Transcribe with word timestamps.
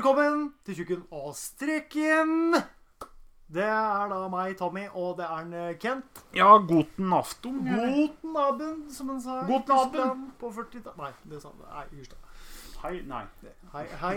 velkommen 0.00 0.54
til 0.64 0.78
Tjukken 0.78 1.00
og 1.12 1.34
Streken. 1.36 2.54
Det 3.52 3.66
er 3.66 4.06
da 4.08 4.20
meg, 4.32 4.54
Tommy, 4.56 4.86
og 4.96 5.18
det 5.18 5.26
er 5.26 5.42
en 5.42 5.52
eh, 5.52 5.74
Kent. 5.76 6.22
Ja, 6.32 6.54
guten 6.56 7.12
afton. 7.12 7.58
Guten 7.66 8.38
Abend, 8.40 8.86
som 8.96 9.10
han 9.12 9.20
sa 9.20 9.42
Guten 9.44 9.74
Abend. 9.76 10.24
På 10.40 10.48
40 10.56 10.88
Nei, 10.96 11.10
det 11.28 11.42
sa 11.42 11.52
han. 11.52 11.60
Nei, 11.66 11.84
hysj. 11.98 12.16
Hei, 12.80 12.94
nei. 13.12 13.22
Hei, 13.74 13.84
hei, 14.00 14.16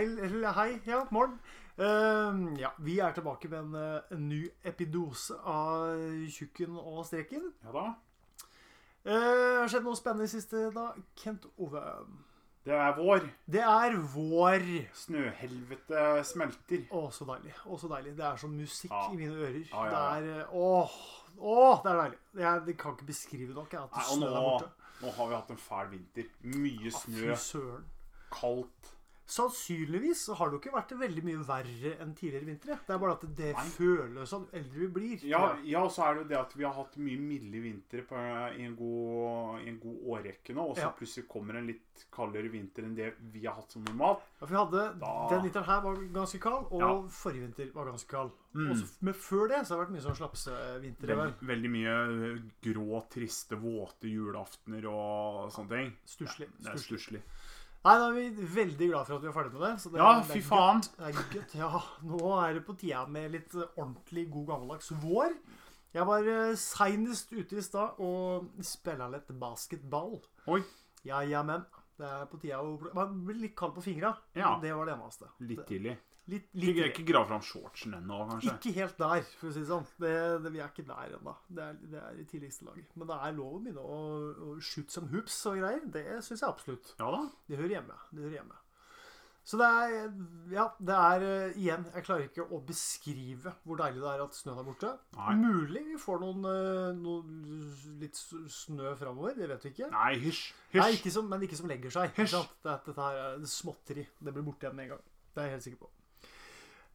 hei, 0.56 0.66
ja, 0.88 1.04
morgen. 1.12 1.36
Uh, 1.76 2.56
ja, 2.56 2.72
vi 2.78 2.98
er 3.04 3.12
tilbake 3.12 3.52
med 3.52 3.58
en, 3.58 3.74
eh, 3.82 4.16
en 4.16 4.28
ny 4.32 4.42
epidose 4.64 5.36
av 5.36 6.00
Tjukken 6.32 6.80
og 6.80 7.04
Streken. 7.10 7.50
Ja 7.66 7.76
da. 7.76 7.88
Uh, 9.04 9.60
har 9.60 9.68
skjedd 9.68 9.84
noe 9.84 10.00
spennende 10.00 10.32
i 10.32 10.32
siste, 10.32 10.70
da. 10.72 10.94
Kent 11.20 11.44
Ove. 11.58 11.84
Det 12.64 12.72
er 12.72 12.94
vår. 12.96 13.26
Det 13.52 13.60
er 13.60 13.96
vår. 14.14 14.62
Snøhelvete 14.96 16.04
smelter. 16.24 16.86
Å, 16.96 17.02
så 17.12 17.26
deilig. 17.28 17.52
Å, 17.68 17.76
så 17.80 17.90
deilig. 17.92 18.14
Det 18.16 18.24
er 18.24 18.38
som 18.40 18.54
musikk 18.56 18.90
Ja. 18.94 19.02
i 19.12 19.18
mine 19.20 19.34
ører. 19.36 19.58
Ja, 19.68 19.82
ja. 19.84 19.90
Det 19.90 20.30
er 20.30 20.40
eh, 20.40 20.54
Åh, 20.56 20.94
åh, 21.38 21.82
det 21.84 21.92
er 21.92 22.00
deilig. 22.00 22.18
Jeg, 22.40 22.62
det 22.66 22.76
kan 22.80 22.96
ikke 22.96 23.10
beskrive 23.10 23.54
nok 23.58 23.76
jeg, 23.76 23.82
at 23.84 23.98
Nei, 23.98 24.06
og 24.14 24.22
nå, 24.22 24.70
nå 25.02 25.12
har 25.18 25.28
vi 25.28 25.34
hatt 25.36 25.50
en 25.52 25.60
fæl 25.60 25.90
vinter. 25.92 26.30
Mye 26.56 26.94
snø, 26.96 27.36
kaldt. 28.32 28.90
Sannsynligvis 29.26 30.20
så 30.26 30.34
har 30.36 30.50
det 30.50 30.58
jo 30.58 30.60
ikke 30.60 30.74
vært 30.74 30.92
veldig 31.00 31.22
mye 31.24 31.44
verre 31.48 31.92
enn 32.04 32.10
tidligere 32.16 32.44
vintre. 32.48 32.76
Det 32.86 32.92
er 32.94 32.98
bare 33.00 33.14
at 33.16 33.22
det 33.38 33.52
Nei. 33.56 33.64
føles 33.72 34.28
som 34.28 34.44
eldre 34.52 34.82
vi 34.82 34.88
blir. 34.98 35.24
Ja, 35.24 35.56
ja, 35.64 35.80
og 35.86 35.90
så 35.94 36.04
er 36.04 36.14
det 36.18 36.22
jo 36.24 36.28
det 36.28 36.38
at 36.42 36.52
vi 36.58 36.64
har 36.66 36.74
hatt 36.76 36.98
mye 37.00 37.18
milde 37.22 37.62
vintre 37.64 38.04
på, 38.04 38.20
i, 38.58 38.66
en 38.66 38.76
god, 38.76 39.62
i 39.64 39.68
en 39.72 39.78
god 39.80 40.04
årrekke 40.16 40.54
nå. 40.54 40.66
Og 40.70 40.76
så 40.76 40.84
Ja. 40.84 40.92
plutselig 40.98 41.26
kommer 41.28 41.56
en 41.56 41.66
litt 41.66 42.04
kaldere 42.12 42.50
vinter 42.52 42.84
enn 42.84 42.94
det 42.94 43.14
vi 43.32 43.46
har 43.46 43.54
hatt 43.54 43.72
som 43.72 43.82
normalt. 43.84 44.20
Ja, 44.40 44.46
for 44.46 44.52
vi 44.52 44.60
hadde, 44.60 44.98
Da- 45.00 45.28
Den 45.30 45.42
vinteren 45.48 45.64
her 45.64 45.80
var 45.80 45.96
ganske 45.96 46.40
kald, 46.40 46.66
og 46.70 46.80
Ja. 46.80 47.02
forrige 47.08 47.40
vinter 47.48 47.72
var 47.72 47.86
ganske 47.86 48.08
kald. 48.08 48.30
Mm. 48.54 48.70
Også, 48.70 48.92
men 49.02 49.14
før 49.14 49.48
det 49.48 49.66
så 49.66 49.74
har 49.74 49.84
det 49.84 49.88
vært 49.88 49.94
mye 49.96 50.04
sånn 50.04 50.16
slapsevintre. 50.20 51.08
Veldig, 51.08 51.16
vel. 51.16 51.48
veldig 51.48 51.70
mye 51.70 52.52
grå, 52.62 53.08
triste, 53.10 53.56
våte 53.58 54.06
julaftener 54.06 54.84
og 54.86 55.50
sånne 55.50 55.68
ting. 55.70 55.96
Stusslig. 56.06 56.48
Det 56.60 56.66
er 56.70 56.76
stusslig. 56.78 57.22
Nei, 57.84 57.94
da 58.00 58.06
er 58.08 58.14
vi 58.16 58.46
veldig 58.54 58.86
glad 58.88 59.04
for 59.08 59.18
at 59.18 59.24
vi 59.24 59.28
er 59.28 59.34
ferdig 59.36 59.52
med 59.52 59.64
det. 59.66 59.72
så 59.82 59.90
det 59.92 60.00
Ja, 60.00 60.12
er, 60.16 60.22
fy 60.30 60.40
faen. 60.40 60.80
Det 60.96 61.10
er 61.10 61.26
gutt, 61.34 61.54
Ja, 61.58 61.80
nå 62.08 62.30
er 62.40 62.54
det 62.56 62.62
på 62.64 62.76
tida 62.80 63.02
med 63.06 63.34
litt 63.34 63.52
eh, 63.58 63.66
ordentlig 63.76 64.24
god 64.32 64.46
gammeldags 64.54 64.88
vår. 65.02 65.34
Jeg 65.94 66.06
var 66.08 66.26
uh, 66.26 66.54
seinest 66.58 67.30
ute 67.36 67.60
i 67.60 67.62
stad 67.62 68.00
og 68.02 68.48
spilla 68.66 69.06
litt 69.12 69.28
basketball. 69.38 70.16
Oi. 70.50 70.62
Ja, 71.04 71.20
ja, 71.28 71.44
men. 71.46 71.66
Det 71.94 72.08
er 72.08 72.24
på 72.26 72.40
tida 72.42 72.58
å 72.64 72.72
Man 72.96 73.20
blir 73.28 73.36
litt 73.44 73.54
kald 73.54 73.76
på 73.76 73.84
fingra. 73.84 74.16
Ja. 74.34 74.56
Det 74.62 74.72
var 74.74 74.88
det 74.88 74.96
eneste. 74.96 75.28
Litt 75.46 75.62
tidlig. 75.68 75.98
Litt, 76.32 76.46
litt 76.56 76.78
ikke 76.86 77.04
grav 77.04 77.26
fram 77.28 77.42
shortsen 77.44 77.92
ennå, 77.98 78.22
kanskje. 78.30 78.54
Ikke 78.56 78.72
helt 78.78 78.96
der, 78.96 79.26
for 79.36 79.50
å 79.50 79.52
si 79.52 79.60
det 79.60 79.68
sånn. 79.68 79.84
Det, 80.00 80.12
det, 80.46 80.52
vi 80.54 80.62
er 80.64 80.70
ikke 80.72 80.86
der 80.88 81.16
ennå. 81.18 81.34
Det, 81.52 81.66
er- 81.68 81.80
det 81.92 82.00
er 82.00 82.20
i 82.22 82.24
tidligste 82.30 82.64
laget. 82.70 82.86
Men 82.96 83.10
det 83.10 83.18
er 83.26 83.36
lov 83.36 83.54
å 83.58 83.62
begynne 83.66 83.84
å, 83.84 84.02
å 84.48 84.54
shoot 84.64 84.90
som 84.94 85.08
hoops 85.12 85.36
og 85.52 85.58
greier. 85.60 85.82
Det 85.92 86.06
syns 86.24 86.40
jeg 86.40 86.48
absolutt. 86.48 86.94
Ja 87.02 87.10
da. 87.12 87.24
Det 87.50 87.58
hører 87.60 87.74
hjemme. 87.76 87.98
Det 88.10 88.24
hører 88.24 88.38
hjemme. 88.40 88.60
Så 89.44 89.58
det 89.60 89.66
er 89.68 89.90
Ja, 90.54 90.62
det 90.80 90.94
er 90.96 91.22
eh, 91.28 91.56
igjen 91.60 91.82
Jeg 91.92 92.04
klarer 92.06 92.22
ikke 92.30 92.46
å 92.48 92.62
beskrive 92.64 93.50
hvor 93.68 93.76
deilig 93.76 94.00
det 94.00 94.12
er 94.14 94.22
at 94.24 94.38
snøen 94.38 94.62
er 94.62 94.64
borte. 94.70 94.92
Nei. 95.18 95.34
Mulig 95.42 95.82
vi 95.90 95.98
får 96.00 96.22
noen, 96.22 96.46
eh, 96.48 96.94
noe, 96.96 97.20
litt 98.00 98.16
snø 98.16 98.94
framover. 98.96 99.36
Det 99.36 99.50
vet 99.52 99.66
vi 99.68 99.74
ikke. 99.74 99.90
Nei, 99.92 100.14
hysj. 100.24 100.46
Nei, 100.72 100.86
Hysj. 100.88 100.96
ikke 101.02 101.12
som, 101.18 101.28
men 101.28 101.44
ikke 101.44 101.60
som 101.60 101.68
legger 101.68 101.92
seg. 101.98 102.16
Hysj. 102.16 102.32
sant? 102.38 102.56
Det, 102.64 102.78
dette 102.88 103.04
her 103.04 103.20
er 103.26 103.44
småtteri. 103.52 104.06
Det 104.24 104.32
blir 104.32 104.48
borte 104.48 104.64
igjen 104.64 104.80
med 104.80 104.88
en 104.88 104.94
gang. 104.96 105.04
Det 105.34 105.42
er 105.44 105.50
jeg 105.50 105.56
helt 105.58 105.66
sikker 105.68 105.82
på. 105.84 105.92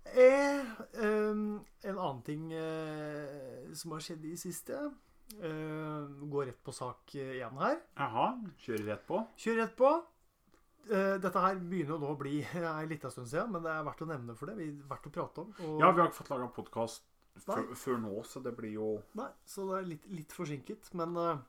Eh, 0.09 0.65
um, 1.03 1.59
en 1.85 1.97
annen 1.97 2.21
ting 2.25 2.51
eh, 2.53 3.67
som 3.77 3.93
har 3.93 4.03
skjedd 4.03 4.23
i 4.25 4.33
siste 4.39 4.77
eh, 4.79 6.07
Går 6.31 6.49
rett 6.49 6.63
på 6.65 6.73
sak 6.73 7.13
igjen 7.15 7.59
her. 7.61 7.77
Jaha. 7.99 8.31
Kjører 8.63 8.87
rett 8.93 9.05
på. 9.07 9.21
Kjører 9.37 9.61
rett 9.65 9.75
på. 9.79 9.91
Eh, 10.89 11.15
dette 11.21 11.43
her 11.43 11.59
begynner 11.61 12.01
å 12.09 12.15
bli 12.17 12.39
en 12.57 12.89
liten 12.89 13.13
stund 13.13 13.29
siden, 13.29 13.51
men 13.53 13.65
det 13.65 13.71
er 13.75 13.85
verdt 13.85 14.01
å 14.05 14.09
nevne 14.09 14.35
for 14.39 14.49
det. 14.49 14.57
Vi 14.57 14.71
er 14.71 14.89
verdt 14.89 15.09
å 15.11 15.13
prate 15.13 15.45
om. 15.45 15.53
Og, 15.59 15.77
Ja, 15.83 15.91
vi 15.91 16.01
har 16.01 16.09
ikke 16.09 16.23
fått 16.23 16.33
laga 16.33 16.49
podkast 16.55 17.05
før 17.45 18.01
nå, 18.01 18.15
så 18.27 18.41
det 18.43 18.51
blir 18.57 18.73
jo 18.73 18.87
Nei, 19.15 19.29
så 19.47 19.63
det 19.69 19.77
er 19.77 19.85
litt, 19.93 20.07
litt 20.11 20.33
forsinket. 20.35 20.89
Men 20.97 21.15
eh, 21.21 21.43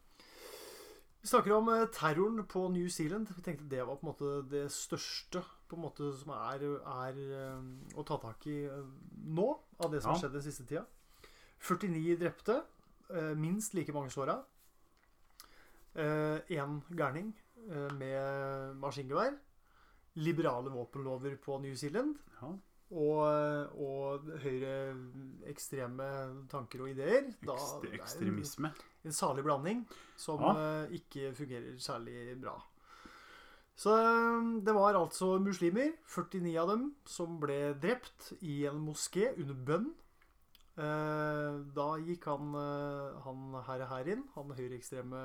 vi 1.20 1.28
snakker 1.28 1.52
om 1.52 1.68
eh, 1.68 1.86
terroren 1.92 2.44
på 2.48 2.68
New 2.72 2.88
Zealand. 2.88 3.28
Vi 3.36 3.42
tenkte 3.44 3.68
det 3.68 3.84
var 3.86 3.98
på 4.00 4.06
en 4.06 4.12
måte 4.12 4.30
det 4.48 4.64
største 4.72 5.42
på 5.68 5.76
en 5.76 5.84
måte 5.84 6.08
som 6.16 6.32
er, 6.34 6.64
er 6.80 7.18
eh, 7.36 7.66
å 8.00 8.04
ta 8.08 8.16
tak 8.22 8.46
i 8.48 8.62
eh, 8.64 8.86
nå, 9.28 9.48
av 9.84 9.92
det 9.92 10.00
som 10.00 10.14
har 10.14 10.22
skjedd 10.22 10.38
den 10.38 10.46
siste 10.46 10.66
tida. 10.68 10.86
49 11.60 12.16
drepte. 12.20 12.62
minst 13.36 13.74
like 13.74 13.92
mange 13.92 14.10
såra. 14.10 14.36
Én 15.98 16.76
gærning 16.96 17.34
med 17.98 18.76
maskingevær. 18.80 19.34
Liberale 20.14 20.70
våpenlover 20.70 21.36
på 21.36 21.58
New 21.58 21.74
Zealand. 21.74 22.16
ja, 22.40 22.54
Og, 22.90 23.22
og 23.78 24.24
høyreekstreme 24.42 26.06
tanker 26.50 26.82
og 26.82 26.90
ideer. 26.90 27.28
Da 27.46 27.54
ekst, 27.54 27.84
er 27.84 27.88
en- 27.92 28.00
ekstremisme. 28.00 28.72
En 29.04 29.12
salig 29.14 29.44
blanding 29.46 29.84
som 30.16 30.40
Ja. 30.42 30.50
eh, 30.84 30.98
ikke 30.98 31.32
fungerer 31.34 31.78
særlig 31.78 32.40
bra. 32.40 32.56
Så 33.76 33.94
eh, 33.96 34.60
det 34.64 34.74
var 34.74 34.94
altså 34.98 35.38
muslimer, 35.40 35.92
49 36.04 36.56
av 36.58 36.68
dem, 36.68 36.94
som 37.06 37.38
ble 37.40 37.74
drept 37.80 38.32
i 38.42 38.66
en 38.66 38.80
moské 38.84 39.30
under 39.38 39.54
bønn. 39.54 39.94
Eh, 40.76 41.64
Da 41.74 41.96
gikk 41.98 42.24
han, 42.24 42.52
han 43.22 43.62
her, 43.66 43.86
her 43.86 44.04
inn, 44.08 44.24
han 44.34 44.50
høyreekstreme 44.50 45.22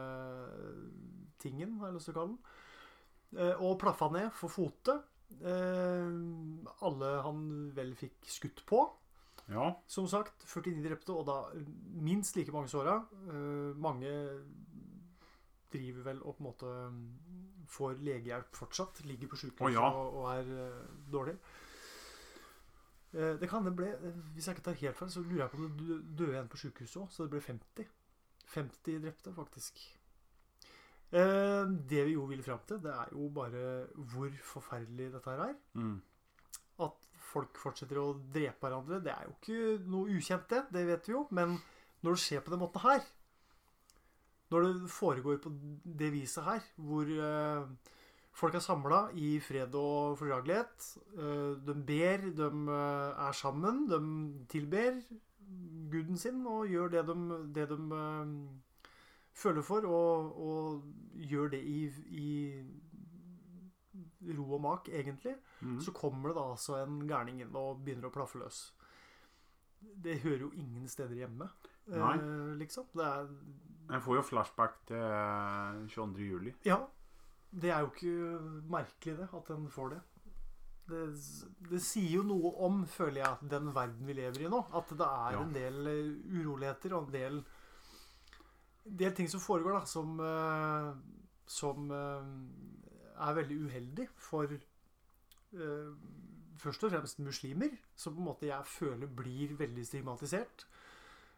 tingen, 1.39 1.79
har 1.79 1.87
jeg 1.87 1.95
lyst 1.95 2.05
til 2.05 2.13
å 2.13 2.19
kalle 2.19 2.37
den, 2.37 3.55
og 3.59 3.79
plaffa 3.79 4.09
ned 4.11 4.31
for 4.33 4.49
fote. 4.49 5.01
Eh, 5.41 6.11
Alle 6.85 7.09
han 7.25 7.41
vel 7.75 7.95
fikk 7.99 8.29
skutt 8.29 8.63
på. 8.69 8.83
Ja. 9.51 9.67
Som 9.85 10.07
sagt, 10.09 10.41
49 10.49 10.81
drepte, 10.87 11.13
og 11.13 11.27
da 11.27 11.35
minst 12.01 12.35
like 12.37 12.53
mange 12.55 12.71
såra. 12.71 12.99
Eh, 13.29 13.75
mange 13.77 14.09
driver 15.75 16.05
vel 16.07 16.21
og 16.23 16.37
på 16.37 16.41
en 16.43 16.47
måte 16.47 16.71
mm, 16.93 17.65
får 17.69 17.97
legehjelp 18.05 18.55
fortsatt. 18.57 19.03
Ligger 19.05 19.27
på 19.33 19.39
sykehus 19.41 19.67
oh, 19.69 19.73
ja. 19.73 19.85
og, 19.91 20.19
og 20.21 20.29
er 20.33 20.51
eh, 20.65 20.81
dårlig. 21.11 21.37
Det 23.15 23.47
kan 23.47 23.63
det 23.63 23.71
ble, 23.77 23.93
eh, 23.95 24.15
Hvis 24.35 24.47
jeg 24.49 24.57
ikke 24.57 24.65
tar 24.65 24.79
helt 24.81 24.97
feil, 24.99 25.11
så 25.13 25.21
lurer 25.23 25.45
jeg 25.45 25.51
på 25.53 25.57
om 25.61 25.67
det 25.69 25.85
dø- 25.87 26.01
døde 26.25 26.39
en 26.41 26.49
på 26.51 26.57
sykehuset 26.59 26.97
òg. 27.03 27.11
Så 27.15 27.23
det 27.23 27.31
ble 27.37 27.41
50. 27.45 27.85
50 28.51 28.97
drepte, 29.05 29.31
faktisk. 29.35 29.79
Eh, 31.13 31.65
det 31.89 32.05
vi 32.07 32.15
jo 32.15 32.25
vil 32.27 32.43
fram 32.43 32.59
til, 32.67 32.79
det 32.83 32.91
er 32.91 33.11
jo 33.13 33.29
bare 33.29 33.85
hvor 34.13 34.31
forferdelig 34.43 35.11
dette 35.13 35.29
her 35.29 35.49
er 35.49 35.55
Mm. 35.75 36.01
at 36.79 37.07
folk 37.31 37.57
fortsetter 37.57 37.97
å 37.97 38.19
drepe 38.33 38.59
hverandre, 38.67 39.03
det 39.03 39.11
er 39.13 39.25
jo 39.27 39.35
ikke 39.35 39.85
noe 39.87 40.09
ukjent, 40.17 40.49
det. 40.49 40.65
Det 40.73 40.85
vet 40.87 41.07
vi 41.07 41.13
jo. 41.13 41.27
Men 41.31 41.57
når 42.03 42.11
det 42.15 42.19
skjer 42.19 42.41
på 42.41 42.51
den 42.51 42.59
måten 42.59 42.81
her, 42.81 43.01
når 44.51 44.61
det 44.63 44.89
foregår 44.91 45.37
på 45.41 45.51
det 45.85 46.11
viset 46.13 46.43
her, 46.43 46.61
hvor 46.77 47.03
eh, 47.09 47.65
folk 48.35 48.55
er 48.55 48.59
samla 48.59 48.99
i 49.13 49.39
fred 49.39 49.73
og 49.75 50.17
fordragelighet, 50.19 50.89
eh, 51.17 51.55
de 51.65 51.73
ber, 51.87 52.29
de 52.35 52.49
er 52.75 53.31
sammen, 53.33 53.87
de 53.89 53.99
tilber 54.51 55.01
guden 55.91 56.17
sin 56.17 56.45
og 56.45 56.67
gjør 56.67 56.89
det 56.91 57.05
de, 57.07 57.15
det 57.55 57.69
de 57.69 57.79
føler 59.35 59.61
for, 59.67 59.83
og, 59.87 60.39
og 60.39 60.83
gjør 61.29 61.49
det 61.55 61.59
i, 61.67 61.81
i 62.15 62.29
ro 64.37 64.45
og 64.57 64.61
mak, 64.63 64.89
egentlig. 64.89 65.35
Mm. 65.61 65.79
Så 65.83 65.91
kommer 65.95 66.29
det 66.31 66.37
da 66.39 66.45
altså 66.53 66.73
en 66.83 67.01
gærning 67.09 67.41
inn 67.43 67.55
og 67.55 67.81
begynner 67.85 68.09
å 68.09 68.13
plaffe 68.15 68.39
løs. 68.41 68.57
Det 69.79 70.19
hører 70.23 70.41
jo 70.47 70.51
ingen 70.57 70.87
steder 70.89 71.15
hjemme, 71.19 71.49
eh, 71.91 72.55
liksom. 72.57 72.85
Det 72.95 73.05
er 73.05 73.27
Jeg 73.91 74.01
får 74.01 74.15
jo 74.17 74.21
flashback 74.25 74.79
til 74.89 75.87
22. 75.93 76.25
juli. 76.31 76.53
Ja. 76.65 76.79
Det 77.55 77.69
er 77.71 77.79
jo 77.85 77.91
ikke 77.93 78.39
merkelig, 78.73 79.17
det, 79.19 79.27
at 79.33 79.47
den 79.51 79.67
får 79.71 79.89
det. 79.93 79.99
Det, 80.89 81.03
det 81.69 81.79
sier 81.81 82.17
jo 82.19 82.23
noe 82.27 82.51
om, 82.65 82.81
føler 82.89 83.21
jeg, 83.23 83.37
den 83.49 83.69
verden 83.73 84.05
vi 84.09 84.13
lever 84.17 84.41
i 84.45 84.49
nå. 84.51 84.59
At 84.75 84.89
det 84.89 85.05
er 85.05 85.31
Ja. 85.37 85.41
en 85.43 85.53
del 85.53 85.87
eh, 85.87 86.41
uroligheter 86.41 86.93
og 86.97 87.05
en 87.07 87.13
del, 87.13 87.39
del 88.85 89.13
ting 89.17 89.29
som 89.29 89.41
foregår, 89.41 89.79
da, 89.79 89.85
som, 89.89 90.19
eh, 90.21 90.91
som 91.49 91.91
eh, 91.91 92.27
er 93.27 93.37
veldig 93.39 93.57
uheldig 93.65 94.07
for 94.21 94.51
eh, 94.53 95.91
først 96.61 96.85
og 96.85 96.93
fremst 96.93 97.19
muslimer, 97.25 97.73
som 97.95 98.15
på 98.15 98.21
en 98.21 98.29
måte 98.29 98.49
jeg 98.49 98.69
føler 98.69 99.07
blir 99.07 99.55
veldig 99.57 99.85
stigmatisert. 99.85 100.67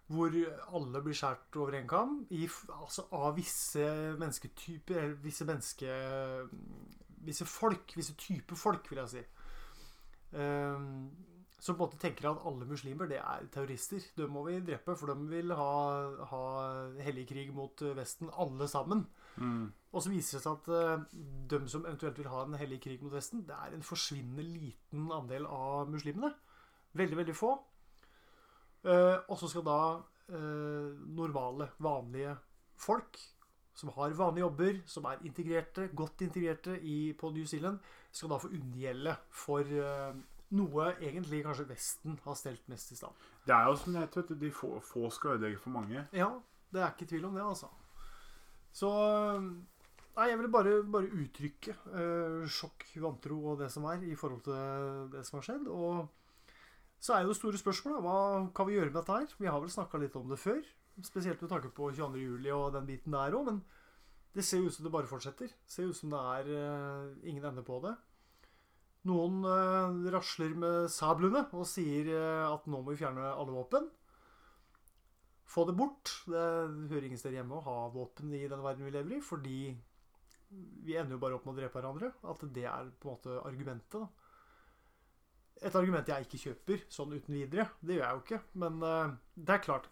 Hvor 0.08 0.32
alle 0.72 1.02
blir 1.04 1.16
skåret 1.18 1.56
over 1.60 1.76
en 1.76 1.88
kam 1.88 2.12
altså 2.32 3.10
av 3.12 3.34
visse 3.36 3.88
mennesketyper, 4.20 5.02
eller 5.02 5.18
visse 5.24 5.46
menneske... 5.46 5.98
Visse 7.28 7.44
folk, 7.50 7.92
visse 7.98 8.14
typer 8.16 8.56
folk, 8.56 8.86
vil 8.88 9.02
jeg 9.02 9.10
si. 9.10 9.24
eh, 10.40 10.86
som 11.60 11.76
på 11.76 11.84
en 11.84 11.88
måte 11.88 12.00
tenker 12.02 12.28
at 12.30 12.44
alle 12.46 12.68
muslimer 12.70 13.10
det 13.10 13.18
er 13.18 13.46
terrorister. 13.54 14.04
Dem 14.18 14.34
må 14.36 14.44
vi 14.46 14.60
drepe, 14.62 14.94
for 14.98 15.10
de 15.10 15.30
vil 15.32 15.54
ha, 15.58 15.70
ha 16.32 16.42
hellig 17.02 17.26
krig 17.32 17.54
mot 17.56 17.82
eh, 17.82 17.96
Vesten, 17.98 18.30
alle 18.38 18.68
sammen. 18.70 19.08
Mm. 19.42 19.72
Og 19.92 20.04
så 20.04 20.12
viser 20.14 20.38
det 20.38 20.44
seg 20.44 20.60
at 20.60 20.70
uh, 20.70 21.24
de 21.50 21.62
som 21.70 21.86
eventuelt 21.86 22.20
vil 22.22 22.30
ha 22.30 22.44
en 22.46 22.60
hellig 22.62 22.82
krig 22.84 23.02
mot 23.02 23.14
Vesten, 23.14 23.46
det 23.48 23.58
er 23.58 23.74
en 23.74 23.86
forsvinnende 23.86 24.46
liten 24.46 25.10
andel 25.14 25.50
av 25.50 25.90
muslimene. 25.90 26.30
Veldig, 26.98 27.18
veldig 27.24 27.38
få. 27.38 27.56
Uh, 28.86 29.18
og 29.26 29.36
så 29.42 29.50
skal 29.50 29.66
da 29.66 29.80
uh, 29.98 30.94
normale, 31.18 31.72
vanlige 31.82 32.38
folk 32.78 33.18
som 33.78 33.90
har 33.94 34.14
vanlige 34.18 34.46
jobber, 34.46 34.80
som 34.86 35.06
er 35.06 35.22
integrerte, 35.26 35.90
godt 35.94 36.22
integrerte 36.26 36.80
i, 36.82 37.14
på 37.14 37.30
New 37.30 37.46
Zealand, 37.46 37.78
skal 38.12 38.32
da 38.32 38.40
få 38.42 38.50
unngjelde 38.50 39.14
for 39.30 39.62
eh, 39.62 40.16
noe 40.56 40.92
egentlig 41.02 41.42
kanskje 41.44 41.68
Vesten 41.68 42.20
har 42.24 42.38
stelt 42.40 42.68
mest 42.72 42.92
i 42.94 43.00
stand. 43.00 43.26
Det 43.48 43.56
er 43.56 43.68
jo 43.68 43.80
som 43.80 43.96
det 43.96 44.06
heter, 44.06 44.36
de 44.40 44.52
få, 44.54 44.78
få 44.84 45.10
skal 45.12 45.36
ødelegge 45.36 45.60
for 45.64 45.76
mange. 45.76 46.06
Ja, 46.16 46.30
det 46.72 46.84
er 46.84 46.94
ikke 46.94 47.10
tvil 47.10 47.28
om 47.28 47.36
det, 47.36 47.44
altså. 47.44 47.72
Så 48.72 48.92
Nei, 50.18 50.32
jeg 50.32 50.38
ville 50.40 50.50
bare, 50.50 50.72
bare 50.90 51.14
uttrykke 51.14 51.74
eh, 51.94 52.46
sjokk, 52.50 52.88
vantro 53.04 53.36
og 53.52 53.60
det 53.60 53.68
som 53.70 53.84
er, 53.86 54.02
i 54.02 54.16
forhold 54.18 54.40
til 54.48 55.12
det 55.14 55.22
som 55.28 55.38
har 55.38 55.46
skjedd. 55.46 55.68
Og 55.70 56.08
så 56.98 57.14
er 57.14 57.22
jo 57.22 57.30
det 57.30 57.38
store 57.38 57.60
spørsmålet 57.62 58.02
hva 58.02 58.16
kan 58.58 58.66
vi 58.66 58.80
gjøre 58.80 58.90
med 58.90 58.98
dette 58.98 59.14
her? 59.20 59.36
Vi 59.38 59.52
har 59.52 59.62
vel 59.62 59.70
snakka 59.70 60.02
litt 60.02 60.18
om 60.18 60.26
det 60.32 60.40
før. 60.42 60.64
Spesielt 61.06 61.44
med 61.44 61.52
tanke 61.52 61.70
på 61.70 61.92
22. 61.94 62.18
juli 62.24 62.50
og 62.50 62.72
den 62.74 62.90
biten 62.90 63.14
der 63.14 63.38
òg. 63.38 63.52
Men 63.52 63.62
det 64.34 64.46
ser 64.48 64.64
jo 64.64 64.72
ut 64.72 64.74
som 64.80 64.88
det 64.88 64.94
bare 64.96 65.10
fortsetter. 65.12 65.54
Det 65.54 65.76
ser 65.76 65.92
ut 65.92 66.00
som 66.00 66.10
det 66.16 66.24
er 66.34 66.50
eh, 66.64 67.30
ingen 67.30 67.46
ende 67.52 67.62
på 67.68 67.78
det. 67.86 67.94
Noen 69.08 69.44
eh, 69.48 70.12
rasler 70.14 70.56
med 70.60 70.90
sablene 70.92 71.46
og 71.56 71.68
sier 71.70 72.12
eh, 72.14 72.46
at 72.48 72.68
nå 72.68 72.82
må 72.82 72.94
vi 72.94 73.00
fjerne 73.02 73.32
alle 73.34 73.56
våpen. 73.56 73.90
Få 75.48 75.64
det 75.68 75.78
bort. 75.80 76.12
Det 76.28 76.46
hører 76.92 77.08
ingen 77.08 77.20
steder 77.20 77.40
hjemme 77.40 77.60
å 77.60 77.66
ha 77.66 77.78
våpen 77.94 78.34
i 78.36 78.48
den 78.50 78.64
verden 78.64 78.88
vi 78.88 78.94
lever 78.96 79.18
i, 79.18 79.24
fordi 79.24 79.60
vi 80.88 80.96
ender 80.96 81.16
jo 81.16 81.22
bare 81.22 81.38
opp 81.38 81.48
med 81.48 81.56
å 81.56 81.60
drepe 81.62 81.80
hverandre. 81.80 82.12
At 82.28 82.44
det 82.56 82.66
er 82.68 82.90
på 83.00 83.10
en 83.10 83.16
måte 83.16 83.38
argumentet. 83.48 84.02
da. 84.02 84.08
Et 85.66 85.76
argument 85.76 86.10
jeg 86.12 86.28
ikke 86.28 86.42
kjøper 86.42 86.84
sånn 86.94 87.16
uten 87.16 87.34
videre. 87.34 87.70
Det 87.82 87.98
gjør 87.98 88.06
jeg 88.06 88.18
jo 88.18 88.26
ikke. 88.26 88.42
Men 88.64 88.84
eh, 88.86 89.16
det 89.40 89.56
er 89.56 89.64
klart 89.66 89.90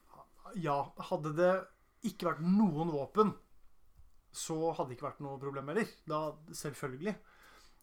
Ja, 0.62 0.77
hadde 1.09 1.33
det 1.39 1.53
ikke 2.06 2.29
vært 2.29 2.44
noen 2.45 2.91
våpen, 2.94 3.31
så 4.35 4.57
hadde 4.75 4.91
det 4.91 4.97
ikke 5.00 5.07
vært 5.07 5.23
noe 5.25 5.39
problem 5.41 5.71
heller. 5.71 5.89
Da, 6.06 6.19
selvfølgelig. 6.53 7.15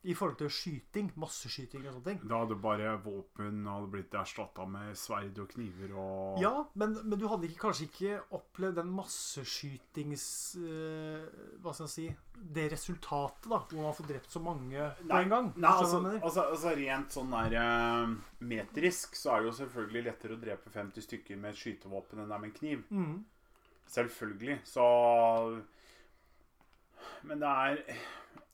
I 0.02 0.14
forhold 0.18 0.38
til 0.40 0.48
skyting, 0.50 1.12
masseskyting 1.20 1.84
og 1.86 1.92
sånne 1.94 2.06
ting. 2.08 2.22
Da 2.26 2.40
hadde 2.42 2.56
bare 2.58 2.94
våpen 3.04 3.60
hadde 3.70 3.90
blitt 3.92 4.14
erstatta 4.18 4.64
med 4.66 4.96
sverd 4.98 5.36
og 5.38 5.52
kniver 5.52 5.92
og 5.94 6.40
Ja, 6.42 6.50
men, 6.74 6.96
men 7.06 7.20
du 7.20 7.28
hadde 7.30 7.46
ikke, 7.46 7.60
kanskje 7.68 7.86
ikke 7.86 8.16
opplevd 8.38 8.80
den 8.80 8.90
masseskytings... 8.96 10.24
Uh, 10.58 11.22
hva 11.62 11.74
skal 11.76 11.86
jeg 11.86 11.92
si 11.94 12.06
Det 12.56 12.64
resultatet, 12.72 13.46
da, 13.46 13.60
hvor 13.62 13.86
man 13.86 13.94
får 13.94 14.08
drept 14.08 14.34
så 14.34 14.42
mange 14.42 14.88
på 15.04 15.20
en 15.20 15.34
gang. 15.36 15.52
Nei, 15.54 15.74
altså, 15.84 16.00
altså, 16.18 16.48
altså 16.48 16.72
Rent 16.80 17.14
sånn 17.14 17.36
der 17.36 17.54
uh, 17.62 18.16
metrisk 18.42 19.14
så 19.18 19.36
er 19.36 19.44
det 19.44 19.52
jo 19.52 19.58
selvfølgelig 19.60 20.02
lettere 20.08 20.34
å 20.34 20.42
drepe 20.42 20.72
50 20.74 21.06
stykker 21.06 21.38
med 21.38 21.54
et 21.54 21.62
skytevåpen 21.62 22.24
enn 22.24 22.32
det 22.32 22.36
er 22.38 22.42
med 22.42 22.50
en 22.50 22.58
kniv. 22.58 22.82
Mm. 22.90 23.14
Selvfølgelig. 23.92 24.58
Så 24.66 24.82
Men 27.22 27.42
det 27.42 27.48
er 27.48 27.84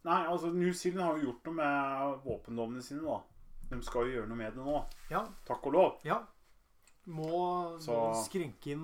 Nei, 0.06 0.20
altså 0.30 0.52
New 0.54 0.72
Zealand 0.72 1.04
har 1.04 1.18
jo 1.18 1.28
gjort 1.28 1.48
noe 1.48 1.58
med 1.58 2.22
våpenlovene 2.24 2.82
sine, 2.84 3.02
da. 3.02 3.18
De 3.68 3.82
skal 3.84 4.06
jo 4.08 4.18
gjøre 4.18 4.30
noe 4.30 4.38
med 4.38 4.54
det 4.56 4.64
nå. 4.64 4.78
Ja, 5.10 5.24
Takk 5.48 5.66
og 5.68 5.74
lov. 5.74 6.00
ja. 6.06 6.22
Må, 7.08 7.28
må 7.80 7.98
skrenke 8.20 8.74
inn 8.74 8.82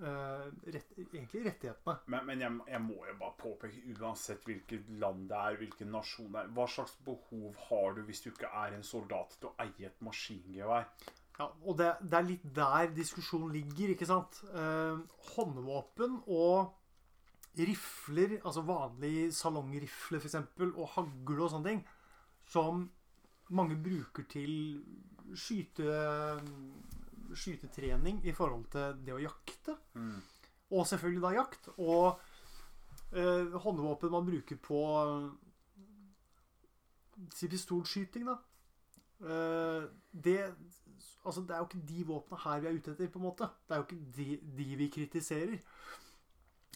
uh, 0.00 0.46
rett, 0.64 0.94
egentlig 0.96 1.42
rettighetene. 1.44 1.96
Men, 2.08 2.24
men 2.30 2.44
jeg, 2.44 2.60
jeg 2.72 2.80
må 2.84 2.96
jo 3.04 3.16
bare 3.20 3.36
påpeke, 3.40 3.82
uansett 3.98 4.46
hvilket 4.48 4.88
land 5.02 5.26
det 5.28 5.40
er, 5.40 5.58
hvilken 5.60 5.92
nasjon 5.92 6.30
det 6.32 6.40
er 6.40 6.54
Hva 6.56 6.66
slags 6.72 6.96
behov 7.04 7.58
har 7.66 7.98
du 7.98 8.00
hvis 8.08 8.24
du 8.24 8.30
ikke 8.32 8.48
er 8.62 8.78
en 8.78 8.86
soldat 8.86 9.36
til 9.36 9.50
å 9.50 9.54
eie 9.66 9.90
et 9.90 10.00
maskingevær? 10.04 10.88
Ja, 11.36 11.50
og 11.50 11.76
det, 11.80 11.90
det 12.00 12.18
er 12.18 12.28
litt 12.30 12.48
der 12.56 12.90
diskusjonen 12.94 13.52
ligger, 13.52 13.92
ikke 13.92 14.08
sant? 14.08 14.40
Uh, 14.54 15.04
håndvåpen 15.34 16.20
og 16.30 16.72
rifler, 17.58 18.38
altså 18.42 18.64
vanlig 18.66 19.28
salongrifle 19.34 20.18
f.eks., 20.20 20.36
og 20.66 20.88
hagle 20.96 21.44
og 21.44 21.52
sånne 21.52 21.70
ting, 21.70 21.82
som 22.50 22.84
mange 23.54 23.76
bruker 23.80 24.26
til 24.30 24.54
skyte, 25.38 25.86
skytetrening 27.34 28.22
i 28.26 28.34
forhold 28.34 28.66
til 28.72 29.02
det 29.06 29.14
å 29.14 29.22
jakte. 29.22 29.76
Mm. 29.94 30.18
Og 30.74 30.86
selvfølgelig 30.88 31.22
da 31.22 31.32
jakt. 31.36 31.68
Og 31.76 32.20
eh, 33.14 33.54
håndvåpen 33.64 34.12
man 34.12 34.26
bruker 34.26 34.58
på 34.62 34.80
si 37.34 37.48
pistolskyting, 37.50 38.26
da. 38.30 38.40
Eh, 39.24 39.90
det 40.12 40.40
Altså, 41.24 41.40
det 41.40 41.54
er 41.54 41.62
jo 41.62 41.64
ikke 41.64 41.86
de 41.88 42.02
våpnene 42.04 42.40
her 42.42 42.58
vi 42.60 42.66
er 42.68 42.74
ute 42.76 42.90
etter, 42.92 43.08
på 43.08 43.18
en 43.18 43.24
måte. 43.24 43.46
Det 43.64 43.72
er 43.72 43.78
jo 43.80 43.84
ikke 43.86 44.10
de, 44.16 44.26
de 44.58 44.76
vi 44.76 44.88
kritiserer. 44.92 45.54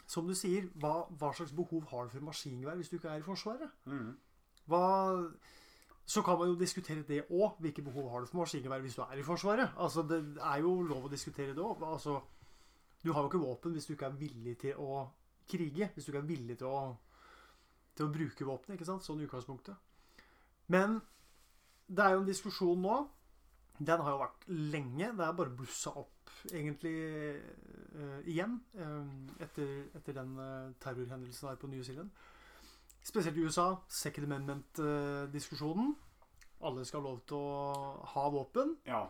Som 0.08 0.28
du 0.28 0.32
sier, 0.36 0.70
hva, 0.80 1.02
hva 1.20 1.30
slags 1.36 1.52
behov 1.52 1.84
har 1.90 2.06
du 2.06 2.14
for 2.14 2.24
maskingevær 2.24 2.78
hvis 2.80 2.88
du 2.88 2.96
ikke 2.96 3.10
er 3.12 3.20
i 3.20 3.26
Forsvaret? 3.26 3.74
Mm. 3.84 4.14
Hva, 4.68 4.80
så 6.08 6.22
kan 6.24 6.38
man 6.40 6.48
jo 6.48 6.56
diskutere 6.56 7.04
det 7.04 7.26
òg. 7.28 7.58
Hvilke 7.60 7.84
behov 7.84 8.08
har 8.12 8.24
du 8.24 8.30
for 8.30 8.40
maskingevær 8.40 8.80
hvis 8.80 8.96
du 8.96 9.02
er 9.04 9.20
i 9.20 9.26
Forsvaret? 9.26 9.74
Altså, 9.76 10.06
Det 10.08 10.22
er 10.40 10.62
jo 10.64 10.78
lov 10.82 11.04
å 11.04 11.12
diskutere 11.12 11.52
det 11.52 11.60
òg. 11.64 11.84
Altså, 11.84 12.22
du 13.04 13.12
har 13.12 13.20
jo 13.20 13.28
ikke 13.28 13.42
våpen 13.44 13.76
hvis 13.76 13.86
du 13.86 13.92
ikke 13.92 14.08
er 14.08 14.16
villig 14.22 14.56
til 14.64 14.80
å 14.80 15.02
krige. 15.48 15.90
Hvis 15.94 16.08
du 16.08 16.12
ikke 16.12 16.24
er 16.24 16.32
villig 16.32 16.58
til 16.58 16.72
å, 16.72 16.80
til 17.94 18.08
å 18.08 18.12
bruke 18.14 18.48
våpenet. 18.48 18.78
ikke 18.78 18.88
sant? 18.88 19.04
Sånn 19.04 19.20
i 19.20 19.28
utgangspunktet. 19.28 19.76
Men 20.72 21.00
det 21.88 22.04
er 22.04 22.16
jo 22.16 22.24
en 22.24 22.32
diskusjon 22.32 22.80
nå. 22.80 22.96
Den 23.78 24.00
har 24.02 24.10
jo 24.10 24.18
vært 24.22 24.46
lenge. 24.50 25.10
Det 25.14 25.24
er 25.26 25.36
bare 25.38 25.54
blussa 25.54 25.92
opp 26.00 26.14
egentlig 26.54 26.94
uh, 27.98 28.20
igjen 28.30 28.58
Um, 28.78 29.26
etter, 29.42 29.86
etter 29.98 30.14
den 30.16 30.36
uh, 30.38 30.70
terrorhendelsen 30.82 31.48
her 31.48 31.56
på 31.58 31.66
New 31.70 31.82
Zealand. 31.82 32.10
Spesielt 33.02 33.36
i 33.38 33.44
USA. 33.46 33.68
Second 33.88 34.26
Amendment-diskusjonen. 34.28 35.94
Alle 36.62 36.84
skal 36.86 37.00
ha 37.02 37.08
lov 37.08 37.20
til 37.26 37.38
å 37.38 38.04
ha 38.14 38.24
våpen 38.34 38.76
Ja. 38.86 39.04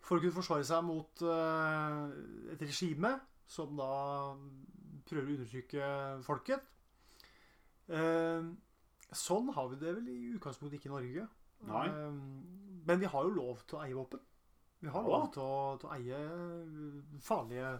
for 0.00 0.16
å 0.16 0.22
kunne 0.22 0.36
forsvare 0.36 0.66
seg 0.66 0.84
mot 0.86 1.22
uh, 1.26 2.10
et 2.54 2.62
regime 2.62 3.16
som 3.50 3.74
da 3.78 3.90
prøver 5.08 5.26
å 5.26 5.34
undertrykke 5.36 5.88
folket. 6.24 6.62
Sånn 9.14 9.50
har 9.52 9.66
vi 9.68 9.76
det 9.82 9.90
vel 9.98 10.06
i 10.08 10.20
utgangspunktet 10.38 10.78
ikke 10.78 10.88
i 10.88 10.94
Norge. 10.94 11.26
Nei. 11.68 11.88
Eh, 12.84 12.86
men 12.86 13.00
vi 13.00 13.06
har 13.06 13.24
jo 13.24 13.34
lov 13.34 13.64
til 13.66 13.78
å 13.78 13.82
eie 13.84 13.96
våpen. 13.96 14.20
Vi 14.84 14.92
har 14.92 15.06
lov 15.08 15.30
til 15.32 15.42
å, 15.42 15.76
til 15.80 15.88
å 15.88 15.94
eie 15.96 17.20
farlige 17.24 17.70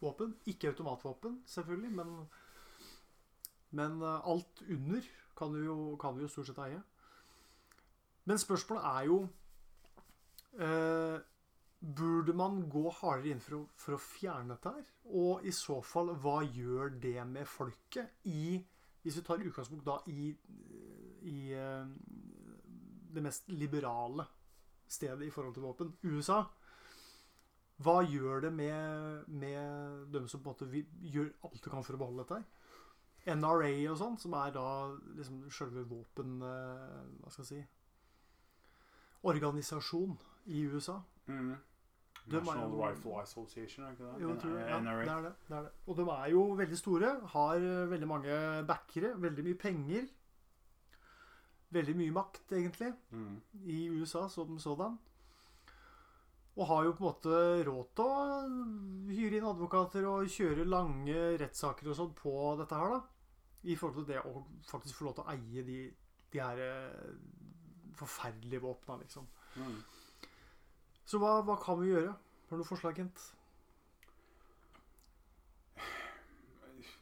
våpen. 0.00 0.34
Ikke 0.46 0.68
automatvåpen, 0.68 1.40
selvfølgelig, 1.46 1.92
men, 1.96 2.10
men 3.70 4.02
eh, 4.02 4.28
alt 4.28 4.62
under 4.68 5.08
kan 5.36 5.54
vi, 5.54 5.64
jo, 5.64 5.96
kan 6.00 6.16
vi 6.16 6.24
jo 6.24 6.28
stort 6.32 6.50
sett 6.50 6.60
eie. 6.66 6.82
Men 8.26 8.38
spørsmålet 8.42 8.86
er 8.90 9.08
jo 9.08 9.22
eh, 10.58 11.18
Burde 11.96 12.32
man 12.34 12.62
gå 12.72 12.88
hardere 12.90 13.34
inn 13.34 13.42
for 13.44 13.58
å, 13.58 13.64
for 13.78 13.94
å 13.94 14.00
fjerne 14.00 14.54
dette 14.54 14.72
her? 14.72 14.86
Og 15.20 15.44
i 15.46 15.52
så 15.54 15.76
fall, 15.84 16.14
hva 16.18 16.40
gjør 16.42 16.96
det 17.02 17.20
med 17.28 17.46
folket 17.46 18.24
i 18.26 18.56
Hvis 19.04 19.20
vi 19.20 19.24
tar 19.28 19.44
utgangspunkt 19.44 19.86
da 19.86 20.00
i, 20.10 20.32
i 21.30 21.36
eh, 21.54 21.84
det 23.16 23.24
mest 23.24 23.48
liberale 23.50 24.26
stedet 24.88 25.26
i 25.26 25.32
forhold 25.34 25.56
til 25.56 25.64
våpen, 25.66 25.94
USA. 26.06 26.42
Hva 27.82 27.98
gjør 28.08 28.44
det 28.46 28.52
med, 28.56 29.24
med 29.28 30.06
dem 30.14 30.28
som 30.30 30.40
på 30.44 30.52
en 30.54 30.56
måte 30.56 30.84
gjør 31.12 31.32
alt 31.44 31.58
du 31.64 31.68
kan 31.72 31.84
for 31.84 31.96
å 31.98 32.00
beholde 32.00 32.22
dette 32.24 32.38
her? 32.38 32.46
NRA 33.36 33.72
og 33.90 33.96
sånn, 33.98 34.14
som 34.22 34.36
er 34.38 34.52
da 34.54 34.66
liksom 35.18 35.42
selve 35.50 35.82
våpen... 35.90 36.36
eh, 36.46 37.00
Hva 37.24 37.32
skal 37.34 37.42
jeg 37.42 37.48
si 37.50 37.64
Organisasjon 39.26 40.12
i 40.54 40.60
USA. 40.70 41.00
Mm. 41.26 41.56
National 42.30 42.70
jo- 42.70 42.82
Rifle 42.86 43.16
Association, 43.22 43.84
er 43.84 43.90
ikke 43.96 44.04
det? 44.04 44.22
Jo, 44.22 44.34
tror. 44.40 44.58
Ja, 44.58 44.78
det 44.80 44.92
er 44.92 45.22
det, 45.22 45.32
det 45.48 45.56
er 45.56 45.62
det. 45.66 45.72
Og 45.86 45.96
de 45.96 46.06
er 46.10 46.30
jo 46.30 46.42
veldig 46.58 46.78
store. 46.78 47.10
Har 47.34 47.58
veldig 47.90 48.08
mange 48.08 48.38
backere. 48.66 49.12
Veldig 49.20 49.44
mye 49.46 49.58
penger. 49.58 50.06
Veldig 51.74 51.96
mye 51.98 52.12
makt, 52.14 52.52
egentlig, 52.52 52.92
Mm. 53.10 53.40
i 53.66 53.88
USA 53.90 54.28
som 54.28 54.58
sådan. 54.58 54.98
Og 56.56 56.66
har 56.66 56.84
jo 56.84 56.92
på 56.92 57.04
en 57.04 57.08
måte 57.10 57.64
råd 57.66 57.88
til 57.94 58.04
å 58.04 59.10
hyre 59.10 59.36
inn 59.36 59.44
advokater 59.50 60.06
og 60.08 60.24
kjøre 60.30 60.64
lange 60.64 61.36
rettssaker 61.42 61.90
og 61.90 61.96
sånn 61.98 62.14
på 62.14 62.56
dette 62.58 62.74
her, 62.74 62.88
da. 62.88 63.00
I 63.64 63.74
forhold 63.76 64.06
til 64.06 64.14
det 64.14 64.22
å 64.24 64.44
faktisk 64.70 64.94
få 64.96 65.04
lov 65.08 65.14
til 65.18 65.24
å 65.24 65.32
eie 65.34 65.62
de, 65.66 65.80
de 66.32 66.38
her 66.40 66.58
eh, 66.58 67.12
forferdelige 67.98 68.62
våpna, 68.62 68.96
liksom. 69.02 69.26
Mm. 69.56 69.82
Så 71.04 71.18
hva, 71.18 71.42
hva 71.44 71.58
kan 71.60 71.80
vi 71.80 71.90
gjøre? 71.90 72.14
Har 72.14 72.56
du 72.56 72.62
noe 72.62 72.68
forslag, 72.68 72.94
Kent? 72.96 73.32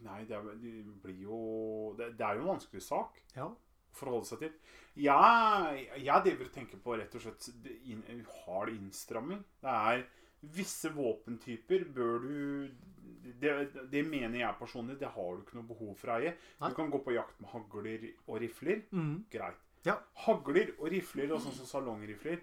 Nei, 0.05 0.25
det, 0.29 0.37
er, 0.37 0.43
det 0.61 1.01
blir 1.03 1.21
jo 1.23 1.37
det, 1.99 2.11
det 2.19 2.27
er 2.27 2.35
jo 2.37 2.45
en 2.45 2.51
vanskelig 2.55 2.83
sak 2.85 3.21
Ja. 3.37 3.47
Forholde 3.99 4.29
seg 4.29 4.43
til. 4.45 4.53
Ja, 5.05 5.21
jeg 5.99 6.27
driver 6.27 6.49
og 6.49 6.53
tenker 6.55 6.83
på 6.83 6.99
rett 7.01 7.15
og 7.19 7.25
slett 7.25 7.49
hard 8.45 8.75
innstramming. 8.75 9.43
Det 9.63 9.75
er 9.75 10.05
visse 10.55 10.91
våpentyper 10.93 11.87
bør 11.95 12.19
du 12.27 12.69
det, 13.41 13.53
det 13.91 14.03
mener 14.07 14.39
jeg 14.43 14.59
personlig. 14.59 14.99
Det 15.01 15.09
har 15.09 15.37
du 15.37 15.43
ikke 15.43 15.57
noe 15.59 15.69
behov 15.69 15.95
for 15.99 16.13
å 16.13 16.19
eie. 16.19 16.35
Du 16.61 16.75
kan 16.77 16.91
gå 16.93 17.01
på 17.05 17.15
jakt 17.17 17.39
med 17.41 17.51
hagler 17.55 18.09
og 18.27 18.41
rifler. 18.43 18.83
Mm. 18.93 19.25
Greit. 19.33 19.61
Ja. 19.85 19.99
Hagler 20.27 20.75
og 20.79 20.91
rifler 20.93 21.33
og 21.33 21.43
sånn 21.45 21.57
som 21.57 21.69
salongrifler, 21.69 22.43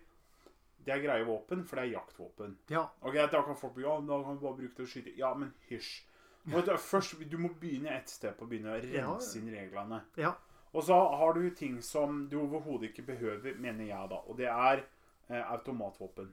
det 0.82 0.94
er 0.96 1.02
greie 1.04 1.26
våpen, 1.26 1.62
for 1.70 1.78
det 1.78 1.88
er 1.88 1.96
jaktvåpen. 2.00 2.56
ja. 2.74 2.88
Ok, 3.06 3.14
Da 3.30 3.44
kan 3.46 3.56
folk 3.58 3.76
bli 3.76 3.84
Ja, 3.84 4.00
da 4.02 4.24
kan 4.24 4.38
vi 4.38 4.46
bare 4.46 4.58
bruke 4.58 4.70
det 4.70 4.76
til 4.76 4.86
å 4.86 4.90
skyte. 4.90 5.18
Ja, 5.18 5.34
men 5.38 5.54
hysj. 5.70 6.02
Du, 6.44 6.78
først, 6.78 7.20
du 7.30 7.38
må 7.38 7.52
begynne 7.62 7.94
et 7.94 8.10
sted 8.10 8.34
på 8.38 8.46
å 8.46 8.50
begynne 8.50 8.74
å 8.74 8.82
rense 8.82 9.38
inn 9.38 9.52
reglene. 9.54 10.02
Ja. 10.18 10.34
Og 10.74 10.84
så 10.88 10.96
har 11.20 11.34
du 11.36 11.50
ting 11.56 11.82
som 11.84 12.28
du 12.32 12.38
overhodet 12.42 12.90
ikke 12.92 13.04
behøver, 13.12 13.58
mener 13.60 13.86
jeg 13.90 14.10
da. 14.12 14.22
Og 14.28 14.38
det 14.40 14.48
er 14.48 14.84
eh, 15.30 15.42
automatvåpen. 15.52 16.30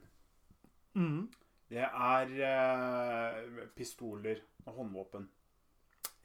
Mm. 0.94 1.24
Det 1.68 1.82
er 1.84 2.30
eh, 2.50 3.66
pistoler 3.76 4.40
og 4.66 4.78
håndvåpen. 4.78 5.28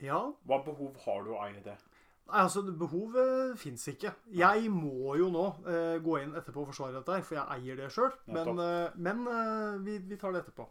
ja. 0.03 0.19
Hva 0.45 0.61
behov 0.65 0.95
har 1.05 1.23
du 1.25 1.33
å 1.33 1.41
eie 1.47 1.63
det? 1.65 1.75
Nei, 2.23 2.39
altså, 2.39 2.61
Behovet 2.63 3.57
fins 3.59 3.83
ikke. 3.91 4.13
Jeg 4.31 4.69
må 4.71 5.17
jo 5.19 5.27
nå 5.33 5.43
eh, 5.67 5.97
gå 6.03 6.21
inn 6.21 6.31
etterpå 6.39 6.63
og 6.63 6.69
forsvare 6.71 6.95
dette, 6.95 7.17
her, 7.17 7.25
for 7.27 7.35
jeg 7.35 7.57
eier 7.57 7.81
det 7.81 7.89
sjøl. 7.91 8.13
Men, 8.31 8.53
eh, 8.63 8.95
men 8.95 9.27
eh, 9.27 9.75
vi, 9.83 9.97
vi 10.07 10.19
tar 10.21 10.31
det 10.31 10.45
etterpå. 10.45 10.69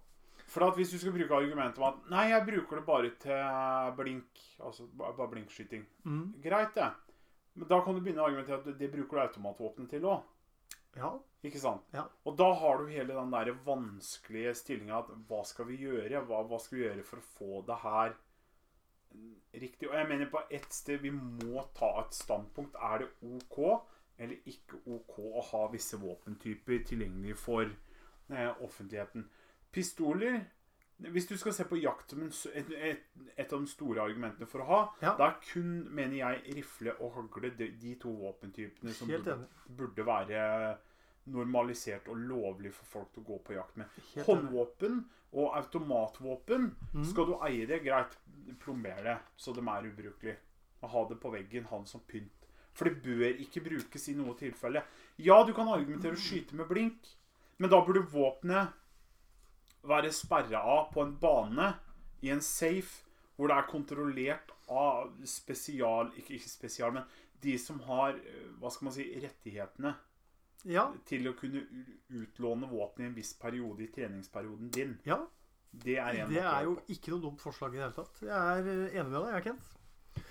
For 0.53 0.65
at 0.67 0.77
hvis 0.77 0.91
du 0.93 0.99
skal 1.01 1.13
bruke 1.15 1.37
argumentet 1.37 1.81
om 1.81 1.87
at 1.91 2.09
Nei, 2.13 2.27
jeg 2.33 2.45
bruker 2.49 2.81
det 2.81 2.87
bare 2.89 3.13
til 3.21 3.93
blink. 3.97 4.41
Altså 4.65 4.89
bare 4.97 5.29
blinkskyting. 5.33 5.85
Mm. 6.05 6.25
Greit, 6.45 6.73
det. 6.77 6.89
Men 7.55 7.69
da 7.69 7.81
kan 7.85 7.95
du 7.97 8.01
begynne 8.01 8.23
å 8.23 8.31
argumentere 8.31 8.61
at 8.63 8.79
det 8.81 8.91
bruker 8.93 9.19
du 9.19 9.23
automatvåpenet 9.27 9.93
til 9.93 10.09
òg. 10.09 10.23
Ja. 10.97 11.13
Ikke 11.43 11.61
sant? 11.61 11.87
Ja. 11.95 12.05
Og 12.29 12.37
da 12.39 12.49
har 12.55 12.79
du 12.79 12.91
hele 12.93 13.17
den 13.17 13.33
der 13.33 13.51
vanskelige 13.67 14.53
stillinga 14.55 15.01
at 15.01 15.09
hva 15.29 15.41
skal 15.49 15.67
vi 15.71 15.81
gjøre? 15.83 16.21
Hva, 16.29 16.43
hva 16.47 16.61
skal 16.63 16.79
vi 16.79 16.85
gjøre 16.85 17.07
for 17.09 17.19
å 17.19 17.31
få 17.33 17.63
det 17.67 17.79
her 17.83 18.15
riktig? 19.65 19.89
Og 19.89 19.97
jeg 19.99 20.09
mener 20.13 20.31
på 20.31 20.45
ett 20.55 20.71
sted 20.73 21.03
vi 21.03 21.11
må 21.17 21.65
ta 21.77 21.91
et 22.05 22.15
standpunkt. 22.17 22.79
Er 22.79 23.03
det 23.03 23.11
OK 23.27 23.59
eller 24.23 24.39
ikke 24.47 24.83
OK 24.93 25.19
å 25.25 25.43
ha 25.51 25.65
visse 25.73 25.99
våpentyper 25.99 26.85
tilgjengelig 26.87 27.37
for 27.41 27.67
eh, 27.67 28.53
offentligheten? 28.63 29.27
Pistoler 29.73 30.45
Hvis 31.11 31.27
du 31.27 31.35
skal 31.39 31.55
se 31.57 31.65
på 31.67 31.79
jakt 31.81 32.13
som 32.15 32.23
et, 32.23 32.71
et, 32.77 33.03
et 33.37 33.53
av 33.53 33.61
de 33.61 33.71
store 33.71 34.05
argumentene 34.05 34.47
for 34.47 34.63
å 34.63 34.69
ha, 34.69 34.81
Ja. 35.03 35.17
da 35.19 35.31
er 35.31 35.41
kun, 35.45 35.89
mener 35.91 36.17
jeg, 36.21 36.57
rifle 36.61 36.95
og 37.01 37.17
hagle 37.17 37.51
de, 37.59 37.71
de 37.81 37.95
to 38.01 38.13
våpentypene 38.21 38.95
som 38.95 39.11
burde, 39.11 39.39
burde 39.67 40.07
være 40.07 40.45
normalisert 41.33 42.09
og 42.11 42.19
lovlig 42.19 42.73
for 42.75 42.85
folk 42.97 43.13
til 43.15 43.23
å 43.23 43.29
gå 43.31 43.41
på 43.47 43.57
jakt 43.57 43.77
med. 43.79 43.99
Helt. 44.15 44.27
Håndvåpen 44.27 45.03
og 45.33 45.57
automatvåpen, 45.57 46.71
mm. 46.93 47.05
skal 47.09 47.29
du 47.31 47.37
eie 47.47 47.67
det, 47.67 47.81
greit, 47.85 48.17
plomber 48.63 49.03
det 49.07 49.19
så 49.37 49.55
de 49.57 49.63
er 49.65 49.89
ubrukelige. 49.89 50.39
Og 50.83 50.91
ha 50.91 51.05
det 51.09 51.19
på 51.23 51.31
veggen, 51.31 51.69
ha 51.71 51.79
det 51.79 51.91
som 51.93 52.03
pynt. 52.11 52.49
For 52.75 52.89
det 52.89 53.03
bør 53.05 53.41
ikke 53.45 53.63
brukes 53.65 54.09
i 54.09 54.17
noe 54.17 54.35
tilfelle. 54.39 54.83
Ja, 55.21 55.43
du 55.45 55.53
kan 55.55 55.69
argumentere 55.71 56.17
å 56.17 56.21
skyte 56.21 56.57
med 56.59 56.71
blink, 56.71 57.11
men 57.61 57.71
da 57.71 57.83
burde 57.85 58.03
våpenet 58.11 58.73
være 59.85 60.13
sperra 60.13 60.61
av 60.63 60.93
på 60.93 61.03
en 61.03 61.17
bane 61.19 61.75
i 62.23 62.31
en 62.31 62.41
safe 62.41 63.03
hvor 63.37 63.49
det 63.49 63.57
er 63.57 63.71
kontrollert 63.71 64.51
av 64.71 65.11
spesial 65.27 66.13
Ikke, 66.17 66.35
ikke 66.37 66.49
spesial, 66.49 66.93
men 66.93 67.05
de 67.43 67.57
som 67.59 67.81
har 67.89 68.15
eh, 68.15 68.49
hva 68.61 68.71
skal 68.71 68.85
man 68.87 68.95
si, 68.95 69.09
rettighetene 69.21 69.95
Ja. 70.65 70.93
til 71.05 71.27
å 71.27 71.35
kunne 71.35 71.65
utlåne 72.15 72.69
våpen 72.71 73.03
i 73.05 73.09
en 73.09 73.15
viss 73.17 73.33
periode 73.35 73.83
i 73.83 73.89
treningsperioden 73.91 74.71
din. 74.71 74.99
ja. 75.05 75.19
Det 75.75 75.97
er 75.99 76.27
Det 76.29 76.37
er 76.45 76.65
jo 76.65 76.75
ikke 76.93 77.11
noe 77.15 77.21
dumt 77.23 77.41
forslag 77.41 77.73
i 77.75 77.79
det 77.79 77.85
hele 77.87 77.95
tatt. 77.97 78.19
Jeg 78.21 78.29
er 78.31 78.67
eh, 78.69 79.01
enig 79.01 79.11
med 79.11 79.23
deg, 79.25 79.33
jeg, 79.33 79.45
Kent. 79.47 80.23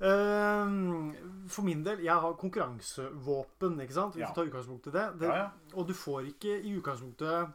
Ehm, 0.00 1.48
For 1.50 1.62
min 1.66 1.82
del, 1.84 2.00
jeg 2.04 2.14
har 2.24 2.32
konkurransevåpen, 2.40 3.80
ikke 3.82 3.92
sant? 3.96 4.14
Hvis 4.14 4.22
Ja. 4.22 4.28
vi 4.28 4.34
tar 4.34 4.46
utgangspunkt 4.48 4.86
i 4.86 4.90
det. 4.90 5.18
det 5.18 5.28
Ja, 5.28 5.36
ja. 5.36 5.50
Og 5.74 5.86
du 5.88 5.92
får 5.94 6.26
ikke 6.32 6.62
i 6.62 6.72
utgangspunktet 6.80 7.28
eh, 7.28 7.48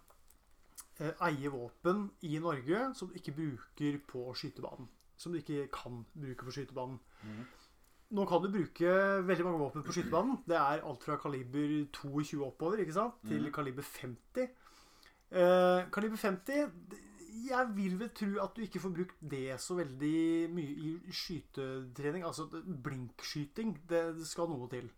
eie 1.01 1.49
våpen 1.49 2.09
i 2.21 2.37
Norge 2.39 2.93
som 2.97 3.09
du 3.09 3.17
ikke 3.17 3.35
bruker 3.37 3.99
på 4.07 4.33
skytebanen. 4.37 4.89
Som 5.17 5.33
du 5.33 5.39
ikke 5.39 5.67
kan 5.73 6.03
bruke 6.13 6.45
på 6.45 6.53
skytebanen. 6.53 6.99
Mm. 7.23 7.45
Nå 8.13 8.25
kan 8.29 8.43
du 8.43 8.51
bruke 8.53 8.89
veldig 9.25 9.45
mange 9.47 9.61
våpen 9.61 9.85
på 9.85 9.95
skytebanen. 9.95 10.37
Det 10.45 10.57
er 10.57 10.83
alt 10.85 11.05
fra 11.05 11.17
kaliber 11.21 11.71
22 11.95 12.43
oppover 12.45 12.83
ikke 12.83 12.93
sant? 12.93 13.17
til 13.25 13.47
mm. 13.47 13.53
kaliber 13.55 13.87
50. 13.87 14.51
Eh, 15.33 15.87
kaliber 15.93 16.19
50 16.21 16.99
Jeg 17.33 17.69
vil 17.73 17.95
vel 17.97 18.11
tro 18.13 18.35
at 18.43 18.51
du 18.53 18.61
ikke 18.61 18.79
får 18.83 18.93
brukt 18.93 19.23
det 19.31 19.55
så 19.61 19.79
veldig 19.79 20.49
mye 20.53 20.75
i 21.09 21.15
skytetrening. 21.23 22.25
Altså 22.25 22.45
blinkskyting. 22.83 23.79
Det, 23.89 24.03
det 24.19 24.27
skal 24.29 24.51
noe 24.51 24.69
til. 24.69 24.91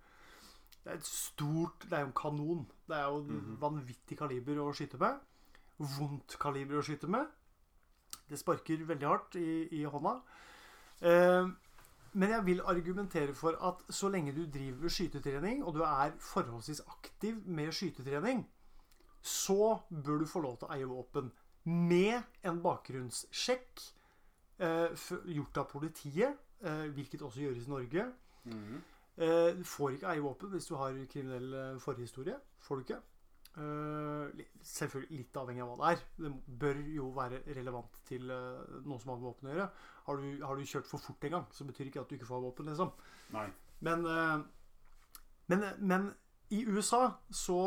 Det 0.84 0.92
er 0.92 1.00
et 1.00 1.08
stort 1.08 1.88
Det 1.88 1.96
er 1.96 2.04
jo 2.04 2.12
en 2.12 2.20
kanon. 2.20 2.68
Det 2.88 2.98
er 2.98 3.06
jo 3.06 3.22
mm 3.24 3.40
-hmm. 3.40 3.60
vanvittig 3.62 4.18
kaliber 4.18 4.60
å 4.60 4.74
skyte 4.74 4.98
med. 4.98 5.20
Vondt 5.78 6.38
kaliber 6.40 6.80
å 6.80 6.86
skyte 6.86 7.10
med. 7.12 7.28
Det 8.30 8.40
sparker 8.40 8.86
veldig 8.88 9.08
hardt 9.08 9.38
i, 9.40 9.68
i 9.76 9.84
hånda. 9.84 10.16
Eh, 11.06 11.50
men 12.16 12.32
jeg 12.32 12.46
vil 12.46 12.62
argumentere 12.64 13.36
for 13.36 13.58
at 13.68 13.82
så 13.94 14.08
lenge 14.10 14.32
du 14.36 14.46
driver 14.48 14.90
skytetrening, 14.90 15.66
og 15.66 15.76
du 15.76 15.82
er 15.84 16.16
forholdsvis 16.24 16.82
aktiv 16.88 17.42
med 17.46 17.74
skytetrening, 17.76 18.46
så 19.22 19.80
bør 19.90 20.24
du 20.24 20.30
få 20.30 20.42
lov 20.46 20.58
til 20.62 20.70
å 20.70 20.78
eie 20.78 20.88
våpen. 20.88 21.32
Med 21.66 22.22
en 22.46 22.62
bakgrunnssjekk 22.64 23.84
eh, 24.64 25.08
gjort 25.34 25.60
av 25.60 25.68
politiet, 25.72 26.38
eh, 26.64 26.86
hvilket 26.96 27.26
også 27.26 27.42
gjøres 27.42 27.68
i 27.68 27.74
Norge. 27.74 28.12
Mhm. 28.46 28.84
Eh, 29.18 29.52
du 29.58 29.64
får 29.64 29.96
ikke 29.96 30.12
eie 30.12 30.24
våpen 30.24 30.52
hvis 30.52 30.66
du 30.68 30.76
har 30.76 30.96
kriminell 31.12 31.54
eh, 31.54 31.78
forhistorie. 31.80 32.36
Får 32.60 32.76
du 32.76 32.82
ikke. 32.86 33.02
Eh, 33.56 34.42
selvfølgelig 34.68 35.22
litt 35.22 35.38
avhengig 35.40 35.64
av 35.64 35.70
hva 35.72 35.78
det 35.80 35.92
er. 35.94 36.02
Det 36.20 36.32
bør 36.64 36.80
jo 36.92 37.06
være 37.16 37.40
relevant 37.56 38.02
til 38.08 38.32
eh, 38.34 38.82
noe 38.84 39.00
som 39.00 39.14
har 39.14 39.22
med 39.22 39.30
våpen 39.30 39.48
å 39.48 39.54
gjøre. 39.54 39.68
Har 40.10 40.20
du, 40.20 40.26
har 40.44 40.60
du 40.60 40.68
kjørt 40.68 40.90
for 40.90 41.04
fort 41.04 41.28
en 41.28 41.38
gang, 41.38 41.46
så 41.56 41.68
betyr 41.68 41.88
ikke 41.88 42.04
at 42.04 42.12
du 42.12 42.18
ikke 42.18 42.28
får 42.28 42.44
våpen, 42.44 42.68
liksom. 42.72 42.92
Nei. 43.36 43.46
Men, 43.88 44.04
eh, 44.12 45.14
men, 45.54 45.64
men 45.80 46.10
i 46.56 46.66
USA 46.68 47.08
så 47.34 47.60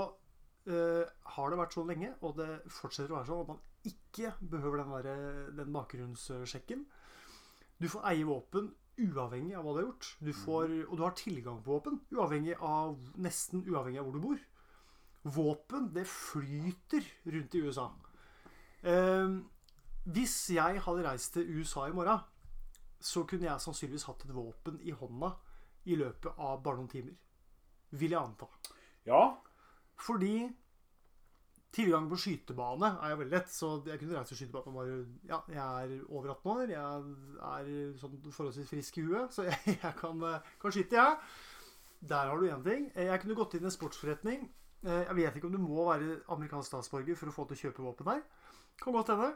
uh, 0.69 1.05
har 1.35 1.51
det 1.51 1.59
vært 1.59 1.75
sånn 1.75 1.89
lenge, 1.91 2.13
og 2.23 2.37
det 2.39 2.47
fortsetter 2.71 3.11
å 3.11 3.17
være 3.17 3.27
sånn, 3.31 3.41
at 3.43 3.51
man 3.51 3.91
ikke 3.91 4.31
behøver 4.53 4.83
den, 4.83 4.93
der, 5.07 5.41
den 5.59 5.73
bakgrunnssjekken. 5.75 6.85
Du 7.79 7.89
får 7.91 8.07
eie 8.13 8.27
våpen 8.29 8.71
uavhengig 8.99 9.57
av 9.59 9.67
hva 9.67 9.75
du 9.75 9.81
har 9.81 9.89
gjort. 9.89 10.13
Du 10.23 10.31
får, 10.35 10.75
og 10.87 10.95
du 10.99 11.05
har 11.07 11.17
tilgang 11.19 11.59
på 11.65 11.75
våpen 11.75 11.99
uavhengig 12.15 12.55
av, 12.59 12.99
nesten 13.19 13.65
uavhengig 13.67 14.03
av 14.03 14.09
hvor 14.09 14.19
du 14.19 14.25
bor. 14.29 14.47
Våpen, 15.35 15.91
det 15.95 16.07
flyter 16.09 17.07
rundt 17.29 17.55
i 17.55 17.63
USA. 17.65 17.89
Eh, 18.83 19.39
hvis 20.09 20.37
jeg 20.55 20.83
hadde 20.85 21.05
reist 21.05 21.35
til 21.35 21.51
USA 21.59 21.89
i 21.89 21.97
morgen, 21.97 22.23
så 23.01 23.25
kunne 23.29 23.47
jeg 23.47 23.63
sannsynligvis 23.63 24.07
hatt 24.09 24.25
et 24.25 24.35
våpen 24.35 24.79
i 24.83 24.95
hånda 24.95 25.35
i 25.89 25.99
løpet 25.99 26.39
av 26.39 26.63
bare 26.65 26.81
noen 26.81 26.91
timer. 26.91 27.15
Vil 27.99 28.13
jeg 28.13 28.21
anta. 28.21 28.49
Ja. 29.07 29.21
Fordi 29.99 30.49
tilgang 31.75 32.09
på 32.11 32.19
skytebane 32.21 32.91
er 33.03 33.13
jo 33.13 33.21
veldig 33.23 33.37
lett. 33.37 33.53
Så 33.53 33.71
jeg 33.87 34.01
kunne 34.01 34.19
reist 34.19 34.33
til 34.35 34.43
skytebane 34.43 34.75
bare 34.75 34.99
Ja, 35.29 35.41
jeg 35.53 35.61
er 35.61 36.09
over 36.09 36.35
18 36.35 36.53
år. 36.55 36.75
Jeg 36.75 37.13
er 37.53 37.99
sånn 38.01 38.19
forholdsvis 38.27 38.71
frisk 38.71 38.99
i 39.01 39.07
huet, 39.07 39.35
så 39.35 39.49
jeg, 39.49 39.61
jeg 39.85 39.95
kan, 40.01 40.25
eh, 40.29 40.53
kan 40.63 40.75
skyte, 40.75 40.99
jeg. 40.99 41.19
Der 42.09 42.31
har 42.31 42.39
du 42.39 42.47
én 42.47 42.65
ting. 42.65 42.91
Jeg 42.95 43.21
kunne 43.23 43.39
gått 43.39 43.59
inn 43.59 43.67
i 43.67 43.71
en 43.71 43.75
sportsforretning. 43.75 44.49
Eh, 44.85 45.05
Jeg 45.09 45.17
vet 45.17 45.37
ikke 45.37 45.47
om 45.49 45.53
du 45.53 45.59
må 45.59 45.89
være 45.91 46.21
amerikansk 46.35 46.69
statsborger 46.73 47.17
for 47.19 47.29
å 47.31 47.35
få 47.35 47.47
til 47.49 47.57
å 47.57 47.63
kjøpe 47.67 47.83
våpen 47.87 48.07
her. 48.13 48.23
Kan 48.83 48.93
godt 48.95 49.09
hende. 49.15 49.33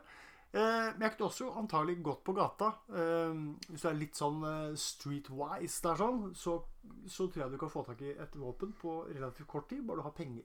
Eh, 0.55 0.93
Men 0.93 1.01
jeg 1.09 1.17
kunne 1.17 1.29
også 1.31 1.51
antagelig 1.59 2.03
gått 2.03 2.23
på 2.25 2.35
gata. 2.37 2.73
Eh, 2.93 3.35
Hvis 3.71 3.83
du 3.83 3.89
er 3.89 3.99
litt 3.99 4.15
sånn 4.19 4.43
streetwise 4.77 5.83
der 5.83 5.97
sånn, 5.97 6.35
så, 6.35 6.59
så 7.09 7.27
tror 7.29 7.45
jeg 7.47 7.53
du 7.53 7.59
kan 7.59 7.71
få 7.73 7.85
tak 7.87 8.03
i 8.03 8.13
et 8.15 8.35
våpen 8.39 8.73
på 8.81 9.07
relativt 9.11 9.49
kort 9.49 9.69
tid, 9.69 9.83
bare 9.87 9.97
du 10.03 10.03
har 10.07 10.13
penger. 10.17 10.45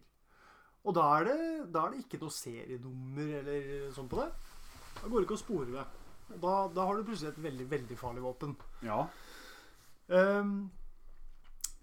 Og 0.88 0.94
da 0.96 1.04
er 1.20 1.26
det, 1.28 1.38
da 1.74 1.86
er 1.86 1.92
det 1.92 2.06
ikke 2.06 2.22
noe 2.22 2.32
serienummer 2.32 3.32
eller 3.42 3.92
sånn 3.92 4.08
på 4.08 4.22
det. 4.22 4.30
Da 5.02 5.08
går 5.10 5.20
det 5.20 5.28
ikke 5.28 5.36
å 5.38 5.42
spore 5.44 5.72
det. 5.74 5.86
Da, 6.42 6.54
da 6.72 6.86
har 6.88 6.96
du 6.98 7.04
plutselig 7.08 7.34
et 7.34 7.44
veldig, 7.44 7.66
veldig 7.70 7.98
farlig 8.00 8.24
våpen. 8.24 8.56
Ja. 8.88 9.02
Ehm, 10.10 10.70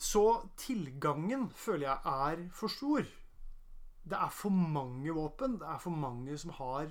Så 0.05 0.25
tilgangen 0.61 1.49
føler 1.57 1.89
jeg 1.89 1.99
er 2.05 2.49
for 2.53 2.73
stor. 2.73 3.07
Det 4.05 4.19
er 4.19 4.33
for 4.37 4.53
mange 4.53 5.15
våpen. 5.17 5.57
Det 5.61 5.69
er 5.69 5.81
for 5.81 5.97
mange 5.97 6.37
som 6.39 6.53
har 6.59 6.91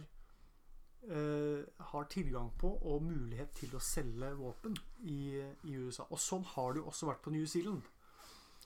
eh, 1.10 1.65
har 1.79 2.08
tilgang 2.10 2.50
på 2.58 2.72
og 2.74 3.03
mulighet 3.05 3.51
til 3.60 3.75
å 3.75 3.82
selge 3.84 4.32
våpen 4.39 4.77
i, 5.01 5.36
i 5.39 5.75
USA. 5.77 6.08
Og 6.10 6.22
sånn 6.22 6.46
har 6.55 6.74
det 6.74 6.82
jo 6.82 6.88
også 6.89 7.12
vært 7.12 7.22
på 7.25 7.36
New 7.36 7.46
Zealand. 7.46 7.84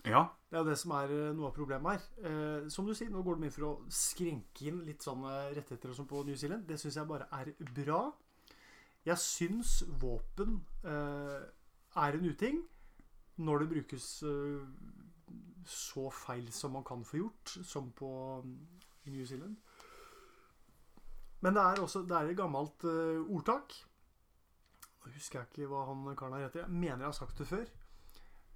Ja. 0.05 0.23
Det 0.47 0.59
er 0.59 0.69
det 0.69 0.77
som 0.79 0.93
er 0.95 1.11
eh, 1.11 1.33
noe 1.35 1.49
av 1.49 1.57
problemet 1.57 1.97
her. 1.97 2.07
Eh, 2.29 2.69
som 2.71 2.87
du 2.87 2.93
sier, 2.95 3.11
nå 3.11 3.25
går 3.25 3.41
de 3.41 3.49
inn 3.49 3.55
for 3.57 3.67
å 3.67 3.73
skrenke 3.91 4.69
inn 4.69 4.79
litt 4.87 5.03
sånne 5.03 5.33
rettigheter 5.57 5.91
og 5.91 5.99
sånn 5.99 6.09
på 6.09 6.23
New 6.27 6.39
Zealand. 6.39 6.63
Det 6.69 6.79
syns 6.79 7.01
jeg 7.01 7.09
bare 7.09 7.27
er 7.35 7.51
bra. 7.81 8.05
Jeg 9.07 9.23
syns 9.23 9.81
våpen 9.99 10.61
eh, 10.87 11.43
er 11.97 12.15
en 12.15 12.31
uting 12.31 12.63
når 13.37 13.63
det 13.63 13.69
brukes 13.69 14.05
eh, 14.23 14.61
så 15.67 16.09
feil 16.13 16.47
som 16.53 16.73
man 16.77 16.85
kan 16.87 17.03
få 17.05 17.21
gjort, 17.21 17.57
som 17.67 17.91
på 17.91 18.09
New 19.07 19.25
Zealand. 19.25 19.57
Men 21.41 21.53
det 21.53 21.63
er 21.63 21.81
også 21.83 22.01
det 22.07 22.17
er 22.17 22.31
et 22.31 22.37
gammelt 22.37 22.85
eh, 22.89 23.19
ordtak. 23.21 23.75
Nå 25.03 25.13
husker 25.13 25.39
jeg 25.39 25.51
ikke 25.51 25.69
hva 25.71 25.85
han 25.89 26.07
karen 26.17 26.37
her 26.37 26.47
heter. 26.47 26.65
Jeg 26.65 26.73
mener 26.73 27.05
jeg 27.05 27.11
har 27.11 27.19
sagt 27.19 27.37
det 27.37 27.47
før. 27.47 27.67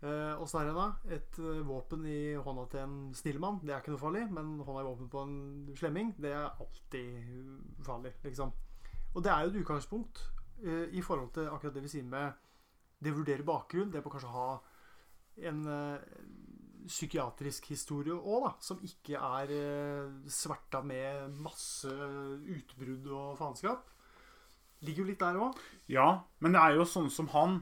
Eh, 0.01 0.41
Åssen 0.41 0.63
er 0.63 0.71
det 0.71 0.75
da? 0.79 0.88
Et 1.13 1.39
våpen 1.67 2.05
i 2.09 2.33
hånda 2.41 2.65
til 2.71 2.81
en 2.81 3.00
snill 3.15 3.39
mann, 3.43 3.61
det 3.61 3.75
er 3.75 3.83
ikke 3.83 3.93
noe 3.93 4.01
farlig. 4.01 4.25
Men 4.33 4.55
hånda 4.65 4.81
i 4.81 4.89
våpen 4.89 5.11
på 5.13 5.25
en 5.27 5.39
slemming, 5.77 6.15
det 6.17 6.33
er 6.33 6.50
alltid 6.50 7.83
farlig, 7.85 8.15
liksom. 8.25 8.53
Og 9.13 9.23
det 9.23 9.31
er 9.31 9.43
jo 9.43 9.51
et 9.51 9.59
utgangspunkt 9.61 10.21
i 10.61 11.01
forhold 11.01 11.31
til 11.33 11.50
akkurat 11.50 11.73
det 11.75 11.81
vi 11.83 11.89
sier 11.89 12.05
med 12.07 12.31
det 13.01 13.13
vurderer 13.15 13.43
bakgrunn. 13.45 13.91
Det 13.91 14.03
på 14.03 14.11
kanskje 14.13 14.29
å 14.29 14.35
ha 14.35 14.50
en 15.50 15.63
eh, 15.71 16.19
psykiatrisk 16.88 17.71
historie 17.71 18.15
òg, 18.15 18.48
da. 18.48 18.51
Som 18.63 18.81
ikke 18.86 19.19
er 19.19 19.53
eh, 19.55 20.13
sverta 20.31 20.81
med 20.86 21.33
masse 21.41 21.91
utbrudd 21.91 23.10
og 23.12 23.36
faenskap. 23.39 23.89
Ligger 24.81 25.03
jo 25.03 25.10
litt 25.12 25.21
der 25.21 25.41
òg. 25.41 25.60
Ja, 25.91 26.07
men 26.41 26.55
det 26.55 26.62
er 26.62 26.79
jo 26.79 26.88
sånne 26.89 27.13
som 27.13 27.29
han, 27.36 27.60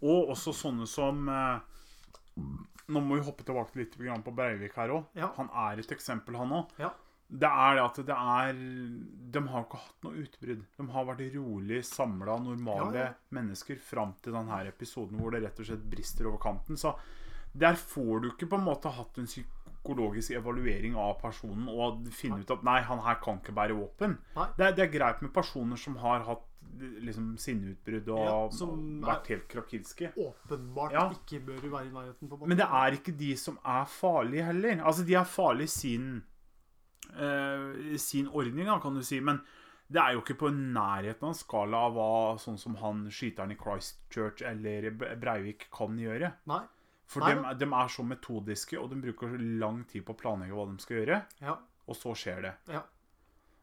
og 0.00 0.32
også 0.34 0.54
sånne 0.56 0.88
som 0.88 1.28
eh, 1.28 1.68
Nå 2.90 2.98
må 3.04 3.18
vi 3.18 3.22
hoppe 3.22 3.44
tilbake 3.46 3.78
litt 3.78 3.92
på 3.94 4.32
Breivik 4.34 4.74
her 4.74 4.90
òg. 4.90 5.12
Ja. 5.14 5.28
Han 5.36 5.50
er 5.68 5.78
et 5.78 5.92
eksempel, 5.94 6.34
han 6.40 6.56
òg. 6.56 6.72
Ja. 6.80 6.88
Det 7.30 7.46
er 7.46 7.76
det 7.78 7.82
at 7.84 7.98
det 8.06 8.16
er 8.16 8.52
De 9.30 9.40
har 9.46 9.62
ikke 9.64 9.78
hatt 9.78 10.02
noe 10.02 10.18
utbrudd. 10.24 10.64
De 10.76 10.86
har 10.90 11.04
vært 11.06 11.34
rolig 11.36 11.84
samla, 11.86 12.38
normale 12.42 12.96
Ja, 12.98 13.04
ja. 13.04 13.14
mennesker 13.30 13.78
fram 13.78 14.14
til 14.22 14.32
denne 14.34 14.58
episoden 14.66 15.20
hvor 15.20 15.30
det 15.30 15.42
rett 15.44 15.60
og 15.62 15.66
slett 15.68 15.84
brister 15.92 16.26
over 16.26 16.38
kanten. 16.42 16.76
Så 16.76 16.96
der 17.54 17.74
får 17.78 18.20
du 18.22 18.28
ikke 18.32 18.48
på 18.50 18.58
en 18.58 18.64
måte 18.66 18.90
hatt 18.94 19.18
en 19.18 19.26
psykologisk 19.30 20.32
evaluering 20.38 20.96
av 20.98 21.20
personen 21.22 21.68
og 21.70 22.06
finne 22.14 22.40
ut 22.42 22.50
at 22.50 22.62
nei, 22.66 22.80
han 22.82 22.98
her 23.06 23.14
kan 23.22 23.38
ikke 23.40 23.54
bære 23.54 23.78
våpen. 23.78 24.18
Det 24.58 24.74
det 24.76 24.84
er 24.88 24.92
greit 24.98 25.22
med 25.22 25.32
personer 25.34 25.76
som 25.76 25.96
har 26.02 26.24
hatt 26.26 26.46
liksom 26.80 27.36
sinneutbrudd 27.38 28.08
og, 28.14 28.24
Ja, 28.24 28.48
som 28.54 29.00
vært 29.02 29.26
helt 29.28 29.48
krakilske. 29.50 30.12
Åpenbart 30.16 30.92
Ja. 30.92 31.10
ikke 31.10 31.40
bør 31.44 31.70
være 31.70 31.86
i 31.86 31.90
nærheten. 31.90 32.28
på 32.28 32.38
en. 32.42 32.48
Men 32.48 32.56
det 32.58 32.66
er 32.66 32.92
ikke 32.98 33.16
de 33.18 33.36
som 33.36 33.58
er 33.64 33.84
farlige 33.86 34.44
heller. 34.44 34.82
Altså, 34.84 35.04
de 35.06 35.14
er 35.14 35.24
farlige 35.24 35.64
i 35.64 35.74
sin, 35.74 36.22
eh, 37.14 37.96
sin 38.00 38.28
ordning, 38.28 38.66
da, 38.68 38.78
kan 38.82 38.96
du 38.96 39.02
si. 39.06 39.20
Men 39.24 39.40
det 39.90 40.02
er 40.02 40.14
jo 40.14 40.22
ikke 40.22 40.38
på 40.44 40.52
nærheten 40.54 41.26
av 41.26 41.32
en 41.32 41.38
skala 41.38 41.84
av 41.88 41.96
hva 41.96 42.10
sånn 42.38 42.60
som 42.60 42.76
han 42.78 43.06
skyteren 43.10 43.54
i 43.54 43.58
Christchurch 43.58 44.44
eller 44.46 44.90
Breivik 44.94 45.66
kan 45.74 45.98
gjøre. 45.98 46.34
Nei. 46.50 46.62
For 47.10 47.26
de, 47.26 47.42
dem 47.58 47.74
er 47.74 47.90
så 47.90 48.04
metodiske, 48.06 48.78
og 48.78 48.92
de 48.92 49.00
bruker 49.02 49.34
lang 49.58 49.82
tid 49.90 50.04
på 50.06 50.14
å 50.14 50.20
planlegge 50.20 50.54
hva 50.54 50.68
de 50.70 50.84
skal 50.84 51.00
gjøre. 51.00 51.18
Ja. 51.42 51.56
Og 51.90 51.98
så 51.98 52.14
skjer 52.14 52.44
det. 52.46 52.52
Ja. 52.70 52.84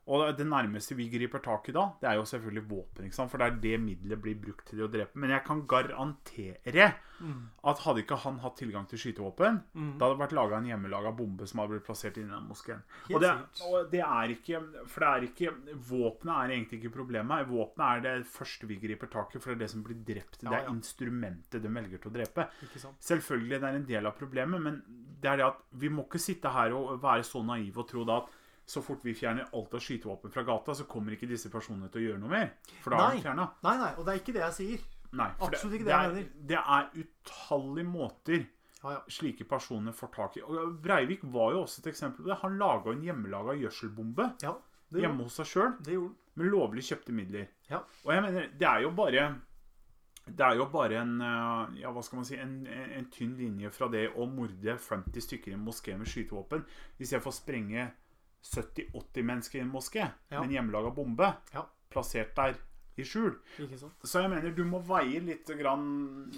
Og 0.08 0.38
det 0.38 0.46
nærmeste 0.48 0.96
vi 0.96 1.10
griper 1.12 1.42
tak 1.44 1.68
i 1.68 1.74
da, 1.76 1.82
det 2.00 2.08
er 2.08 2.16
jo 2.16 2.24
selvfølgelig 2.24 2.62
våpen. 2.70 3.06
ikke 3.10 3.16
sant? 3.18 3.30
For 3.32 3.38
det 3.38 3.48
er 3.48 3.58
det 3.60 3.80
middelet 3.84 4.22
blir 4.24 4.36
brukt 4.40 4.66
til 4.70 4.80
å 4.86 4.88
drepe. 4.88 5.16
Men 5.20 5.30
jeg 5.36 5.44
kan 5.44 5.66
garantere 5.68 6.94
Mm. 7.20 7.48
at 7.66 7.80
hadde 7.80 8.04
ikke 8.04 8.16
han 8.22 8.38
hatt 8.40 8.58
tilgang 8.58 8.86
til 8.88 9.00
skytevåpen, 9.00 9.64
Mm. 9.74 9.98
da 9.98 10.06
hadde 10.06 10.18
det 10.20 10.30
vært 10.30 10.36
laga 10.38 10.58
en 10.58 10.66
hjemmelaga 10.70 11.12
bombe 11.18 11.48
som 11.48 11.60
hadde 11.60 11.72
blitt 11.72 11.86
plassert 11.88 12.16
inni 12.18 12.30
den 12.30 12.48
moskeen. 12.48 12.84
Og 13.12 13.20
det, 13.20 13.32
og 13.66 13.90
det 13.92 14.02
er 14.02 14.28
ikke 14.36 14.62
For 14.88 15.00
det 15.02 15.10
er 15.10 15.28
ikke 15.28 15.76
Våpenet 15.90 16.36
er 16.38 16.54
egentlig 16.54 16.80
ikke 16.84 16.94
problemet. 16.94 17.48
Våpenet 17.50 17.98
er 17.98 18.02
det 18.20 18.28
første 18.28 18.68
vi 18.68 18.76
griper 18.78 19.08
tak 19.10 19.36
i, 19.36 19.40
for 19.40 19.50
det 19.50 19.56
er 19.58 19.66
det 19.66 19.70
som 19.72 19.84
blir 19.84 19.96
drept. 20.06 20.44
Ja, 20.44 20.50
Det 20.52 20.60
er 20.60 20.64
ja. 20.64 20.70
instrumentet 20.72 21.62
de 21.62 21.68
velger 21.68 21.98
til 22.02 22.12
å 22.12 22.14
drepe. 22.14 22.48
Ikke 22.64 22.80
sant? 22.80 23.00
Selvfølgelig 23.02 23.60
det 23.60 23.64
er 23.64 23.76
en 23.76 23.86
del 23.86 24.06
av 24.06 24.16
problemet, 24.18 24.62
men 24.62 24.84
det 25.20 25.32
er 25.32 25.38
det 25.38 25.46
at 25.48 25.58
vi 25.74 25.90
må 25.90 26.06
ikke 26.08 26.20
sitte 26.22 26.50
her 26.54 26.72
og 26.72 27.02
være 27.02 27.24
så 27.24 27.44
naive 27.44 27.78
og 27.78 27.88
tro 27.90 28.06
da 28.06 28.18
at 28.18 28.30
så 28.68 28.84
fort 28.84 29.06
vi 29.08 29.16
fjerner 29.16 29.48
alt 29.56 29.74
av 29.78 29.84
skytevåpen 29.84 30.34
fra 30.34 30.44
gata, 30.48 30.76
så 30.76 30.86
kommer 30.90 31.16
ikke 31.16 31.30
disse 31.30 31.52
personene 31.54 31.88
til 31.94 32.02
å 32.02 32.06
gjøre 32.10 32.22
noe 32.24 32.34
mer. 32.34 32.54
For 32.84 32.94
da 32.94 33.00
er 33.00 33.08
Nei. 33.08 33.16
de 33.16 33.26
fjerna. 33.30 33.48
Nei, 33.64 33.76
nei, 33.80 33.92
og 33.96 34.06
det 34.06 34.14
er 34.14 34.22
ikke 34.22 34.36
det 34.36 34.44
jeg 34.44 34.58
sier. 34.58 34.86
Nei. 35.18 35.30
Absolutt 35.40 35.78
ikke 35.78 35.88
det, 35.88 35.92
det 35.92 35.96
jeg 35.96 36.12
er, 36.12 36.16
mener. 36.18 36.46
det 36.52 36.62
er 36.62 36.88
utallige 37.02 37.90
måter 37.90 38.40
Ja, 38.78 38.92
ja. 38.94 39.00
slike 39.10 39.48
personer 39.50 39.96
får 39.96 40.12
tak 40.14 40.36
i. 40.38 40.44
Og 40.44 40.76
Breivik 40.84 41.24
var 41.34 41.56
jo 41.56 41.64
også 41.64 41.82
et 41.82 41.94
eksempel 41.94 42.26
på 42.26 42.30
det. 42.30 42.42
Han 42.44 42.60
laga 42.60 42.92
en 42.92 43.06
hjemmelaga 43.08 43.56
gjødselbombe 43.58 44.34
ja 44.44 44.54
hjemme 44.96 45.26
hos 45.28 45.38
seg 45.40 45.50
sjøl 45.50 45.76
det 45.84 45.98
gjorde 45.98 46.14
han. 46.14 46.24
med 46.40 46.50
lovlig 46.54 46.86
kjøpte 46.88 47.16
midler. 47.16 47.52
Ja. 47.70 47.84
Og 48.06 48.14
jeg 48.14 48.24
mener, 48.24 48.50
det 48.60 48.68
er 48.70 48.84
jo 48.86 48.94
bare 48.96 49.28
det 50.28 50.44
er 50.44 50.58
jo 50.60 50.66
bare 50.68 51.00
en 51.02 51.22
eh, 51.24 51.78
ja, 51.82 51.92
hva 51.96 52.02
skal 52.04 52.20
man 52.20 52.28
si, 52.28 52.36
en, 52.36 52.58
en, 52.68 53.06
tynn 53.14 53.38
linje 53.40 53.72
fra 53.72 53.88
det 53.92 54.10
å 54.12 54.26
morde 54.28 54.76
50 54.84 55.24
stykker 55.24 55.54
i 55.54 55.56
en 55.56 55.64
moské 55.64 55.96
med 55.96 56.10
skytevåpen 56.12 56.66
istedenfor 56.98 57.22
å 57.22 57.28
får 57.30 57.38
sprenge 57.38 57.86
70-80 58.44 59.24
mennesker 59.24 59.60
i 59.60 59.62
en 59.62 59.72
moské 59.72 60.04
Ja. 60.30 60.40
med 60.42 60.50
en 60.50 60.52
hjemmelaga 60.56 60.92
bombe 60.96 61.34
Ja. 61.54 61.66
plassert 61.90 62.36
der 62.36 62.56
i 62.98 63.04
skjul. 63.04 63.36
Så 64.04 64.22
jeg 64.22 64.30
mener, 64.30 64.52
du 64.52 64.64
må 64.66 64.80
veie 64.82 65.20
litt 65.22 65.46
grann 65.60 66.32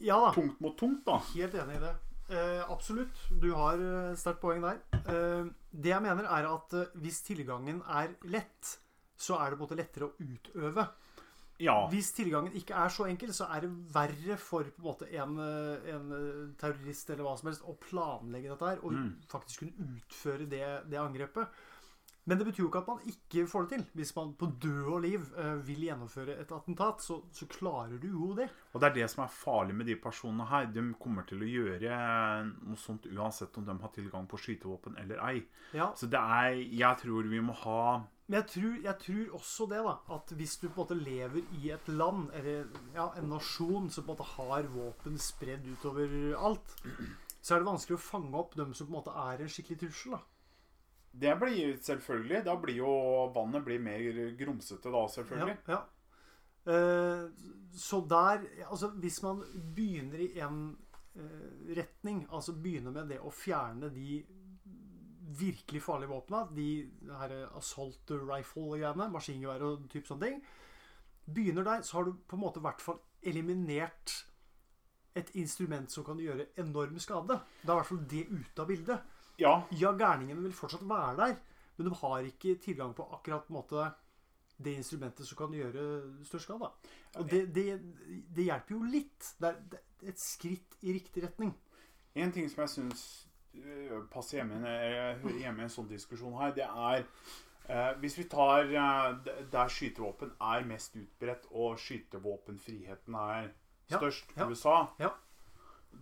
Ja 0.00 0.18
da. 0.26 0.32
tungt 0.32 0.60
mot 0.60 0.76
tungt, 0.78 1.04
da. 1.04 1.18
Helt 1.34 1.54
enig 1.54 1.76
i 1.76 1.80
det. 1.80 1.94
Eh, 2.30 2.64
absolutt. 2.70 3.14
Du 3.40 3.52
har 3.54 3.74
eh, 3.74 4.14
sterkt 4.16 4.40
poeng 4.40 4.60
der. 4.62 4.78
Eh, 4.94 5.44
det 5.72 5.90
jeg 5.90 6.02
mener, 6.02 6.24
er 6.24 6.46
at 6.54 6.72
eh, 6.74 6.86
hvis 6.96 7.22
tilgangen 7.26 7.82
er 7.88 8.14
lett, 8.24 8.78
så 9.18 9.36
er 9.40 9.50
det 9.50 9.58
på 9.58 9.64
en 9.64 9.68
måte 9.68 9.76
lettere 9.76 10.08
å 10.08 10.14
utøve. 10.18 10.88
Ja. 11.60 11.86
Hvis 11.92 12.12
tilgangen 12.16 12.52
ikke 12.56 12.74
er 12.74 12.88
så 12.88 13.04
enkel, 13.10 13.32
så 13.36 13.46
er 13.54 13.60
det 13.66 13.70
verre 13.94 14.36
for 14.40 14.64
på 14.64 14.80
en 14.80 14.86
måte 14.90 15.10
en, 15.12 15.38
en 15.94 16.54
terrorist 16.60 17.10
eller 17.12 17.26
hva 17.26 17.36
som 17.38 17.50
helst 17.52 17.66
å 17.68 17.76
planlegge 17.80 18.48
dette 18.54 18.70
her 18.74 18.80
og 18.84 18.92
Mm. 18.96 19.10
faktisk 19.28 19.60
kunne 19.66 19.90
utføre 19.98 20.48
det, 20.48 20.64
det 20.90 20.98
angrepet. 20.98 21.48
Men 22.28 22.36
det 22.38 22.44
betyr 22.46 22.62
jo 22.62 22.68
ikke 22.68 22.82
at 22.82 22.88
man 22.90 22.98
ikke 23.08 23.46
får 23.48 23.62
det 23.64 23.70
til. 23.72 23.84
Hvis 23.96 24.10
man 24.14 24.34
på 24.38 24.46
død 24.62 24.88
og 24.92 25.00
liv 25.02 25.22
eh, 25.40 25.54
vil 25.66 25.80
gjennomføre 25.86 26.34
et 26.38 26.52
attentat, 26.52 27.00
så, 27.02 27.16
så 27.32 27.46
klarer 27.50 27.96
du 27.98 28.06
jo 28.12 28.34
det. 28.36 28.46
Og 28.74 28.80
det 28.82 28.90
er 28.90 28.94
det 29.00 29.06
som 29.10 29.24
er 29.24 29.32
farlig 29.32 29.74
med 29.74 29.86
de 29.88 29.96
personene 29.96 30.46
her. 30.46 30.68
De 30.70 30.84
kommer 31.00 31.24
til 31.26 31.40
å 31.42 31.48
gjøre 31.48 31.96
noe 32.68 32.76
sånt 32.78 33.08
uansett 33.10 33.56
om 33.58 33.64
de 33.66 33.74
har 33.82 33.92
tilgang 33.96 34.28
på 34.30 34.38
skytevåpen 34.38 35.00
eller 35.00 35.18
ei. 35.26 35.40
Ja, 35.74 35.90
Så 35.96 36.06
det 36.12 36.20
er 36.20 36.60
Jeg 36.60 36.96
tror 37.02 37.22
vi 37.32 37.40
må 37.40 37.56
ha 37.64 38.02
Men 38.30 38.36
jeg 38.38 38.46
tror, 38.52 38.74
jeg 38.84 38.96
tror 39.02 39.32
også 39.40 39.64
det, 39.66 39.78
da. 39.82 39.92
At 40.14 40.32
hvis 40.38 40.52
du 40.62 40.68
på 40.68 40.76
en 40.76 40.80
måte 40.84 40.96
lever 41.00 41.54
i 41.58 41.72
et 41.74 41.88
land, 41.90 42.28
eller 42.38 42.68
ja, 42.94 43.08
en 43.18 43.26
nasjon, 43.32 43.88
som 43.90 44.06
på 44.06 44.12
en 44.12 44.20
måte 44.20 44.28
har 44.36 44.68
våpen 44.70 45.16
spredd 45.18 45.66
utover 45.66 46.14
alt, 46.38 46.76
så 47.40 47.56
er 47.56 47.64
det 47.64 47.66
vanskelig 47.72 47.98
å 47.98 48.04
fange 48.04 48.38
opp 48.38 48.54
dem 48.54 48.70
som 48.70 48.86
på 48.86 48.94
en 48.94 48.98
måte 49.00 49.16
er 49.18 49.42
en 49.42 49.50
skikkelig 49.50 49.80
trussel. 49.82 50.14
da. 50.14 50.22
Det 51.10 51.32
blir 51.40 51.72
selvfølgelig 51.82 52.44
Da 52.46 52.54
blir 52.62 52.76
jo 52.84 52.90
vannet 53.34 53.64
blir 53.66 53.82
mer 53.82 54.04
grumsete 54.38 54.92
da, 54.94 55.00
selvfølgelig. 55.10 55.56
Ja, 55.66 55.80
ja. 55.80 55.80
Eh, 56.70 57.24
så 57.74 58.00
der 58.06 58.44
Altså, 58.68 58.92
hvis 59.02 59.22
man 59.22 59.42
begynner 59.74 60.22
i 60.22 60.38
en 60.38 60.76
eh, 61.16 61.74
retning, 61.76 62.28
altså 62.30 62.54
begynner 62.54 62.94
med 62.94 63.10
det 63.10 63.18
å 63.18 63.34
fjerne 63.34 63.90
de 63.90 64.20
virkelig 65.38 65.82
farlige 65.82 66.10
våpna, 66.10 66.42
de 66.56 66.90
her 67.20 67.34
assault 67.58 68.10
rifle-greiene, 68.10 69.10
maskingevær 69.12 69.62
og 69.66 69.86
type 69.92 70.08
sånne 70.08 70.26
ting 70.26 70.42
Begynner 71.30 71.62
der, 71.62 71.82
så 71.86 71.98
har 71.98 72.08
du 72.08 72.16
på 72.26 72.34
en 72.34 72.42
måte 72.42 72.58
i 72.58 72.64
hvert 72.64 72.80
fall 72.82 72.96
eliminert 73.22 74.14
et 75.14 75.30
instrument 75.38 75.92
som 75.92 76.02
kan 76.06 76.18
gjøre 76.18 76.48
enorm 76.58 76.98
skade. 77.02 77.36
Da 77.62 77.70
er 77.70 77.76
i 77.76 77.78
hvert 77.78 77.90
fall 77.90 78.02
det 78.10 78.24
ute 78.30 78.62
av 78.62 78.66
bildet. 78.66 79.04
Ja, 79.38 79.52
Ja, 79.70 79.92
gærningene 79.96 80.42
vil 80.42 80.56
fortsatt 80.56 80.82
være 80.88 81.16
der, 81.20 81.36
men 81.76 81.86
de 81.86 81.94
har 82.00 82.26
ikke 82.26 82.56
tilgang 82.64 82.94
på 82.96 83.06
akkurat 83.14 83.46
på 83.46 83.54
en 83.54 83.60
måte 83.60 83.86
det 84.60 84.74
instrumentet 84.76 85.28
som 85.28 85.38
kan 85.38 85.54
gjøre 85.54 86.24
størst 86.24 86.44
skade. 86.48 86.68
Og 87.16 87.30
det, 87.30 87.54
det, 87.54 87.80
det 88.28 88.44
hjelper 88.44 88.74
jo 88.74 88.82
litt. 88.82 89.32
Det 89.40 89.48
er, 89.48 89.60
det 89.70 89.80
er 89.80 90.12
et 90.12 90.20
skritt 90.20 90.76
i 90.82 90.92
riktig 90.98 91.24
retning. 91.24 91.54
En 92.14 92.32
ting 92.32 92.50
som 92.50 92.64
jeg 92.64 92.74
syns 92.74 93.04
øh, 93.54 94.02
passer 94.12 94.38
hjemme, 94.38 94.60
hører 94.64 95.38
hjemme 95.38 95.62
i 95.62 95.66
en 95.68 95.72
sånn 95.72 95.88
diskusjon 95.90 96.36
her, 96.40 96.52
det 96.56 96.66
er 96.66 97.02
eh, 97.68 97.96
Hvis 98.02 98.18
vi 98.18 98.28
tar 98.30 98.70
eh, 98.70 99.32
der 99.52 99.72
skytevåpen 99.72 100.36
er 100.40 100.68
mest 100.68 100.96
utbredt, 101.00 101.48
og 101.50 101.78
skytevåpenfriheten 101.78 103.14
er 103.14 103.50
størst, 103.90 104.36
ja, 104.36 104.48
USA, 104.48 104.78
ja. 105.00 105.10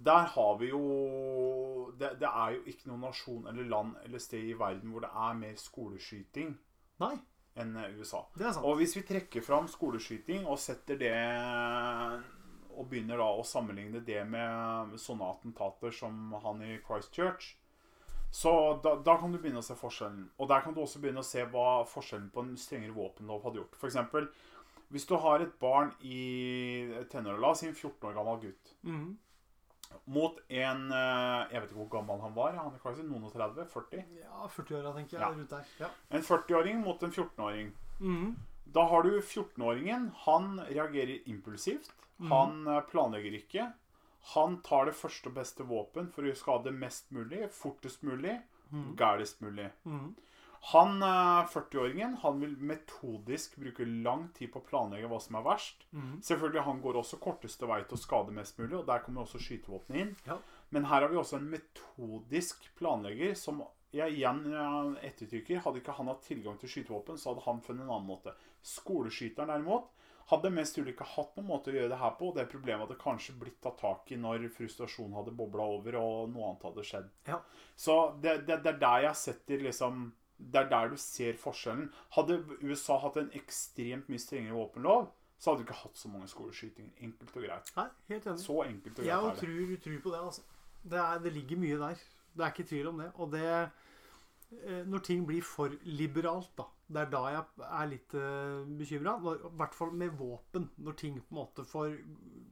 Der 0.04 0.26
har 0.34 0.58
vi 0.61 0.68
jo 0.68 1.92
det, 1.98 2.18
det 2.20 2.28
er 2.28 2.50
jo 2.54 2.62
ikke 2.66 2.90
noen 2.90 3.06
nasjon 3.08 3.46
eller 3.48 3.64
land 3.64 3.96
eller 4.04 4.20
sted 4.20 4.44
i 4.50 4.58
verden 4.58 4.92
hvor 4.92 5.00
det 5.00 5.08
er 5.08 5.38
mer 5.38 5.56
skoleskyting 5.56 6.52
Nei, 7.00 7.14
enn 7.58 7.76
eh, 7.78 7.94
USA. 7.98 8.24
det 8.37 8.46
er 8.46 8.52
sant. 8.52 8.66
Og 8.66 8.78
hvis 8.80 8.96
vi 8.98 9.06
trekker 9.08 9.44
fram 9.46 9.68
skoleskyting 9.70 10.46
og 10.46 10.58
setter 10.61 10.98
det 11.00 11.14
Og 12.78 12.86
begynner 12.90 13.18
da 13.18 13.26
å 13.34 13.42
sammenligne 13.44 14.00
det 14.06 14.20
med 14.30 14.92
sånne 15.02 15.26
attentater 15.34 15.90
som 15.90 16.32
han 16.44 16.60
i 16.62 16.76
Christchurch, 16.86 17.56
så 18.30 18.52
da, 18.84 18.92
da 19.02 19.16
kan 19.18 19.32
du 19.32 19.38
begynne 19.40 19.58
å 19.62 19.64
se 19.66 19.74
forskjellen. 19.74 20.28
Og 20.38 20.48
der 20.50 20.60
kan 20.62 20.74
du 20.76 20.82
også 20.84 21.00
begynne 21.02 21.22
å 21.24 21.26
se 21.26 21.42
hva 21.48 21.82
forskjellen 21.88 22.28
på 22.30 22.44
en 22.44 22.52
strengere 22.60 22.94
våpenlov 22.94 23.42
hadde 23.48 23.62
gjort. 23.62 23.74
F.eks. 23.80 23.96
hvis 24.92 25.06
du 25.08 25.16
har 25.16 25.40
et 25.40 25.54
barn 25.60 25.90
i 26.04 26.92
tenåra, 27.10 27.40
la 27.40 27.50
oss 27.54 27.64
si 27.64 27.66
en 27.70 27.74
14 27.74 28.10
år 28.10 28.14
gammel 28.20 28.38
gutt, 28.46 28.74
Mhm. 28.84 29.16
mot 30.06 30.38
en 30.50 30.92
eh, 30.92 31.48
Jeg 31.50 31.60
vet 31.62 31.70
ikke 31.70 31.80
hvor 31.80 31.90
gammel 31.98 32.20
han 32.20 32.34
var. 32.36 32.52
Han 32.52 32.74
er 32.74 32.78
kanskje 32.84 33.08
noen 33.08 33.24
og 33.24 33.32
30? 33.32 33.64
40? 33.72 34.04
Ja, 34.20 34.46
40-åra, 34.46 34.92
tenker 34.94 35.16
jeg. 35.16 35.20
Ja. 35.24 35.30
Rundt 35.32 35.50
der. 35.50 35.64
Ja. 35.80 35.88
En 36.10 36.22
40-åring 36.22 36.82
mot 36.84 37.02
en 37.02 37.10
14-åring. 37.12 37.72
Mhm. 38.00 38.36
Da 38.70 38.84
har 38.86 39.02
du 39.02 39.20
14-åringen. 39.22 40.10
Han 40.26 40.60
reagerer 40.68 41.22
impulsivt. 41.26 41.90
Mhm. 42.18 42.33
Han 42.33 42.66
eh, 42.66 42.81
planlegger 42.90 43.38
ikke. 43.38 43.72
Han 44.35 44.61
tar 44.62 44.88
det 44.88 44.96
første 44.98 45.31
og 45.31 45.37
beste 45.38 45.64
våpen 45.64 46.09
for 46.12 46.26
å 46.26 46.37
skade 46.37 46.72
mest 46.74 47.12
mulig, 47.14 47.46
fortest 47.54 48.02
mulig, 48.04 48.35
mm. 48.72 48.90
gærest 48.98 49.40
mulig. 49.40 49.70
Mm. 49.88 50.11
Han 50.72 51.02
eh, 51.02 51.46
40-åringen 51.52 52.18
han 52.24 52.40
vil 52.42 52.57
metodisk 52.59 53.57
bruke 53.62 53.87
lang 53.87 54.26
tid 54.37 54.50
på 54.52 54.61
å 54.61 54.66
planlegge 54.66 55.09
hva 55.11 55.20
som 55.22 55.38
er 55.38 55.46
verst. 55.46 55.87
Mm. 55.92 56.18
Selvfølgelig, 56.26 56.66
Han 56.66 56.83
går 56.83 57.00
også 57.00 57.20
korteste 57.22 57.70
vei 57.70 57.81
til 57.85 57.96
å 57.96 58.02
skade 58.02 58.35
mest 58.35 58.59
mulig, 58.59 58.76
og 58.81 58.87
der 58.90 59.04
kommer 59.04 59.24
også 59.24 59.40
skytevåpenet 59.42 60.02
inn. 60.02 60.14
Ja. 60.26 60.38
Men 60.74 60.90
her 60.90 61.07
har 61.07 61.12
vi 61.12 61.16
også 61.16 61.38
en 61.38 61.48
metodisk 61.48 62.68
planlegger 62.76 63.38
som 63.38 63.62
jeg 63.94 64.18
igjen 64.18 64.42
eh, 64.50 65.07
ettertrykker. 65.09 65.62
Hadde 65.64 65.81
ikke 65.81 65.96
han 65.96 66.11
hatt 66.11 66.26
tilgang 66.26 66.59
til 66.61 66.74
skytevåpen, 66.74 67.16
så 67.16 67.33
hadde 67.33 67.46
han 67.46 67.62
funnet 67.64 67.87
en 67.87 67.94
annen 67.94 68.11
måte. 68.11 68.35
Skoleskyteren 68.76 69.54
derimot 69.54 69.94
hadde 70.28 70.50
mest 70.52 70.76
trolig 70.76 70.92
ikke 70.92 71.06
hatt 71.14 71.36
noen 71.38 71.48
måte 71.48 71.72
å 71.72 71.76
gjøre 71.76 71.92
det 71.92 72.00
her 72.02 72.14
på. 72.18 72.30
og 72.30 72.36
Det 72.36 72.46
problemet 72.52 72.84
hadde 72.84 73.00
kanskje 73.00 73.36
blitt 73.40 73.60
tatt 73.64 73.78
tak 73.80 74.12
i 74.12 74.18
når 74.20 74.48
frustrasjonen 74.52 75.16
hadde 75.16 75.36
bobla 75.36 75.66
over 75.78 75.98
og 76.02 76.32
noe 76.34 76.50
annet 76.50 76.66
hadde 76.68 76.84
skjedd. 76.84 77.10
Ja. 77.28 77.40
Så 77.76 77.98
det, 78.20 78.42
det, 78.48 78.60
det 78.64 78.74
er 78.74 78.82
der 78.82 79.06
jeg 79.08 79.20
setter 79.24 79.64
liksom 79.68 80.08
Det 80.38 80.60
er 80.60 80.68
der 80.70 80.92
du 80.92 80.98
ser 81.02 81.34
forskjellen. 81.34 81.88
Hadde 82.14 82.42
USA 82.62 82.98
hatt 83.02 83.16
en 83.18 83.32
ekstremt 83.34 84.06
mye 84.06 84.22
strengere 84.22 84.54
våpenlov, 84.54 85.08
så 85.38 85.50
hadde 85.50 85.64
du 85.64 85.66
ikke 85.66 85.80
hatt 85.80 85.98
så 85.98 86.10
mange 86.12 86.28
skoleskytinger. 86.30 86.92
Enkelt 87.08 87.34
og 87.34 87.42
greit. 87.42 87.72
Nei, 87.74 87.88
helt 88.12 88.28
enig. 88.30 88.44
Så 88.44 88.60
enkelt 88.62 88.92
og 88.92 89.02
greit 89.02 89.10
Jeg 89.10 89.34
tror, 89.40 89.74
tror 89.82 90.00
på 90.04 90.14
det, 90.14 90.22
altså. 90.28 90.46
Det, 90.84 91.00
er, 91.02 91.18
det 91.24 91.32
ligger 91.34 91.60
mye 91.64 91.80
der. 91.80 92.06
Det 92.38 92.44
er 92.44 92.54
ikke 92.54 92.68
tvil 92.70 92.90
om 92.92 93.02
det. 93.02 93.08
Og 93.16 93.32
det 93.32 93.46
eh, 93.50 94.84
Når 94.86 95.04
ting 95.10 95.26
blir 95.26 95.42
for 95.42 95.74
liberalt, 95.82 96.52
da. 96.58 96.68
Det 96.88 97.01
er 97.03 97.11
da 97.12 97.22
jeg 97.29 97.66
er 97.68 97.88
litt 97.90 98.14
uh, 98.16 98.68
bekymra. 98.79 99.16
I 99.20 99.51
hvert 99.61 99.74
fall 99.77 99.90
med 99.92 100.14
våpen. 100.16 100.70
Når 100.81 100.96
ting 100.96 101.18
på 101.20 101.35
en 101.35 101.40
måte 101.42 101.64
får 101.68 101.98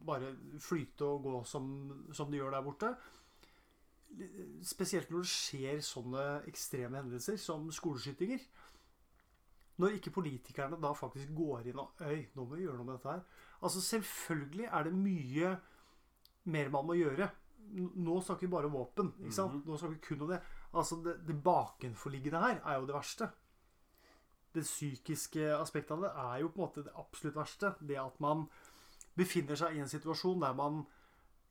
bare 0.07 0.35
flyte 0.63 1.09
og 1.09 1.25
gå 1.25 1.39
som, 1.49 1.71
som 2.15 2.31
det 2.31 2.43
gjør 2.43 2.53
der 2.53 2.67
borte. 2.67 2.93
Spesielt 4.65 5.11
når 5.11 5.25
det 5.25 5.33
skjer 5.33 5.81
sånne 5.85 6.27
ekstreme 6.51 7.01
hendelser 7.01 7.41
som 7.41 7.67
skoleskytinger. 7.75 8.45
Når 9.81 9.97
ikke 9.99 10.13
politikerne 10.15 10.79
da 10.81 10.93
faktisk 10.97 11.33
går 11.37 11.67
inn 11.71 11.81
og 11.81 11.99
Øy, 12.01 12.29
nå 12.37 12.45
må 12.45 12.57
vi 12.57 12.65
gjøre 12.65 12.79
noe 12.79 12.89
med 12.89 12.97
dette 12.97 13.13
her. 13.13 13.25
Altså 13.65 13.83
Selvfølgelig 13.85 14.69
er 14.71 14.87
det 14.87 14.95
mye 14.97 15.57
mer 16.53 16.71
man 16.73 16.87
må 16.89 16.97
gjøre. 16.97 17.29
Nå 17.77 18.21
snakker 18.23 18.47
vi 18.47 18.53
bare 18.53 18.71
om 18.71 18.77
våpen. 18.79 19.11
ikke 19.21 19.35
sant? 19.35 19.65
Nå 19.67 19.77
snakker 19.77 19.97
vi 19.97 20.05
kun 20.07 20.29
om 20.29 20.33
det. 20.33 20.41
Altså 20.73 21.01
Det, 21.05 21.19
det 21.27 21.41
bakenforliggende 21.45 22.41
her 22.45 22.63
er 22.63 22.81
jo 22.81 22.89
det 22.89 22.97
verste. 22.97 23.29
Det 24.57 24.65
psykiske 24.65 25.51
aspektet 25.57 25.95
av 25.97 26.07
det 26.07 26.13
er 26.23 26.43
jo 26.43 26.53
på 26.53 26.61
en 26.61 26.67
måte 26.67 26.85
det 26.87 26.95
absolutt 26.97 27.37
verste. 27.37 27.75
Det 27.81 27.99
at 28.01 28.21
man 28.25 28.47
befinner 29.17 29.59
seg 29.59 29.77
i 29.77 29.83
en 29.85 29.91
situasjon 29.91 30.43
der 30.45 30.57
man 30.57 30.83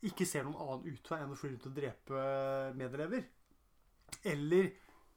ikke 0.06 0.28
ser 0.28 0.46
noen 0.46 0.58
annen 0.62 0.94
utvei 0.94 1.22
enn 1.22 1.34
å 1.34 1.38
fly 1.38 1.52
rundt 1.54 1.70
og 1.70 1.78
drepe 1.78 2.26
medelever. 2.78 3.24
Eller 4.26 4.74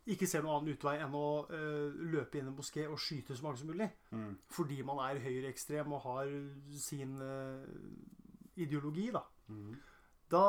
ikke 0.09 0.29
ser 0.29 0.45
noen 0.45 0.63
annen 0.63 0.77
utvei 0.77 0.95
enn 1.03 1.17
å 1.17 1.29
eh, 1.53 1.99
løpe 2.15 2.39
inn 2.39 2.49
i 2.49 2.53
en 2.53 2.57
moské 2.57 2.87
og 2.89 3.01
skyte 3.03 3.37
så 3.37 3.45
mange 3.45 3.61
som 3.61 3.69
mulig. 3.69 3.89
Mm. 4.15 4.31
Fordi 4.55 4.79
man 4.87 5.03
er 5.05 5.21
høyreekstrem 5.25 5.93
og 5.93 6.05
har 6.07 6.33
sin 6.81 7.19
eh, 7.25 7.67
ideologi, 8.65 9.11
da. 9.15 9.25
Mm. 9.53 9.75
da. 10.33 10.45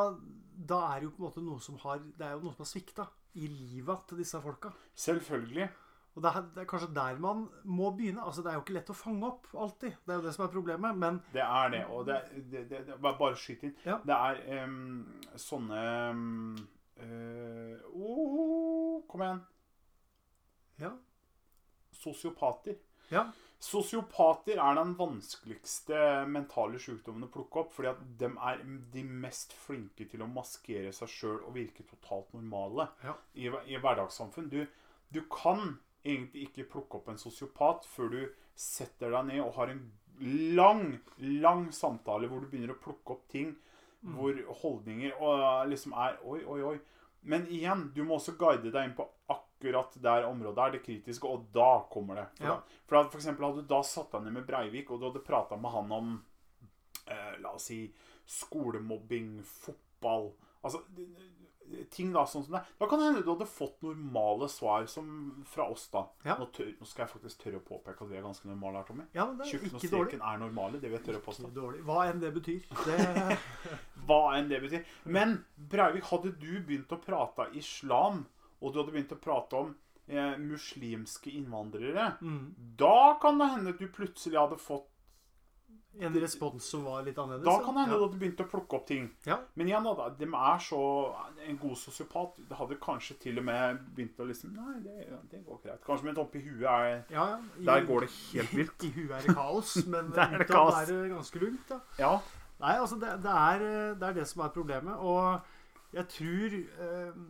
Da 0.69 0.79
er 0.91 1.01
det 1.01 1.09
jo 1.09 1.15
på 1.15 1.23
en 1.23 1.27
måte 1.27 1.43
noe 1.43 1.63
som 1.63 1.77
har 1.85 2.01
Det 2.03 2.25
er 2.25 2.33
jo 2.35 2.43
noe 2.43 2.55
som 2.55 2.65
har 2.65 2.71
svikta 2.71 3.05
i 3.39 3.47
livet 3.47 4.07
til 4.09 4.23
disse 4.23 4.39
folka. 4.43 4.71
Selvfølgelig. 4.95 5.67
Og 6.19 6.23
det 6.25 6.31
er, 6.35 6.47
det 6.55 6.61
er 6.65 6.67
kanskje 6.67 6.89
der 6.97 7.19
man 7.23 7.45
må 7.63 7.93
begynne. 7.95 8.19
Altså 8.27 8.43
Det 8.43 8.51
er 8.51 8.57
jo 8.57 8.63
ikke 8.65 8.73
lett 8.75 8.89
å 8.91 8.95
fange 8.99 9.23
opp 9.29 9.45
alltid. 9.55 9.93
Det 10.03 10.11
er 10.11 10.17
jo 10.19 10.25
det 10.25 10.33
som 10.35 10.43
er 10.45 10.51
problemet. 10.51 10.97
Men 10.99 11.21
Det 11.31 11.45
er 11.45 11.69
det. 11.71 11.85
Og 11.95 12.05
det, 12.09 12.17
det, 12.51 12.65
det, 12.75 12.97
bare- 12.99 13.35
skyt 13.39 13.63
inn. 13.69 13.75
Ja. 13.87 14.01
Det 14.03 14.17
er 14.17 14.65
um, 14.65 15.05
sånne 15.39 15.79
eh, 16.99 17.85
oh, 17.95 18.99
Kom 19.07 19.23
igjen. 19.23 19.39
ja. 20.83 20.91
Sosiopater. 21.99 22.75
ja. 23.11 23.25
Sosiopater 23.59 24.55
er 24.63 24.75
den 24.77 24.93
vanskeligste 24.95 25.97
mentale 26.31 26.79
sykdommen 26.79 27.25
å 27.27 27.31
plukke 27.33 27.59
opp, 27.63 27.73
fordi 27.75 27.89
at 27.91 28.03
de 28.21 28.29
er 28.51 28.61
de 28.93 29.03
mest 29.03 29.51
flinke 29.65 30.05
til 30.07 30.23
å 30.23 30.29
maskere 30.31 30.93
seg 30.95 31.11
sjøl 31.11 31.41
og 31.41 31.55
virke 31.57 31.83
totalt 31.89 32.31
normale 32.37 32.87
Ja. 33.03 33.15
i, 33.35 33.49
i 33.73 33.79
hverdagssamfunn. 33.83 34.47
Du, 34.51 34.61
du 35.11 35.21
kan 35.27 35.73
egentlig 36.05 36.47
ikke 36.47 36.67
plukke 36.71 36.99
opp 36.99 37.09
en 37.11 37.17
sosiopat 37.21 37.85
før 37.85 38.09
du 38.13 38.19
setter 38.55 39.11
deg 39.11 39.25
ned 39.29 39.41
og 39.43 39.53
har 39.57 39.73
en 39.73 39.81
lang, 40.55 40.99
lang 41.19 41.69
samtale 41.75 42.27
hvor 42.27 42.41
du 42.43 42.47
begynner 42.51 42.73
å 42.75 42.79
plukke 42.83 43.15
opp 43.15 43.27
ting 43.31 43.55
hvor 44.15 44.37
holdninger 44.61 45.17
og 45.19 45.67
liksom 45.67 45.91
er 45.93 46.19
Oi, 46.23 46.39
oi, 46.47 46.61
oi. 46.63 46.77
Men 47.21 47.47
igjen, 47.51 47.91
du 47.95 48.03
må 48.07 48.15
også 48.15 48.37
guide 48.39 48.71
deg 48.71 48.85
inn 48.87 48.93
på 48.95 49.03
akkurat 49.27 49.91
der 49.99 50.23
området 50.23 50.63
er 50.63 50.71
det 50.77 50.83
kritiske, 50.85 51.27
og 51.27 51.49
da 51.51 51.81
kommer 51.91 52.15
det. 52.15 52.27
For, 52.37 52.45
Ja. 52.45 52.53
da, 52.55 52.79
for 52.87 52.97
at 53.01 53.09
for 53.11 53.19
eksempel 53.19 53.45
hadde 53.45 53.65
du 53.65 53.67
da 53.67 53.81
satt 53.83 54.11
deg 54.11 54.23
ned 54.23 54.37
med 54.37 54.45
Breivik, 54.47 54.89
og 54.91 54.99
du 55.01 55.09
hadde 55.09 55.23
prata 55.27 55.57
med 55.59 55.71
han 55.71 55.91
om 55.91 56.13
eh, 57.07 57.33
La 57.43 57.51
oss 57.57 57.67
si 57.67 57.81
skolemobbing, 58.25 59.41
fotball 59.43 60.31
Altså 60.63 60.79
ting 61.93 62.11
da 62.15 62.23
sånn 62.27 62.43
som 62.45 62.55
det. 62.57 62.61
Da 62.79 62.87
kan 62.89 62.99
det 63.01 63.09
hende 63.09 63.21
du 63.25 63.31
hadde 63.31 63.47
fått 63.49 63.81
normale 63.85 64.47
svar 64.51 64.85
som 64.89 65.09
fra 65.49 65.67
oss, 65.69 65.87
da. 65.93 66.05
Ja. 66.25 66.35
Nå, 66.39 66.47
tør, 66.55 66.71
nå 66.79 66.87
skal 66.89 67.05
jeg 67.05 67.11
faktisk 67.13 67.43
tørre 67.43 67.59
å 67.61 67.65
påpeke 67.67 68.05
at 68.05 68.11
vi 68.11 68.17
er 68.19 68.25
ganske 68.25 68.49
normale 68.49 68.81
her, 68.81 68.87
Tommy. 68.89 69.05
ja, 69.13 69.25
men 69.27 69.37
det 69.39 69.45
er 69.47 69.51
Tjukken 69.53 69.73
og 69.73 69.75
ikke 69.83 69.91
dårlig. 69.93 70.07
streken 70.09 70.25
er 70.31 70.41
normale. 70.43 70.79
Det 70.81 70.89
vil 70.89 70.97
jeg 70.99 71.05
tørre 71.09 71.21
å 71.21 71.25
påstå. 71.27 71.51
Dårlig. 71.59 71.83
Hva 71.87 71.99
enn 72.09 72.23
det 72.23 72.31
betyr. 72.35 72.65
Det, 72.85 72.97
Hva 74.09 74.21
enn 74.37 74.49
det 74.49 74.61
betyr. 74.65 74.95
Men 75.05 75.37
Breivik, 75.71 76.09
hadde 76.13 76.33
du 76.41 76.51
begynt 76.59 76.95
å 76.95 77.01
prate 77.03 77.49
islam, 77.59 78.25
og 78.59 78.73
du 78.73 78.81
hadde 78.81 78.95
begynt 78.95 79.13
å 79.15 79.19
prate 79.21 79.59
om 79.63 79.73
eh, 80.09 80.37
muslimske 80.41 81.31
innvandrere, 81.37 82.13
mm, 82.21 82.75
da 82.79 83.17
kan 83.21 83.37
det 83.39 83.51
hende 83.53 83.75
at 83.75 83.81
du 83.81 83.87
plutselig 83.93 84.39
hadde 84.39 84.57
fått 84.61 84.89
en 85.99 86.15
respons 86.21 86.63
som 86.63 86.85
var 86.87 87.03
litt 87.03 87.17
annerledes. 87.19 87.45
Da 87.45 87.65
kan 87.65 87.75
det 87.75 87.83
hende 87.85 87.97
ja. 87.97 88.07
du 88.07 88.17
begynte 88.21 88.45
å 88.45 88.49
plukke 88.49 88.77
opp 88.77 88.85
ting. 88.87 89.09
Ja. 89.27 89.35
Men 89.59 89.67
igjen, 89.67 89.87
da, 89.99 90.07
de 90.15 90.27
er 90.29 90.63
så 90.63 90.79
En 91.43 91.59
god 91.59 91.77
sosiopat 91.79 92.39
hadde 92.55 92.77
kanskje 92.83 93.17
til 93.19 93.41
og 93.41 93.45
med 93.49 93.81
begynt 93.97 94.19
å 94.21 94.27
liksom 94.29 94.55
Nei, 94.55 94.77
det, 94.85 95.09
det 95.31 95.43
går 95.47 95.61
greit. 95.65 95.83
Kanskje 95.85 96.07
med 96.07 96.13
en 96.13 96.19
topp 96.21 96.39
i 96.39 96.43
huet 96.45 96.65
er 96.71 96.89
Ja, 97.11 97.27
ja. 97.33 97.37
I, 97.59 97.67
Der 97.67 97.85
går 97.89 98.05
det 98.05 98.11
helt 98.15 98.57
vilt. 98.61 98.83
I 98.87 98.91
huet 98.95 99.13
er 99.17 99.27
det 99.27 99.37
kaos, 99.37 99.75
men 99.87 100.11
Der 100.15 100.25
er 100.25 100.43
det 100.43 100.49
kaos. 100.51 100.81
er 100.81 100.91
det 100.93 101.13
ganske 101.13 101.43
lugnt. 101.43 101.69
Da. 101.69 101.79
Ja. 101.99 102.11
Nei, 102.59 102.73
altså 102.75 102.99
det, 102.99 103.13
det, 103.23 103.37
er, 103.53 103.69
det 103.99 104.09
er 104.09 104.19
det 104.19 104.27
som 104.27 104.43
er 104.43 104.51
problemet. 104.55 104.99
Og 104.99 105.95
jeg 105.95 106.07
tror 106.15 106.59
eh, 106.87 107.23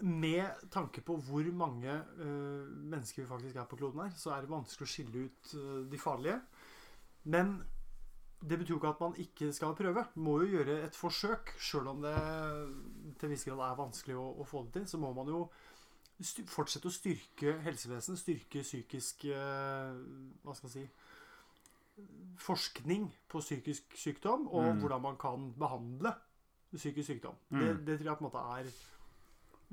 Med 0.00 0.68
tanke 0.70 1.02
på 1.02 1.16
hvor 1.26 1.48
mange 1.52 1.90
eh, 1.90 2.68
mennesker 2.92 3.22
vi 3.24 3.28
faktisk 3.28 3.56
er 3.56 3.66
på 3.68 3.76
kloden 3.80 4.04
her, 4.06 4.12
så 4.16 4.36
er 4.36 4.44
det 4.44 4.52
vanskelig 4.52 4.86
å 4.86 4.92
skille 4.92 5.24
ut 5.26 5.56
eh, 5.58 5.82
de 5.90 5.98
farlige. 5.98 6.38
Men 7.28 7.58
det 8.40 8.58
betyr 8.60 8.74
jo 8.74 8.78
ikke 8.78 8.92
at 8.92 9.00
man 9.02 9.16
ikke 9.18 9.52
skal 9.52 9.74
prøve. 9.74 10.04
Må 10.22 10.36
jo 10.44 10.50
gjøre 10.58 10.76
et 10.86 10.94
forsøk. 10.96 11.54
Sjøl 11.58 11.88
om 11.90 12.02
det 12.04 12.14
til 13.18 13.26
en 13.26 13.32
viss 13.34 13.44
grad 13.48 13.64
er 13.66 13.78
vanskelig 13.80 14.14
å, 14.18 14.28
å 14.38 14.46
få 14.46 14.62
det 14.66 14.76
til, 14.76 14.86
så 14.92 15.00
må 15.02 15.10
man 15.16 15.26
jo 15.32 15.40
fortsette 16.50 16.86
å 16.90 16.94
styrke 16.94 17.56
helsevesenet. 17.66 18.18
Styrke 18.22 18.62
psykisk 18.66 19.24
eh, 19.30 19.98
Hva 20.44 20.54
skal 20.54 20.70
jeg 20.70 20.76
si 20.76 20.86
forskning 22.38 23.08
på 23.30 23.40
psykisk 23.42 23.96
sykdom, 23.98 24.46
og 24.54 24.68
Mm. 24.74 24.80
hvordan 24.80 25.02
man 25.02 25.16
kan 25.18 25.48
behandle 25.58 26.12
psykisk 26.74 27.06
sykdom. 27.10 27.34
Mm. 27.50 27.58
Det, 27.60 27.86
det 27.86 27.96
tror 27.98 28.10
jeg 28.12 28.18
på 28.18 28.24
en 28.24 28.30
måte 28.30 28.44
er 28.58 28.70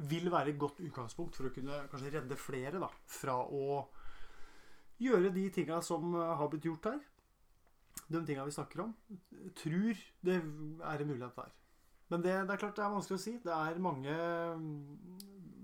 vil 0.09 0.31
være 0.31 0.49
et 0.49 0.59
godt 0.59 0.79
utgangspunkt 0.81 1.35
for 1.37 1.47
å 1.47 1.53
kunne 1.53 1.87
kanskje 1.91 2.09
redde 2.17 2.35
flere 2.35 2.79
da, 2.81 2.89
fra 3.07 3.37
å 3.45 3.85
gjøre 4.99 5.29
de 5.35 5.49
tinga 5.55 5.81
som 5.83 6.13
har 6.13 6.49
blitt 6.49 6.65
gjort 6.65 6.89
her. 6.89 6.99
De 8.11 8.21
tinga 8.25 8.45
vi 8.45 8.53
snakker 8.53 8.83
om. 8.85 8.95
Tror 9.57 10.01
det 10.25 10.35
er 10.37 11.01
en 11.01 11.07
mulighet 11.09 11.39
der. 11.39 11.53
Men 12.09 12.21
det, 12.21 12.35
det 12.45 12.53
er 12.53 12.61
klart 12.61 12.77
det 12.77 12.85
er 12.85 12.93
vanskelig 12.93 13.17
å 13.17 13.23
si. 13.23 13.33
Det 13.41 13.53
er 13.53 13.81
mange, 13.81 14.15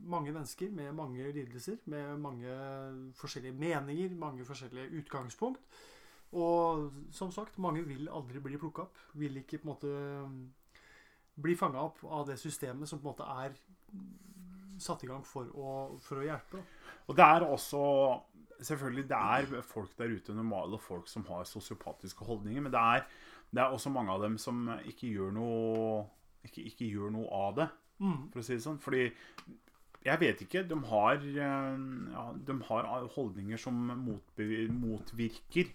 mange 0.10 0.34
mennesker 0.34 0.72
med 0.74 0.96
mange 0.98 1.30
lidelser, 1.36 1.78
med 1.86 2.18
mange 2.24 2.56
forskjellige 3.20 3.58
meninger, 3.62 4.16
mange 4.18 4.46
forskjellige 4.48 5.04
utgangspunkt. 5.04 5.62
Og 6.32 6.90
som 7.12 7.32
sagt, 7.36 7.60
mange 7.60 7.84
vil 7.86 8.10
aldri 8.10 8.42
bli 8.42 8.58
plukka 8.58 8.88
opp. 8.88 9.06
Vil 9.20 9.38
ikke 9.44 9.60
på 9.60 9.68
en 9.68 9.74
måte 9.74 9.94
bli 11.42 11.56
fanga 11.60 11.84
opp 11.84 12.02
av 12.08 12.26
det 12.30 12.40
systemet 12.40 12.90
som 12.90 13.02
på 13.02 13.10
en 13.10 13.14
måte 13.14 13.28
er 13.46 13.56
satt 14.82 15.04
i 15.06 15.10
gang 15.10 15.24
for 15.28 15.50
å, 15.54 15.72
for 16.02 16.22
å 16.22 16.26
hjelpe. 16.26 16.64
Og 17.10 17.18
det 17.18 17.26
er 17.26 17.46
også 17.46 17.82
Selvfølgelig, 18.62 19.08
det 19.10 19.18
er 19.18 19.62
folk 19.66 19.98
der 19.98 20.12
ute, 20.16 20.34
normale 20.38 20.78
folk, 20.80 21.08
som 21.10 21.26
har 21.26 21.44
sosiopatiske 21.50 22.26
holdninger. 22.28 22.62
Men 22.62 22.72
det 22.72 22.80
er, 22.80 23.06
det 23.52 23.60
er 23.64 23.74
også 23.74 23.90
mange 23.90 24.12
av 24.14 24.22
dem 24.22 24.38
som 24.38 24.68
ikke 24.86 25.10
gjør 25.16 25.32
noe, 25.34 26.06
ikke, 26.46 26.64
ikke 26.70 26.90
gjør 26.92 27.12
noe 27.18 27.28
av 27.48 27.56
det, 27.56 27.70
Mm. 28.02 28.32
for 28.32 28.40
å 28.40 28.44
si 28.44 28.56
det 28.56 28.64
sånn. 28.64 28.80
Fordi 28.82 29.12
jeg 30.06 30.20
vet 30.20 30.40
ikke. 30.42 30.64
De 30.68 30.76
har, 30.90 31.16
eh, 31.22 31.78
ja, 32.14 32.24
de 32.34 32.56
har 32.70 33.08
holdninger 33.14 33.58
som 33.62 33.76
motvirker 34.82 35.70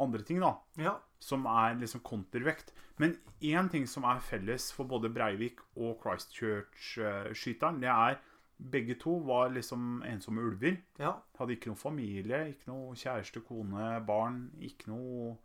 andre 0.00 0.22
ting, 0.22 0.40
da. 0.40 0.54
Ja. 0.76 0.98
Som 1.20 1.46
er 1.46 1.74
liksom 1.80 2.00
kontervekt. 2.04 2.72
Men 2.98 3.16
én 3.40 3.70
ting 3.70 3.86
som 3.86 4.04
er 4.04 4.20
felles 4.20 4.70
for 4.72 4.84
både 4.84 5.08
Breivik 5.12 5.60
og 5.76 6.00
Christchurch-skyteren, 6.02 7.80
det 7.80 7.88
er 7.88 8.18
begge 8.70 8.94
to 9.00 9.18
var 9.24 9.48
liksom 9.54 10.02
ensomme 10.04 10.42
ulver. 10.44 10.76
ja. 10.98 11.14
Hadde 11.38 11.54
ikke 11.56 11.70
noe 11.72 11.76
familie, 11.80 12.42
ikke 12.52 12.68
noe 12.68 12.94
kjæreste, 12.94 13.40
kone, 13.46 14.04
barn. 14.06 14.50
Ikke 14.60 14.90
noe, 14.92 15.36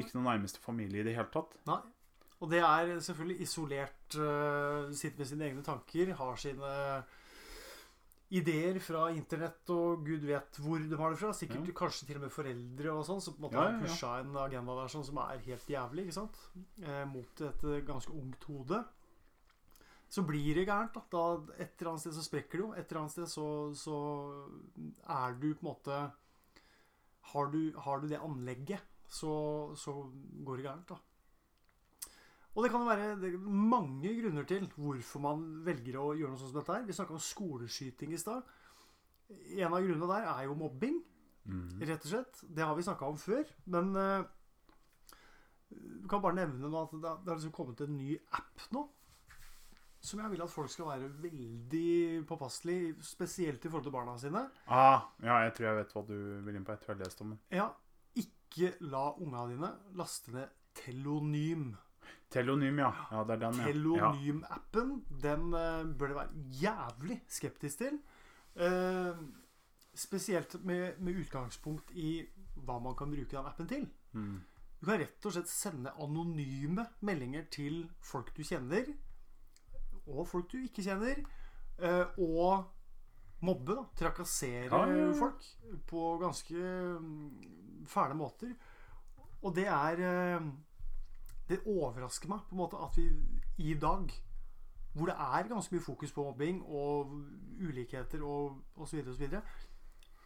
ikke 0.00 0.14
noe 0.16 0.24
nærmeste 0.30 0.58
familie 0.64 1.00
i 1.00 1.04
det 1.04 1.14
hele 1.18 1.28
tatt. 1.34 1.58
Nei. 1.66 1.80
Og 2.40 2.50
det 2.50 2.58
er 2.60 2.98
selvfølgelig 3.00 3.40
isolert, 3.46 4.16
uh, 4.20 4.90
sitter 4.92 5.18
med 5.18 5.26
sine 5.26 5.44
egne 5.50 5.62
tanker, 5.64 6.10
har 6.18 6.36
sine 6.36 6.72
ideer 8.36 8.80
fra 8.82 9.04
internett 9.14 9.70
og 9.70 10.02
gud 10.04 10.24
vet 10.26 10.58
hvor 10.58 10.82
de 10.82 10.96
har 10.98 11.12
det 11.14 11.18
fra. 11.20 11.30
Sikkert 11.32 11.68
Ja. 11.68 11.72
kanskje 11.78 12.06
til 12.08 12.16
og 12.16 12.22
med 12.26 12.32
foreldre 12.34 12.90
og 12.92 13.04
sånn, 13.06 13.20
som 13.22 13.34
på 13.34 13.38
en 13.38 13.44
måte 13.46 13.54
Ja, 13.54 13.70
har 13.70 13.80
pusha 13.80 14.18
en 14.20 14.34
agenda 14.36 14.74
der 14.82 14.88
sånn, 14.90 15.04
som 15.06 15.18
er 15.18 15.38
helt 15.38 15.66
jævlig, 15.66 16.06
ikke 16.06 16.12
sant? 16.12 16.36
Eh, 16.82 17.04
mot 17.06 17.40
et 17.40 17.86
ganske 17.86 18.10
ungt 18.12 18.42
hode. 18.44 18.84
Så 20.16 20.22
blir 20.24 20.54
det 20.56 20.64
gærent. 20.68 20.94
da. 20.96 21.02
da 21.12 21.24
Et 21.60 21.74
eller 21.76 21.90
annet 21.92 22.04
sted 22.06 22.14
så 22.16 22.24
sprekker 22.24 22.56
det 22.56 22.64
jo. 22.64 22.70
Et 22.72 22.86
eller 22.88 23.00
annet 23.02 23.12
sted 23.16 23.28
så, 23.28 23.46
så 23.76 23.96
er 25.12 25.34
du 25.36 25.50
på 25.54 25.66
en 25.66 25.70
måte 25.72 25.98
Har 27.32 27.50
du, 27.52 27.58
har 27.84 28.00
du 28.00 28.06
det 28.08 28.20
anlegget, 28.22 28.80
så, 29.10 29.32
så 29.76 29.92
går 30.46 30.56
det 30.60 30.64
gærent, 30.68 30.88
da. 30.94 30.96
Og 32.56 32.62
det 32.64 32.70
kan 32.72 32.80
jo 32.80 32.88
være 32.88 33.16
det 33.20 33.32
mange 33.42 34.12
grunner 34.16 34.46
til 34.48 34.64
hvorfor 34.78 35.20
man 35.20 35.42
velger 35.66 35.98
å 36.00 36.14
gjøre 36.16 36.30
noe 36.32 36.40
sånt 36.40 36.54
som 36.54 36.60
dette 36.62 36.72
her. 36.72 36.86
Vi 36.88 36.94
snakka 36.96 37.12
om 37.18 37.20
skoleskyting 37.20 38.14
i 38.16 38.20
stad. 38.22 38.46
En 39.58 39.74
av 39.74 39.82
grunnene 39.84 40.08
der 40.08 40.30
er 40.32 40.46
jo 40.48 40.54
mobbing, 40.62 41.02
Mm. 41.46 41.78
rett 41.86 42.02
og 42.02 42.10
slett. 42.10 42.40
Det 42.56 42.64
har 42.64 42.74
vi 42.74 42.82
snakka 42.82 43.06
om 43.06 43.18
før. 43.22 43.44
Men 43.70 43.92
eh, 43.94 44.24
du 45.70 46.08
kan 46.10 46.22
bare 46.24 46.34
nevne 46.40 46.70
nå 46.70 46.80
at 46.80 46.94
det 46.96 47.12
har 47.30 47.36
liksom 47.36 47.52
kommet 47.54 47.80
en 47.84 47.96
ny 47.98 48.16
app 48.34 48.64
nå. 48.74 48.82
Som 50.06 50.20
jeg 50.22 50.30
vil 50.32 50.44
at 50.44 50.52
folk 50.52 50.70
skal 50.70 50.86
være 50.92 51.08
veldig 51.24 52.22
påpasselige, 52.28 52.92
spesielt 53.02 53.64
i 53.64 53.70
forhold 53.70 53.88
til 53.88 53.94
barna 53.94 54.14
sine. 54.22 54.44
Ah, 54.70 55.08
ja, 55.24 55.40
jeg 55.46 55.56
tror 55.56 55.66
jeg 55.66 55.78
vet 55.80 55.96
hva 55.96 56.02
du 56.06 56.18
vil 56.46 56.58
inn 56.58 56.66
på. 56.66 56.76
Tror 56.78 56.94
jeg 56.94 57.00
har 57.00 57.02
lest 57.02 57.24
om 57.24 57.32
det. 57.34 57.40
Ja, 57.58 57.66
ikke 58.22 58.70
la 58.86 59.08
unga 59.18 59.48
dine 59.50 59.72
laste 59.98 60.34
ned 60.36 60.54
Telonym. 60.76 61.72
Telonym, 62.30 62.78
ja. 62.84 62.92
Ja, 63.10 63.24
det 63.26 63.36
er 63.36 63.42
den, 63.46 63.58
ja. 63.58 63.66
Telonym-appen, 63.70 64.92
den 65.22 65.48
uh, 65.54 65.82
bør 65.98 66.12
det 66.12 66.18
være 66.20 66.44
jævlig 66.60 67.20
skeptisk 67.32 67.82
til. 67.82 67.98
Uh, 68.56 69.16
spesielt 69.96 70.58
med, 70.64 71.00
med 71.00 71.22
utgangspunkt 71.22 71.90
i 71.96 72.20
hva 72.56 72.78
man 72.82 72.96
kan 72.98 73.10
bruke 73.10 73.32
den 73.32 73.48
appen 73.48 73.70
til. 73.70 73.88
Mm. 74.12 74.38
Du 74.76 74.86
kan 74.86 75.00
rett 75.00 75.26
og 75.26 75.34
slett 75.34 75.50
sende 75.50 75.92
anonyme 76.02 76.84
meldinger 77.08 77.46
til 77.52 77.86
folk 78.04 78.34
du 78.36 78.42
kjenner, 78.44 78.92
og 80.06 80.26
folk 80.28 80.50
du 80.52 80.58
ikke 80.62 80.84
kjenner, 80.86 81.22
eh, 81.78 82.18
og 82.22 82.64
mobbe, 83.46 83.74
da. 83.76 83.84
Trakassere 83.98 84.70
Ja, 84.70 84.86
ja, 84.88 85.06
ja. 85.06 85.12
folk 85.18 85.44
på 85.86 86.04
ganske 86.22 86.54
mm, 87.00 87.84
fæle 87.86 88.14
måter. 88.18 88.54
Og 89.42 89.54
det 89.54 89.66
er 89.68 90.00
eh, 90.02 90.46
Det 91.48 91.60
overrasker 91.66 92.28
meg 92.28 92.40
på 92.48 92.56
en 92.56 92.58
måte 92.58 92.78
at 92.82 92.96
vi 92.98 93.04
i 93.62 93.74
dag, 93.78 94.10
hvor 94.96 95.06
det 95.06 95.14
er 95.14 95.48
ganske 95.48 95.74
mye 95.76 95.84
fokus 95.84 96.12
på 96.12 96.24
mobbing 96.24 96.62
og 96.66 97.12
ulikheter 97.62 98.24
og 98.26 98.56
osv., 98.82 99.04
osv., 99.12 99.36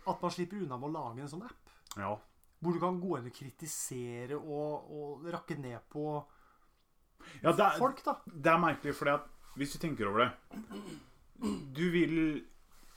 at 0.08 0.22
man 0.22 0.32
slipper 0.32 0.62
unna 0.62 0.78
med 0.80 0.88
å 0.88 0.94
lage 0.94 1.20
en 1.20 1.28
sånn 1.28 1.44
app. 1.44 1.74
ja. 1.96 2.16
Hvor 2.60 2.72
du 2.76 2.80
kan 2.80 2.98
gå 3.00 3.14
inn 3.16 3.28
og 3.30 3.32
kritisere 3.32 4.36
og, 4.36 4.88
og 4.92 5.28
rakke 5.32 5.56
ned 5.56 5.78
på 5.88 6.02
ja 7.42 7.52
er, 7.52 7.78
folk, 7.78 8.02
da. 8.04 8.18
det 8.26 8.50
er 8.52 8.58
merkelig, 8.60 8.94
fordi 8.96 9.14
at 9.14 9.28
hvis 9.56 9.72
du 9.74 9.78
tenker 9.82 10.06
over 10.10 10.24
det 10.26 10.30
Du 11.74 11.90
vil 11.90 12.16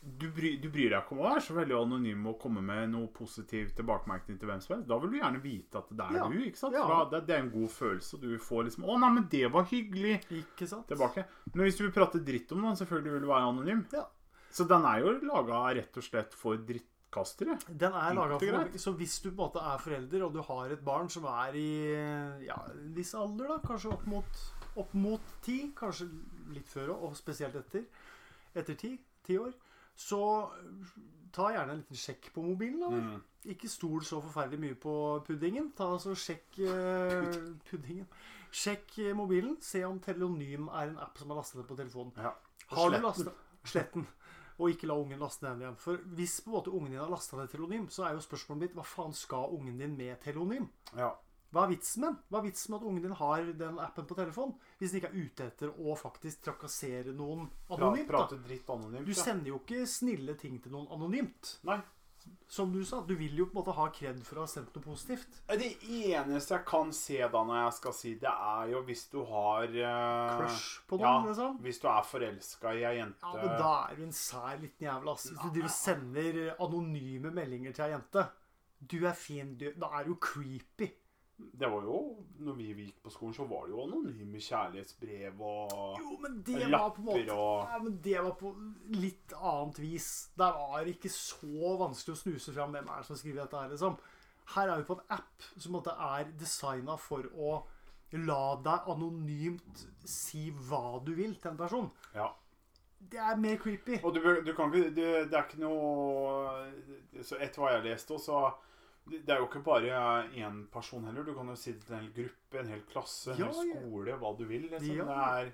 du, 0.04 0.26
bry, 0.36 0.58
du 0.60 0.66
bryr 0.68 0.90
deg 0.92 0.98
ikke 1.00 1.14
om 1.16 1.22
å 1.22 1.30
være 1.30 1.42
så 1.46 1.54
veldig 1.56 1.76
anonym 1.78 2.26
og 2.28 2.34
komme 2.42 2.60
med 2.66 2.90
noe 2.92 3.08
positiv 3.16 3.70
tilbakemerkning 3.78 4.36
til 4.36 4.50
hvem 4.50 4.60
som 4.60 4.74
helst. 4.76 4.90
Da 4.90 4.98
vil 5.00 5.14
du 5.14 5.16
gjerne 5.16 5.40
vite 5.40 5.80
at 5.80 5.94
det 5.96 6.04
er 6.10 6.18
Ja. 6.18 6.26
du. 6.28 6.36
ikke 6.44 6.60
sant? 6.60 6.76
Ja. 6.76 6.82
Da, 6.90 6.98
det, 7.14 7.22
det 7.30 7.36
er 7.38 7.40
en 7.46 7.52
god 7.54 7.70
følelse. 7.72 8.20
Du 8.20 8.28
får 8.38 8.66
liksom 8.68 8.84
'Å, 8.84 8.98
nei, 9.00 9.10
men 9.16 9.28
det 9.32 9.48
var 9.54 9.64
hyggelig.' 9.64 10.20
Ikke 10.42 10.68
sant? 10.68 10.88
tilbake. 10.92 11.24
Men 11.54 11.64
hvis 11.64 11.78
du 11.80 11.84
vil 11.88 11.94
prate 11.96 12.20
dritt 12.20 12.52
om 12.52 12.60
noen, 12.66 12.76
selvfølgelig 12.76 13.12
vil 13.14 13.22
du 13.22 13.28
være 13.32 13.48
anonym. 13.54 13.86
Ja. 13.94 14.04
Så 14.52 14.68
den 14.68 14.84
er 14.86 15.00
jo 15.00 15.14
laga 15.24 15.64
rett 15.80 15.96
og 15.98 16.04
slett 16.04 16.34
for 16.36 16.58
drittkastere. 16.58 17.56
Den 17.72 17.94
er 17.96 18.14
laga 18.14 18.40
for. 18.44 18.78
Så 18.78 18.92
hvis 19.00 19.22
du 19.24 19.32
på 19.32 19.40
en 19.40 19.48
måte 19.48 19.64
er 19.64 19.78
forelder, 19.80 20.26
og 20.28 20.34
du 20.36 20.42
har 20.42 20.68
et 20.70 20.84
barn 20.84 21.08
som 21.10 21.24
er 21.32 21.56
i 21.56 22.46
ja, 22.46 22.60
en 22.76 22.92
viss 22.94 23.16
alder, 23.16 23.48
da, 23.56 23.58
kanskje 23.64 23.94
opp 23.96 24.06
mot, 24.06 24.44
opp 24.76 24.94
mot 24.94 25.22
ti, 25.42 25.72
kanskje 25.74 26.10
litt 26.54 26.70
før 26.70 26.96
og 26.96 27.16
spesielt 27.18 27.56
etter, 27.60 27.86
etter 28.56 28.78
ti, 28.80 28.96
ti 29.26 29.38
år, 29.40 29.54
så 29.96 30.20
ta 31.34 31.50
gjerne 31.54 31.76
en 31.76 31.82
liten 31.82 32.00
sjekk 32.00 32.32
på 32.34 32.44
mobilen. 32.46 32.82
da. 32.82 32.90
Mm. 32.90 33.22
Ikke 33.54 33.70
stol 33.70 34.04
så 34.08 34.22
forferdelig 34.24 34.60
mye 34.62 34.80
på 34.80 34.96
puddingen. 35.28 35.72
Ta 35.78 35.90
altså 35.96 36.14
Sjekk 36.16 36.60
eh, 36.64 37.34
puddingen. 37.70 38.08
Sjekk 38.54 38.98
eh, 39.04 39.16
mobilen. 39.18 39.58
Se 39.62 39.84
om 39.86 40.00
Telonym 40.04 40.70
er 40.70 40.94
en 40.94 41.00
app 41.04 41.20
som 41.20 41.34
er 41.34 41.42
lastet 41.42 41.60
ned 41.60 41.68
på 41.70 41.78
telefonen. 41.80 42.14
Ja. 42.18 42.34
Har 42.74 42.94
du 42.94 43.02
lastet 43.04 43.34
Slett 43.64 43.94
den. 43.94 44.08
Og 44.60 44.74
ikke 44.74 44.88
la 44.90 44.96
ungen 45.00 45.22
laste 45.24 45.46
ned 45.48 45.64
igjen. 45.64 45.78
For 45.80 46.02
hvis 46.18 46.42
på 46.44 46.52
en 46.52 46.56
måte 46.58 46.72
ungen 46.76 46.92
din 46.92 47.02
har 47.02 47.12
lasta 47.12 47.38
ned 47.40 47.50
Telonym, 47.52 47.88
så 47.90 48.06
er 48.08 48.18
jo 48.18 48.24
spørsmålet 48.26 48.68
mitt 48.68 48.76
hva 48.78 48.84
faen 48.86 49.16
skal 49.18 49.56
ungen 49.56 49.80
din 49.80 49.96
med 49.98 50.20
Telonym? 50.24 50.68
Ja. 50.98 51.14
Hva 51.54 51.68
er 51.68 51.74
vitsen 51.76 52.02
med 52.02 52.10
den? 52.10 52.20
Hva 52.34 52.40
er 52.40 52.46
vitsen 52.48 52.74
med 52.74 52.80
at 52.80 52.86
ungen 52.90 53.04
din 53.06 53.18
har 53.20 53.50
den 53.60 53.82
appen 53.84 54.06
på 54.10 54.16
telefonen? 54.18 54.54
Hvis 54.80 54.94
den 54.94 55.02
ikke 55.04 55.12
er 55.12 55.20
ute 55.22 55.50
etter 55.52 55.74
å 55.74 55.98
faktisk 56.00 56.48
trakassere 56.48 57.14
noen 57.14 57.46
anonymt. 57.70 58.08
da. 58.08 58.14
Prate 58.16 58.40
dritt 58.42 58.72
anonymt. 58.74 59.06
Du 59.06 59.14
sender 59.18 59.54
jo 59.54 59.60
ikke 59.62 59.84
snille 59.90 60.34
ting 60.40 60.58
til 60.64 60.74
noen 60.74 60.90
anonymt. 60.96 61.60
Nei. 61.70 61.78
Som 62.48 62.72
du 62.72 62.80
sa, 62.88 63.02
du 63.04 63.14
vil 63.20 63.36
jo 63.36 63.46
på 63.50 63.52
en 63.52 63.60
måte 63.60 63.74
ha 63.76 63.86
kred 63.94 64.22
for 64.24 64.40
å 64.40 64.46
ha 64.46 64.50
sendt 64.50 64.74
noe 64.74 64.86
positivt. 64.86 65.42
Det 65.50 65.70
eneste 65.84 66.56
jeg 66.56 66.66
kan 66.70 66.94
se 66.96 67.18
da 67.20 67.42
når 67.44 67.60
jeg 67.60 67.74
skal 67.78 67.96
si 67.98 68.14
det, 68.22 68.32
er 68.32 68.72
jo 68.72 68.82
hvis 68.88 69.04
du 69.12 69.20
har 69.28 69.68
uh, 69.68 70.38
Crush 70.40 70.86
på 70.88 71.00
noen, 71.02 71.10
ja, 71.10 71.28
liksom. 71.28 71.58
Hvis 71.66 71.82
du 71.84 71.88
er 71.92 72.08
forelska 72.08 72.74
i 72.80 72.86
ei 72.88 72.96
jente 73.02 73.28
Ja, 73.28 73.34
men 73.42 73.58
da 73.60 73.74
er 73.90 74.00
du 74.00 74.06
en 74.08 74.16
sær 74.16 74.56
liten 74.62 74.88
jævel, 74.88 75.12
ass. 75.14 75.28
Hvis 75.30 75.42
du 75.42 75.50
driver 75.58 75.76
sender 75.76 76.42
anonyme 76.56 77.34
meldinger 77.36 77.76
til 77.76 77.90
ei 77.90 77.94
jente. 77.94 78.26
Du 78.80 79.00
er 79.06 79.16
fin, 79.18 79.54
du. 79.60 79.70
Da 79.80 79.92
er 80.00 80.08
du 80.08 80.16
creepy. 80.20 80.90
Det 81.38 81.68
var 81.70 81.86
jo 81.88 82.00
Når 82.46 82.56
vi 82.58 82.68
gikk 82.78 83.00
på 83.04 83.12
skolen, 83.14 83.34
så 83.34 83.46
var 83.50 83.66
det 83.66 83.74
jo 83.74 83.84
anonyme 83.88 84.42
kjærlighetsbrev 84.42 85.42
og 85.42 86.00
Jo, 86.00 86.18
men 86.22 86.42
det 86.46 86.68
var 86.72 86.92
på 86.94 87.02
en 87.02 87.08
måte 87.08 87.24
lapper 87.24 87.34
og 87.36 87.72
ja, 87.74 87.80
men 87.84 87.96
Det 88.06 88.18
var 88.28 88.36
på 88.40 88.52
litt 88.94 89.36
annet 89.40 89.80
vis. 89.82 90.10
Det 90.38 90.50
var 90.60 90.92
ikke 90.94 91.12
så 91.14 91.78
vanskelig 91.82 92.16
å 92.18 92.22
snuse 92.22 92.56
fram 92.56 92.76
hvem 92.76 92.92
er 92.92 93.02
det 93.02 93.10
som 93.10 93.20
skriver 93.20 93.44
dette 93.44 93.64
her, 93.64 93.72
liksom. 93.74 93.98
Her 94.54 94.70
er 94.70 94.82
vi 94.82 94.88
på 94.90 94.98
en 95.00 95.16
app 95.16 95.48
som 95.56 95.80
er 95.80 96.32
designa 96.40 96.98
for 97.00 97.30
å 97.34 97.56
la 98.14 98.56
deg 98.62 98.90
anonymt 98.94 99.86
si 100.06 100.50
hva 100.68 101.00
du 101.06 101.14
vil 101.18 101.34
til 101.42 101.54
en 101.54 101.58
person. 101.58 101.88
Ja. 102.14 102.30
Det 103.12 103.20
er 103.20 103.40
mer 103.40 103.58
creepy. 103.60 103.98
Og 104.04 104.14
du, 104.16 104.22
du 104.46 104.54
kan 104.56 104.70
ikke 104.72 104.92
det, 104.96 105.08
det 105.32 105.36
er 105.36 105.48
ikke 105.48 105.60
noe 105.60 107.24
Så 107.26 107.36
etter 107.36 107.60
hva 107.60 107.74
jeg 107.74 107.84
leste, 107.90 108.20
så 108.22 108.46
det 109.06 109.30
er 109.36 109.42
jo 109.42 109.48
ikke 109.50 109.64
bare 109.66 110.28
én 110.40 110.62
person 110.72 111.04
heller. 111.06 111.26
Du 111.28 111.34
kan 111.36 111.50
jo 111.52 111.56
si 111.60 111.74
det 111.76 111.84
til 111.86 111.96
en 111.98 112.06
hel 112.06 112.14
gruppe, 112.16 112.60
en 112.62 112.72
hel 112.72 112.84
klasse, 112.92 113.34
en 113.34 113.42
Ja, 113.44 113.52
hel 113.52 113.74
skole, 113.76 114.18
hva 114.22 114.34
du 114.40 114.46
vil. 114.50 114.70
Liksom. 114.72 114.96
Ja. 114.96 115.06
Det 115.06 115.22
er 115.46 115.54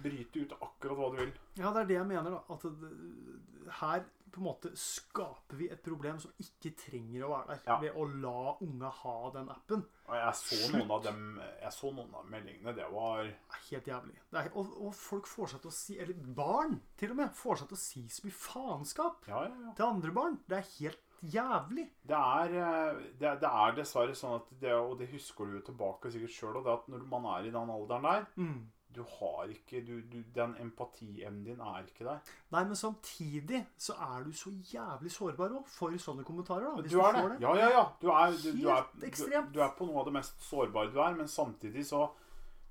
Bryte 0.00 0.40
ut 0.40 0.52
akkurat 0.64 0.96
hva 0.96 1.08
du 1.12 1.16
vil. 1.20 1.32
Ja, 1.60 1.70
det 1.74 1.82
er 1.82 1.88
det 1.90 1.96
jeg 1.98 2.06
mener, 2.08 2.30
da. 2.38 2.54
At 2.54 2.62
det, 2.64 3.72
her 3.80 4.04
på 4.34 4.40
en 4.40 4.46
måte 4.48 4.70
skaper 4.80 5.58
vi 5.60 5.68
et 5.70 5.82
problem 5.84 6.16
som 6.18 6.32
ikke 6.42 6.72
trenger 6.80 7.26
å 7.26 7.28
være 7.34 7.50
der. 7.52 7.60
Ja. 7.68 7.76
Ved 7.84 7.98
å 8.00 8.06
la 8.24 8.54
unga 8.64 8.88
ha 9.02 9.12
den 9.36 9.50
appen. 9.52 9.84
Og 10.08 10.16
jeg 10.18 10.32
så 10.40 10.56
Slutt. 10.58 10.72
noen 10.74 10.90
av 10.96 11.04
dem 11.04 11.20
Jeg 11.62 11.72
så 11.76 11.90
noen 11.94 12.16
av 12.18 12.26
meldingene. 12.32 12.74
Det 12.76 12.88
var 12.92 13.22
helt 13.68 13.86
jævlig. 13.92 14.16
Det 14.32 14.40
er, 14.40 14.50
og, 14.58 14.72
og 14.88 14.96
folk 14.98 15.28
får 15.30 15.52
seg 15.52 15.62
til 15.62 15.70
å 15.70 15.76
si 15.76 15.98
Eller 16.02 16.26
barn, 16.40 16.74
til 17.00 17.14
og 17.14 17.20
med, 17.20 17.30
får 17.38 17.60
seg 17.62 17.70
til 17.70 17.78
å 17.78 17.82
si 17.84 18.02
så 18.16 18.26
mye 18.26 18.40
faenskap 18.40 19.28
Ja, 19.30 19.44
ja, 19.46 19.54
ja. 19.68 19.72
til 19.78 19.86
andre 19.86 20.16
barn. 20.16 20.40
Det 20.48 20.58
er 20.58 20.70
helt 20.80 21.03
jævlig. 21.32 21.88
Det 22.06 22.16
er, 22.20 22.54
eh, 22.60 23.02
det, 23.20 23.34
det 23.40 23.50
er 23.50 23.74
dessverre 23.78 24.14
sånn 24.18 24.36
at 24.40 24.48
det, 24.60 24.72
Og 24.74 24.98
det 24.98 25.08
husker 25.12 25.44
du 25.48 25.58
jo 25.58 25.64
tilbake 25.66 26.10
sikkert 26.12 26.34
sjøl, 26.36 26.60
at 26.66 26.88
når 26.88 27.04
man 27.10 27.26
er 27.38 27.48
i 27.48 27.54
den 27.54 27.70
alderen 27.76 28.02
der 28.08 28.26
Mm. 28.36 28.62
Du 28.94 29.02
har 29.02 29.48
ikke 29.50 29.80
du, 29.82 30.00
du, 30.06 30.20
Den 30.34 30.52
empatievnen 30.62 31.42
din 31.44 31.60
er 31.60 31.82
ikke 31.82 32.04
der. 32.06 32.20
Nei, 32.54 32.60
men 32.64 32.76
samtidig 32.78 33.64
så 33.76 33.96
er 33.98 34.22
du 34.22 34.30
så 34.32 34.52
jævlig 34.70 35.10
sårbar 35.10 35.50
òg 35.58 35.66
for 35.66 35.90
sånne 35.98 36.22
kommentarer. 36.24 36.68
da, 36.76 36.82
hvis 36.82 36.92
Du 36.92 37.00
er 37.00 37.12
får 37.18 37.28
det. 37.32 37.40
Ja, 37.42 37.54
ja, 37.58 37.70
ja. 37.74 37.84
Du 38.00 38.08
er, 38.14 38.30
du, 38.38 38.52
du, 38.60 38.68
er, 38.70 38.86
du, 38.94 39.50
du 39.56 39.60
er 39.60 39.74
på 39.78 39.88
noe 39.88 39.98
av 39.98 40.06
det 40.06 40.14
mest 40.14 40.38
sårbare 40.46 40.92
du 40.94 41.00
er, 41.02 41.16
men 41.18 41.26
samtidig 41.28 41.82
så 41.88 42.04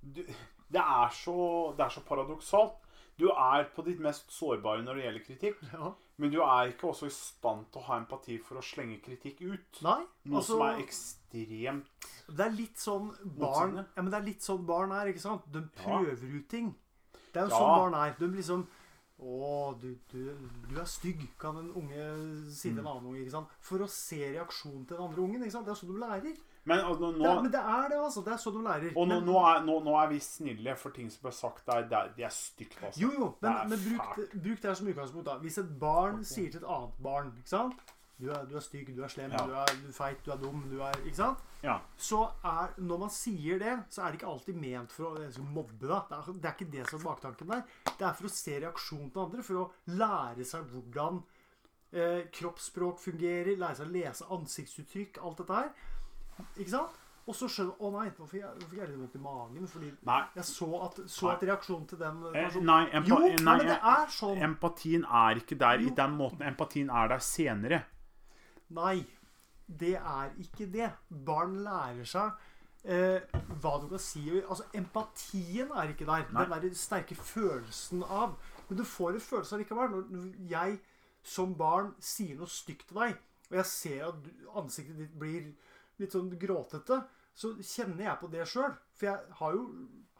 du, 0.01 0.23
det, 0.23 0.79
er 0.79 1.11
så 1.11 1.35
det 1.77 1.85
er 1.85 1.89
så 1.97 2.05
paradoksalt. 2.07 2.79
Du 3.19 3.27
er 3.29 3.67
på 3.75 3.83
ditt 3.85 3.99
mest 4.01 4.31
sårbare 4.33 4.81
når 4.81 4.95
det 4.95 5.03
gjelder 5.05 5.25
kritikk, 5.27 5.59
Ja. 5.73 5.91
Men 6.17 6.31
du 6.31 6.39
er 6.41 6.69
ikke 6.71 6.87
også 6.91 7.07
i 7.07 7.09
stand 7.15 7.65
til 7.71 7.81
å 7.81 7.85
ha 7.85 7.97
empati 7.97 8.37
for 8.39 8.59
å 8.59 8.63
slenge 8.63 9.01
kritikk 9.01 9.41
ut. 9.41 9.81
Nei, 9.81 10.03
Noe 10.25 10.37
altså 10.41 10.57
som 10.57 10.61
er 10.67 10.83
ekstremt 10.83 12.07
Det 12.29 12.45
er 12.45 12.51
litt 12.55 12.77
sånn 12.77 13.09
barn. 13.39 13.75
Ja, 13.95 14.01
men 14.01 14.11
det 14.11 14.19
er 14.21 14.25
litt 14.27 14.41
sånn 14.45 14.65
barn 14.65 14.91
er, 14.91 15.07
ikke 15.11 15.19
sant? 15.25 15.51
De 15.51 15.59
Ja. 15.59 15.83
prøver 15.83 16.35
ut 16.37 16.47
ting. 16.49 16.75
Det 17.33 17.41
er 17.41 17.47
jo 17.47 17.49
Ja. 17.49 17.59
sånn 17.59 17.77
barn 17.81 17.93
er. 17.95 18.15
De 18.19 18.27
liksom 18.27 18.67
Å, 19.23 19.79
du, 19.79 19.95
du, 20.11 20.35
du 20.67 20.79
er 20.81 20.85
stygg, 20.85 21.21
kan 21.39 21.55
en 21.55 21.69
unge 21.77 22.51
si 22.51 22.69
til 22.69 22.79
en 22.79 22.83
Mm. 22.83 22.87
annen 22.87 23.05
unge. 23.07 23.19
ikke 23.21 23.31
sant? 23.31 23.47
For 23.61 23.77
å 23.79 23.87
se 23.87 24.17
reaksjonen 24.33 24.85
til 24.87 24.97
den 24.97 25.05
andre 25.05 25.21
ungen. 25.21 25.41
ikke 25.43 25.51
sant? 25.51 25.65
Det 25.65 25.71
er 25.71 25.79
sånn 25.85 25.93
de 25.93 25.99
lærer. 25.99 26.37
Men 26.65 26.79
altså, 26.79 27.11
nå, 27.11 27.17
Det 27.19 27.29
er, 27.29 27.41
men 27.41 27.51
det 27.51 27.59
er 27.59 27.87
det, 27.91 27.97
altså. 27.99 28.21
Det 28.23 28.33
er 28.33 28.37
sånn 28.39 28.53
de 28.55 28.61
lærer. 28.63 28.93
Og 28.95 29.07
nå, 29.07 29.15
Men- 29.19 29.25
nå, 29.27 29.37
er, 29.49 29.63
nå, 29.65 29.95
er 30.03 30.07
vi 30.07 30.19
snille, 30.19 30.75
for 30.77 30.89
ting 30.91 31.09
som 31.11 31.21
ble 31.25 31.31
sagt 31.35 31.65
der, 31.65 31.81
det 31.89 31.97
er, 31.97 32.13
de 32.15 32.23
er 32.23 32.29
stygt. 32.29 32.77
Altså. 32.83 32.99
Jo, 33.01 33.09
jo, 33.11 33.35
men, 33.41 33.51
Det 33.51 33.69
men 33.69 33.79
bruk, 33.97 34.31
bruk 34.31 34.61
det 34.61 34.69
her 34.71 34.73
som 34.79 34.87
utgangspunkt. 34.87 35.25
da. 35.25 35.37
Hvis 35.39 35.57
et 35.57 35.79
barn 35.79 36.23
sier 36.23 36.49
til 36.51 36.61
et 36.63 36.69
annet 36.69 37.03
barn 37.03 37.33
ikke 37.37 37.49
sant? 37.49 37.73
Du 38.21 38.29
er, 38.31 38.45
du 38.45 38.55
er 38.55 38.61
stygg, 38.61 38.95
du 38.95 39.01
er 39.03 39.07
slem, 39.09 39.31
Ja. 39.31 39.37
du, 39.45 39.51
er, 39.51 39.65
du 39.85 39.91
feit, 39.91 40.23
du 40.23 40.31
er 40.31 40.37
dum, 40.37 40.63
du 40.69 40.79
er 40.79 40.91
Ikke 41.03 41.15
sant? 41.15 41.37
Ja. 41.63 41.79
Så 41.97 42.21
er, 42.45 42.69
når 42.77 42.99
man 42.99 43.09
sier 43.09 43.59
det, 43.59 43.73
så 43.89 44.03
er 44.05 44.11
det 44.11 44.21
ikke 44.21 44.29
alltid 44.31 44.55
ment 44.55 44.91
for 44.91 45.03
å 45.17 45.43
mobbe. 45.43 45.87
da. 45.87 46.05
Det 46.09 46.17
er, 46.17 46.33
det 46.39 46.45
er 46.45 46.53
ikke 46.55 46.71
det 46.71 46.89
som 46.89 46.99
er 46.99 47.03
baktanken 47.09 47.47
der. 47.49 47.63
Det 47.97 48.01
er 48.07 48.13
for 48.13 48.23
å 48.25 48.29
se 48.29 48.59
reaksjonen 48.61 49.11
til 49.11 49.21
andre, 49.25 49.43
for 49.43 49.53
å 49.55 49.71
lære 49.87 50.45
seg 50.45 50.63
hvordan 50.71 51.23
eh, 51.91 52.23
kroppsspråk 52.31 52.99
fungerer, 52.99 53.57
lære 53.57 53.75
seg 53.75 53.87
å 53.87 53.91
lese 53.91 54.29
ansiktsuttrykk, 54.31 55.17
alt 55.23 55.37
dette 55.37 55.53
her. 55.53 55.69
Ikke 56.57 56.69
sant? 56.73 56.99
Og 57.23 57.35
så 57.39 57.47
skjønner 57.47 57.79
Å 57.79 57.89
nei, 57.93 58.09
fikk 58.11 58.33
jeg, 58.41 58.55
nå 58.59 58.77
jeg 58.81 58.95
vondt 58.99 59.15
i 59.15 59.21
magen. 59.23 59.67
Fordi 59.71 59.91
Nei. 60.09 60.21
jeg 60.35 60.43
så 60.49 60.67
at, 60.83 60.97
så 61.07 61.29
at 61.31 61.43
reaksjonen 61.47 61.85
til 61.87 61.99
den 62.01 62.17
Eh, 62.33 62.33
personen 62.35 62.65
nei, 62.67 62.81
empa 62.91 63.07
Jo, 63.09 63.19
nei, 63.19 63.29
nei, 63.37 63.57
men 63.61 63.67
det 63.69 63.77
er 63.93 64.11
sånn. 64.11 64.41
empatien 64.49 65.05
er 65.07 65.39
ikke 65.39 65.57
der 65.59 65.79
Jo. 65.79 65.87
i 65.87 65.95
den 65.95 66.17
måten. 66.19 66.41
Empatien 66.49 66.89
er 66.89 67.07
der 67.13 67.23
senere. 67.23 67.83
Nei, 68.69 69.05
det 69.67 69.95
er 69.95 70.33
ikke 70.43 70.67
det. 70.73 70.91
Barn 71.09 71.55
lærer 71.63 72.03
seg 72.03 72.31
eh, 72.83 73.21
hva 73.61 73.77
du 73.79 73.87
kan 73.87 73.99
si. 74.03 74.25
Altså, 74.41 74.65
Empatien 74.75 75.71
er 75.71 75.93
ikke 75.93 76.05
der. 76.09 76.25
Nei. 76.33 76.45
Den 76.49 76.67
der 76.67 76.75
sterke 76.75 77.15
følelsen 77.15 78.03
av. 78.03 78.35
Men 78.67 78.77
du 78.77 78.83
får 78.83 79.13
en 79.15 79.19
følelse 79.21 79.55
allikevel. 79.55 79.95
Når 80.11 80.49
jeg 80.49 80.79
som 81.23 81.55
barn 81.55 81.93
sier 82.03 82.35
noe 82.35 82.51
stygt 82.51 82.89
til 82.89 82.99
deg, 82.99 83.15
og 83.49 83.55
jeg 83.61 83.65
ser 83.69 84.07
at 84.09 84.15
ansiktet 84.59 84.97
ditt 84.97 85.13
blir 85.19 85.53
litt 86.03 86.15
sånn 86.15 86.31
gråtete, 86.39 87.01
så 87.33 87.53
kjenner 87.57 88.07
jeg 88.09 88.19
på 88.21 88.31
det 88.33 88.47
sjøl. 88.49 88.73
For 88.93 89.09
jeg 89.09 89.37
har 89.39 89.55
jo 89.57 89.67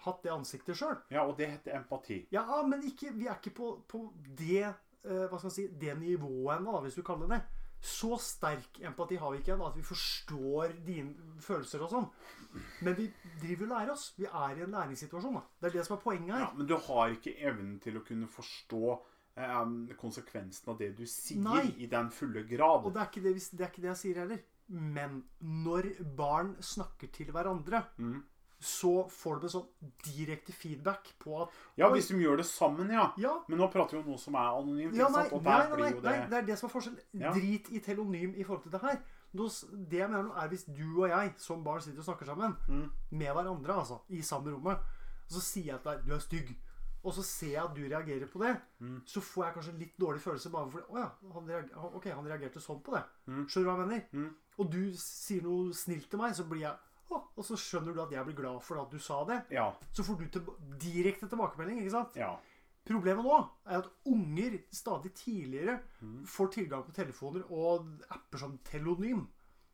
hatt 0.04 0.24
det 0.26 0.34
ansiktet 0.34 0.80
sjøl. 0.80 0.96
Ja, 1.13 1.26
og 1.28 1.38
det 1.39 1.52
heter 1.52 1.78
empati. 1.80 2.24
Ja, 2.34 2.46
men 2.67 2.84
ikke, 2.88 3.13
vi 3.15 3.30
er 3.30 3.38
ikke 3.38 3.56
på, 3.60 3.74
på 3.88 4.06
det, 4.39 4.65
eh, 5.04 5.28
hva 5.30 5.38
skal 5.38 5.50
man 5.52 5.58
si, 5.58 5.67
det 5.80 5.98
nivået 6.00 6.58
ennå, 6.58 6.80
hvis 6.84 6.98
du 7.00 7.04
kaller 7.06 7.30
det 7.30 7.38
det. 7.39 7.62
Så 7.84 8.15
sterk 8.24 8.78
empati 8.88 9.17
har 9.19 9.34
vi 9.34 9.41
ikke 9.41 9.58
ennå 9.58 9.65
at 9.67 9.76
vi 9.76 9.84
forstår 9.84 10.72
dine 10.86 11.36
følelser 11.43 11.82
og 11.84 11.89
sånn. 11.91 12.06
Men 12.86 12.96
vi 12.96 13.10
driver 13.41 13.65
og 13.65 13.74
lærer 13.74 13.91
oss. 13.91 14.06
Vi 14.15 14.28
er 14.30 14.54
i 14.56 14.63
en 14.63 14.72
læringssituasjon. 14.78 15.36
da. 15.36 15.41
Det 15.60 15.69
er 15.69 15.76
det 15.78 15.84
som 15.89 15.98
er 15.98 16.04
poenget 16.06 16.32
her. 16.32 16.46
Ja, 16.46 16.52
men 16.56 16.69
du 16.69 16.78
har 16.80 17.12
ikke 17.12 17.36
evnen 17.43 17.74
til 17.84 18.00
å 18.00 18.06
kunne 18.08 18.30
forstå 18.32 18.84
eh, 19.36 19.60
konsekvensen 20.00 20.72
av 20.72 20.80
det 20.80 20.93
du 20.96 21.04
sier, 21.04 21.43
Nei. 21.43 21.65
i 21.84 21.89
den 21.91 22.08
fulle 22.13 22.46
grad. 22.48 22.88
Og 22.88 22.96
det 22.96 23.04
er, 23.04 23.12
ikke 23.12 23.26
det, 23.28 23.36
det 23.52 23.67
er 23.67 23.74
ikke 23.74 23.84
det 23.84 23.91
jeg 23.91 24.02
sier 24.06 24.24
heller. 24.24 24.43
Men 24.73 25.23
når 25.39 25.89
barn 26.17 26.55
snakker 26.63 27.12
til 27.13 27.29
hverandre, 27.33 27.83
mm. 27.97 28.15
så 28.63 28.93
får 29.12 29.41
de 29.41 29.49
en 29.49 29.53
sånn 29.53 29.91
direkte 30.07 30.55
feedback 30.55 31.12
på 31.21 31.43
at 31.43 31.57
Ja, 31.77 31.91
hvis 31.93 32.09
de 32.09 32.17
gjør 32.21 32.39
det 32.41 32.47
sammen, 32.49 32.89
ja. 32.93 33.12
Ja, 33.21 33.36
Men 33.47 33.62
nå 33.62 33.67
prater 33.73 33.97
vi 33.97 34.03
om 34.03 34.13
noe 34.13 34.21
som 34.21 34.38
er 34.39 34.49
anonymt. 34.49 34.97
Ja, 34.97 35.12
nei, 35.13 35.27
nei, 35.29 35.41
nei, 35.43 35.67
blir 35.75 35.86
nei, 36.01 36.15
det 36.23 36.31
det 36.31 36.39
er 36.39 36.47
det 36.47 36.57
som 36.59 36.69
er 36.69 36.73
forskjellen. 36.73 37.05
Ja. 37.21 37.36
Drit 37.36 37.69
i 37.69 37.83
telonym 37.86 38.33
i 38.33 38.47
forhold 38.47 38.65
til 38.65 38.73
det 38.73 38.81
her. 38.81 38.99
Det 39.33 39.97
jeg 39.97 40.09
mener 40.09 40.27
nå 40.27 40.36
er 40.38 40.49
Hvis 40.51 40.67
du 40.69 41.03
og 41.03 41.07
jeg 41.09 41.33
som 41.41 41.63
barn 41.65 41.81
sitter 41.81 41.99
og 41.99 42.05
snakker 42.05 42.25
sammen 42.29 42.55
Mm. 42.67 42.89
med 43.12 43.33
hverandre 43.33 43.73
altså, 43.73 44.01
i 44.09 44.21
samme 44.21 44.51
rommet, 44.53 44.77
så 45.27 45.41
sier 45.41 45.73
jeg 45.73 45.81
til 45.81 45.91
deg 45.91 46.05
'du 46.05 46.13
er 46.13 46.19
stygg', 46.19 46.55
og 47.03 47.13
så 47.13 47.23
ser 47.23 47.51
jeg 47.51 47.63
at 47.63 47.73
du 47.75 47.81
reagerer 47.81 48.27
på 48.31 48.39
det, 48.39 48.61
Mm. 48.81 49.01
så 49.05 49.19
får 49.21 49.45
jeg 49.45 49.53
kanskje 49.55 49.69
en 49.73 49.79
litt 49.79 49.97
dårlig 49.99 50.21
følelse 50.21 50.51
bare 50.51 50.71
fordi 50.71 50.85
'Å 50.89 50.97
ja, 50.97 51.09
han, 51.33 51.45
reager, 51.47 51.73
han- 51.75 51.93
ok, 51.95 52.05
han 52.11 52.25
reagerte 52.25 52.59
sånn 52.61 52.81
på 52.83 52.93
det'. 52.93 53.05
Mm. 53.27 53.45
Skjønner 53.47 53.63
du 53.65 53.69
hva 53.69 53.77
jeg 53.77 53.87
mener? 53.87 54.05
Mm. 54.13 54.35
Og 54.59 54.71
du 54.71 54.91
sier 54.95 55.41
noe 55.41 55.73
snilt 55.73 56.09
til 56.09 56.19
meg, 56.19 56.33
så 56.35 56.43
blir 56.47 56.59
jeg 56.61 56.75
å, 57.11 57.23
Og 57.37 57.43
så 57.45 57.55
skjønner 57.55 57.93
du 57.93 58.01
at 58.01 58.09
jeg 58.11 58.25
blir 58.25 58.35
glad 58.35 58.61
for 58.63 58.79
at 58.81 58.89
du 58.89 58.97
sa 58.97 59.23
det. 59.25 59.45
Ja. 59.51 59.73
Så 59.93 60.03
får 60.03 60.17
du 60.17 60.27
til, 60.29 60.41
direkte 60.79 61.27
tilbakemelding. 61.29 61.77
ikke 61.81 61.91
sant? 61.91 62.15
Ja. 62.15 62.37
Problemet 62.85 63.23
nå 63.23 63.49
er 63.67 63.77
at 63.77 63.89
unger 64.05 64.59
stadig 64.71 65.13
tidligere 65.13 65.79
Mm. 66.01 66.25
får 66.25 66.51
tilgang 66.53 66.83
på 66.83 66.91
telefoner 66.93 67.43
og 67.51 67.85
apper 68.09 68.37
som 68.39 68.57
Telonym. 68.63 69.27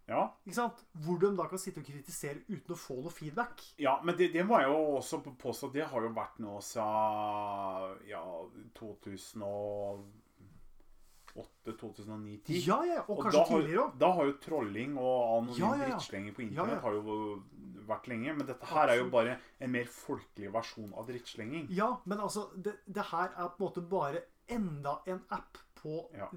Ja. 0.09 0.23
Ikke 0.45 0.55
sant? 0.57 0.79
Hvor 1.05 1.19
de 1.21 1.29
da 1.37 1.45
kan 1.51 1.59
sitte 1.61 1.79
og 1.83 1.85
kritisere 1.87 2.41
uten 2.49 2.73
å 2.73 2.77
få 2.81 2.95
noe 3.03 3.13
feedback. 3.13 3.61
ja, 3.77 3.99
men 4.03 4.17
det, 4.17 4.31
det 4.33 4.45
må 4.49 4.57
jeg 4.59 4.71
jo 4.71 4.79
også 4.97 5.21
påstå 5.37 5.69
det 5.75 5.85
har 5.91 6.01
jo 6.07 6.09
vært 6.17 6.39
nå 6.41 6.55
siden 6.65 8.07
ja, 8.09 8.23
2008-2009-10. 11.35 12.67
Ja, 12.67 12.79
ja, 12.85 13.01
og, 13.07 13.17
Og 13.19 13.23
kanskje 13.23 13.37
da 13.37 13.43
har, 13.45 13.61
tidligere 13.61 13.83
òg. 13.85 13.97
da 14.01 14.09
har 14.17 14.25
jo 14.29 14.33
trolling 14.43 14.97
og 14.97 15.37
anonym 15.37 15.61
Ja, 15.61 15.69
ja, 15.75 15.81
ja. 15.83 15.87
drittslenging 15.93 16.33
på 16.35 16.41
internett 16.47 16.81
har 16.83 16.93
jo 16.97 17.03
vært 17.89 18.07
lenge. 18.11 18.33
Men 18.37 18.47
dette 18.49 18.65
her 18.73 18.87
er 18.93 18.97
jo 19.03 19.07
bare 19.13 19.37
en 19.61 19.71
mer 19.73 19.87
folkelig 19.93 20.51
versjon 20.53 20.93
av 20.97 21.07
drittslenging. 21.09 21.67
Ja, 21.75 21.91
men 22.09 22.17
altså, 22.25 22.47
det, 22.57 22.73
det 22.85 23.05
her 23.11 23.29
er 23.35 23.49
på 23.53 23.61
en 23.61 23.67
måte 23.67 23.85
bare 23.89 24.25
enda 24.49 24.97
en 25.05 25.21
app 25.29 25.57
på 25.79 26.01
Ja. 26.17 26.27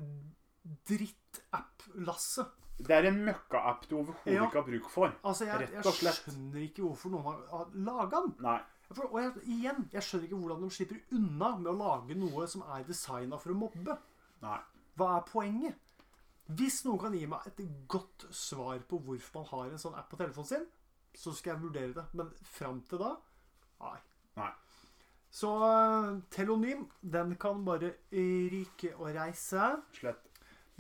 drittapp-lasset. 0.86 2.52
Det 2.86 2.96
er 2.96 3.06
en 3.10 3.18
møkka-app 3.26 3.84
du 3.90 3.96
overhodet 4.00 4.34
Ja. 4.34 4.44
ikke 4.46 4.60
har 4.60 4.66
bruk 4.68 4.88
for. 4.90 5.12
Altså, 5.24 5.44
jeg, 5.48 5.60
Rett 5.72 5.86
og 5.86 5.94
slett. 5.94 6.20
skjønner 6.24 6.64
ikke 6.66 6.82
hvorfor 6.86 7.10
noen 7.14 7.24
har, 7.28 7.40
har 7.52 7.70
laga 7.74 8.20
den. 8.26 8.34
Nei. 8.44 8.58
For, 8.92 9.06
og 9.08 9.20
jeg, 9.22 9.32
igjen, 9.48 9.86
jeg 9.92 10.02
skjønner 10.04 10.26
ikke 10.28 10.40
hvordan 10.42 10.62
de 10.66 10.70
slipper 10.76 10.98
unna 11.16 11.52
med 11.56 11.70
å 11.72 11.76
lage 11.78 12.16
noe 12.18 12.46
som 12.52 12.64
er 12.76 12.84
designa 12.88 13.38
for 13.40 13.54
å 13.54 13.58
mobbe. 13.62 13.96
Nei. 14.42 14.58
Hva 15.00 15.10
er 15.16 15.26
poenget? 15.30 15.78
Hvis 16.52 16.82
noen 16.84 16.98
kan 17.00 17.14
gi 17.16 17.22
meg 17.30 17.46
et 17.48 17.60
godt 17.88 18.26
svar 18.34 18.82
på 18.90 18.98
hvorfor 19.06 19.38
man 19.40 19.46
har 19.52 19.70
en 19.72 19.78
sånn 19.80 19.94
app 19.96 20.10
på 20.12 20.18
telefonen 20.20 20.48
sin, 20.50 20.66
så 21.16 21.32
skal 21.36 21.54
jeg 21.54 21.62
vurdere 21.62 21.94
det. 21.96 22.04
Men 22.18 22.32
fram 22.44 22.82
til 22.90 22.98
da 23.00 23.14
nei. 23.80 23.96
Nei. 24.36 24.50
Så 25.32 25.48
eh, 25.64 26.10
telonym, 26.34 26.82
den 27.00 27.36
kan 27.40 27.62
bare 27.64 27.94
ryke 28.12 28.92
og 28.98 29.14
reise. 29.16 29.70
Slett. 29.96 30.28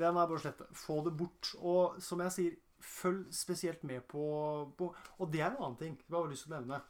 Den 0.02 0.18
er 0.18 0.28
bare 0.28 0.42
slette. 0.42 0.68
Få 0.76 1.00
det 1.06 1.14
bort. 1.18 1.52
Og 1.62 1.98
som 2.02 2.22
jeg 2.24 2.34
sier, 2.34 2.58
følg 2.82 3.28
spesielt 3.34 3.84
med 3.86 4.02
på, 4.10 4.22
på 4.74 4.88
Og 5.22 5.30
det 5.30 5.40
er 5.40 5.52
en 5.52 5.60
annen 5.62 5.78
ting 5.78 5.94
jeg 6.00 6.16
har 6.16 6.30
lyst 6.30 6.48
til 6.48 6.52
å 6.52 6.58
nevne. 6.58 6.80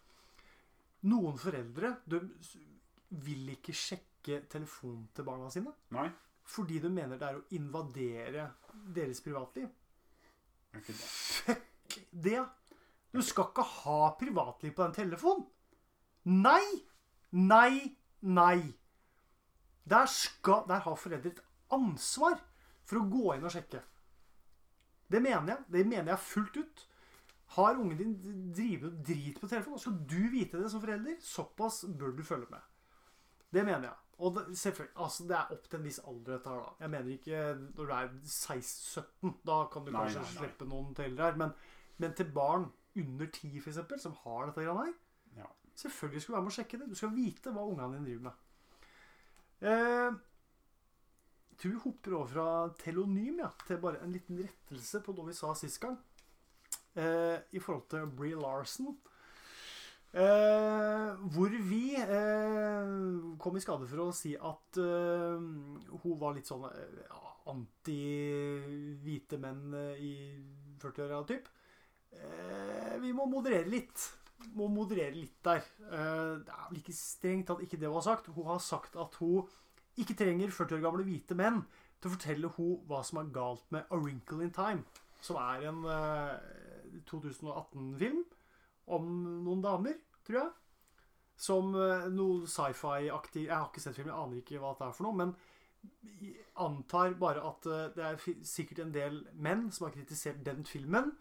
Noen 1.13 1.39
foreldre 1.41 1.97
de 2.09 2.21
vil 3.23 3.49
ikke 3.53 3.75
sjekke 3.77 4.45
telefonen 4.51 5.09
til 5.15 5.27
barna 5.27 5.51
sine. 5.53 5.75
Nei. 5.93 6.07
Fordi 6.49 6.79
de 6.83 6.91
mener 6.91 7.19
det 7.21 7.29
er 7.29 7.39
å 7.39 7.47
invadere 7.55 8.49
deres 8.95 9.21
privatliv. 9.25 9.69
det. 10.73 10.97
Fuck 10.97 11.99
det! 12.11 12.41
Du 13.13 13.21
skal 13.21 13.51
ikke 13.51 13.67
ha 13.83 14.15
privatliv 14.19 14.73
på 14.73 14.87
den 14.87 14.97
telefonen. 14.97 15.45
Nei! 16.25 16.65
Nei! 17.33 17.99
Nei! 18.23 18.73
Der, 19.85 20.07
skal, 20.07 20.65
der 20.69 20.81
har 20.87 20.97
foreldre 20.97 21.35
et 21.35 21.43
ansvar 21.75 22.39
for 22.93 23.01
å 23.01 23.09
gå 23.13 23.35
inn 23.39 23.49
og 23.49 23.55
sjekke. 23.57 23.81
Det 25.13 25.21
mener 25.25 25.55
jeg. 25.57 25.65
Det 25.73 25.87
mener 25.89 26.13
jeg 26.13 26.25
fullt 26.29 26.59
ut. 26.61 26.85
Har 27.57 27.77
ungen 27.81 27.99
din 27.99 28.13
drevet 28.57 28.87
og 28.89 29.01
drit 29.05 29.41
på 29.41 29.49
telefonen, 29.51 29.81
skal 29.83 29.99
du 30.09 30.21
vite 30.33 30.61
det 30.61 30.71
som 30.73 30.81
forelder. 30.81 31.19
Såpass 31.21 31.83
bør 32.01 32.15
du 32.17 32.23
følge 32.25 32.49
med. 32.53 32.63
Det 33.53 33.65
mener 33.67 33.89
jeg. 33.91 33.99
Og 34.23 34.37
det, 34.37 34.45
selvfølgelig, 34.57 34.95
altså 35.05 35.25
det 35.29 35.37
er 35.37 35.51
opp 35.57 35.65
til 35.69 35.79
en 35.81 35.85
viss 35.85 35.99
alder, 36.09 36.37
dette 36.37 36.49
her, 36.53 36.61
da. 36.63 36.73
Jeg 36.85 36.91
mener 36.95 37.13
ikke 37.17 37.41
når 37.59 37.89
du 37.91 37.93
er 37.97 38.11
16-17. 38.31 39.33
Da 39.51 39.57
kan 39.73 39.85
du 39.85 39.91
Nei, 39.91 39.99
kanskje 40.07 40.21
nei, 40.23 40.29
nei. 40.29 40.37
slippe 40.39 40.69
noen 40.71 40.95
til 40.97 41.19
her. 41.21 41.37
Men, 41.43 41.53
men 42.01 42.15
til 42.17 42.31
barn 42.37 42.69
under 43.03 43.27
10, 43.33 43.61
for 43.65 43.73
eksempel, 43.75 44.01
som 44.01 44.15
har 44.23 44.47
dette 44.49 44.65
greiene 44.65 44.87
her, 44.87 44.95
Ja. 45.43 45.49
selvfølgelig 45.83 46.23
skal 46.23 46.33
du 46.33 46.37
være 46.39 46.47
med 46.47 46.53
å 46.53 46.57
sjekke 46.61 46.79
det. 46.81 46.89
Du 46.89 46.95
skal 47.03 47.15
vite 47.17 47.53
hva 47.57 47.67
ungene 47.69 47.99
dine 47.99 48.07
driver 48.07 48.25
med. 48.31 48.33
Eh, 49.63 50.21
tror 51.63 51.77
vi 51.77 51.83
hopper 51.85 52.17
over 52.19 52.33
fra 52.33 52.47
telonym 52.83 53.39
ja, 53.45 53.51
til 53.67 53.79
bare 53.83 54.03
en 54.03 54.13
liten 54.15 54.41
rettelse 54.43 55.01
på 55.05 55.15
noe 55.15 55.31
vi 55.31 55.37
sa 55.39 55.53
sist 55.59 55.79
gang. 55.83 55.97
Eh, 56.99 57.39
I 57.55 57.63
forhold 57.63 57.87
til 57.93 58.11
Bree 58.19 58.37
Larson. 58.37 58.97
Eh, 60.13 61.13
hvor 61.33 61.55
vi 61.71 61.95
eh, 61.97 62.89
kom 63.41 63.57
i 63.57 63.63
skade 63.65 63.87
for 63.89 64.03
å 64.05 64.11
si 64.13 64.35
at 64.37 64.81
eh, 64.83 65.39
hun 66.03 66.19
var 66.21 66.35
litt 66.37 66.51
sånn 66.51 66.67
eh, 66.69 67.15
anti-hvite 67.49 69.39
menn 69.41 69.73
eh, 69.79 70.03
i 70.05 70.13
40-åra 70.83 71.23
typ. 71.31 71.49
Eh, 72.13 72.99
vi 73.01 73.15
må 73.17 73.25
moderere 73.31 73.73
litt. 73.73 74.05
Må 74.59 74.67
moderere 74.69 75.15
litt 75.15 75.39
der. 75.47 75.63
Det 75.79 76.51
er 76.51 76.65
vel 76.67 76.81
ikke 76.81 76.97
strengt 76.99 77.47
tatt 77.49 77.63
ikke 77.63 77.79
det 77.79 77.89
har 77.95 78.03
sagt. 78.05 78.27
Hun 78.35 78.49
har 78.51 78.59
sagt 78.61 78.97
at 78.99 79.17
hun 79.23 79.47
ikke 80.01 80.17
trenger 80.17 80.53
40 80.53 80.79
år 80.79 80.85
gamle 80.87 81.07
hvite 81.07 81.37
menn 81.39 81.63
til 82.01 82.11
å 82.11 82.15
fortelle 82.17 82.51
henne 82.57 82.89
hva 82.89 83.01
som 83.07 83.21
er 83.21 83.33
galt 83.35 83.67
med 83.75 83.91
A 83.93 83.99
Wrinkle 84.01 84.47
in 84.47 84.55
Time, 84.55 84.85
som 85.23 85.39
er 85.43 85.69
en 85.71 85.85
eh, 85.87 87.03
2018-film 87.11 88.23
om 88.93 89.09
noen 89.45 89.63
damer, 89.65 89.99
tror 90.27 90.41
jeg. 90.41 90.53
Som 91.43 91.75
eh, 91.79 92.09
noe 92.13 92.47
sci-fi-aktig 92.51 93.47
Jeg 93.47 93.55
har 93.55 93.69
ikke 93.71 93.83
sett 93.83 93.97
filmen, 93.97 94.13
jeg 94.13 94.25
aner 94.27 94.43
ikke 94.43 94.63
hva 94.63 94.75
det 94.79 94.89
er 94.89 94.97
for 94.97 95.09
noe. 95.09 95.19
Men 95.23 95.37
antar 96.63 97.15
bare 97.19 97.43
at 97.49 97.67
eh, 97.67 97.91
det 97.97 98.07
er 98.07 98.47
sikkert 98.47 98.85
en 98.85 98.95
del 98.95 99.21
menn 99.35 99.69
som 99.73 99.89
har 99.89 99.95
kritisert 99.97 100.43
den 100.47 100.65
filmen. 100.69 101.13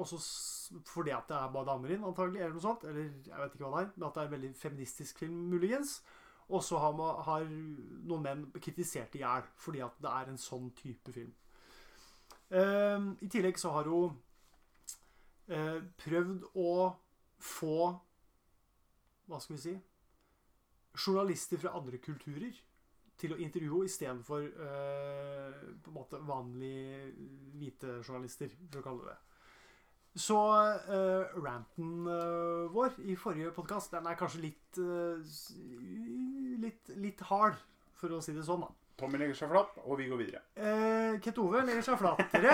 Også 0.00 0.18
fordi 0.90 1.12
at 1.14 1.28
det 1.30 1.36
er 1.38 1.52
bare 1.54 1.68
damer 1.68 1.92
inn, 1.94 2.06
antagelig, 2.06 2.40
eller 2.42 2.56
noe 2.56 2.64
sånt. 2.64 2.86
Eller 2.88 3.10
jeg 3.26 3.38
vet 3.38 3.54
ikke 3.54 3.66
hva 3.66 3.76
det 3.76 3.84
er. 3.84 3.90
Men 3.94 4.06
at 4.08 4.14
det 4.16 4.22
er 4.22 4.30
en 4.30 4.36
veldig 4.36 4.52
feministisk 4.58 5.22
film, 5.22 5.36
muligens. 5.52 5.98
Og 6.48 6.60
så 6.64 6.78
har, 6.78 6.92
man, 6.96 7.22
har 7.24 7.46
noen 7.48 8.24
menn 8.24 8.44
kritisert 8.60 9.14
i 9.16 9.22
hjel 9.22 9.46
fordi 9.60 9.80
at 9.84 9.96
det 10.02 10.12
er 10.12 10.30
en 10.30 10.40
sånn 10.40 10.68
type 10.76 11.14
film. 11.14 11.32
Uh, 12.52 13.14
I 13.24 13.30
tillegg 13.32 13.58
så 13.58 13.72
har 13.74 13.88
hun 13.88 14.12
uh, 15.50 15.80
prøvd 16.04 16.44
å 16.60 16.74
få 17.44 17.78
Hva 19.24 19.40
skal 19.40 19.56
vi 19.56 19.62
si 19.62 19.72
Journalister 20.94 21.58
fra 21.58 21.72
andre 21.74 21.98
kulturer 21.98 22.52
til 23.18 23.34
å 23.34 23.38
intervjue 23.40 23.88
istedenfor 23.88 24.44
uh, 24.44 25.56
på 25.82 25.90
en 25.90 25.96
måte 25.96 26.20
vanlige 26.26 27.14
hvite 27.58 28.00
journalister, 28.02 28.52
for 28.70 28.80
å 28.82 28.84
kalle 28.84 29.06
det 29.06 29.14
det. 29.14 29.33
Så 30.14 30.38
uh, 30.38 31.42
ranten 31.42 32.06
uh, 32.06 32.70
vår 32.70 33.00
i 33.10 33.16
forrige 33.18 33.50
podkast, 33.56 33.90
den 33.96 34.06
er 34.06 34.18
kanskje 34.18 34.44
litt, 34.44 34.78
uh, 34.78 35.18
litt 36.62 36.92
Litt 37.02 37.24
hard, 37.30 37.58
for 37.98 38.14
å 38.14 38.20
si 38.22 38.34
det 38.36 38.44
sånn, 38.46 38.62
da. 38.62 38.70
Tommy 38.94 39.18
legger 39.18 39.34
seg 39.34 39.50
flatt, 39.50 39.78
og 39.82 39.98
vi 39.98 40.04
går 40.06 40.20
videre. 40.20 40.40
Eh, 40.54 41.16
Ket 41.22 41.38
Ove 41.42 41.64
legger 41.66 41.82
seg 41.82 41.96
flatere, 41.98 42.52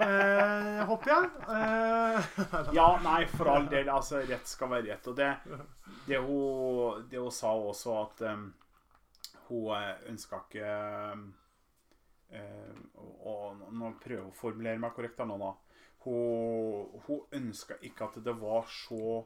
eh, 0.00 0.78
håper 0.88 1.10
jeg. 1.12 1.26
Eh, 1.52 2.30
Ja, 2.78 2.86
nei, 3.04 3.26
for 3.28 3.50
all 3.52 3.68
del. 3.68 3.90
Altså, 3.92 4.22
rett 4.24 4.48
skal 4.48 4.70
være 4.72 4.88
rett. 4.88 5.10
Og 5.12 5.18
det, 5.18 5.28
det, 6.06 6.16
hun, 6.24 7.04
det 7.10 7.20
hun 7.20 7.34
sa 7.36 7.52
også, 7.52 7.98
at 8.06 8.24
um, 8.32 8.46
hun 9.50 10.08
ønska 10.14 10.40
ikke 10.46 10.72
um, 11.12 11.26
eh, 12.32 12.72
og 13.28 13.60
Nå 13.76 13.92
prøver 14.00 14.22
jeg 14.22 14.30
å 14.30 14.36
formulere 14.38 14.80
meg 14.80 14.96
korrekt 14.96 15.20
her 15.20 15.28
nå, 15.28 15.36
da. 15.44 15.52
Hun, 16.04 17.00
hun 17.06 17.38
ønska 17.38 17.78
ikke 17.86 18.08
at 18.08 18.18
det 18.24 18.34
var 18.40 18.66
så 18.70 19.22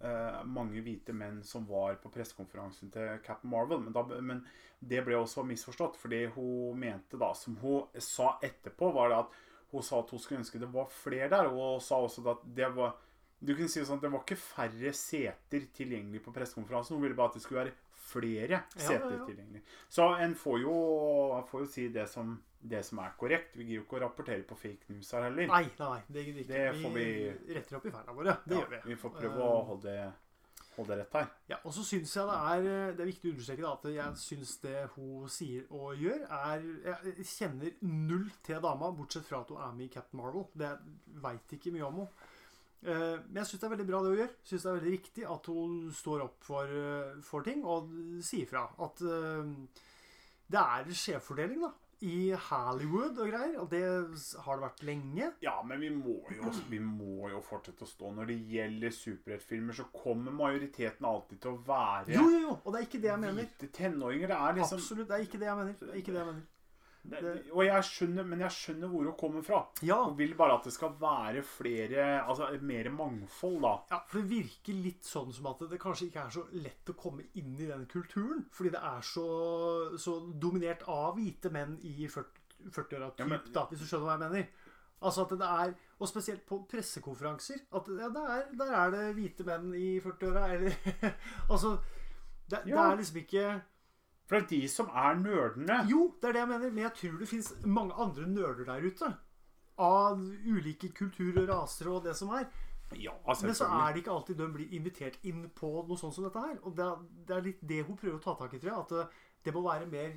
eh, 0.00 0.42
mange 0.48 0.82
hvite 0.84 1.14
menn 1.16 1.42
som 1.44 1.66
var 1.68 1.98
på 2.02 2.12
pressekonferansen 2.14 2.92
til 2.94 3.18
Captain 3.26 3.52
Marvel. 3.52 3.82
Men, 3.84 3.96
da, 3.96 4.04
men 4.20 4.44
det 4.80 5.02
ble 5.06 5.18
også 5.20 5.44
misforstått, 5.46 5.98
fordi 6.00 6.24
hun 6.36 6.78
mente 6.80 7.20
da, 7.20 7.32
som 7.36 7.58
hun 7.62 8.00
sa 8.02 8.36
etterpå, 8.44 8.92
var 8.96 9.12
det 9.12 9.24
at 9.24 9.42
hun 9.72 9.84
sa 9.84 10.00
at 10.00 10.12
hun 10.14 10.22
skulle 10.22 10.44
ønske 10.44 10.62
det 10.62 10.70
var 10.72 10.88
flere 10.92 11.30
der. 11.32 11.50
Og 11.52 11.76
hun 11.76 11.84
sa 11.84 12.00
også 12.00 12.24
at 12.32 12.46
det 12.56 12.70
var 12.76 12.96
du 13.36 13.52
kunne 13.52 13.68
si 13.68 13.82
sånn 13.84 13.98
at 14.00 14.06
Det 14.06 14.12
var 14.14 14.22
ikke 14.24 14.40
færre 14.40 14.92
seter 14.96 15.66
tilgjengelig 15.76 16.22
på 16.24 16.32
pressekonferansen. 16.32 16.96
Hun 16.96 17.04
ville 17.04 17.18
bare 17.18 17.34
at 17.34 17.36
det 17.36 17.44
skulle 17.44 17.66
være 17.66 17.74
flere 18.16 18.62
seter 18.76 19.24
tilgjengelig. 19.28 19.62
Så 19.88 20.10
en 20.24 20.34
får 20.34 20.60
jo, 20.64 20.74
får 21.50 21.60
jo 21.66 21.70
si 21.76 21.88
det 21.94 22.08
som, 22.08 22.36
det 22.66 22.84
som 22.84 22.98
er 23.04 23.12
korrekt. 23.20 23.56
Vi 23.56 23.64
gidder 23.64 23.80
jo 23.82 23.86
ikke 23.86 23.98
å 24.00 24.04
rapportere 24.08 24.42
på 24.48 24.56
fake 24.58 24.88
news 24.92 25.10
her 25.12 25.22
heller. 25.28 25.46
nei, 25.46 25.64
nei, 25.78 26.02
det 26.08 26.26
gidder 26.26 26.40
ikke. 26.44 26.52
Det 26.52 26.84
får 26.84 26.94
vi- 26.94 27.54
retter 27.54 27.76
opp 27.76 27.86
i 27.86 27.90
feilene 27.90 28.14
våre. 28.20 28.36
Det 28.46 28.54
Ja, 28.56 28.60
gjør 28.62 28.70
vi. 28.70 28.94
vi 28.94 28.96
får 28.96 29.10
prøve 29.20 29.36
å 29.42 29.60
Eh, 29.60 29.66
holde 29.66 29.82
det, 29.82 30.12
holde 30.76 30.96
rett 30.98 31.12
her. 31.14 31.28
Ja, 31.48 31.56
og 31.64 31.72
så 31.72 31.82
syns 31.84 32.12
jeg 32.14 32.26
det 32.26 32.36
er, 32.36 32.92
det 32.92 33.00
er 33.00 33.10
viktig 33.12 33.30
å 33.30 33.34
understreke 33.34 33.62
da, 33.62 33.72
at 33.72 33.84
jeg 33.84 34.16
syns 34.20 34.60
det 34.60 34.90
hun 34.94 35.28
sier 35.28 35.64
og 35.70 35.96
gjør, 35.96 36.26
er 36.30 36.60
Jeg 37.16 37.24
kjenner 37.24 37.72
null 37.82 38.30
til 38.42 38.60
dama, 38.60 38.90
bortsett 38.92 39.24
fra 39.24 39.40
at 39.40 39.48
hun 39.48 39.56
er 39.58 39.72
med 39.72 39.84
i 39.86 39.94
Captain 39.94 40.20
Marvel. 40.20 40.46
Det 40.54 40.78
veit 41.22 41.48
ikke 41.56 41.72
mye 41.72 41.86
om 41.86 41.94
henne. 41.94 42.08
Eh, 42.86 43.16
Men 43.26 43.40
jeg 43.42 43.48
syns 43.50 43.60
det 43.60 43.66
er 43.66 43.74
veldig 43.76 43.86
bra 43.88 44.02
det 44.04 44.12
hun 44.12 44.20
gjør. 44.22 44.34
Syns 44.46 44.62
det 44.62 44.70
er 44.70 44.76
veldig 44.80 44.92
riktig 44.98 45.24
at 45.36 45.46
hun 45.50 45.72
står 45.92 46.22
opp 46.28 46.36
for, 46.46 46.64
eh, 46.70 47.16
for 47.26 47.42
ting 47.46 47.64
og 47.66 47.90
sier 48.22 48.46
fra. 48.46 48.68
At 48.86 49.02
eh, 49.02 49.50
det 50.54 50.62
er 50.62 50.92
skjevfordeling 50.94 51.64
da, 51.66 51.72
i 52.06 52.30
Hollywood 52.48 53.18
og 53.18 53.30
greier. 53.32 53.56
Og 53.62 53.70
det 53.72 53.82
har 54.44 54.58
det 54.60 54.62
vært 54.66 54.82
lenge. 54.86 55.30
Ja, 55.42 55.56
men 55.66 55.80
vi 55.82 55.90
må, 55.90 56.18
jo, 56.30 56.52
vi 56.70 56.78
må 56.78 57.30
jo 57.32 57.40
fortsette 57.42 57.82
å 57.82 57.90
stå. 57.90 58.12
Når 58.14 58.30
det 58.30 58.36
gjelder 58.52 58.94
superheltfilmer, 58.94 59.74
så 59.80 59.88
kommer 59.96 60.30
majoriteten 60.36 61.08
alltid 61.08 61.40
til 61.42 61.56
å 61.56 61.62
være 61.66 62.14
Jo, 62.14 62.26
jo, 62.30 62.42
jo! 62.46 62.58
Og 62.62 62.68
det 62.72 62.82
er 62.82 62.86
ikke 62.90 63.00
det 63.02 63.10
jeg 63.10 63.22
mener. 63.24 63.40
hvite 63.42 63.72
tenåringer. 63.80 64.28
Det 64.30 64.36
er 64.38 64.60
liksom 64.60 64.78
Absolutt. 64.78 65.08
Det 65.08 65.16
er 65.18 65.26
ikke 65.26 65.40
det 65.42 65.50
jeg 65.50 65.56
mener. 65.64 65.80
Det 65.80 65.90
er 65.90 66.02
ikke 66.04 66.14
det 66.14 66.22
jeg 66.22 66.30
mener. 66.30 66.44
Det, 67.10 67.34
Og 67.52 67.62
jeg 67.66 67.86
skjønner, 67.88 68.26
men 68.28 68.42
jeg 68.44 68.54
skjønner 68.56 68.90
hvor 68.92 69.08
hun 69.08 69.18
kommer 69.18 69.44
fra. 69.46 69.60
Ja, 69.86 69.98
Hun 70.04 70.16
vil 70.18 70.34
bare 70.38 70.58
at 70.58 70.66
det 70.68 70.74
skal 70.74 70.94
være 71.00 71.42
flere 71.46 72.06
Altså 72.22 72.48
mer 72.60 72.90
mangfold, 72.94 73.60
da. 73.62 73.74
Ja, 73.92 74.00
for 74.08 74.20
det 74.20 74.30
virker 74.30 74.80
litt 74.86 75.06
sånn 75.06 75.32
som 75.34 75.50
at 75.52 75.62
det 75.70 75.80
kanskje 75.82 76.08
ikke 76.10 76.24
er 76.26 76.34
så 76.38 76.46
lett 76.56 76.92
å 76.92 76.98
komme 76.98 77.28
inn 77.38 77.54
i 77.58 77.68
den 77.70 77.86
kulturen. 77.90 78.46
Fordi 78.52 78.74
det 78.74 78.82
er 78.82 79.06
så, 79.06 79.26
så 80.00 80.18
dominert 80.34 80.86
av 80.90 81.14
hvite 81.18 81.52
menn 81.54 81.78
i 81.86 82.08
40 82.08 82.42
40-åra, 82.72 83.10
typ, 83.14 83.30
Ja, 83.30 83.38
da, 83.52 83.66
hvis 83.70 83.82
du 83.82 83.86
skjønner 83.86 84.08
hva 84.08 84.14
jeg 84.16 84.22
mener. 84.24 84.46
Altså 85.06 85.26
at 85.26 85.34
det 85.36 85.48
er, 85.48 85.74
Og 85.98 86.08
spesielt 86.08 86.42
på 86.48 86.58
pressekonferanser. 86.70 87.62
At 87.76 87.88
ja, 87.88 88.08
der, 88.12 88.50
der 88.58 88.72
er 88.80 88.90
det 88.94 89.04
hvite 89.16 89.46
menn 89.46 89.70
i 89.76 90.00
40-åra, 90.00 90.48
eller 90.56 90.74
Altså 91.52 91.76
det, 92.50 92.62
det 92.64 92.78
er 92.78 92.98
liksom 93.00 93.16
ikke 93.22 93.46
For 94.26 94.36
det 94.36 94.42
er 94.42 94.48
de 94.50 94.68
som 94.68 94.88
er 94.90 95.18
nerdene. 95.20 95.80
Jo, 95.90 96.08
det 96.20 96.28
er 96.28 96.34
det 96.34 96.42
jeg 96.42 96.50
mener, 96.50 96.70
men 96.74 96.82
jeg 96.82 96.94
tror 97.00 97.18
det 97.20 97.28
fins 97.30 97.52
mange 97.64 97.94
andre 97.94 98.26
nerder 98.26 98.66
der 98.66 98.86
ute. 98.86 99.10
Av 99.78 100.22
ulike 100.46 100.90
kulturer 100.96 101.46
raser 101.46 101.92
og 101.92 102.04
det 102.08 102.16
som 102.18 102.32
er. 102.34 102.48
Ja, 102.94 103.12
Men 103.42 103.54
så 103.54 103.66
er 103.66 103.92
det 103.92 104.02
ikke 104.02 104.14
alltid 104.14 104.38
de 104.38 104.46
blir 104.52 104.74
invitert 104.74 105.18
inn 105.26 105.48
på 105.54 105.68
noe 105.88 105.98
sånt 105.98 106.14
som 106.14 106.26
dette 106.26 106.42
her. 106.42 106.58
Og 106.62 106.76
det 106.76 106.84
er, 106.86 107.06
det 107.28 107.36
er 107.36 107.46
litt 107.48 107.62
det 107.62 107.80
hun 107.86 107.98
prøver 107.98 108.18
å 108.18 108.22
ta 108.22 108.36
tak 108.38 108.54
i, 108.54 108.60
tror 108.62 108.72
jeg. 108.72 108.82
At 108.84 109.16
det, 109.44 109.54
må 109.54 109.62
være 109.66 109.88
mer 109.90 110.12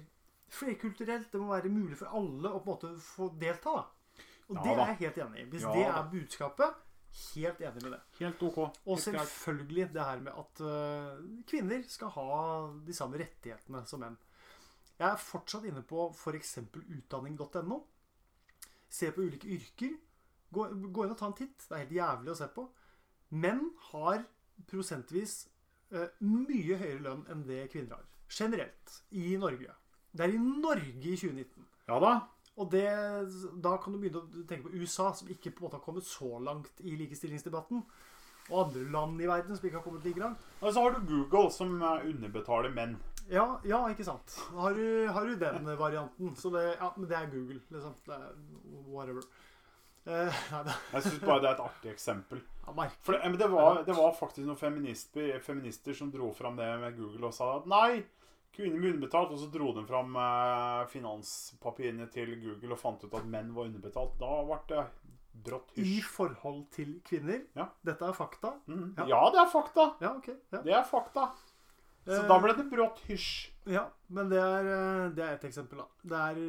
flerkulturelt. 0.53 1.31
Det 1.31 1.41
må 1.41 1.49
være 1.49 1.71
mulig 1.73 1.97
for 1.97 2.13
alle 2.13 2.51
å 2.51 2.61
på 2.61 2.69
en 2.69 2.75
måte 2.75 2.91
få 3.01 3.31
delta. 3.41 3.87
Og 4.49 4.57
Ja 4.57 4.63
det 4.65 4.75
er 4.75 4.85
jeg 4.93 4.99
helt 5.03 5.19
enig 5.25 5.41
i. 5.41 5.49
Hvis 5.53 5.65
Ja 5.65 5.73
det 5.73 5.87
er 5.87 6.11
budskapet, 6.13 6.85
helt 7.35 7.61
enig 7.61 7.83
med 7.83 7.93
det. 7.95 7.99
Helt 8.19 8.41
ok. 8.43 8.57
Og 8.85 8.99
selvfølgelig 8.99 9.89
det 9.93 10.05
her 10.05 10.23
med 10.25 10.33
at 10.41 10.61
øh, 10.65 11.21
kvinner 11.49 11.83
skal 11.87 12.13
ha 12.15 12.27
de 12.87 12.95
samme 12.95 13.19
rettighetene 13.21 13.85
som 13.89 14.03
menn. 14.03 14.17
Jeg 14.99 15.07
er 15.13 15.21
fortsatt 15.23 15.65
inne 15.69 15.83
på 15.87 16.09
f.eks. 16.11 16.57
utdanning.no. 16.75 17.79
Se 18.89 19.11
på 19.15 19.21
ulike 19.21 19.47
yrker. 19.55 19.95
Gå, 20.51 20.65
gå 20.89 21.05
inn 21.05 21.13
og 21.13 21.19
ta 21.19 21.29
en 21.29 21.37
titt. 21.37 21.61
Det 21.61 21.75
er 21.75 21.83
helt 21.85 21.97
jævlig 21.99 22.33
å 22.33 22.39
se 22.39 22.49
på. 22.55 22.65
Menn 23.39 23.61
har 23.91 24.25
prosentvis 24.67 25.43
øh, 25.93 26.09
mye 26.25 26.79
høyere 26.81 27.03
lønn 27.05 27.27
enn 27.31 27.45
det 27.47 27.67
kvinner 27.71 27.99
har. 27.99 28.09
Generelt. 28.29 28.99
I 29.11 29.37
Norge. 29.41 29.75
Det 30.11 30.25
er 30.25 30.35
i 30.35 30.41
Norge 30.41 31.13
i 31.13 31.15
2019. 31.15 31.67
Ja 31.89 31.99
da. 32.03 32.13
Og 32.59 32.67
det, 32.71 32.87
da 33.63 33.77
kan 33.79 33.95
du 33.95 34.01
begynne 34.01 34.19
å 34.19 34.45
tenke 34.47 34.67
på 34.67 34.75
USA, 34.75 35.13
som 35.15 35.29
ikke 35.31 35.53
på 35.53 35.63
en 35.63 35.67
måte 35.69 35.79
har 35.79 35.85
kommet 35.85 36.07
så 36.07 36.39
langt 36.43 36.81
i 36.83 36.97
likestillingsdebatten. 36.99 37.83
Og 38.49 38.63
andre 38.65 38.83
land 38.91 39.21
i 39.21 39.29
verden 39.29 39.55
som 39.55 39.67
ikke 39.67 39.79
har 39.79 39.85
kommet 39.85 40.07
like 40.07 40.19
langt. 40.19 40.47
Og 40.59 40.73
så 40.73 40.83
har 40.83 40.95
du 40.95 41.05
Google, 41.07 41.51
som 41.53 41.77
eh, 41.77 42.07
underbetaler 42.09 42.73
menn. 42.75 42.97
Ja, 43.29 43.45
ja 43.67 43.83
ikke 43.93 44.07
sant. 44.07 44.35
Har 44.57 44.75
du, 44.75 45.07
har 45.07 45.29
du 45.29 45.37
den 45.39 45.69
varianten? 45.79 46.33
Så 46.35 46.51
det, 46.53 46.65
ja, 46.79 46.89
men 46.97 47.07
det 47.09 47.17
er 47.19 47.29
Google, 47.31 47.61
liksom. 47.69 47.95
Det 48.07 48.17
er 48.17 48.33
whatever. 48.89 49.23
Uh, 50.09 50.31
nei, 50.51 50.61
det 50.65 50.75
Jeg 50.93 51.05
syns 51.05 51.19
bare 51.21 51.41
det 51.43 51.49
er 51.49 51.57
et 51.57 51.65
artig 51.67 51.91
eksempel. 51.93 52.43
For 53.05 53.15
det, 53.15 53.21
men 53.23 53.39
det, 53.39 53.51
var, 53.51 53.83
det 53.85 53.95
var 53.97 54.15
faktisk 54.17 54.47
noen 54.47 54.59
feminister, 54.59 55.35
feminister 55.45 55.95
som 55.97 56.11
dro 56.13 56.33
fram 56.35 56.57
det 56.59 56.67
med 56.81 56.97
Google 56.97 57.29
og 57.29 57.35
sa 57.35 57.55
at 57.59 57.69
nei, 57.69 58.01
Kvinner 58.55 58.81
ble 58.81 58.93
underbetalt, 58.95 59.31
og 59.35 59.39
så 59.39 59.49
dro 59.53 59.71
de 59.77 59.85
fram 59.87 60.15
eh, 60.19 60.87
finanspapirene 60.91 62.09
til 62.11 62.33
Google 62.41 62.75
og 62.75 62.81
fant 62.81 63.03
ut 63.05 63.13
at 63.19 63.29
menn 63.29 63.53
var 63.55 63.69
underbetalt. 63.69 64.17
Da 64.19 64.39
ble 64.47 64.59
det 64.71 64.87
brått 65.45 65.75
hysj. 65.77 65.91
I 65.97 66.01
forhold 66.03 66.65
til 66.75 66.97
kvinner. 67.07 67.45
Ja. 67.55 67.69
Dette 67.85 68.09
er 68.09 68.17
fakta. 68.17 68.55
Mm. 68.67 68.89
Ja. 68.97 69.05
Ja, 69.13 69.21
det 69.35 69.43
er 69.43 69.53
fakta. 69.53 69.85
Ja, 70.03 70.15
ok. 70.17 70.33
Ja. 70.51 70.63
Det 70.65 70.75
er 70.81 70.83
fakta. 70.89 71.29
Så 72.09 72.15
Eh, 72.23 72.27
da 72.27 72.39
ble 72.41 72.53
det 72.57 72.63
brått 72.71 73.01
hysj. 73.05 73.49
Ja, 73.69 73.83
men 74.15 74.29
det 74.31 74.39
er, 74.41 74.65
eh, 74.65 75.09
det 75.13 75.23
er 75.23 75.33
et 75.35 75.43
eksempel, 75.45 75.77
da. 75.83 75.85
Det 76.01 76.17
er 76.17 76.39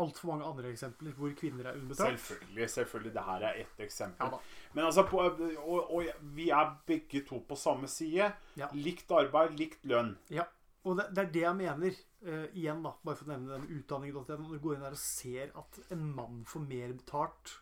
altfor 0.00 0.30
mange 0.30 0.46
andre 0.48 0.70
eksempler 0.70 1.12
hvor 1.18 1.34
kvinner 1.36 1.66
er 1.66 1.76
underbetalt. 1.76 2.20
Selvfølgelig. 2.20 2.68
selvfølgelig, 2.70 3.12
Det 3.12 3.24
her 3.26 3.42
er 3.42 3.60
ett 3.60 3.80
eksempel. 3.84 4.32
Ja. 4.32 4.38
Men 4.72 4.84
altså, 4.84 5.02
på, 5.02 5.18
og, 5.18 5.94
og 5.94 6.04
vi 6.22 6.48
er 6.48 6.76
begge 6.86 7.24
to 7.26 7.42
på 7.48 7.54
samme 7.56 7.88
side. 7.88 8.32
Ja. 8.56 8.68
Likt 8.72 9.10
arbeid, 9.10 9.58
likt 9.58 9.84
lønn. 9.84 10.16
Ja, 10.30 10.46
og 10.84 10.98
det, 10.98 11.08
det 11.16 11.22
er 11.22 11.32
det 11.32 11.44
jeg 11.46 11.58
mener. 11.60 11.98
Uh, 12.24 12.46
igjen, 12.56 12.80
da, 12.84 12.94
bare 13.04 13.18
for 13.18 13.28
å 13.28 13.34
nevne 13.34 13.58
den 13.58 13.80
utdanning.no. 13.80 14.36
Når 14.40 14.56
du 14.56 14.62
går 14.64 14.76
inn 14.76 14.86
der 14.86 14.96
og 14.96 15.00
ser 15.00 15.52
at 15.60 15.78
en 15.92 16.06
mann 16.16 16.42
får 16.48 16.64
mer 16.64 16.94
betalt 16.96 17.58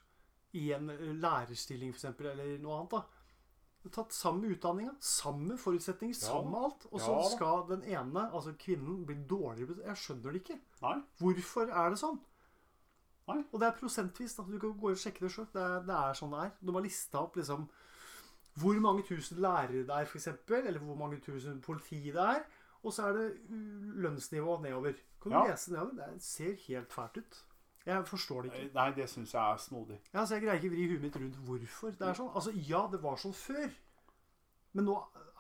i 0.59 0.69
en 0.77 0.91
eh, 0.93 1.11
lærerstilling 1.17 1.95
f.eks., 1.95 2.11
eller 2.21 2.59
noe 2.63 2.79
annet, 2.79 2.97
da. 2.97 3.23
Du 3.83 3.89
har 3.89 3.95
Tatt 3.97 4.15
samme 4.15 4.47
utdanninga, 4.53 4.93
samme 5.03 5.57
forutsetninger, 5.59 6.15
samme 6.15 6.61
alt. 6.69 6.85
Og 6.93 7.01
så 7.03 7.15
Ja 7.17 7.31
skal 7.33 7.65
den 7.71 7.83
ene, 7.89 8.29
altså 8.29 8.53
kvinnen, 8.59 9.01
bli 9.07 9.17
dårligere 9.27 9.73
betalt. 9.73 9.89
Jeg 9.89 10.03
skjønner 10.05 10.37
det 10.37 10.43
ikke. 10.45 10.59
Nei. 10.85 10.99
Hvorfor 11.19 11.73
er 11.73 11.91
det 11.91 11.99
sånn? 12.03 12.21
Nei. 13.31 13.41
Og 13.51 13.59
det 13.59 13.69
er 13.69 13.79
prosentvis. 13.79 14.37
da, 14.39 14.45
Du 14.47 14.59
kan 14.63 14.77
gå 14.79 14.93
og 14.93 15.03
sjekke 15.03 15.25
det 15.25 15.33
sjøl. 15.35 15.49
Det, 15.55 15.67
det 15.89 15.97
er 15.99 16.19
sånn 16.19 16.35
det 16.35 16.45
er. 16.45 16.55
De 16.61 16.77
har 16.77 16.87
lista 16.87 17.23
opp 17.23 17.39
liksom 17.41 17.67
hvor 18.61 18.77
mange 18.85 19.03
tusen 19.09 19.39
lærere 19.41 19.87
det 19.89 19.95
er, 19.97 20.05
f.eks., 20.05 20.29
eller 20.53 20.83
hvor 20.85 20.99
mange 21.01 21.19
tusen 21.25 21.61
politi 21.65 22.03
det 22.13 22.21
er. 22.21 22.43
Og 22.83 22.93
så 22.93 23.07
er 23.09 23.13
det 23.13 23.27
lønnsnivået 24.03 24.63
nedover. 24.63 24.93
Kan 25.23 25.33
du 25.33 25.39
Ja. 25.39 25.51
lese 25.51 25.73
nedover? 25.73 26.13
Det 26.13 26.23
ser 26.23 26.55
helt 26.69 26.93
fælt 26.93 27.17
ut. 27.17 27.45
Jeg 27.87 28.07
forstår 28.07 28.43
det 28.43 28.53
ikke. 28.53 28.75
Nei, 28.75 28.91
det 28.95 29.09
syns 29.11 29.35
jeg 29.35 29.53
er 29.53 29.57
snodig. 29.57 30.01
Ja, 30.15 30.25
så 30.27 30.35
jeg 30.35 30.43
greier 30.43 30.55
ikke 30.61 30.71
vri 30.71 30.89
huet 30.89 31.01
mitt 31.03 31.17
rundt 31.17 31.37
hvorfor 31.37 31.91
det 31.91 32.01
er 32.09 32.15
sånn. 32.15 32.31
Altså, 32.35 32.51
ja, 32.55 32.87
det 32.93 33.03
var 33.03 33.17
sånn 33.17 33.35
før. 33.35 33.71
Men 34.73 34.85
nå 34.85 34.97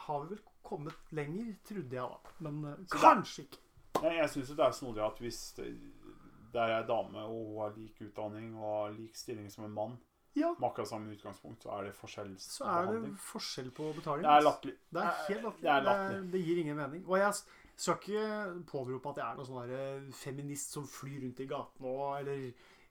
har 0.07 0.22
vi 0.24 0.28
vel 0.34 0.40
kommet 0.62 0.95
lenger, 1.11 1.55
trodde 1.64 1.95
jeg 1.97 2.09
da. 2.11 2.32
Men 2.40 2.64
uh, 2.64 2.76
kanskje 2.90 3.43
ikke. 3.47 3.59
Jeg, 4.03 4.16
jeg 4.18 4.30
syns 4.30 4.49
det 4.49 4.59
er 4.66 4.70
snodig 4.72 5.05
at 5.07 5.18
hvis 5.22 5.40
det 5.57 6.61
er 6.61 6.74
ei 6.80 6.86
dame 6.86 7.22
og 7.22 7.47
hun 7.47 7.61
har 7.62 7.76
lik 7.76 8.01
utdanning 8.03 8.57
og 8.57 8.66
har 8.86 8.90
lik 8.97 9.16
stilling 9.16 9.51
som 9.53 9.64
en 9.64 9.74
mann, 9.76 9.99
Ja, 10.34 10.54
med 10.58 10.64
akkurat 10.64 10.88
samme 10.88 11.12
utgangspunkt, 11.12 11.62
så 11.66 11.74
er 11.76 11.90
det 11.90 12.38
så 12.40 12.64
er 12.64 12.86
det 12.88 13.00
forskjell 13.20 13.70
på 13.76 13.90
betaling. 13.92 14.24
Det 14.24 14.30
er 14.32 14.46
latterlig. 14.46 14.76
Det 14.88 15.02
er 15.02 15.18
helt 15.28 15.42
latterlig. 15.44 15.72
Det 15.88 15.96
Det, 16.22 16.30
det 16.32 16.40
gir 16.46 16.60
ingen 16.62 16.76
mening. 16.76 17.02
Og 17.06 17.18
jeg 17.18 17.34
skal 17.76 17.98
ikke 17.98 18.62
påberope 18.70 19.12
at 19.12 19.20
jeg 19.20 19.26
er 19.26 19.36
noen 19.36 19.50
sånn 19.50 20.14
feminist 20.16 20.72
som 20.76 20.86
flyr 20.88 21.20
rundt 21.26 21.42
i 21.44 21.48
gatene 21.50 21.92
og 21.92 22.18
eller 22.20 22.46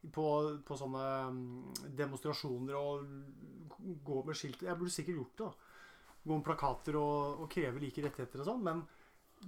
på, 0.09 0.27
på 0.65 0.77
sånne 0.77 1.07
mm, 1.33 1.73
demonstrasjoner 1.97 2.77
og 2.77 3.99
gå 4.05 4.23
med 4.25 4.37
skilt. 4.37 4.63
Jeg 4.65 4.77
burde 4.77 4.93
sikkert 4.93 5.19
gjort 5.19 5.37
det. 5.37 5.49
da. 5.49 6.17
Gå 6.21 6.37
med 6.37 6.45
plakater 6.45 6.97
og, 7.01 7.43
og 7.43 7.49
kreve 7.49 7.81
like 7.81 8.05
rettigheter 8.05 8.43
og 8.43 8.49
sånn, 8.49 8.65
men, 8.65 8.81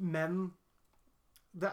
men 0.02 0.40
det, 1.54 1.70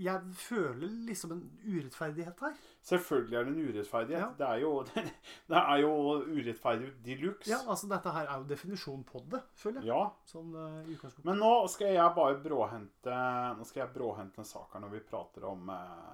jeg 0.00 0.34
føler 0.40 0.88
liksom 1.06 1.34
en 1.34 1.42
urettferdighet 1.66 2.40
her. 2.40 2.54
Selvfølgelig 2.82 3.36
er 3.38 3.44
det 3.44 3.52
en 3.52 3.68
urettferdighet. 3.68 4.22
Ja. 4.22 4.30
Det, 4.38 4.46
er 4.46 4.62
jo, 4.62 4.70
det 5.52 5.60
er 5.60 5.82
jo 5.82 5.92
urettferdig 6.32 6.90
de 7.04 7.16
luxe. 7.20 7.50
Ja, 7.50 7.60
altså 7.68 7.90
Dette 7.90 8.14
her 8.14 8.26
er 8.26 8.40
jo 8.40 8.48
definisjon 8.48 9.04
på 9.04 9.22
det, 9.32 9.42
føler 9.60 9.82
jeg. 9.82 9.92
Ja, 9.92 10.02
Sånn 10.28 10.56
uh. 10.56 11.22
Men 11.28 11.40
nå 11.42 11.52
skal 11.72 11.92
jeg 11.92 12.16
bare 12.16 12.40
bråhente 12.40 13.22
Nå 13.58 13.66
skal 13.68 13.84
jeg 13.84 13.94
bråhente 13.94 14.40
en 14.40 14.48
sak 14.48 14.72
her 14.72 14.82
når 14.84 14.94
vi 14.96 15.02
prater 15.12 15.46
om 15.50 15.68
uh, 15.68 16.12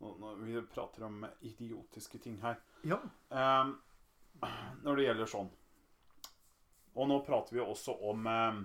Når 0.00 0.18
når 0.22 0.44
vi 0.46 0.62
prater 0.72 1.06
om 1.06 1.26
idiotiske 1.40 2.18
ting 2.22 2.40
her. 2.42 2.56
Ja. 2.88 2.98
Um, 3.28 3.76
når 4.82 4.96
det 4.98 5.04
gjelder 5.06 5.28
sånn. 5.30 5.50
Og 6.96 7.08
nå 7.08 7.20
prater 7.26 7.56
vi 7.56 7.62
også 7.62 7.94
om 8.10 8.26
eh, 8.28 8.56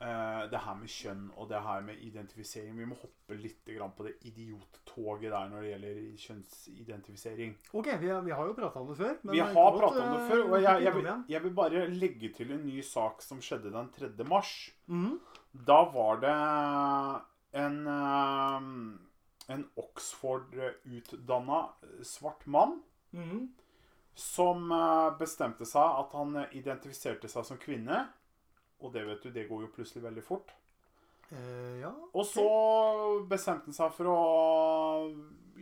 eh, 0.00 0.42
det 0.50 0.60
her 0.64 0.74
med 0.78 0.90
kjønn 0.90 1.26
og 1.36 1.48
det 1.50 1.60
her 1.62 1.80
med 1.86 2.00
identifisering. 2.02 2.76
Vi 2.78 2.86
må 2.90 2.96
hoppe 2.98 3.36
litt 3.38 3.64
grann 3.70 3.92
på 3.96 4.06
det 4.08 4.14
idiottoget 4.26 5.30
der 5.32 5.48
når 5.52 5.60
det 5.62 5.70
gjelder 5.70 6.00
kjønnsidentifisering. 6.24 7.54
Ok, 7.72 7.86
vi, 8.00 8.08
har- 8.10 8.22
vi 8.26 8.30
har 8.34 8.46
jo 8.50 8.56
prata 8.58 8.80
om 8.80 8.88
det 8.92 8.96
før. 8.98 9.14
men 9.22 9.32
Vi 9.32 9.40
har 9.40 9.54
prata 9.54 10.02
om 10.02 10.12
det 10.16 10.20
eh, 10.22 10.28
før, 10.30 10.42
og 10.50 10.56
jeg, 10.62 10.64
jeg, 10.64 10.82
jeg, 10.84 10.94
vil, 10.94 11.08
jeg 11.28 11.42
vil 11.44 11.54
bare 11.54 11.86
legge 11.90 12.32
til 12.36 12.52
en 12.52 12.66
ny 12.66 12.80
sak 12.82 13.22
som 13.22 13.40
skjedde 13.40 13.72
den 13.74 13.90
3. 13.94 14.24
mars. 14.28 14.52
Mm. 14.86 15.18
Da 15.52 15.80
var 15.94 16.20
det 16.24 16.34
en, 17.62 17.86
eh, 17.86 18.60
en 19.54 19.64
Oxford-utdanna 19.76 21.60
svart 22.02 22.46
mann 22.46 22.80
mm. 23.12 23.48
som 24.14 24.68
bestemte 25.18 25.66
seg 25.68 26.00
at 26.02 26.12
han 26.16 26.36
identifiserte 26.52 27.28
seg 27.28 27.44
som 27.46 27.58
kvinne. 27.62 28.06
Og 28.84 28.92
det 28.92 29.06
vet 29.08 29.24
du, 29.24 29.30
det 29.32 29.46
går 29.48 29.64
jo 29.64 29.72
plutselig 29.72 30.04
veldig 30.04 30.24
fort. 30.26 30.52
Eh, 31.32 31.80
ja. 31.80 31.90
Og 32.12 32.26
så 32.28 32.44
bestemte 33.30 33.70
han 33.70 33.76
seg 33.76 33.94
for 33.96 34.10
å 34.12 34.18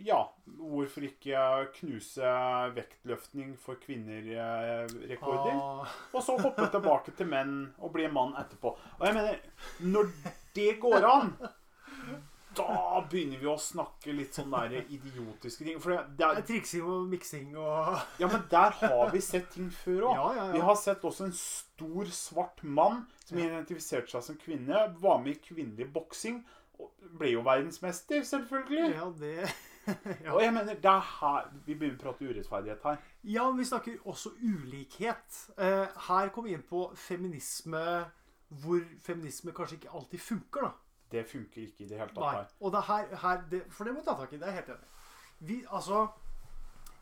Ja, 0.03 0.19
hvorfor 0.57 1.05
ikke 1.07 1.39
knuse 1.77 2.31
vektløftning 2.75 3.53
for 3.61 3.79
kvinner-rekorder? 3.79 5.53
Ah, 5.55 5.97
Og 6.11 6.23
så 6.25 6.35
hoppe 6.41 6.67
tilbake 6.75 7.13
til 7.15 7.29
menn 7.31 7.57
og 7.79 7.93
bli 7.95 8.07
en 8.09 8.15
mann 8.15 8.33
etterpå. 8.41 8.73
Og 8.99 9.05
jeg 9.07 9.15
mener, 9.15 9.39
når 9.85 10.09
det 10.57 10.71
går 10.83 11.07
an 11.07 11.35
da 12.55 13.01
begynner 13.11 13.39
vi 13.41 13.47
å 13.51 13.55
snakke 13.59 14.13
litt 14.15 14.35
sånn 14.37 14.51
der 14.53 14.75
idiotiske 14.83 15.65
ting. 15.67 15.79
For 15.83 15.93
det, 15.95 15.99
det 16.19 16.27
er 16.27 16.41
triksing 16.47 16.83
og 16.87 17.07
miksing 17.11 17.51
og 17.57 17.97
ja, 18.21 18.27
men 18.31 18.43
der 18.51 18.77
har 18.81 19.11
vi 19.13 19.21
sett 19.21 19.49
ting 19.55 19.69
før 19.73 20.09
òg. 20.11 20.15
Ja, 20.19 20.27
ja, 20.39 20.47
Vi 20.53 20.63
har 20.69 20.75
sett 20.79 21.03
også 21.09 21.27
en 21.29 21.35
stor, 21.37 22.05
svart 22.13 22.63
mann 22.63 23.05
som 23.25 23.37
Ja. 23.41 23.49
identifiserte 23.51 24.11
seg 24.15 24.23
som 24.29 24.37
kvinne. 24.41 24.85
Var 25.03 25.21
med 25.23 25.35
i 25.35 25.39
kvinnelig 25.49 25.89
boksing. 25.95 26.43
Ble 27.19 27.33
jo 27.35 27.43
verdensmester, 27.45 28.23
selvfølgelig. 28.27 28.89
Ja, 28.95 29.11
det 29.19 29.35
ja. 30.23 30.31
Og 30.31 30.39
jeg 30.41 30.53
mener, 30.55 30.77
det 30.79 30.87
er 30.87 31.01
her 31.19 31.49
Vi 31.65 31.75
begynner 31.75 31.97
å 31.99 32.03
prate 32.05 32.23
urettferdighet 32.29 32.85
her. 32.87 33.01
ja, 33.27 33.43
men 33.49 33.59
vi 33.59 33.65
snakker 33.67 33.97
også 34.07 34.31
ulikhet. 34.39 35.41
Eh, 35.57 35.87
her 36.07 36.29
kommer 36.31 36.49
vi 36.49 36.55
inn 36.55 36.63
på 36.69 36.85
feminisme 36.95 37.81
hvor 38.63 38.83
feminisme 39.01 39.51
kanskje 39.55 39.79
ikke 39.79 39.91
alltid 39.97 40.21
funker, 40.21 40.67
da. 40.67 40.71
Det 41.13 41.23
funker 41.29 41.61
ikke 41.61 41.85
i 41.85 41.87
det 41.89 41.99
hele 41.99 42.09
tatt 42.09 42.23
Nei. 42.23 42.33
her. 42.39 42.51
Og 42.59 42.73
det 42.73 42.81
er 42.81 42.89
her, 42.89 43.15
her 43.23 43.47
det, 43.51 43.63
For 43.73 43.85
det 43.87 43.93
må 43.93 44.01
du 44.01 44.07
ta 44.09 44.17
tak 44.19 44.33
i. 44.33 44.39
Det 44.41 44.47
er 44.47 44.55
jeg 44.55 44.63
helt 44.63 44.75
enig. 44.75 44.91
Vi, 45.43 45.57
altså 45.69 46.07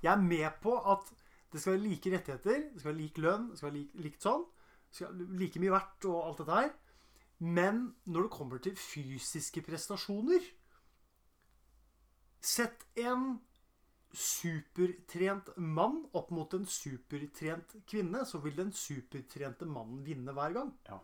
Jeg 0.01 0.12
er 0.14 0.22
med 0.26 0.49
på 0.64 0.76
at 0.91 1.12
det 1.51 1.62
skal 1.62 1.74
være 1.74 1.84
like 1.84 2.12
rettigheter, 2.12 2.62
det 2.74 2.80
skal 2.80 2.89
være 2.89 3.01
lik 3.01 3.18
lønn, 3.20 3.49
det 3.51 3.57
skal 3.59 3.68
være 3.68 3.78
lik, 3.78 3.95
likt 4.05 4.24
sånn. 4.24 4.45
Det 4.88 4.97
skal 4.97 5.12
være 5.12 5.38
like 5.41 5.62
mye 5.62 5.74
verdt 5.74 6.07
og 6.09 6.20
alt 6.24 6.41
dette 6.41 6.57
her. 6.57 6.72
Men 7.41 7.82
når 8.05 8.28
det 8.28 8.34
kommer 8.38 8.62
til 8.62 8.76
fysiske 8.78 9.64
prestasjoner 9.66 10.49
Sett 12.41 12.88
en 12.97 13.36
supertrent 14.18 15.51
mann 15.57 15.99
opp 16.18 16.32
mot 16.34 16.53
en 16.57 16.66
supertrent 16.66 17.76
kvinne, 17.88 18.24
så 18.26 18.41
vil 18.41 18.55
den 18.57 18.72
supertrente 18.74 19.68
mannen 19.70 20.01
vinne 20.05 20.34
hver 20.34 20.55
gang. 20.55 20.72
Ja. 20.89 20.97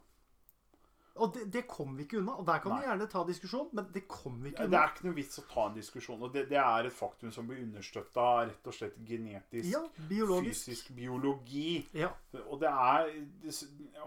Og 1.23 1.33
det, 1.35 1.45
det 1.53 1.63
kommer 1.69 1.97
vi 1.99 2.05
ikke 2.07 2.19
unna. 2.21 2.35
Og 2.41 2.45
der 2.47 2.59
kan 2.63 2.71
Nei. 2.73 2.79
vi 2.83 2.87
gjerne 2.89 3.07
ta 3.11 3.23
diskusjon, 3.27 3.69
men 3.77 3.87
det 3.93 4.03
kommer 4.11 4.43
vi 4.45 4.51
ikke 4.53 4.65
Ja, 4.65 4.69
det 4.73 4.79
er 4.79 4.91
ikke 4.93 5.07
noe 5.07 5.17
vits 5.17 5.41
å 5.41 5.43
ta 5.51 5.65
en 5.69 5.75
diskusjon. 5.77 6.21
Og 6.27 6.33
det, 6.35 6.43
det 6.51 6.59
er 6.61 6.89
et 6.89 6.95
faktum 6.97 7.33
som 7.33 7.49
blir 7.49 7.63
understøtta 7.63 8.27
rett 8.51 8.69
og 8.71 8.77
slett 8.77 8.95
genetisk, 9.07 9.69
Ja, 9.71 9.81
biologisk. 10.09 10.67
fysisk 10.69 10.93
biologi. 10.97 11.81
Ja. 11.97 12.11
Og 12.47 12.61
det 12.61 12.69
er 12.71 13.11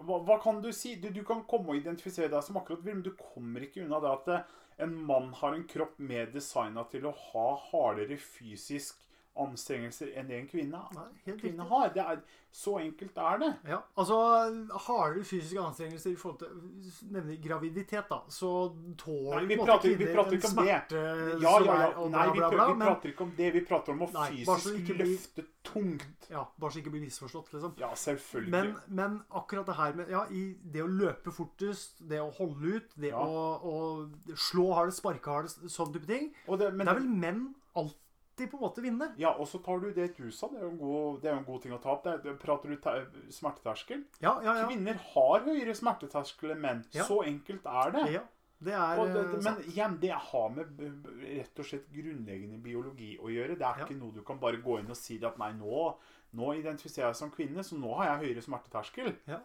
hva, 0.07 0.21
hva 0.27 0.39
kan 0.43 0.63
du 0.65 0.71
si? 0.77 0.95
Du, 1.03 1.11
du 1.15 1.23
kan 1.27 1.45
komme 1.51 1.75
og 1.75 1.81
identifisere 1.83 2.31
deg 2.33 2.47
som 2.47 2.59
akkurat 2.61 2.85
vil, 2.87 2.99
men 3.01 3.07
du 3.07 3.13
kommer 3.19 3.67
ikke 3.67 3.85
unna 3.85 4.01
det 4.03 4.15
at 4.15 4.33
eh, 4.37 4.57
en 4.87 4.95
mann 5.07 5.33
har 5.37 5.55
en 5.57 5.67
kropp 5.69 5.99
mer 6.01 6.31
designa 6.33 6.87
til 6.89 7.05
å 7.11 7.15
ha 7.33 7.49
hardere 7.71 8.17
fysisk 8.17 9.03
anstrengelser 9.41 10.11
enn 10.19 10.27
det 10.29 10.37
en 10.41 10.49
kvinne, 10.51 10.81
Nei, 10.95 11.35
kvinne 11.39 11.65
har. 11.71 11.89
Det 11.95 12.03
er, 12.03 12.19
så 12.53 12.73
enkelt 12.83 13.17
er 13.23 13.39
det. 13.39 13.49
Ja, 13.71 13.77
altså 13.97 14.17
Harde 14.89 15.23
fysiske 15.25 15.61
anstrengelser 15.63 16.11
i 16.11 16.17
forhold 16.19 16.41
til 16.43 17.13
nemlig 17.15 17.37
graviditet, 17.45 18.09
da, 18.11 18.19
så 18.29 18.51
tåler 18.99 19.37
Nei, 19.39 19.45
vi 19.53 19.57
prater- 19.61 19.89
vi 19.89 19.95
kvinner 20.01 20.15
prater 20.19 20.37
ikke 20.37 20.51
om 20.51 20.57
det. 20.59 20.65
smerte 20.67 21.05
Ja, 21.45 21.53
ja, 21.63 21.77
er 21.77 21.95
ja. 21.95 22.09
Nei, 22.11 22.27
vi, 22.33 22.39
bla, 22.41 22.51
bla, 22.51 22.67
vi 22.67 22.75
men 22.81 22.89
prater 22.89 23.13
ikke 23.13 23.25
om 23.29 23.33
det. 23.39 23.53
Vi 23.55 23.61
prater 23.71 23.93
om 23.95 24.03
å 24.03 24.11
Nei, 24.13 24.27
fysisk 24.45 24.91
bli- 24.91 24.99
løfte 25.05 25.47
tungt. 25.63 26.29
ja, 26.31 26.45
bare 26.59 26.71
så 26.73 26.79
ikke 26.83 26.91
bli 26.97 27.01
misforstått, 27.07 27.53
liksom. 27.55 27.75
Ja, 27.79 27.93
selvfølgelig. 27.95 28.51
Men, 28.51 28.75
men 28.89 29.23
akkurat 29.31 29.67
det 29.67 29.77
her 29.77 29.93
med 29.95 30.11
ja, 30.11 30.25
i 30.31 30.57
det 30.65 30.83
å 30.83 30.91
løpe 30.91 31.31
fortest, 31.33 32.03
det 32.09 32.19
å 32.21 32.31
holde 32.35 32.77
ut, 32.77 32.91
det 32.97 33.15
Ja. 33.15 33.23
å, 33.23 33.63
å 33.63 34.37
slå 34.37 34.75
hardest, 34.75 34.99
sparke 35.05 35.31
hardest, 35.31 35.63
sånn 35.71 35.93
type 35.95 36.07
ting 36.07 36.33
det, 36.59 36.73
men, 36.75 36.87
Det 36.87 36.89
er 36.89 36.95
vel 36.99 37.09
menn 37.09 37.55
alltid 37.77 37.97
på 38.49 38.57
en 38.57 38.63
måte 38.65 38.81
vinne. 38.83 39.11
Ja, 39.21 39.31
og 39.37 39.47
så 39.49 39.59
tar 39.63 39.81
du 39.81 39.93
det 39.93 40.17
du 40.17 40.31
sa. 40.31 40.49
Det 40.49 40.59
er 40.59 40.65
jo 40.65 40.71
en 40.71 40.79
god, 40.79 41.21
det 41.21 41.31
jo 41.31 41.39
en 41.39 41.45
god 41.45 41.63
ting 41.63 41.73
å 41.73 41.79
ta 41.83 41.91
opp. 41.93 42.05
Det, 42.05 42.23
det, 42.25 42.39
prater 42.41 42.69
du 42.69 42.77
te- 42.77 43.31
smerteterskel? 43.31 44.05
Ja, 44.23 44.41
ja, 44.45 44.55
ja. 44.63 44.67
Kvinner 44.69 44.95
har 45.15 45.41
høyere 45.47 45.75
smerteterskel 45.77 46.53
enn 46.57 46.61
menn. 46.61 46.85
Ja. 46.97 47.05
Så 47.05 47.23
enkelt 47.27 47.67
er 47.67 47.91
det. 47.99 48.07
ja. 48.19 48.23
Det 48.61 48.75
er 48.77 48.99
det, 49.09 49.21
eh, 49.25 49.37
men 49.43 49.61
igjen, 49.73 49.95
det 50.03 50.11
har 50.13 50.51
med 50.53 50.81
rett 51.25 51.59
og 51.63 51.65
slett 51.65 51.87
grunnleggende 51.95 52.59
biologi 52.61 53.15
å 53.17 53.31
gjøre. 53.33 53.55
Det 53.57 53.65
er 53.65 53.79
Ja. 53.79 53.87
ikke 53.87 53.97
noe 53.97 54.13
du 54.13 54.21
kan 54.23 54.37
bare 54.39 54.61
gå 54.61 54.79
inn 54.81 54.91
og 54.93 54.97
si 55.01 55.17
at 55.25 55.39
nei, 55.39 55.53
nå, 55.57 55.95
nå 56.37 56.51
identifiserer 56.59 57.09
jeg 57.09 57.17
som 57.17 57.31
kvinne, 57.31 57.65
så 57.65 57.79
nå 57.81 57.95
har 57.97 58.19
jeg 58.21 58.27
høyere 58.35 58.43
smerteterskel. 58.45 59.15
Ja. 59.27 59.39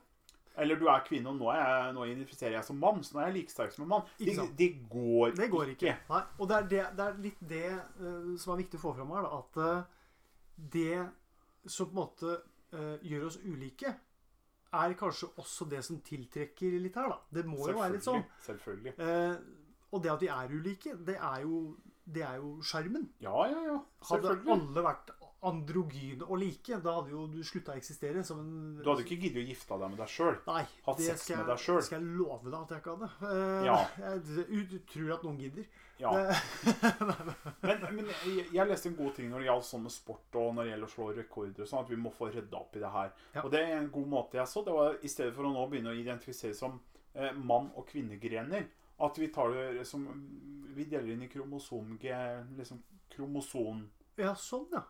Eller 0.58 0.80
du 0.80 0.88
er 0.88 1.04
kvinne, 1.04 1.32
og 1.32 1.40
nå, 1.40 1.50
jeg, 1.52 1.92
nå 1.98 2.06
identifiserer 2.08 2.56
jeg 2.56 2.68
som 2.68 2.80
mann, 2.80 3.02
så 3.04 3.16
nå 3.16 3.22
er 3.22 3.30
jeg 3.30 3.36
like 3.40 3.54
sterk 3.54 3.76
som 3.76 3.86
en 3.86 3.92
mann. 3.92 4.10
Det, 4.20 4.36
sant. 4.38 4.64
går 4.92 5.36
Det 5.36 5.50
går 5.52 5.74
ikke. 5.76 5.96
Nei, 6.10 6.22
og 6.40 6.50
det 6.52 6.58
er, 6.58 6.70
det, 6.72 6.82
det 6.96 7.06
er 7.06 7.22
litt 7.26 7.46
det 7.52 7.68
uh, 7.76 8.34
som 8.40 8.56
er 8.56 8.62
viktig 8.64 8.80
å 8.80 8.84
få 8.86 8.96
fram 8.98 9.12
her, 9.18 9.28
da, 9.28 9.42
at 9.42 9.62
eh, 9.66 10.04
det 10.76 11.00
som 11.66 11.90
på 11.90 11.96
en 11.96 12.00
måte 12.00 12.38
uh, 12.76 12.96
gjør 13.04 13.28
oss 13.28 13.40
ulike, 13.44 13.92
er 14.76 14.96
kanskje 15.00 15.30
også 15.40 15.68
det 15.72 15.82
som 15.88 16.00
tiltrekker 16.04 16.80
litt 16.84 16.96
her, 17.00 17.12
da. 17.12 17.20
Det 17.40 17.46
må 17.48 17.60
jo 17.64 17.76
være 17.80 17.98
litt 17.98 18.08
sånn. 18.08 18.24
Selvfølgelig. 18.48 18.96
Uh, 19.00 19.92
og 19.96 20.04
det 20.04 20.16
at 20.16 20.24
vi 20.24 20.32
er 20.32 20.56
ulike, 20.56 20.96
det 21.08 21.20
er 21.20 21.44
jo 21.44 21.60
det 22.06 22.22
er 22.22 22.38
jo 22.38 22.60
skjermen. 22.62 23.08
Ja, 23.24 23.34
ja, 23.50 23.62
ja. 23.66 23.78
Hadde 24.12 24.36
alle 24.54 24.84
vært 24.86 25.10
androgyne 25.46 26.24
og 26.26 26.40
like, 26.42 26.78
da 26.82 26.94
hadde 26.98 27.12
jo 27.12 27.26
du 27.30 27.42
slutta 27.46 27.74
å 27.74 27.78
eksistere 27.78 28.24
som 28.26 28.40
en 28.40 28.52
Du 28.82 28.88
hadde 28.90 29.04
ikke 29.06 29.18
giddet 29.22 29.44
å 29.44 29.48
gifte 29.50 29.78
deg 29.82 29.90
med 29.94 30.00
deg 30.02 30.10
sjøl. 30.10 30.38
Hatt 30.48 31.02
sex 31.04 31.26
skal, 31.28 31.38
med 31.44 31.52
jeg- 31.54 31.64
sjøl? 31.66 31.76
Det 31.82 31.86
skal 31.90 32.00
jeg 32.02 32.18
love 32.18 32.50
deg 32.50 32.60
at 32.62 32.70
jeg 32.74 32.80
ikke 32.82 32.96
hadde. 32.96 33.10
Uh, 33.22 33.66
Ja. 33.66 33.76
Jeg, 34.06 34.80
tror 34.94 35.12
at 35.18 35.24
noen 35.28 35.38
gidder. 35.40 35.68
Ja. 36.00 36.12
Men, 37.62 37.84
men 37.96 38.10
jeg, 38.10 38.46
jeg 38.52 38.68
leste 38.68 38.90
en 38.90 38.96
god 38.98 39.14
ting 39.16 39.30
når 39.32 39.40
det 39.40 39.48
gjaldt 39.48 39.66
sånn 39.70 39.84
med 39.86 39.94
sport 39.96 40.36
og 40.36 40.50
når 40.58 40.66
det 40.68 40.72
gjelder 40.74 40.90
å 40.90 40.92
slå 40.92 41.06
rekorder 41.16 41.64
og 41.64 41.70
sånn, 41.70 41.86
at 41.86 41.92
vi 41.94 42.00
må 42.02 42.12
få 42.12 42.28
rydda 42.34 42.58
opp 42.60 42.76
i 42.76 42.82
det 42.84 42.90
her. 42.92 43.14
Ja. 43.38 43.44
Og 43.46 43.52
det 43.54 43.62
er 43.64 43.78
en 43.78 43.88
god 43.94 44.10
måte 44.12 44.38
jeg 44.42 44.52
så. 44.52 44.64
Det 44.68 44.74
var 44.76 44.98
i 45.00 45.12
stedet 45.12 45.34
for 45.38 45.48
å 45.48 45.54
nå 45.56 45.64
begynne 45.72 45.94
å 45.94 45.96
identifisere 45.98 46.58
som 46.58 46.76
eh, 47.14 47.32
mann- 47.38 47.72
og 47.80 47.88
kvinnegrener, 47.88 48.68
at 49.08 49.18
vi 49.20 49.28
tar 49.32 49.56
det 49.56 49.86
som 49.88 50.04
Vi 50.76 50.84
deler 50.92 51.14
inn 51.14 51.24
i 51.24 51.30
kromosom... 51.32 51.96
Liksom 52.02 52.82
kromosomdivisjoner. 53.16 53.88
Ja, 54.20 54.34
sånn, 54.36 54.66
ja. 54.76 54.82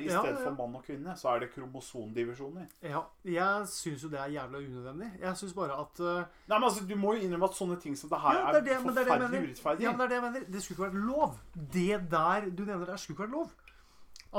I 0.00 0.06
Ja, 0.08 0.20
stedet 0.22 0.40
ja, 0.40 0.44
for 0.48 0.54
mann 0.56 0.74
og 0.74 0.84
kvinne, 0.84 1.12
så 1.16 1.28
er 1.34 1.40
det 1.40 1.50
kromosondivisjoner. 1.52 2.66
ja. 2.82 3.02
Jeg 3.24 3.68
syns 3.68 4.02
jo 4.02 4.08
det 4.08 4.18
er 4.20 4.26
jævla 4.32 4.58
unødvendig. 4.58 5.10
Jeg 5.20 5.36
syns 5.36 5.52
bare 5.54 5.76
at 5.80 6.00
uh, 6.00 6.06
Nei, 6.48 6.58
men 6.58 6.64
altså, 6.64 6.86
Du 6.88 6.96
må 6.96 7.14
jo 7.14 7.20
innrømme 7.20 7.44
at 7.44 7.54
sånne 7.54 7.76
ting 7.80 7.96
som 7.98 8.08
det 8.10 8.18
her 8.20 8.34
ja, 8.34 8.48
er, 8.48 8.60
det 8.60 8.72
er 8.72 8.80
forferdelig 8.80 9.20
det 9.20 9.24
er 9.24 9.28
det 9.28 9.42
urettferdig. 9.48 9.84
Ja, 9.84 9.92
men 9.92 10.00
det 10.00 10.04
er 10.04 10.08
det 10.08 10.18
jeg 10.18 10.26
mener. 10.32 10.52
Det 10.52 10.62
skulle 10.62 10.76
ikke 10.76 10.88
vært 10.88 11.06
lov. 11.06 11.38
Det 11.72 12.10
der 12.10 12.50
du 12.50 12.62
nevner 12.64 12.86
der, 12.86 12.96
skulle 12.96 13.16
ikke 13.16 13.26
vært 13.28 13.36
lov. 13.36 13.56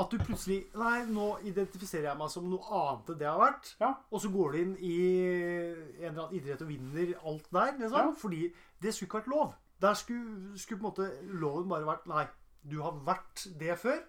At 0.00 0.12
du 0.12 0.18
plutselig 0.22 0.58
Nei, 0.78 0.98
nå 1.10 1.28
identifiserer 1.50 2.10
jeg 2.10 2.18
meg 2.18 2.30
som 2.30 2.44
noe 2.50 2.62
annet 2.80 3.08
enn 3.10 3.18
det 3.18 3.26
jeg 3.26 3.32
har 3.34 3.40
vært. 3.46 3.72
Ja. 3.80 3.92
Og 4.10 4.20
så 4.22 4.28
går 4.30 4.52
du 4.52 4.58
inn 4.60 4.76
i 4.78 4.98
en 5.24 6.12
eller 6.12 6.22
annen 6.26 6.36
idrett 6.38 6.62
og 6.62 6.68
vinner 6.70 7.14
alt 7.26 7.48
der. 7.50 7.72
Liksom. 7.78 7.98
Ja. 7.98 8.14
Fordi 8.20 8.42
det 8.82 8.94
skulle 8.94 9.08
ikke 9.08 9.22
vært 9.22 9.32
lov. 9.34 9.56
Der 9.80 9.94
skulle, 9.94 10.58
skulle 10.60 10.80
på 10.82 10.86
en 10.86 10.90
måte 10.92 11.10
loven 11.40 11.68
bare 11.70 11.88
vært 11.88 12.06
Nei, 12.10 12.26
du 12.70 12.82
har 12.84 12.98
vært 13.06 13.46
det 13.60 13.78
før. 13.80 14.02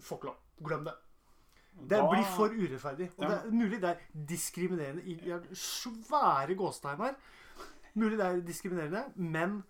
Får 0.00 0.18
ikke 0.18 0.26
lov. 0.30 0.36
Glem 0.64 0.84
det. 0.84 0.94
Det 1.76 1.98
Da- 1.98 2.08
blir 2.10 2.24
for 2.36 2.48
urettferdig. 2.48 3.10
Og 3.18 3.22
Ja. 3.24 3.28
det 3.28 3.38
er 3.46 3.50
mulig 3.50 3.80
det 3.80 3.90
er 3.90 3.98
diskriminerende 4.26 5.02
i 5.04 5.16
svære 5.54 6.54
gåstegn 6.56 6.96
her. 7.04 7.14
Mulig 7.94 8.16
det 8.18 8.26
er 8.26 8.40
diskriminerende, 8.40 9.04
men 9.16 9.62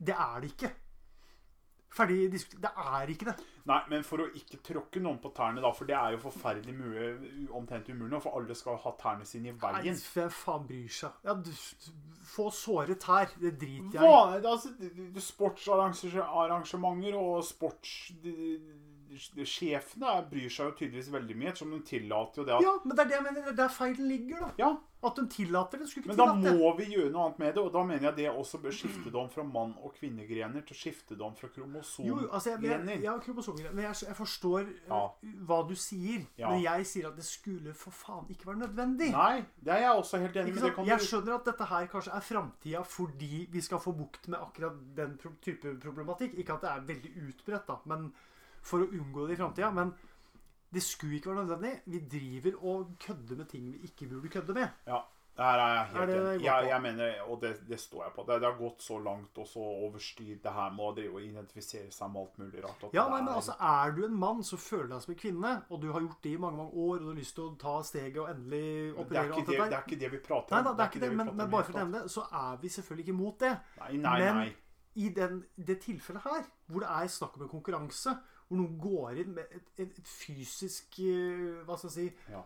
det 0.00 0.14
er 0.14 0.40
det 0.40 0.50
ikke. 0.52 0.72
Ferdig 1.94 2.28
diskutert. 2.32 2.60
Det 2.62 2.70
er 2.76 3.06
ikke 3.06 3.24
det. 3.26 3.34
Nei, 3.66 3.80
men 3.88 4.02
for 4.02 4.18
å 4.18 4.26
ikke 4.34 4.58
tråkke 4.66 5.00
noen 5.00 5.18
på 5.22 5.32
tærne, 5.32 5.60
da, 5.62 5.70
for 5.70 5.84
det 5.84 5.94
er 5.94 6.10
jo 6.10 6.18
forferdelig 6.18 6.74
mulig, 6.74 7.48
omtrent 7.54 7.88
umulig, 7.88 8.20
for 8.20 8.34
alle 8.40 8.54
skal 8.54 8.76
ha 8.76 8.90
tærne 8.98 9.24
sine 9.24 9.48
i 9.48 9.52
Nei, 9.52 9.72
veien. 9.82 9.94
hvem 9.94 10.28
faen 10.30 10.66
bryr 10.66 10.88
seg? 10.88 11.12
Ja, 11.24 11.34
du, 11.34 11.50
få 12.24 12.50
såre 12.50 12.96
tær. 12.96 13.30
Det 13.38 13.58
driter 13.60 13.92
jeg 13.92 14.02
i. 14.02 14.46
Altså, 14.46 14.68
sportsarrangementer 15.20 17.14
og 17.14 17.44
sportssjefene 19.18 20.14
bryr 20.30 20.48
seg 20.50 20.70
jo 20.70 20.76
tydeligvis 20.78 21.12
veldig 21.14 21.36
mye, 21.36 21.52
ettersom 21.52 21.70
de 21.76 21.80
tillater 21.86 22.42
jo 22.42 22.44
det 22.48 22.54
at 22.58 22.62
Ja, 22.66 22.74
men 22.84 22.96
det 22.96 23.04
er 23.04 23.08
det 23.12 23.16
jeg 23.18 23.26
mener. 23.28 23.42
Det 23.44 23.52
er 23.54 23.60
der 23.62 23.68
feilen 23.76 24.08
ligger, 24.08 24.40
da. 24.40 24.50
Ja, 24.58 24.72
At 25.04 25.16
de 25.20 25.26
tillater 25.28 25.76
det. 25.82 25.86
Skulle 25.90 26.06
ikke 26.06 26.14
ikke 26.14 26.16
det. 26.16 26.40
tillate 26.40 26.48
det. 26.48 26.60
må 26.62 26.68
vi 26.78 26.84
gjøre 26.94 27.10
noe 27.12 27.24
annet 27.26 27.38
med 27.42 27.50
det, 27.54 27.60
og 27.62 27.72
da 27.74 27.82
mener 27.84 28.06
jeg 28.08 28.16
det 28.16 28.28
også 28.30 28.60
bør 28.62 28.72
skifte 28.72 29.10
dem 29.12 29.28
fra 29.28 29.42
mann- 29.44 29.74
og 29.84 29.92
kvinnegrener 29.98 30.64
til 30.64 30.76
skifte 30.78 31.18
dem 31.20 31.34
fra 31.36 31.48
Jo, 32.00 32.28
altså, 32.32 32.50
jeg, 32.54 32.62
jeg, 32.64 33.02
ja, 33.02 33.18
kromosomgrener. 33.18 33.74
Men 33.74 33.84
jeg, 33.84 34.08
jeg 34.08 34.16
forstår 34.16 34.60
eh, 34.60 34.88
Ja. 34.88 35.02
hva 35.44 35.58
du 35.68 35.74
sier. 35.74 36.24
Ja. 36.38 36.48
Men 36.50 36.62
jeg 36.62 36.86
sier 36.86 37.08
at 37.08 37.16
det 37.16 37.24
skulle 37.28 37.74
for 37.74 37.90
faen 37.90 38.24
ikke 38.32 38.46
være 38.46 38.62
nødvendig. 38.64 39.10
Nei, 39.12 39.44
det 39.60 39.72
er 39.76 39.80
jeg 39.84 39.90
også 39.92 40.18
helt 40.24 40.36
enig 40.36 40.54
med. 40.54 40.62
Det 40.72 40.86
Jeg 40.88 41.00
skjønner 41.00 41.34
at 41.34 41.44
dette 41.44 41.64
her 41.64 41.86
kanskje 41.86 42.14
er 42.16 42.20
framtida 42.20 42.82
fordi 42.84 43.46
vi 43.52 43.60
skal 43.60 43.78
få 43.78 43.92
bukt 43.92 44.28
med 44.28 44.38
akkurat 44.40 44.72
den 44.96 45.18
pro- 45.20 45.36
type 45.42 45.76
problematikk. 45.84 46.32
Ikke 46.40 46.54
at 46.56 46.62
det 46.64 46.70
er 46.70 46.80
veldig 46.80 47.12
utbredt, 47.28 47.66
da, 47.68 47.76
men 47.84 48.08
for 48.64 48.84
å 48.84 48.90
unngå 48.90 49.26
det 49.28 49.36
i 49.36 49.40
framtida. 49.42 49.70
Men 49.76 49.94
det 50.74 50.82
skulle 50.82 51.20
ikke 51.20 51.30
være 51.34 51.44
nødvendig. 51.46 51.74
Vi 51.86 52.04
driver 52.10 52.62
og 52.66 52.94
kødder 53.04 53.36
med 53.42 53.50
ting 53.52 53.68
vi 53.72 53.84
ikke 53.90 54.08
burde 54.10 54.28
kødde 54.32 54.54
med. 54.56 54.80
Ja, 54.88 55.02
det 55.36 55.44
her 55.44 55.60
er 55.62 55.72
jeg 55.74 55.86
helt 55.92 56.10
enig. 56.14 56.44
Jeg, 56.46 56.66
jeg 56.70 56.80
mener, 56.82 57.20
og 57.30 57.40
det, 57.42 57.50
det 57.68 57.78
står 57.82 58.04
jeg 58.04 58.12
på. 58.16 58.24
Det, 58.26 58.36
det 58.42 58.48
har 58.48 58.58
gått 58.58 58.82
så 58.82 58.98
langt 59.02 59.38
og 59.42 59.46
så 59.50 59.62
overstyrt 59.86 60.42
det 60.44 60.52
her 60.54 60.74
med 60.74 60.84
å 60.86 60.92
drive 60.96 61.16
og 61.18 61.24
identifisere 61.28 61.90
seg 61.94 62.10
med 62.14 62.20
alt 62.22 62.38
mulig 62.42 62.64
rart. 62.64 62.84
Ja, 62.94 63.04
nei, 63.10 63.20
men 63.26 63.32
altså, 63.34 63.56
Er 63.58 63.94
du 63.96 64.04
en 64.08 64.18
mann 64.24 64.42
som 64.46 64.58
føler 64.62 64.90
deg 64.94 65.02
som 65.06 65.14
en 65.14 65.20
kvinne, 65.22 65.52
og 65.70 65.80
du 65.82 65.88
har 65.94 66.04
gjort 66.06 66.20
det 66.26 66.34
i 66.34 66.42
mange 66.42 66.58
mange 66.62 66.70
år, 66.86 66.94
og 66.96 67.06
du 67.06 67.08
har 67.12 67.18
lyst 67.22 67.34
til 67.38 67.48
å 67.48 67.54
ta 67.60 67.76
steget 67.86 68.20
og 68.22 68.30
endelig 68.34 68.62
er 68.64 69.00
operere 69.04 69.24
alt 69.38 69.46
det, 69.46 69.58
det 69.58 69.70
det 69.70 69.78
er 69.78 69.86
ikke 69.88 70.00
det 70.04 70.12
vi 70.16 70.22
prater 70.26 70.54
Nei 70.56 70.60
om. 70.62 70.68
da, 70.70 70.74
det 70.78 70.84
er 70.86 70.92
ikke 70.94 71.04
det, 71.06 71.12
men, 71.22 71.32
men 71.38 71.50
bare 71.54 71.66
for 71.70 71.74
å 71.78 71.82
nevne 71.82 72.02
det, 72.06 72.12
så 72.14 72.26
er 72.42 72.60
vi 72.62 72.74
selvfølgelig 72.78 73.06
ikke 73.08 73.16
imot 73.18 73.40
det. 73.46 73.54
Nei, 73.84 73.90
nei, 74.08 74.18
Men- 74.26 74.42
nei. 74.42 74.52
I 74.94 75.08
den, 75.10 75.40
det 75.58 75.80
tilfellet 75.82 76.22
her, 76.22 76.44
hvor 76.70 76.84
det 76.84 76.90
er 76.94 77.08
snakk 77.10 77.34
om 77.36 77.42
en 77.42 77.48
konkurranse, 77.50 78.12
hvor 78.48 78.60
noen 78.60 78.78
går 78.80 79.22
inn 79.22 79.34
med 79.36 79.54
et, 79.56 79.70
et, 79.78 79.98
et 79.98 80.08
fysisk 80.08 80.98
eh, 81.00 81.62
Hva 81.64 81.78
skal 81.80 81.90
jeg 81.90 81.94
si 81.96 82.32
Ja. 82.32 82.42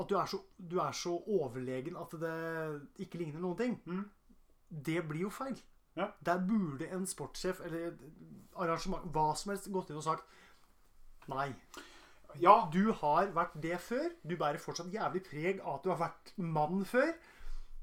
At 0.00 0.08
du 0.08 0.14
er, 0.16 0.26
så, 0.30 0.38
du 0.56 0.78
er 0.80 0.94
så 0.96 1.12
overlegen 1.28 1.98
at 2.00 2.14
det 2.22 2.36
ikke 3.04 3.18
ligner 3.20 3.42
noen 3.42 3.58
ting. 3.58 3.74
Mm. 3.84 4.06
Det 4.70 5.02
blir 5.04 5.26
jo 5.26 5.32
feil. 5.34 5.58
Ja. 5.98 6.06
Der 6.24 6.40
burde 6.48 6.88
en 6.88 7.04
sportssjef 7.06 7.60
eller 7.66 7.98
arrangement, 8.56 9.04
hva 9.12 9.34
som 9.36 9.52
helst, 9.52 9.68
gått 9.74 9.90
inn 9.92 10.00
og 10.00 10.06
sagt 10.06 10.24
Nei. 11.28 11.50
Ja, 12.40 12.70
Du 12.72 12.92
har 13.02 13.28
vært 13.34 13.58
det 13.62 13.76
før. 13.82 14.08
Du 14.24 14.36
bærer 14.40 14.62
fortsatt 14.62 14.92
jævlig 14.94 15.22
preg 15.26 15.60
av 15.60 15.76
at 15.76 15.84
du 15.84 15.90
har 15.92 16.00
vært 16.00 16.32
mann 16.38 16.84
før. 16.88 17.12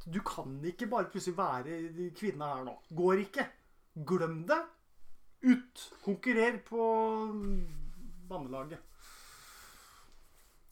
Du 0.08 0.22
kan 0.26 0.58
ikke 0.66 0.88
bare 0.90 1.12
plutselig 1.12 1.38
være 1.38 2.12
kvinne 2.18 2.50
her 2.50 2.66
nå. 2.66 2.78
Går 2.96 3.24
ikke. 3.28 3.48
Glem 4.08 4.40
det. 4.48 4.60
Ut. 5.42 5.84
Konkurrer 6.04 6.58
på 6.66 6.84
bannelaget. 8.30 8.80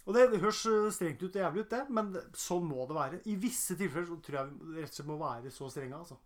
Og 0.06 0.14
det, 0.14 0.28
det 0.32 0.40
høres 0.44 0.62
eh, 0.70 0.88
strengt 0.94 1.24
ut 1.24 1.34
og 1.34 1.42
jævlig 1.42 1.64
ut, 1.66 1.72
det, 1.72 1.84
men 1.90 2.12
sånn 2.38 2.66
må 2.70 2.86
det 2.86 2.98
være. 2.98 3.20
I 3.26 3.36
visse 3.42 3.78
tilfeller 3.78 4.06
så 4.12 4.18
tror 4.22 4.38
jeg 4.38 4.52
vi 4.54 4.82
rett 4.84 4.92
og 4.92 4.98
slett 5.00 5.10
må 5.10 5.18
være 5.22 5.54
så 5.54 5.70
strenge, 5.74 5.98
altså. 5.98 6.18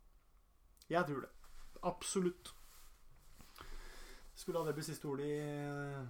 Jeg 0.91 1.05
tror 1.07 1.21
det. 1.23 1.29
Absolutt. 1.87 2.51
Skulle 4.35 4.59
ha 4.59 4.67
det 4.67 4.73
bli 4.75 4.83
siste 4.83 5.07
ord 5.07 5.21
i 5.23 5.31
eh, 5.31 6.01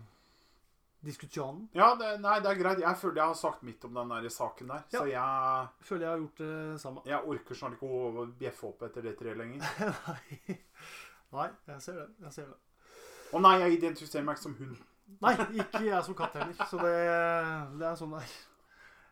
diskusjonen. 1.06 1.68
ja 1.78 1.92
det, 2.00 2.16
nei, 2.24 2.40
det 2.42 2.50
er 2.52 2.60
greit. 2.60 2.82
Jeg 2.82 2.98
føler 3.02 3.22
jeg 3.22 3.34
har 3.36 3.38
sagt 3.38 3.62
mitt 3.68 3.86
om 3.86 3.94
den 4.02 4.16
der 4.16 4.30
saken 4.34 4.74
der. 4.74 4.88
Så 4.94 5.06
jeg, 5.10 5.68
Føler 5.86 6.08
jeg 6.08 6.12
har 6.12 6.24
gjort 6.24 6.42
det 6.42 6.82
samme. 6.82 7.06
jeg 7.06 7.34
orker 7.36 7.62
snart 7.62 7.78
ikke 7.78 7.92
å 8.00 8.26
bjeffe 8.42 8.72
opp 8.72 8.86
etter 8.90 9.06
det 9.06 9.14
tre 9.20 9.38
lenger. 9.38 9.62
Nei. 10.10 10.58
Nei, 11.36 11.50
jeg 11.68 11.82
ser 11.86 12.00
det. 12.00 12.08
Jeg 12.26 12.34
ser 12.34 12.48
det. 12.50 12.58
Å 13.30 13.42
nei, 13.44 13.58
jeg 13.62 13.78
identifiserer 13.78 14.26
meg 14.26 14.38
ikke 14.38 14.48
som 14.48 14.56
hund. 14.58 14.80
Nei, 15.22 15.36
ikke 15.62 15.84
jeg 15.86 16.02
som 16.06 16.18
katt 16.18 16.38
heller. 16.40 16.66
Så 16.70 16.80
det, 16.82 16.96
det 17.78 17.88
er 17.90 18.00
sånn 18.00 18.16
det 18.18 18.24
er. 18.24 18.34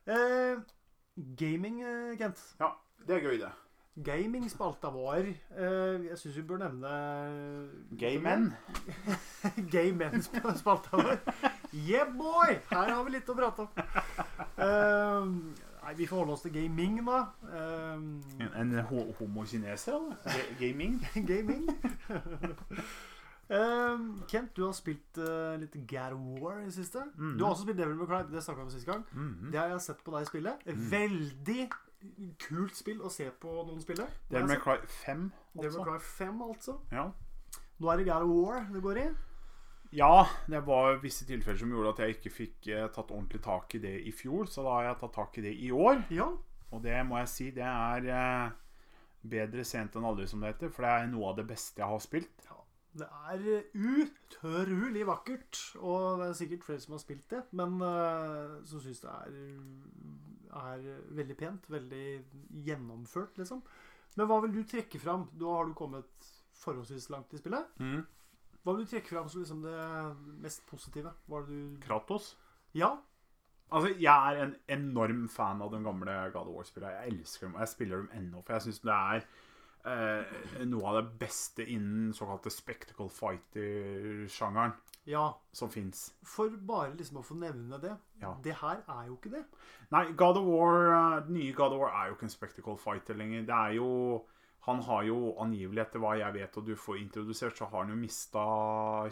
Eh, 0.08 0.60
gaming, 1.38 1.82
eh, 1.86 2.18
Kent. 2.20 2.42
Ja, 2.62 2.72
det 3.06 3.18
er 3.18 3.26
gøy, 3.28 3.40
det. 3.42 3.54
Gaming-spalta 4.06 4.92
vår. 4.94 5.30
Eh, 5.58 6.06
jeg 6.06 6.18
syns 6.22 6.36
vi 6.38 6.44
bør 6.46 6.62
nevne 6.62 6.92
Gay 7.98 8.20
men. 8.22 8.52
Gay 9.74 9.90
men-spalta 9.98 11.00
vår. 11.02 11.18
Yeah, 11.74 12.12
boy! 12.14 12.60
Her 12.70 12.94
har 12.94 13.02
vi 13.08 13.16
litt 13.16 13.30
å 13.30 13.38
prate 13.38 13.66
om. 13.66 13.72
Eh, 14.58 15.66
nei, 15.88 15.96
vi 15.96 16.08
får 16.08 16.18
holde 16.22 16.36
oss 16.36 16.42
til 16.44 16.54
gaming, 16.54 17.00
da. 17.08 17.22
Um, 17.96 18.22
En 18.60 18.74
ho 18.90 19.04
homokineser, 19.20 19.96
eller? 19.96 20.42
Gaming? 20.60 21.00
gaming. 21.32 21.70
um, 23.50 24.24
Kent, 24.32 24.52
du 24.58 24.66
har 24.66 24.76
spilt 24.76 25.18
uh, 25.18 25.56
litt 25.60 25.76
of 26.14 26.42
War 26.42 26.60
i 26.60 26.66
det 26.66 26.74
siste. 26.76 27.06
Mhm. 27.16 27.38
Du 27.38 27.46
har 27.46 27.52
også 27.52 27.64
spilt 27.64 27.78
Devil 27.78 27.96
May 27.96 28.08
Cry. 28.08 28.24
Det 28.34 28.44
snakka 28.44 28.62
vi 28.62 28.66
om 28.68 28.72
sist 28.72 28.86
gang. 28.86 29.06
Mhm. 29.14 29.52
Det 29.52 29.60
har 29.60 29.68
jeg 29.68 29.82
sett 29.82 30.04
på 30.04 30.16
deg 30.18 30.28
spille. 30.28 30.58
Veldig 30.66 31.70
kult 32.40 32.76
spill 32.78 33.00
å 33.02 33.10
se 33.10 33.30
på 33.42 33.54
noen 33.64 33.82
spille. 33.82 34.06
Devil 34.32 34.52
May 34.52 34.60
Cry 34.62 34.78
5, 35.06 35.32
altså. 35.32 35.62
Devil 35.62 35.80
altså. 35.80 35.86
May 35.86 35.94
Cry 35.94 36.12
5, 36.18 36.42
altså. 36.50 36.78
Ja. 36.92 37.08
Nå 37.80 37.90
er 37.92 37.98
det 37.98 38.06
God 38.10 38.26
of 38.26 38.30
War 38.36 38.68
det 38.74 38.84
går 38.84 38.98
i. 38.98 39.08
Ja, 39.96 40.28
det 40.52 40.60
var 40.68 41.00
visse 41.04 41.26
tilfeller 41.28 41.60
som 41.62 41.72
gjorde 41.72 41.94
at 41.94 42.04
jeg 42.04 42.18
ikke 42.18 42.34
fikk 42.34 42.70
eh, 42.74 42.88
tatt 42.92 43.12
ordentlig 43.14 43.40
tak 43.46 43.76
i 43.78 43.82
det 43.84 43.94
i 44.10 44.14
fjor, 44.16 44.50
så 44.52 44.66
da 44.66 44.76
har 44.76 44.90
jeg 44.90 45.00
tatt 45.04 45.16
tak 45.16 45.40
i 45.40 45.46
det 45.46 45.54
i 45.64 45.72
år. 45.72 46.02
Ja. 46.14 46.28
Og 46.76 46.84
det 46.84 46.98
må 47.08 47.20
jeg 47.22 47.32
si, 47.32 47.50
det 47.56 47.64
er 47.64 48.10
eh, 48.12 48.56
bedre 49.28 49.64
sent 49.68 49.96
enn 49.96 50.08
aldri, 50.08 50.28
som 50.28 50.44
det 50.44 50.54
heter. 50.54 50.74
For 50.74 50.84
det 50.84 50.94
er 50.94 51.12
noe 51.12 51.32
av 51.32 51.40
det 51.40 51.48
beste 51.48 51.84
jeg 51.84 51.92
har 51.94 52.04
spilt. 52.04 52.48
Det 52.98 53.08
er 53.30 53.44
utrolig 53.78 55.04
vakkert, 55.06 55.60
og 55.86 56.22
det 56.22 56.32
er 56.32 56.38
sikkert 56.40 56.64
flere 56.66 56.82
som 56.82 56.96
har 56.96 57.02
spilt 57.04 57.28
det, 57.30 57.44
men 57.60 57.78
eh, 57.86 58.56
som 58.68 58.82
syns 58.82 59.04
det 59.04 59.12
er, 59.14 59.36
er 60.64 60.88
veldig 61.20 61.38
pent. 61.38 61.70
Veldig 61.72 62.08
gjennomført, 62.66 63.38
liksom. 63.40 63.62
Men 64.18 64.30
hva 64.30 64.42
vil 64.44 64.56
du 64.56 64.64
trekke 64.66 65.00
fram? 65.00 65.28
Da 65.38 65.60
har 65.60 65.70
du 65.70 65.78
kommet 65.78 66.30
forholdsvis 66.58 67.12
langt 67.14 67.36
i 67.38 67.40
spillet. 67.40 67.70
Mm. 67.78 68.02
Hva 68.68 68.74
vil 68.76 68.84
du 68.84 68.90
trekke 68.92 69.08
fram 69.14 69.30
som 69.32 69.40
liksom 69.46 69.62
det 69.64 70.42
mest 70.44 70.66
positive? 70.68 71.14
Kratos. 71.86 72.34
Ja. 72.76 72.98
Altså, 73.72 73.94
Jeg 74.00 74.34
er 74.36 74.44
en 74.44 74.56
enorm 74.68 75.30
fan 75.32 75.62
av 75.64 75.72
de 75.72 75.80
gamle 75.84 76.18
God 76.34 76.48
of 76.52 76.56
War-spillene. 76.58 76.92
Jeg 77.02 77.14
elsker 77.18 77.48
dem, 77.48 77.56
og 77.56 77.64
jeg 77.64 77.72
spiller 77.72 77.98
dem 78.04 78.10
ennå. 78.20 78.44
For 78.44 78.54
jeg 78.58 78.66
syns 78.68 78.80
det 78.84 78.94
er 78.98 79.24
eh, 79.88 80.66
noe 80.68 80.84
av 80.92 80.98
det 81.02 81.16
beste 81.20 81.64
innen 81.64 82.12
såkalte 82.16 82.52
spectacle 82.52 83.08
fighter-sjangeren 83.08 84.74
Ja. 85.08 85.34
som 85.52 85.70
fins. 85.72 86.14
For 86.28 86.50
bare 86.50 86.92
liksom 86.96 87.18
å 87.22 87.24
få 87.26 87.36
nevne 87.40 87.80
det. 87.80 87.94
Ja. 88.22 88.34
Det 88.44 88.54
her 88.60 88.84
er 88.88 89.06
jo 89.08 89.16
ikke 89.16 89.32
det. 89.32 89.46
Nei, 89.92 90.12
God 90.12 90.38
of 90.38 90.46
War, 90.46 90.92
eh, 90.92 91.20
den 91.28 91.34
nye 91.40 91.54
God 91.54 91.72
of 91.72 91.80
War 91.80 91.90
er 92.04 92.10
jo 92.10 92.16
ikke 92.16 92.24
en 92.28 92.30
spectacle 92.36 92.78
fighter 92.78 93.16
lenger. 93.16 93.46
Det 93.48 93.56
er 93.56 93.76
jo 93.80 94.26
Han 94.68 94.82
har 94.84 95.04
jo 95.08 95.34
angivelig, 95.40 95.80
etter 95.86 96.02
hva 96.04 96.16
jeg 96.20 96.34
vet 96.36 96.58
og 96.60 96.66
du 96.68 96.74
får 96.76 97.00
introdusert, 97.02 97.56
så 97.58 97.70
har 97.72 97.86
han 97.86 97.94
jo 97.94 98.00
mista 98.02 98.44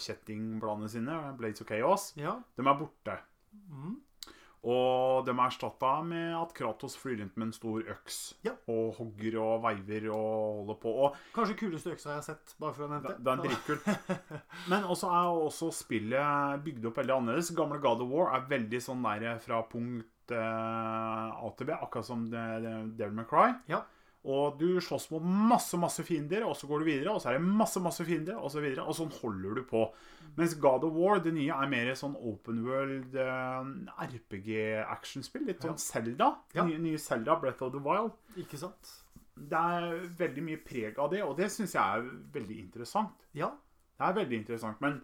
kjettingbladene 0.04 0.90
sine, 0.92 1.20
Blades 1.40 1.64
of 1.64 1.70
Chaos. 1.70 2.10
Ja. 2.20 2.38
De 2.58 2.66
er 2.68 2.80
borte. 2.82 3.16
Mm. 3.72 3.96
Og 4.66 5.22
de 5.28 5.30
er 5.30 5.40
erstatta 5.46 5.92
med 6.02 6.32
at 6.40 6.54
Kratos 6.58 6.96
flyr 6.98 7.20
rundt 7.22 7.36
med 7.38 7.46
en 7.52 7.54
stor 7.54 7.84
øks 7.94 8.16
Ja. 8.48 8.56
og 8.68 8.96
hogger 8.98 9.36
og 9.44 9.60
veiver 9.62 10.08
og 10.10 10.66
holder 10.66 10.80
på. 10.82 10.94
Og 11.06 11.20
Kanskje 11.36 11.56
kuleste 11.60 11.94
øksa 11.94 12.10
jeg 12.16 12.18
har 12.18 12.26
sett, 12.26 12.56
bare 12.60 12.74
for 12.74 12.88
å 12.88 12.90
nevne 12.90 13.14
det, 13.14 13.20
det. 13.22 13.36
er 13.36 13.44
dritkult. 13.46 14.26
Men 14.74 14.88
også 14.90 15.12
er 15.14 15.30
også 15.46 15.70
spillet 15.84 16.66
bygd 16.66 16.90
opp 16.90 16.98
veldig 16.98 17.14
annerledes. 17.20 17.54
Gamle 17.56 17.78
God 17.84 18.02
of 18.02 18.10
War 18.10 18.34
er 18.40 18.48
veldig 18.50 18.82
sånn 18.82 19.06
der 19.06 19.38
fra 19.46 19.62
punkt 19.70 20.34
eh, 20.34 21.46
A 21.46 21.52
til 21.60 21.70
B, 21.70 21.78
akkurat 21.78 22.10
som 22.10 22.26
Devil 22.34 23.14
May 23.22 23.30
Cry. 23.30 23.52
Ja. 23.70 23.84
Og 24.26 24.58
du 24.58 24.80
slåss 24.82 25.08
mot 25.12 25.24
masse 25.24 25.78
masse 25.78 26.02
fiender, 26.06 26.46
og 26.48 26.56
så 26.58 26.66
går 26.70 26.82
du 26.82 26.88
videre, 26.88 27.14
og 27.14 27.22
så 27.22 27.30
er 27.30 27.38
det 27.38 27.46
masse 27.46 27.82
masse 27.84 28.06
fiender, 28.08 28.40
og 28.40 28.50
så 28.54 28.64
videre. 28.64 28.86
Og 28.90 28.98
sånn 28.98 29.14
holder 29.20 29.60
du 29.60 29.64
på. 29.70 29.84
Mens 30.40 30.56
God 30.60 30.88
of 30.88 30.96
War, 30.98 31.22
det 31.22 31.36
nye, 31.36 31.54
er 31.54 31.70
mer 31.72 31.92
sånn 32.00 32.16
open 32.18 32.64
world 32.66 33.16
eh, 33.22 33.70
RPG-actionspill. 34.08 35.46
Litt 35.52 35.66
sånn 35.66 35.78
Zelda. 35.82 36.32
Ja. 36.58 36.66
Nye, 36.66 36.82
nye 36.82 37.02
Zelda, 37.02 37.38
Breath 37.42 37.68
of 37.68 37.76
the 37.76 37.84
Wild. 37.86 38.16
Ikke 38.42 38.60
sant? 38.60 38.96
Det 39.36 39.62
er 39.78 40.02
veldig 40.18 40.48
mye 40.48 40.64
preg 40.64 40.98
av 41.02 41.12
det, 41.12 41.22
og 41.26 41.36
det 41.38 41.52
syns 41.54 41.76
jeg 41.76 41.84
er 41.84 42.10
veldig 42.34 42.58
interessant. 42.64 43.28
Ja. 43.38 43.52
Det 43.96 44.10
er 44.10 44.18
veldig 44.18 44.42
interessant, 44.42 44.82
men 44.84 45.00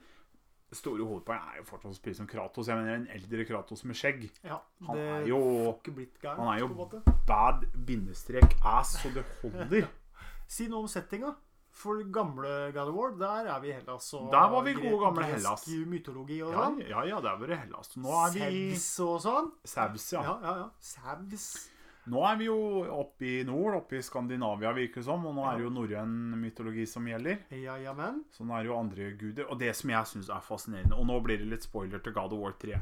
store 0.75 1.03
hovedpoeng 1.03 1.39
er 1.53 1.57
jo 1.59 1.63
fortsatt 1.67 1.91
å 1.91 1.95
spille 1.95 2.15
som 2.15 2.27
Kratos. 2.27 2.67
Jeg 2.67 2.77
mener 2.77 2.95
en 2.95 3.07
eldre 3.11 3.45
Kratos 3.45 3.83
med 3.83 3.95
skjegg. 3.95 4.29
ja. 4.43 4.57
Han 4.87 4.95
det 4.97 5.05
er 5.07 5.27
jo 5.27 5.39
gærent, 5.83 6.37
han 6.37 6.47
er 6.55 6.59
jo- 6.59 7.01
bad 7.27 7.65
bindestrek 7.85 8.55
ass, 8.63 8.97
så 9.01 9.09
det 9.13 9.25
holder. 9.41 9.87
Si 10.51 10.67
noe 10.67 10.79
om 10.83 10.87
settinga. 10.87 11.35
For 11.71 12.03
gamle 12.03 12.73
God 12.73 12.89
of 12.89 12.95
War, 12.95 13.11
der 13.15 13.47
er 13.53 13.59
vi 13.61 13.69
i 13.69 13.71
Hellas. 13.71 14.13
Og 14.13 14.29
Der 14.29 14.49
var 14.51 14.61
vi 14.63 14.73
gode 14.73 14.99
gamle 14.99 15.23
Hellas. 15.23 15.65
mytologi 15.87 16.41
og 16.43 16.51
Ja, 16.51 16.65
sånn. 16.65 16.81
ja, 16.89 17.03
ja 17.07 17.21
der 17.21 17.37
var 17.39 17.47
det 17.47 17.57
Hellas. 17.61 17.95
Nå 17.95 18.09
er 18.27 18.33
vi 18.33 18.75
Saus 18.75 18.99
og 18.99 19.21
sånn. 19.21 19.51
Sabs, 19.63 20.11
ja. 20.11 20.21
Ja, 20.21 20.33
ja, 20.43 20.55
ja. 20.57 20.69
Saus. 20.81 21.69
Nå 22.09 22.21
er 22.25 22.37
vi 22.39 22.47
jo 22.47 22.57
oppe 22.95 23.27
i 23.29 23.33
nord, 23.45 23.75
oppe 23.77 23.99
i 23.99 24.01
Skandinavia, 24.01 24.71
virker 24.73 25.03
det 25.03 25.05
som. 25.05 25.25
Og 25.29 25.35
nå 25.37 25.43
er 25.45 25.59
det 25.59 25.65
jo 25.67 25.73
norrøn 25.75 26.15
mytologi 26.41 26.87
som 26.89 27.05
gjelder. 27.05 27.43
Ja, 27.61 27.75
ja, 27.77 27.93
men. 27.97 28.23
Så 28.33 28.45
nå 28.47 28.55
er 28.57 28.65
det 28.65 28.71
jo 28.71 28.79
andre 28.79 29.11
guder. 29.19 29.45
Og 29.53 29.59
det 29.61 29.75
som 29.77 29.93
jeg 29.93 30.09
syns 30.09 30.31
er 30.33 30.41
fascinerende 30.45 30.97
Og 30.97 31.05
nå 31.09 31.19
blir 31.21 31.41
det 31.41 31.49
litt 31.51 31.67
spoiler 31.67 32.01
til 32.01 32.15
God 32.17 32.33
of 32.33 32.41
War 32.41 32.57
3. 32.63 32.73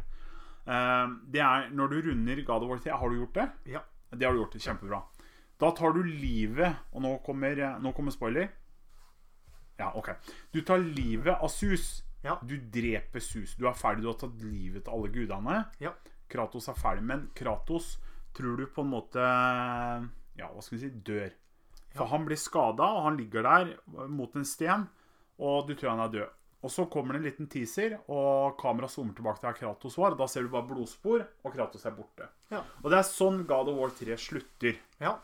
Eh, 0.70 1.16
det 1.36 1.44
er 1.44 1.68
når 1.76 1.92
du 1.92 2.00
runder 2.08 2.44
God 2.48 2.64
of 2.64 2.72
War 2.72 2.84
3 2.84 2.96
Har 3.02 3.12
du 3.12 3.20
gjort 3.20 3.42
det? 3.42 3.48
Ja. 3.76 3.84
Det 4.16 4.26
har 4.26 4.36
du 4.36 4.40
gjort. 4.40 4.56
Kjempebra. 4.56 5.04
Da 5.60 5.72
tar 5.76 5.94
du 5.94 6.04
livet 6.08 6.94
Og 6.96 7.04
nå 7.04 7.18
kommer, 7.26 7.60
nå 7.84 7.92
kommer 7.98 8.16
spoiler. 8.16 8.48
Ja, 9.80 9.92
OK. 9.96 10.14
Du 10.52 10.62
tar 10.64 10.80
livet 10.80 11.36
av 11.36 11.52
Sus. 11.52 12.06
Ja. 12.24 12.40
Du 12.44 12.56
dreper 12.56 13.20
Sus. 13.20 13.56
Du 13.60 13.68
er 13.68 13.76
ferdig. 13.76 14.04
Du 14.04 14.14
har 14.14 14.20
tatt 14.20 14.44
livet 14.44 14.88
til 14.88 14.96
alle 14.96 15.12
gudene. 15.12 15.64
Ja. 15.84 15.92
Kratos 16.32 16.72
er 16.72 16.80
ferdig. 16.80 17.04
Men 17.04 17.28
Kratos 17.36 17.98
tror 18.34 18.58
du 18.58 18.66
på 18.68 18.82
en 18.86 18.92
måte 18.94 19.20
Ja, 20.40 20.48
hva 20.54 20.62
skal 20.64 20.78
vi 20.78 20.84
si 20.86 20.90
dør. 21.04 21.32
For 21.96 22.04
Ja. 22.06 22.10
han 22.12 22.26
blir 22.26 22.38
skada, 22.38 22.84
og 22.84 23.04
han 23.04 23.18
ligger 23.18 23.44
der 23.44 23.78
mot 24.08 24.36
en 24.36 24.46
sten, 24.46 24.88
og 25.40 25.68
du 25.68 25.74
tror 25.76 25.90
han 25.90 26.00
er 26.00 26.12
død. 26.14 26.30
Og 26.64 26.70
så 26.70 26.86
kommer 26.92 27.14
det 27.14 27.20
en 27.22 27.24
liten 27.32 27.48
teaser, 27.48 28.00
og 28.10 28.58
kameraet 28.60 28.92
zoomer 28.92 29.16
tilbake 29.16 29.40
til 29.42 29.54
Kratos 29.54 29.98
var. 29.98 30.16
Da 30.16 30.28
ser 30.28 30.44
du 30.44 30.50
bare 30.50 30.68
blodspor, 30.68 31.26
og 31.46 31.54
Kratos 31.54 31.86
er 31.86 31.92
borte. 31.92 32.28
Ja. 32.52 32.62
Og 32.84 32.92
det 32.92 33.00
er 33.00 33.04
sånn 33.08 33.46
God 33.48 33.70
of 33.70 33.78
War 33.80 33.90
3 33.90 34.18
slutter. 34.18 34.76
ja. 35.00 35.18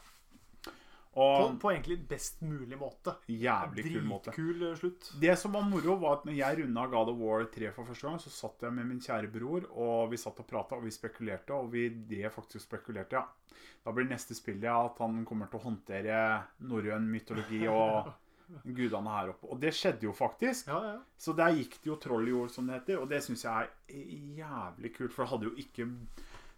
På, 1.16 1.26
på 1.62 1.72
egentlig 1.72 1.96
best 2.10 2.42
mulig 2.44 2.76
måte. 2.76 3.14
jævlig 3.32 3.86
kul 3.86 4.02
måte. 4.04 4.34
Dritkul 4.34 4.66
eh, 4.68 4.74
slutt. 4.76 5.14
Det 5.22 5.36
som 5.40 5.54
var 5.56 5.64
moro, 5.64 5.96
var 6.02 6.18
at 6.18 6.26
når 6.28 6.36
jeg 6.36 6.60
runda 6.60 6.84
God 6.92 7.12
of 7.14 7.22
War 7.22 7.46
3 7.54 7.72
for 7.78 7.88
første 7.88 8.10
gang, 8.10 8.20
så 8.20 8.34
satt 8.36 8.66
jeg 8.68 8.76
med 8.76 8.90
min 8.90 9.00
kjære 9.00 9.32
bror, 9.32 9.70
og 9.72 10.12
vi 10.12 10.20
satt 10.20 10.42
og 10.44 10.50
prata, 10.50 10.76
og 10.76 10.84
vi 10.84 10.92
spekulerte, 10.92 11.56
og 11.56 11.72
vi 11.72 11.88
drev 12.12 12.36
faktisk 12.36 12.68
spekulerte, 12.68 13.22
ja. 13.22 13.64
Da 13.86 13.94
blir 13.96 14.10
neste 14.10 14.36
spillet 14.36 14.68
at 14.68 15.00
han 15.00 15.24
kommer 15.30 15.48
til 15.48 15.62
å 15.62 15.66
håndtere 15.70 16.20
norrøn 16.68 17.08
mytologi 17.08 17.64
og 17.70 18.12
gudene 18.78 19.16
her 19.16 19.32
oppe. 19.36 19.50
Og 19.54 19.62
det 19.62 19.72
skjedde 19.78 20.10
jo 20.10 20.14
faktisk. 20.16 20.68
Ja, 20.74 20.82
ja. 20.90 20.98
Så 21.16 21.36
der 21.38 21.56
gikk 21.56 21.78
det 21.80 21.92
jo 21.94 22.00
troll 22.02 22.28
i 22.28 22.34
jord, 22.34 22.52
som 22.52 22.68
det 22.68 22.82
heter, 22.82 23.00
og 23.00 23.08
det 23.14 23.24
syns 23.24 23.46
jeg 23.48 23.70
er 23.72 24.16
jævlig 24.42 24.92
kult, 24.98 25.14
for 25.14 25.24
det 25.24 25.32
hadde 25.32 25.52
jo 25.52 25.56
ikke 25.64 25.88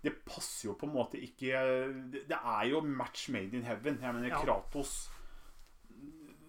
det 0.06 0.14
passer 0.26 0.70
jo 0.70 0.76
på 0.78 0.86
en 0.88 0.94
måte 0.94 1.18
ikke 1.20 1.58
Det 2.30 2.38
er 2.38 2.66
jo 2.70 2.82
match 2.86 3.30
made 3.34 3.58
in 3.58 3.64
heaven. 3.66 3.98
Jeg 4.02 4.14
mener 4.14 4.30
Ja. 4.30 4.42
Kratos 4.44 5.10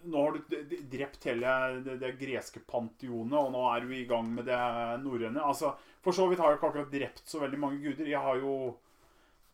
Nå 0.08 0.20
har 0.22 0.36
du 0.36 0.74
drept 0.88 1.24
hele 1.26 1.52
det, 1.84 1.96
det 2.00 2.12
greske 2.20 2.60
panteonet, 2.64 3.34
og 3.34 3.50
nå 3.52 3.64
er 3.74 3.82
du 3.82 3.90
i 3.92 4.04
gang 4.08 4.28
med 4.32 4.46
det 4.46 4.58
norrøne. 5.02 5.42
Altså, 5.42 5.72
for 6.00 6.12
så 6.14 6.28
vidt 6.30 6.38
har 6.40 6.52
jeg 6.52 6.60
ikke 6.60 6.68
akkurat 6.70 6.92
drept 6.92 7.24
så 7.28 7.40
veldig 7.42 7.58
mange 7.58 7.80
guder. 7.82 8.06
Jeg 8.08 8.20
har 8.22 8.36
jo 8.40 8.52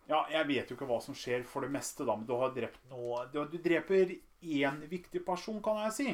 Ja, 0.06 0.20
jeg 0.30 0.46
vet 0.50 0.68
jo 0.70 0.76
ikke 0.76 0.86
hva 0.90 1.00
som 1.02 1.16
skjer 1.16 1.46
for 1.48 1.64
det 1.64 1.72
meste, 1.72 2.04
da, 2.04 2.14
men 2.14 2.26
du 2.28 2.34
har 2.36 2.52
drept 2.54 2.82
noe 2.90 3.24
Du, 3.32 3.40
du 3.48 3.56
dreper 3.58 4.12
én 4.44 4.82
viktig 4.90 5.24
person, 5.24 5.62
kan 5.64 5.80
jeg 5.86 5.92
si. 5.96 6.08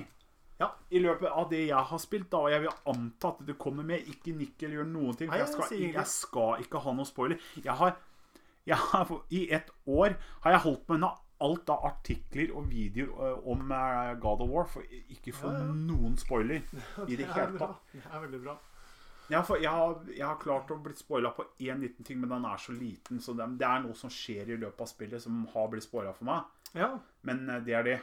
Ja. 0.61 0.69
I 0.93 1.01
løpet 1.01 1.31
av 1.33 1.49
det 1.51 1.63
jeg 1.71 1.89
har 1.91 2.01
spilt, 2.03 2.29
da, 2.33 2.43
og 2.45 2.53
jeg 2.53 2.61
vil 2.67 2.75
anta 2.93 3.33
at 3.33 3.41
det 3.49 3.57
kommer 3.61 3.87
med 3.87 4.07
Ikke 4.13 4.35
nikk 4.37 4.61
eller 4.67 4.83
gjør 4.83 4.89
noen 4.93 5.17
ting. 5.17 5.31
For 5.33 5.41
jeg 5.41 5.49
skal, 5.55 5.75
jeg 5.87 6.07
skal 6.13 6.65
ikke 6.67 6.83
ha 6.85 6.95
noe 6.99 7.09
spoiler. 7.09 7.41
Jeg 7.65 7.77
har, 7.81 7.97
jeg 8.69 8.77
har 8.91 9.13
I 9.33 9.43
et 9.57 9.73
år 9.89 10.19
har 10.45 10.57
jeg 10.59 10.65
holdt 10.67 10.89
meg 10.89 10.99
unna 11.01 11.15
alt 11.41 11.71
av 11.73 11.87
artikler 11.89 12.51
og 12.53 12.67
videoer 12.69 13.39
om 13.49 13.71
eh, 13.73 14.11
God 14.21 14.43
of 14.45 14.51
War 14.53 14.67
for 14.69 14.85
ikke 14.93 15.33
få 15.33 15.49
Ja, 15.55 15.63
ja. 15.63 15.77
noen 15.89 16.19
spoiler 16.21 16.61
i 17.09 17.17
det 17.17 17.31
hele 17.33 17.57
tatt. 17.57 17.81
Det 17.95 18.03
er 18.05 18.27
veldig 18.27 18.41
bra. 18.45 18.59
Jeg 19.31 19.47
har, 19.47 19.61
jeg 19.63 19.71
har, 19.71 19.99
jeg 20.11 20.27
har 20.27 20.39
klart 20.43 20.71
å 20.75 20.77
bli 20.83 20.93
spoila 20.99 21.31
på 21.37 21.45
én 21.63 21.81
liten 21.81 22.05
ting, 22.05 22.19
men 22.21 22.33
den 22.35 22.45
er 22.51 22.59
så 22.59 22.75
liten, 22.75 23.21
så 23.23 23.33
det, 23.39 23.47
det 23.61 23.67
er 23.69 23.85
noe 23.85 23.95
som 23.97 24.11
skjer 24.11 24.51
i 24.51 24.57
løpet 24.59 24.83
av 24.83 24.91
spillet 24.91 25.23
som 25.23 25.45
har 25.55 25.69
blitt 25.71 25.87
spoila 25.87 26.13
for 26.17 26.27
meg. 26.29 26.49
Ja. 26.75 26.91
Men 27.25 27.45
eh, 27.49 27.63
det 27.65 27.77
er 27.79 27.87
det. 27.87 27.99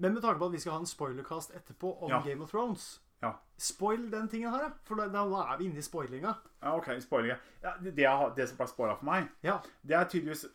Men 0.00 0.14
med 0.16 0.22
tanke 0.24 0.40
på 0.40 0.46
at 0.48 0.52
vi 0.56 0.60
skal 0.62 0.72
ha 0.72 0.80
en 0.80 0.88
spoilercast 0.88 1.52
etterpå 1.58 1.90
om 2.02 2.10
Ja. 2.10 2.20
Game 2.24 2.42
of 2.46 2.50
Thrones 2.54 3.00
Ja. 3.22 3.34
Spoil 3.60 4.06
den 4.10 4.28
tingen 4.32 4.48
her. 4.54 4.70
For 4.88 4.96
da, 4.96 5.04
da 5.12 5.22
er 5.42 5.58
vi 5.60 5.66
inne 5.68 5.82
i 5.82 5.84
spoilinga. 5.84 6.30
Ja, 6.62 6.70
ok, 6.78 6.86
spoilinga. 7.04 7.36
Ja, 7.62 7.74
det, 7.82 7.92
det, 7.98 8.06
det 8.38 8.46
som 8.48 8.56
ble 8.56 8.66
spoila 8.70 8.94
for 8.96 9.04
meg, 9.10 9.26
Ja. 9.44 9.58
det 9.84 9.96
er 9.98 10.08
tydeligvis 10.08 10.46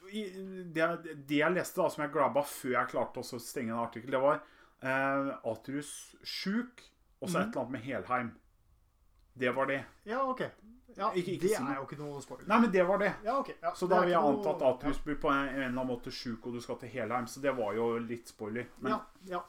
Det, 0.74 0.88
det 1.30 1.38
jeg 1.44 1.54
leste, 1.54 1.78
da, 1.82 1.90
som 1.94 2.02
jeg 2.04 2.12
glabba 2.16 2.42
før 2.42 2.72
jeg 2.80 2.90
klarte 2.90 3.22
å 3.22 3.40
stenge 3.40 3.70
en 3.76 3.84
artikkel, 3.86 4.10
det 4.12 4.22
var 4.24 4.42
eh, 4.82 5.30
Atrus 5.46 6.16
sjuk, 6.24 6.82
og 7.22 7.30
så 7.30 7.40
et 7.44 7.52
eller 7.54 7.62
annet 7.68 7.72
med 7.78 7.82
Helheim. 7.86 8.32
Det 9.38 9.54
var 9.56 9.66
det. 9.70 9.84
Ja, 10.10 10.24
OK. 10.26 10.42
Ja, 10.98 11.10
Ikke- 11.12 11.34
ikke 11.36 11.42
det 11.42 11.50
si 11.58 11.64
er 11.64 11.76
jo 11.76 11.86
ikke 11.86 11.98
noe 12.00 12.22
spoiler. 12.22 12.48
Nei, 12.48 12.60
men 12.62 12.72
det 12.72 12.86
var 12.88 12.98
det. 12.98 13.14
Ja, 13.24 13.40
okay. 13.40 13.56
Ja, 13.62 13.72
Så 13.74 13.88
da 13.90 13.96
har 14.00 14.06
vi 14.06 14.14
antatt 14.14 14.46
noe- 14.46 14.56
at 14.56 14.84
Atrus 14.84 15.00
blir 15.04 15.16
på 15.20 15.30
en, 15.30 15.48
en 15.50 15.56
eller 15.56 15.68
annen 15.82 15.88
måte 15.88 16.12
sjuk, 16.12 16.46
og 16.48 16.54
du 16.54 16.62
skal 16.62 16.78
til 16.78 16.90
Helheim. 16.90 17.26
Så 17.28 17.42
det 17.42 17.52
var 17.58 17.74
jo 17.76 17.98
litt 18.00 18.28
spoiler. 18.28 18.66
Men 18.80 18.92
Ja, 18.94 19.02
ja. 19.28 19.42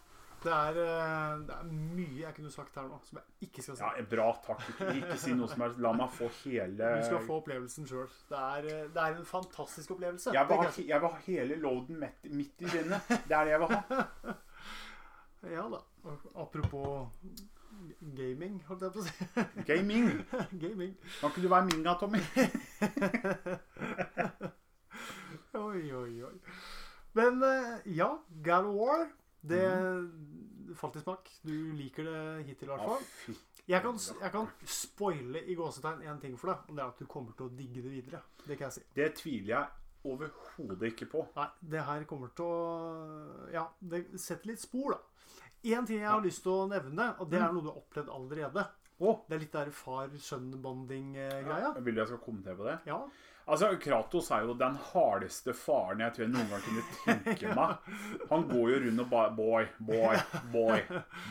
Det 0.43 0.53
er, 0.53 0.77
eh, 0.79 1.39
det 1.47 1.55
er 1.57 1.63
mye 1.65 2.21
jeg 2.21 2.35
kunne 2.37 2.51
sagt 2.53 2.75
her 2.77 2.83
nå 2.87 2.99
som 3.03 3.19
jeg 3.19 3.49
ikke 3.49 3.63
skal 3.63 3.77
si. 3.77 3.83
ja, 3.83 4.03
bra, 4.05 4.27
takk. 4.45 4.61
Ikke, 4.69 4.93
ikke 5.01 5.19
si 5.19 5.33
noe 5.35 5.49
som 5.49 5.61
helst. 5.65 5.79
La 5.81 5.93
meg 5.93 6.11
få 6.11 6.29
hele 6.45 6.77
Du 7.01 7.05
skal 7.07 7.19
få 7.27 7.39
opplevelsen 7.43 7.87
sjøl. 7.89 8.07
Det, 8.29 8.73
eh, 8.73 8.87
det 8.89 8.97
er 8.97 9.17
en 9.17 9.25
fantastisk 9.25 9.91
opplevelse. 9.97 10.33
jeg 10.33 10.47
vil, 10.49 10.57
ha, 10.57 10.63
jeg 10.77 10.87
jeg 10.89 11.01
vil 11.01 11.09
ha 11.09 11.17
hele 11.27 11.57
loaden 11.57 11.99
midt, 11.99 12.31
midt 12.31 12.63
i 12.63 12.69
sinnet. 12.69 13.09
Det 13.09 13.31
er 13.33 13.45
det 13.45 13.51
jeg 13.57 13.61
vil 13.61 13.69
ha. 13.69 14.35
Ja 15.51 15.69
da. 15.69 15.81
Apropos 16.35 17.09
gaming, 18.17 18.63
holdt 18.69 18.83
jeg 18.87 18.93
på 18.95 19.03
å 19.03 19.07
si. 19.07 19.13
Gaming. 19.69 20.11
gaming. 20.63 20.95
Kan 21.21 21.31
ikke 21.33 21.45
du 21.45 21.51
være 21.53 21.69
Minga, 21.71 21.97
Tommy? 22.01 22.23
Oi, 25.57 25.83
oi, 25.97 26.23
oi. 26.27 26.35
Men 27.17 27.41
eh, 27.43 27.77
ja, 27.97 28.11
God 28.45 28.67
of 28.69 28.75
War. 28.77 29.07
Det 29.47 29.63
falt 30.77 30.97
i 30.97 31.01
smak. 31.01 31.31
Du 31.43 31.55
liker 31.77 32.05
det 32.05 32.45
hittil, 32.49 32.69
i 32.69 32.73
hvert 32.75 32.85
fall. 32.85 33.39
Jeg 33.67 33.83
kan, 33.83 33.99
jeg 34.21 34.31
kan 34.31 34.47
spoile 34.71 35.43
i 35.51 35.57
gåsetegn 35.59 36.05
én 36.07 36.21
ting 36.23 36.37
for 36.39 36.53
deg, 36.53 36.69
og 36.69 36.77
det 36.77 36.85
er 36.85 36.93
at 36.93 37.01
du 37.03 37.09
kommer 37.11 37.35
til 37.39 37.49
å 37.49 37.55
digge 37.59 37.83
det 37.83 37.91
videre. 37.91 38.23
Det 38.45 38.59
kan 38.59 38.69
jeg 38.69 38.77
si. 38.77 38.85
Det 38.95 39.09
tviler 39.19 39.53
jeg 39.55 40.13
overhodet 40.13 40.93
ikke 40.93 41.09
på. 41.11 41.25
Nei, 41.35 41.49
det 41.73 41.83
her 41.89 42.07
kommer 42.07 42.31
til 42.37 42.47
å 42.47 43.51
Ja, 43.55 43.67
det 43.81 44.07
setter 44.23 44.53
litt 44.53 44.63
spor, 44.63 44.95
da. 44.95 45.01
Én 45.67 45.87
ting 45.89 45.99
jeg 46.03 46.09
har 46.11 46.23
lyst 46.23 46.45
til 46.47 46.53
å 46.53 46.67
nevne, 46.71 47.13
og 47.19 47.31
det 47.31 47.41
er 47.43 47.53
noe 47.55 47.65
du 47.65 47.71
har 47.73 47.81
opplevd 47.81 48.11
allerede. 48.15 48.67
Oh, 48.99 49.19
Det 49.29 49.35
er 49.37 49.41
litt 49.43 49.53
der 49.53 49.71
far-sønn-bonding-greia. 49.77 51.75
Vil 51.85 51.95
du 51.97 52.01
jeg 52.01 52.09
skal 52.13 52.21
kommentere 52.23 52.57
på 52.57 52.65
det? 52.65 52.77
Ja. 52.89 53.01
Altså, 53.47 53.69
Kratos 53.79 54.31
er 54.35 54.43
jo 54.43 54.55
den 54.59 54.75
hardeste 54.89 55.53
faren 55.55 56.01
jeg 56.03 56.15
tror 56.17 56.25
jeg 56.25 56.31
noen 56.33 56.49
gang 56.51 56.63
kunne 56.65 56.83
tenke 57.05 57.53
meg. 57.55 57.93
Han 58.33 58.47
går 58.49 58.73
jo 58.73 58.81
rundt 58.87 59.03
og 59.05 59.13
bare 59.13 59.35
Boy, 59.37 59.69
boy, 59.87 60.17
boy, 60.51 60.81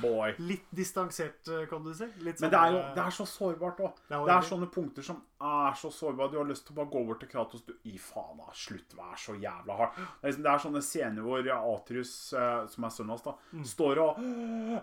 boy. 0.03 0.35
Litt 0.39 0.69
distansert, 0.71 1.49
kan 1.71 1.83
du 1.83 1.91
si. 1.97 2.07
Litt 2.23 2.39
Men 2.39 2.53
det 2.53 2.61
er 2.61 2.71
jo 2.71 2.79
det 2.95 3.03
er 3.03 3.17
så 3.17 3.27
sårbart 3.27 3.83
òg. 3.83 3.99
Det 4.07 4.21
er 4.37 4.47
sånne 4.47 4.69
punkter 4.71 5.03
som 5.03 5.19
er 5.45 5.75
så 5.79 5.91
sårbar. 5.93 6.31
Du 6.31 6.37
har 6.39 6.45
lyst 6.49 6.65
til 6.67 6.73
å 6.75 6.79
bare 6.81 6.91
gå 6.93 7.03
bort 7.07 7.19
til 7.23 7.29
Kratos. 7.31 7.63
Du, 7.67 7.73
I 7.85 7.97
faen, 8.01 8.37
da. 8.41 8.49
Slutt, 8.53 8.95
vær 8.97 9.15
så 9.21 9.35
jævla 9.39 9.77
hard. 9.79 9.95
Det 9.95 10.05
er, 10.05 10.27
liksom, 10.29 10.43
det 10.45 10.51
er 10.53 10.63
sånne 10.65 10.81
scener 10.85 11.21
hvor 11.27 11.49
Atrius, 11.55 12.13
eh, 12.33 12.65
som 12.73 12.83
er 12.87 12.89
sønnen 12.95 13.09
hans, 13.15 13.21
da, 13.25 13.35
Mm. 13.55 13.63
står 13.65 13.99
og 14.03 14.17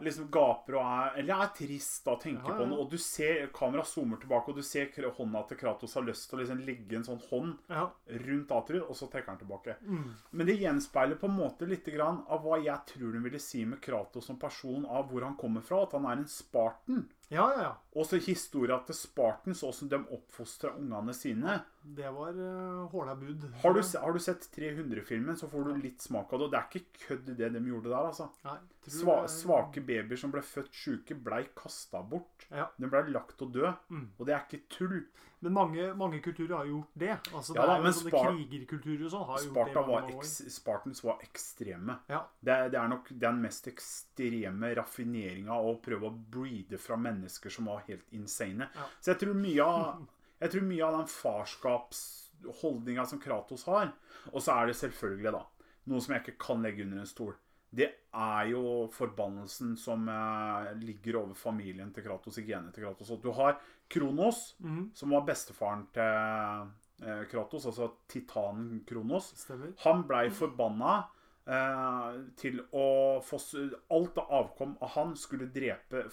liksom 0.03 0.31
gaper 0.31 0.77
og 0.79 0.85
er 0.87 1.19
Eller 1.23 1.43
er 1.43 1.51
trist 1.57 2.05
da, 2.05 2.15
tenker 2.17 2.49
Ja, 2.49 2.55
ja. 2.55 2.59
på 2.63 2.69
noe. 2.69 2.81
Og 2.85 2.91
du 2.91 2.97
ser 2.99 3.47
kameraet 3.53 3.87
zoomer 3.91 4.21
tilbake, 4.23 4.49
og 4.49 4.57
du 4.57 4.63
ser 4.63 4.87
hånda 4.93 5.47
til 5.49 5.57
Kratos 5.59 5.95
har 5.95 6.03
lyst 6.07 6.29
til 6.31 6.39
å 6.39 6.43
liksom 6.43 6.65
legge 6.67 6.97
en 6.97 7.05
sånn 7.05 7.21
hånd 7.29 7.59
Ja. 7.69 7.91
rundt 8.09 8.51
Atrius, 8.51 8.89
og 8.89 8.97
så 8.97 9.11
trekker 9.11 9.27
han 9.35 9.39
tilbake. 9.39 9.77
Mm. 9.83 10.15
Men 10.33 10.47
det 10.47 10.59
gjenspeiler 10.61 11.19
på 11.19 11.25
en 11.29 11.37
måte 11.37 11.67
litt 11.69 11.85
grann 11.85 12.25
av 12.29 12.43
hva 12.45 12.63
jeg 12.63 12.79
tror 12.87 13.13
hun 13.13 13.23
ville 13.23 13.39
si 13.41 13.65
med 13.65 13.81
Kratos 13.81 14.25
som 14.27 14.37
person, 14.39 14.87
av 14.87 15.11
hvor 15.11 15.23
han 15.23 15.37
kommer 15.37 15.63
fra. 15.63 15.83
At 15.83 15.93
han 15.93 16.05
er 16.07 16.13
en 16.23 16.25
Spartan. 16.27 17.09
Ja, 17.33 17.47
ja, 17.57 17.63
ja. 17.63 17.73
Og 17.97 18.07
så 18.09 18.21
historia 18.23 18.79
til 18.87 18.97
Spartans, 18.97 19.63
åssen 19.67 19.91
de 19.93 20.01
oppfostra 20.15 20.75
ungene 20.79 21.15
sine. 21.17 21.59
Det 21.83 22.11
var 22.15 22.37
uh, 22.39 22.87
håla 22.93 23.15
bud. 23.19 23.45
Har 23.63 23.75
du, 23.75 23.81
har 23.99 24.13
du 24.13 24.21
sett 24.23 24.49
300-filmen, 24.55 25.37
så 25.37 25.49
får 25.51 25.65
du 25.65 25.81
litt 25.83 26.05
smak 26.05 26.33
av 26.33 26.39
det. 26.39 26.47
Og 26.47 26.53
det 26.53 26.61
er 26.61 26.69
ikke 26.71 27.07
kødd 27.07 27.33
det 27.39 27.49
de 27.57 27.63
gjorde 27.67 27.91
der, 27.91 28.11
altså. 28.13 28.29
Nei, 28.47 28.59
Sva, 28.93 29.17
svake 29.31 29.83
babyer 29.87 30.19
som 30.19 30.33
ble 30.35 30.43
født 30.43 30.73
sjuke, 30.75 31.17
blei 31.19 31.45
kasta 31.59 32.01
bort. 32.07 32.47
Ja. 32.51 32.69
De 32.79 32.91
blei 32.91 33.03
lagt 33.15 33.43
å 33.43 33.51
dø. 33.51 33.69
Mm. 33.91 34.09
Og 34.19 34.27
det 34.29 34.35
er 34.37 34.47
ikke 34.47 34.63
tull. 34.77 35.03
Men 35.43 35.57
mange, 35.57 35.89
mange 35.99 36.21
kulturer 36.23 36.55
har 36.61 36.69
gjort 36.71 36.95
det. 37.03 37.13
Altså, 37.35 37.57
Ja 37.57 37.65
det 37.67 37.73
er 37.73 37.81
jo 37.81 37.87
men 37.89 37.97
sånne 37.99 38.13
Spar- 38.13 38.29
krigerkulturer 38.31 39.05
og 39.09 39.13
sånn 39.15 39.25
har 39.27 39.45
gjort 39.47 39.73
det 39.75 39.85
var 39.89 40.09
eks, 40.13 40.35
Spartans 40.55 41.03
var 41.03 41.25
ekstreme. 41.27 41.97
Ja. 42.11 42.21
Det, 42.39 42.59
det 42.75 42.79
er 42.79 42.91
nok 42.93 43.11
den 43.27 43.43
mest 43.43 43.67
ekstreme 43.71 44.71
raffineringa 44.79 45.59
å 45.59 45.75
prøve 45.83 46.11
å 46.11 46.15
breede 46.37 46.79
fra 46.79 46.99
mennesker 47.01 47.51
som 47.51 47.71
var 47.73 47.83
helt 47.89 48.07
insane. 48.15 48.71
Så 49.01 49.15
jeg 49.17 49.23
tror 49.25 49.35
mye 49.39 49.67
av 49.67 50.05
Jeg 50.43 50.53
tror 50.53 50.67
mye 50.67 50.85
av 50.87 50.97
den 50.99 51.11
farskapsholdninga 51.13 53.07
som 53.07 53.21
Kratos 53.23 53.65
har 53.69 53.93
Og 54.33 54.43
så 54.43 54.57
er 54.57 54.71
det 54.71 54.77
selvfølgelig, 54.81 55.33
da, 55.35 55.43
noe 55.91 56.03
som 56.03 56.15
jeg 56.15 56.25
ikke 56.25 56.41
kan 56.47 56.63
legge 56.65 56.85
under 56.87 57.03
en 57.03 57.11
stol. 57.11 57.35
Det 57.73 57.89
er 58.13 58.51
jo 58.51 58.63
forbannelsen 58.93 59.77
som 59.81 60.05
eh, 60.13 60.73
ligger 60.83 61.23
over 61.23 61.35
familien 61.39 61.93
til 61.95 62.05
Kratos, 62.05 62.37
i 62.39 62.45
genet 62.45 62.75
til 62.77 62.85
Kratos. 62.85 63.11
Og 63.15 63.23
du 63.23 63.31
har 63.33 63.57
Kronos, 63.89 64.55
Mhm, 64.61 64.91
som 64.95 65.11
var 65.17 65.25
bestefaren 65.25 65.87
til 65.95 67.07
eh, 67.07 67.25
Kratos, 67.31 67.67
altså 67.67 67.89
titanen 68.13 68.85
Kronos. 68.89 69.33
Stemmer. 69.41 69.73
Han 69.87 70.05
blei 70.09 70.27
forbanna 70.31 70.99
eh, 70.99 71.22
til 72.37 72.61
å 72.73 73.21
få 73.27 73.39
Alt 73.91 74.19
av 74.19 74.29
avkom 74.31 74.77
av 74.81 74.89
han 74.95 75.17
skulle 75.17 75.49
drepe 75.53 76.05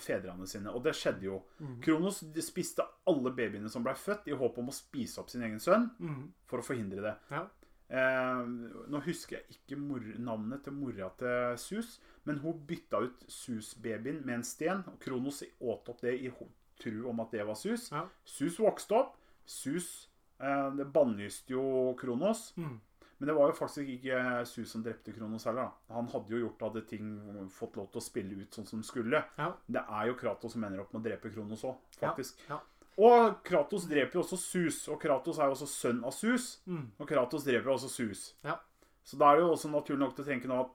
fedrene 0.00 0.46
sine. 0.48 0.70
Og 0.72 0.82
det 0.84 0.94
skjedde 0.96 1.22
jo. 1.28 1.42
Mm. 1.60 1.80
Kronos 1.84 2.22
spiste 2.44 2.86
alle 3.06 3.30
babyene 3.36 3.68
som 3.70 3.84
blei 3.84 3.94
født, 3.94 4.28
i 4.28 4.36
håp 4.36 4.58
om 4.58 4.68
å 4.68 4.72
spise 4.74 5.20
opp 5.20 5.30
sin 5.30 5.42
egen 5.42 5.60
sønn 5.60 5.90
Mm. 6.00 6.32
for 6.46 6.58
å 6.60 6.64
forhindre 6.64 7.02
det. 7.02 7.14
Ja. 7.30 7.46
Eh, 7.90 8.44
nå 8.88 9.00
husker 9.04 9.36
jeg 9.38 9.46
ikke 9.58 9.78
mor 9.80 10.00
navnet 10.18 10.64
til 10.64 10.72
mora 10.72 11.08
til 11.16 11.56
Sus, 11.56 12.00
men 12.24 12.38
hun 12.38 12.58
bytta 12.66 13.00
ut 13.02 13.24
Sus-babyen 13.28 14.24
med 14.24 14.34
en 14.34 14.44
sten. 14.44 14.84
Og 14.86 14.98
Kronos 15.00 15.42
åt 15.60 15.88
opp 15.88 16.00
det 16.00 16.18
i 16.20 16.30
tru 16.78 17.08
om 17.08 17.20
at 17.20 17.30
det 17.32 17.46
var 17.46 17.54
Sus. 17.56 17.90
Ja. 17.90 18.06
Sus 18.24 18.58
vokste 18.58 18.92
opp. 18.94 19.16
Sus 19.46 20.08
eh, 20.40 20.70
Det 20.76 20.92
bannlyste 20.92 21.50
jo 21.50 21.94
Kronos. 21.98 22.52
Mhm. 22.56 22.80
Men 23.18 23.26
det 23.26 23.34
var 23.34 23.48
jo 23.50 23.56
faktisk 23.58 23.88
ikke 23.96 24.46
Sus 24.46 24.70
som 24.70 24.82
drepte 24.84 25.12
Kronos 25.12 25.44
heller. 25.44 25.62
da. 25.88 25.94
Han 25.94 26.06
hadde 26.12 26.30
jo 26.30 26.38
gjort 26.46 26.60
hadde 26.68 26.84
ting 26.86 27.08
fått 27.50 27.76
lov 27.76 27.88
til 27.90 27.98
å 27.98 28.04
spille 28.04 28.36
ut 28.42 28.54
sånn 28.54 28.66
som 28.68 28.82
skulle. 28.86 29.24
Ja. 29.38 29.52
Det 29.66 29.82
er 29.88 30.06
jo 30.06 30.14
Kratos 30.14 30.52
som 30.54 30.64
ender 30.64 30.80
opp 30.84 30.92
med 30.94 31.02
å 31.02 31.08
drepe 31.08 31.32
Kronos 31.34 31.64
òg, 31.64 31.76
faktisk. 31.98 32.38
Ja. 32.48 32.60
Og 32.98 33.42
Kratos 33.46 33.84
dreper 33.90 34.18
jo 34.18 34.22
også 34.24 34.38
Sus, 34.38 34.88
og 34.88 35.00
Kratos 35.02 35.38
er 35.38 35.46
jo 35.50 35.54
også 35.58 35.66
sønn 35.70 36.04
av 36.04 36.10
Sus. 36.14 36.60
Mm. 36.66 36.90
Og 36.98 37.06
Kratos 37.10 37.44
dreper 37.46 37.70
også 37.74 37.88
Sus. 37.90 38.34
Ja. 38.44 38.56
Så 39.04 39.16
da 39.18 39.30
er 39.32 39.36
det 39.38 39.46
jo 39.46 39.52
også 39.54 39.70
naturlig 39.70 40.00
nok 40.02 40.14
til 40.16 40.24
å 40.24 40.28
tenke 40.28 40.48
nå 40.50 40.60
at 40.64 40.74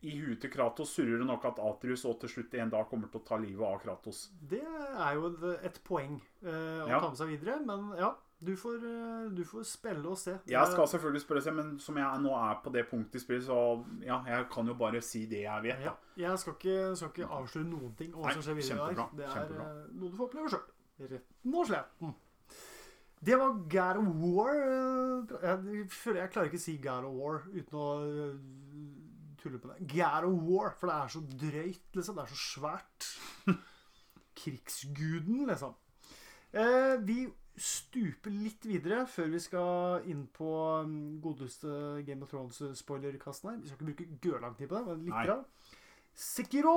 i 0.00 0.14
huet 0.16 0.38
til 0.40 0.48
Kratos 0.50 0.94
surrer 0.96 1.18
det 1.20 1.26
nok 1.28 1.42
at 1.44 1.58
Atrius 1.60 2.06
og 2.08 2.14
til 2.22 2.30
slutt 2.32 2.54
en 2.56 2.70
dag 2.72 2.86
kommer 2.88 3.10
til 3.12 3.20
å 3.20 3.24
ta 3.28 3.36
livet 3.36 3.66
av 3.68 3.82
Kratos. 3.82 4.30
Det 4.40 4.62
er 4.64 5.18
jo 5.18 5.26
et, 5.60 5.80
poeng 5.84 6.14
eh, 6.42 6.80
å 6.80 6.88
Ja. 6.88 7.00
ta 7.00 7.10
med 7.10 7.18
seg 7.18 7.28
videre. 7.34 7.58
Men 7.66 7.90
ja, 7.98 8.14
du 8.44 8.52
får, 8.56 8.74
eh, 8.84 9.30
du 9.36 9.42
får 9.44 9.62
spille 9.66 10.08
og 10.08 10.18
se. 10.18 10.34
Jeg 10.50 10.66
skal 10.72 10.88
selvfølgelig 10.92 11.22
spille 11.24 11.40
og 11.42 11.46
se, 11.46 11.52
men 11.56 11.78
som 11.80 11.96
jeg 12.00 12.20
nå 12.24 12.34
er 12.38 12.60
på 12.64 12.72
det 12.74 12.84
punktet 12.90 13.14
i 13.20 13.24
spillet, 13.24 13.44
så 13.46 13.58
ja, 14.04 14.18
jeg 14.28 14.46
kan 14.52 14.66
jo 14.66 14.74
bare 14.74 15.00
si 15.02 15.24
det 15.30 15.42
jeg 15.46 15.62
vet. 15.62 15.80
Ja, 15.86 15.94
jeg 16.16 16.38
skal 16.42 16.52
ikke, 16.58 16.76
skal 16.96 17.08
ikke 17.14 17.30
avsløre 17.38 17.64
noen 17.70 17.94
ting 17.98 18.12
Nei, 18.14 18.34
kjempebra, 18.34 19.08
Det 19.16 19.24
er 19.24 19.34
kjempebra. 19.34 19.66
eh, 19.70 19.88
noe 19.98 20.10
du 20.10 20.16
får 20.20 20.28
oppleve 20.30 20.52
sjøl. 20.54 20.68
Retten 21.00 21.54
og 21.58 21.66
sletten. 21.72 22.14
Det 23.24 23.38
var 23.40 23.54
God 23.72 23.96
of 24.02 24.08
War. 24.20 24.54
eh, 24.54 25.38
Jeg, 25.42 25.86
føler 25.90 26.20
jeg 26.20 26.30
klarer 26.34 26.50
ikke 26.50 26.60
å 26.60 26.66
si 26.66 26.76
God 26.78 27.04
of 27.08 27.14
War 27.16 27.42
uten 27.54 27.78
å 27.80 27.88
tulle 29.40 29.58
på 29.60 29.70
det. 29.72 29.86
God 29.94 30.24
of 30.28 30.42
War, 30.48 30.74
for 30.78 30.86
det 30.90 30.96
er 30.96 31.08
så 31.14 31.22
drøyt, 31.32 31.86
liksom. 31.96 32.14
Det 32.16 32.24
er 32.24 32.34
så 32.34 32.42
svært. 32.58 33.08
Krigsguden, 34.36 35.46
liksom. 35.48 35.74
Vi 37.06 37.26
stuper 37.56 38.32
litt 38.34 38.64
videre 38.66 39.04
før 39.06 39.28
vi 39.30 39.38
skal 39.42 40.08
inn 40.10 40.24
på 40.34 40.50
mm, 40.88 41.20
godeste 41.22 42.02
Game 42.06 42.26
of 42.26 42.32
Thrones-spoilerkasten 42.32 43.50
her. 43.52 43.62
Vi 43.62 43.70
skal 43.70 43.78
ikke 43.78 43.88
bruke 43.92 44.20
gørlang 44.24 44.56
tid 44.58 44.68
på 44.70 44.80
det, 44.80 44.86
men 44.88 45.04
litt. 45.06 45.20
Grann. 45.28 45.44
Sekiro 46.14 46.74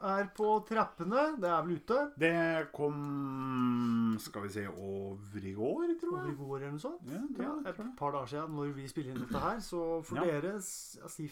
er 0.00 0.30
på 0.32 0.54
trappene. 0.64 1.34
Det 1.40 1.48
er 1.50 1.64
vel 1.66 1.80
ute? 1.82 1.98
Det 2.20 2.70
kom 2.72 4.16
Skal 4.20 4.46
vi 4.46 4.52
se 4.54 4.62
over 4.70 5.44
i 5.44 5.52
går, 5.52 5.92
tror 6.00 6.14
jeg. 6.16 6.22
Over 6.22 6.30
i 6.30 6.38
går 6.38 6.54
eller 6.56 6.72
noe 6.76 6.80
sånt? 6.80 7.02
Ja, 7.12 7.20
tror 7.36 7.44
Ja, 7.44 7.72
et 7.74 7.82
par 7.98 8.14
dager 8.16 8.30
siden 8.32 8.56
når 8.56 8.72
vi 8.78 8.86
spiller 8.88 9.12
inn 9.12 9.20
dette 9.26 9.42
her. 9.44 9.60
Så 9.60 9.82
for 10.04 10.16
Ja. 10.16 10.24
dere 10.40 10.60
si 10.62 11.28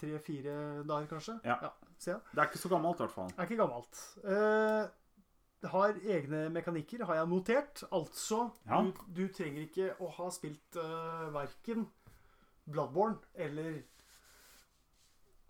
tre-fire 0.00 0.82
dager, 0.88 1.06
kanskje. 1.06 1.40
Ja. 1.44 1.58
ja. 1.62 1.70
Det 2.00 2.38
er 2.40 2.48
ikke 2.48 2.58
så 2.58 2.68
gammelt, 2.72 2.96
i 2.96 3.04
hvert 3.04 3.12
fall. 3.12 3.30
Er 3.36 3.44
ikke 3.44 3.60
gammelt. 3.60 4.00
Eh, 4.24 4.88
det 4.88 4.99
har 5.68 5.92
egne 6.08 6.48
mekanikker, 6.50 7.04
har 7.04 7.14
jeg 7.20 7.28
notert. 7.28 7.82
Altså, 7.92 8.50
Ja. 8.66 8.80
du, 8.82 8.92
du 9.12 9.28
trenger 9.28 9.62
ikke 9.66 9.90
å 10.00 10.08
ha 10.16 10.30
spilt 10.30 10.76
uh, 10.76 11.28
verken 11.34 11.86
Bloodborne 12.70 13.18
eller 13.34 13.82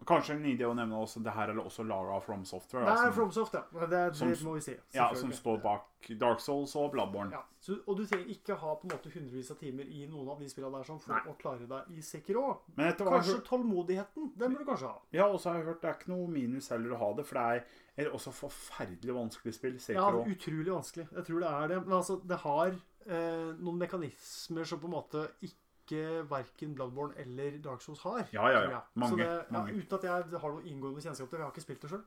Kanskje 0.08 0.32
en 0.32 0.44
idé 0.48 0.64
å 0.64 0.72
nevne 0.72 0.96
også 0.96 1.20
det 1.20 1.32
her 1.36 1.50
eller 1.52 1.66
også 1.68 1.84
av 1.92 2.22
From 2.24 2.42
Software. 2.48 2.86
Det 2.86 2.92
er 2.92 3.10
som, 3.10 3.12
FromSoft, 3.18 3.52
ja. 3.52 3.62
Det, 3.80 3.90
det 3.90 4.16
som- 4.16 4.46
må 4.48 4.54
vi 4.54 4.60
si. 4.60 4.76
ja, 4.94 5.14
som 5.14 5.30
står 5.30 5.58
bak 5.60 6.08
Dark 6.18 6.40
Souls 6.40 6.74
og 6.76 6.92
Bloodborne. 6.92 7.30
Ja, 7.32 7.42
så, 7.60 7.76
og 7.86 7.98
du 7.98 8.06
trenger 8.06 8.24
ikke 8.32 8.54
ha 8.56 8.74
på 8.76 8.88
en 8.88 8.94
måte 8.96 9.10
hundrevis 9.12 9.50
av 9.50 9.58
timer 9.60 9.84
i 9.84 10.06
noen 10.06 10.30
av 10.30 10.38
de 10.40 10.48
spillene 10.48 10.72
der 10.78 10.84
sånn 10.88 11.02
for 11.02 11.12
Nei. 11.12 11.20
å 11.28 11.36
klare 11.36 11.66
deg 11.68 11.90
i 11.98 12.00
Sekiro. 12.00 12.62
Kanskje 12.78 13.34
hørt, 13.36 13.44
tålmodigheten. 13.44 14.32
Den 14.38 14.54
bør 14.54 14.58
du 14.58 14.64
kanskje 14.64 14.88
ha. 14.88 14.98
ja, 15.12 15.26
og 15.26 15.38
så 15.38 15.50
har 15.50 15.56
jeg 15.58 15.66
hørt 15.66 15.82
det 15.82 15.90
er 15.90 15.98
ikke 16.00 16.08
noe 16.16 16.28
minus 16.28 16.68
heller 16.70 16.96
å 16.96 16.98
ha 16.98 17.12
det, 17.12 17.26
for 17.26 17.34
det 17.34 17.44
er 17.60 17.64
et 18.06 18.12
også 18.12 18.32
forferdelig 18.32 19.14
vanskelig 19.14 19.54
spill. 19.54 19.78
Ja, 19.94 20.08
utrolig 20.10 20.72
vanskelig. 20.72 21.08
Jeg 21.12 21.24
tror 21.26 21.40
det 21.44 21.50
er 21.50 21.68
det. 21.74 21.80
Men 21.86 21.96
altså, 21.98 22.20
det 22.28 22.38
har 22.44 22.68
eh, 23.06 23.50
noen 23.60 23.78
mekanismer 23.78 24.64
som 24.64 24.80
på 24.80 24.86
en 24.90 24.94
måte 24.96 25.26
ikke 25.42 26.26
verken 26.30 26.74
Bloodborne 26.78 27.16
eller 27.18 27.58
Dark 27.64 27.82
Souls 27.82 28.00
har. 28.06 28.28
Ja, 28.32 28.48
ja, 28.52 28.60
ja. 28.70 28.80
Mange, 28.94 29.10
Så 29.10 29.16
det, 29.16 29.26
ja, 29.26 29.42
mange. 29.50 29.72
uten 29.74 29.98
at 29.98 30.04
jeg 30.04 30.40
har 30.44 30.52
noe 30.54 30.62
inngående 30.70 31.02
kjennskap 31.02 31.28
til 31.28 31.38
det. 31.38 31.40
Jeg 31.42 31.48
har 31.48 31.54
ikke 31.56 31.66
spilt 31.66 31.82
det 31.82 31.90
sjøl. 31.90 32.04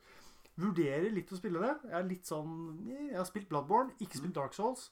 Vurderer 0.55 1.09
litt 1.11 1.31
å 1.33 1.37
spille 1.39 1.59
det. 1.63 1.73
Jeg 1.89 1.97
er 1.99 2.03
litt 2.07 2.25
sånn 2.29 2.51
Jeg 2.87 3.17
har 3.17 3.25
spilt 3.25 3.49
Bloodborne, 3.49 3.91
ikke 3.99 4.15
Mm. 4.15 4.21
spilt 4.21 4.35
Dark 4.35 4.53
Souls. 4.53 4.89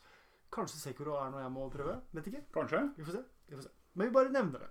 Kanskje 0.51 0.81
Sekiro 0.81 1.13
er 1.15 1.29
noe 1.31 1.41
jeg 1.41 1.51
må 1.53 1.69
prøve. 1.71 2.01
Vet 2.13 2.27
ikke. 2.27 2.41
Kanskje? 2.51 2.93
Vi 2.97 3.03
får 3.03 3.11
se. 3.13 3.23
Vi 3.47 3.55
får 3.55 3.63
se. 3.63 3.69
Men 3.95 4.07
vi 4.07 4.13
bare 4.13 4.29
nevner 4.33 4.59
det. 4.59 4.69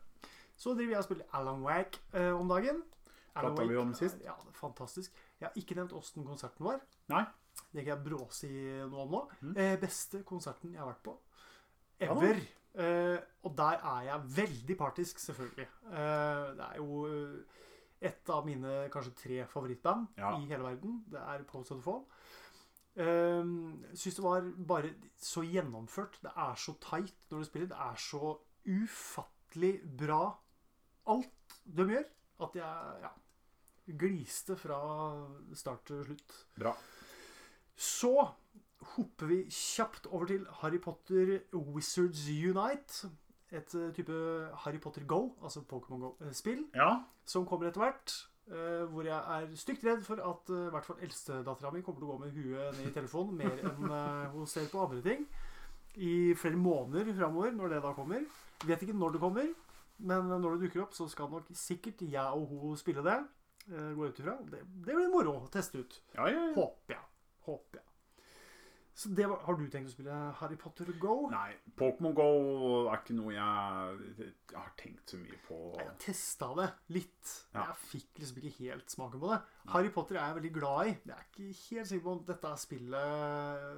Så 0.56 0.74
driver 0.76 0.90
jeg 0.90 0.98
og 0.98 1.04
spiller 1.04 1.24
Alan 1.32 1.62
Wake 1.62 1.98
eh, 2.12 2.32
om 2.36 2.48
dagen. 2.48 2.82
Alan 3.36 3.68
vi 3.68 3.76
om 3.76 3.94
sist? 3.94 4.18
Ja, 4.24 4.34
fantastisk. 4.52 5.14
Jeg 5.40 5.48
har 5.48 5.56
ikke 5.56 5.76
nevnt 5.78 5.92
åssen 5.96 6.24
konserten 6.26 6.66
var. 6.66 6.80
Nei. 7.08 7.24
Det 7.72 7.82
kan 7.84 7.94
jeg 7.94 8.04
bråsi 8.04 8.50
noe 8.90 9.04
om 9.06 9.14
nå. 9.14 9.20
Mm. 9.40 9.54
Eh, 9.56 9.76
beste 9.80 10.22
konserten 10.28 10.74
jeg 10.74 10.80
har 10.82 10.90
vært 10.92 11.02
på. 11.06 11.16
Ja. 12.00 12.12
Ever. 12.12 12.40
Eh, 12.80 13.16
og 13.44 13.56
der 13.58 13.80
er 13.82 14.02
jeg 14.06 14.28
veldig 14.36 14.76
partisk, 14.78 15.18
selvfølgelig. 15.18 15.66
Eh, 15.90 16.44
det 16.60 16.66
er 16.68 16.76
jo 16.78 17.00
eh, 17.08 17.56
et 18.10 18.30
av 18.32 18.46
mine 18.46 18.76
kanskje 18.92 19.16
tre 19.18 19.40
favorittband 19.50 20.06
Ja. 20.20 20.36
i 20.38 20.46
hele 20.46 20.62
verden. 20.62 21.00
Det 21.10 21.20
er 21.20 21.42
Post 21.48 21.72
of 21.72 21.80
the 21.80 21.84
Fall. 21.88 22.04
Um, 23.00 23.84
Syns 23.94 24.16
det 24.18 24.24
var 24.24 24.46
bare 24.66 24.90
så 25.16 25.42
gjennomført. 25.46 26.18
Det 26.22 26.30
er 26.36 26.54
så 26.58 26.74
tight 26.82 27.14
når 27.30 27.38
du 27.38 27.44
spiller. 27.48 27.68
Det 27.70 27.78
er 27.78 28.00
så 28.02 28.32
ufattelig 28.66 29.74
bra 29.98 30.22
alt 31.10 31.54
de 31.64 31.86
gjør, 31.90 32.04
at 32.44 32.56
jeg 32.58 33.02
ja, 33.04 33.10
gliste 33.98 34.56
fra 34.56 34.78
start 35.54 35.84
til 35.90 36.04
slutt. 36.04 36.36
Bra. 36.58 36.74
Så 37.80 38.12
hopper 38.96 39.26
vi 39.30 39.42
kjapt 39.52 40.06
over 40.10 40.26
til 40.30 40.46
Harry 40.60 40.78
Potter 40.82 41.38
Wizards 41.54 42.26
Unite. 42.28 43.10
Et 43.50 43.74
eh, 43.74 43.88
type 43.96 44.14
Harry 44.64 44.78
Potter 44.78 45.02
Go, 45.10 45.32
altså 45.42 45.60
Pokémon 45.66 46.00
Go-spill, 46.04 46.66
Ja. 46.74 47.00
som 47.26 47.46
kommer 47.46 47.66
etter 47.68 47.80
hvert. 47.82 48.26
eh, 48.50 48.84
hvor 48.90 49.02
jeg 49.06 49.14
er 49.42 49.56
stygt 49.56 49.84
redd 49.86 50.02
for 50.02 50.18
at 50.18 50.50
uh, 50.50 50.66
i 50.66 50.70
hvert 50.74 50.84
fall 50.86 50.96
eldstedattera 51.02 51.70
mi 51.70 51.82
kommer 51.86 52.00
til 52.00 52.08
å 52.08 52.12
gå 52.12 52.18
med 52.24 52.32
huet 52.34 52.78
ned 52.78 52.88
i 52.88 52.94
telefonen 52.94 53.36
mer 53.38 53.60
enn 53.62 53.90
hun 54.34 54.46
ser 54.50 54.66
på 54.72 54.80
andre 54.82 55.02
ting. 55.04 55.26
I 55.94 56.34
flere 56.38 56.56
måneder 56.58 57.12
framover, 57.14 57.50
når 57.54 57.68
det 57.76 57.82
da 57.84 57.92
kommer. 57.94 58.24
Vet 58.66 58.82
ikke 58.82 58.96
når 58.98 59.12
det 59.16 59.20
kommer, 59.22 59.52
men 59.98 60.28
når 60.32 60.56
det 60.56 60.64
dukker 60.68 60.82
opp, 60.82 60.94
så 60.94 61.06
skal 61.10 61.30
nok 61.30 61.46
sikkert 61.54 62.02
jeg 62.02 62.26
og 62.40 62.46
hun 62.50 62.76
spille 62.80 63.02
det. 63.06 63.18
Eh, 63.68 63.92
Gå 63.96 64.08
ut 64.08 64.22
ifra. 64.22 64.38
Det, 64.50 64.64
det 64.86 64.96
blir 64.96 65.12
moro 65.12 65.36
å 65.44 65.52
teste 65.52 65.84
ut. 65.84 66.00
Ja, 66.16 66.28
ja, 66.28 66.48
ja. 66.48 66.50
Håper 66.56 66.96
jeg. 66.96 67.06
Håper 67.46 67.80
jeg. 67.82 67.86
Så 69.00 69.08
det 69.16 69.24
var, 69.30 69.38
Har 69.46 69.56
du 69.56 69.62
tenkt 69.72 69.88
å 69.88 69.92
spille 69.94 70.16
Harry 70.40 70.56
Potter 70.60 70.88
Go? 71.00 71.14
Nei, 71.32 71.54
Pokémon 71.78 72.12
Go 72.12 72.24
er 72.90 72.98
ikke 72.98 73.14
noe 73.16 73.32
jeg, 73.32 74.08
jeg 74.18 74.56
har 74.58 74.72
tenkt 74.76 75.14
så 75.14 75.20
mye 75.20 75.38
på. 75.46 75.60
Jeg 75.78 75.94
testa 76.02 76.50
det 76.58 76.66
litt. 76.98 77.30
Ja. 77.54 77.62
Jeg 77.70 77.78
fikk 77.94 78.20
liksom 78.20 78.40
ikke 78.42 78.52
helt 78.58 78.92
smaken 78.92 79.22
på 79.22 79.30
det. 79.30 79.38
Harry 79.72 79.92
Potter 79.94 80.18
er 80.18 80.26
jeg 80.26 80.38
veldig 80.40 80.50
glad 80.58 80.90
i. 80.90 80.92
Jeg 81.06 81.14
er 81.16 81.28
ikke 81.30 81.46
helt 81.62 81.90
sikker 81.92 82.04
på 82.08 82.16
om 82.16 82.20
dette 82.28 82.50
er 82.50 82.60
spillet 82.66 83.70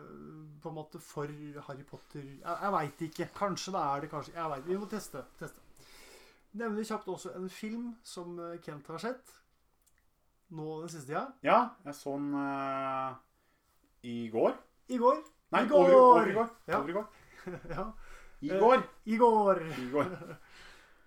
på 0.65 0.73
en 0.73 0.79
måte 0.81 1.03
for 1.07 1.37
Harry 1.69 1.87
Potter 1.93 2.25
Jeg, 2.25 2.43
jeg 2.49 2.75
veit 2.79 3.07
ikke. 3.07 3.29
Kanskje 3.37 3.77
det 3.77 3.85
er 3.85 4.03
det, 4.03 4.11
kanskje. 4.17 4.35
Jeg 4.41 4.55
vet. 4.57 4.67
Vi 4.73 4.81
må 4.81 4.91
teste. 4.91 5.23
teste. 5.39 5.69
Nevner 6.59 6.89
kjapt 6.89 7.15
også 7.15 7.37
en 7.39 7.47
film 7.53 7.87
som 8.03 8.35
Kent 8.65 8.91
har 8.91 9.07
sett 9.07 9.37
nå 10.53 10.81
den 10.83 10.89
siste 10.93 11.09
tida. 11.13 11.27
Ja, 11.47 11.59
jeg 11.87 11.95
så 11.99 12.15
den 12.19 12.35
uh, 12.37 13.15
i 14.07 14.29
går. 14.33 14.57
I 14.93 14.99
går. 15.01 15.23
Nei, 15.53 15.63
I 15.65 15.69
går! 15.69 15.79
over, 15.79 15.95
over 16.03 16.31
i 16.31 16.37
går. 16.37 16.51
Ja. 16.69 16.79
Over 16.79 16.89
i 16.89 16.97
går. 16.99 17.07
ja. 17.77 17.87
I 18.43 18.51
Eh, 18.51 18.59
går. 18.61 18.83
I 19.07 19.17
går. 19.17 19.61
I 19.79 19.89
går. 19.93 20.13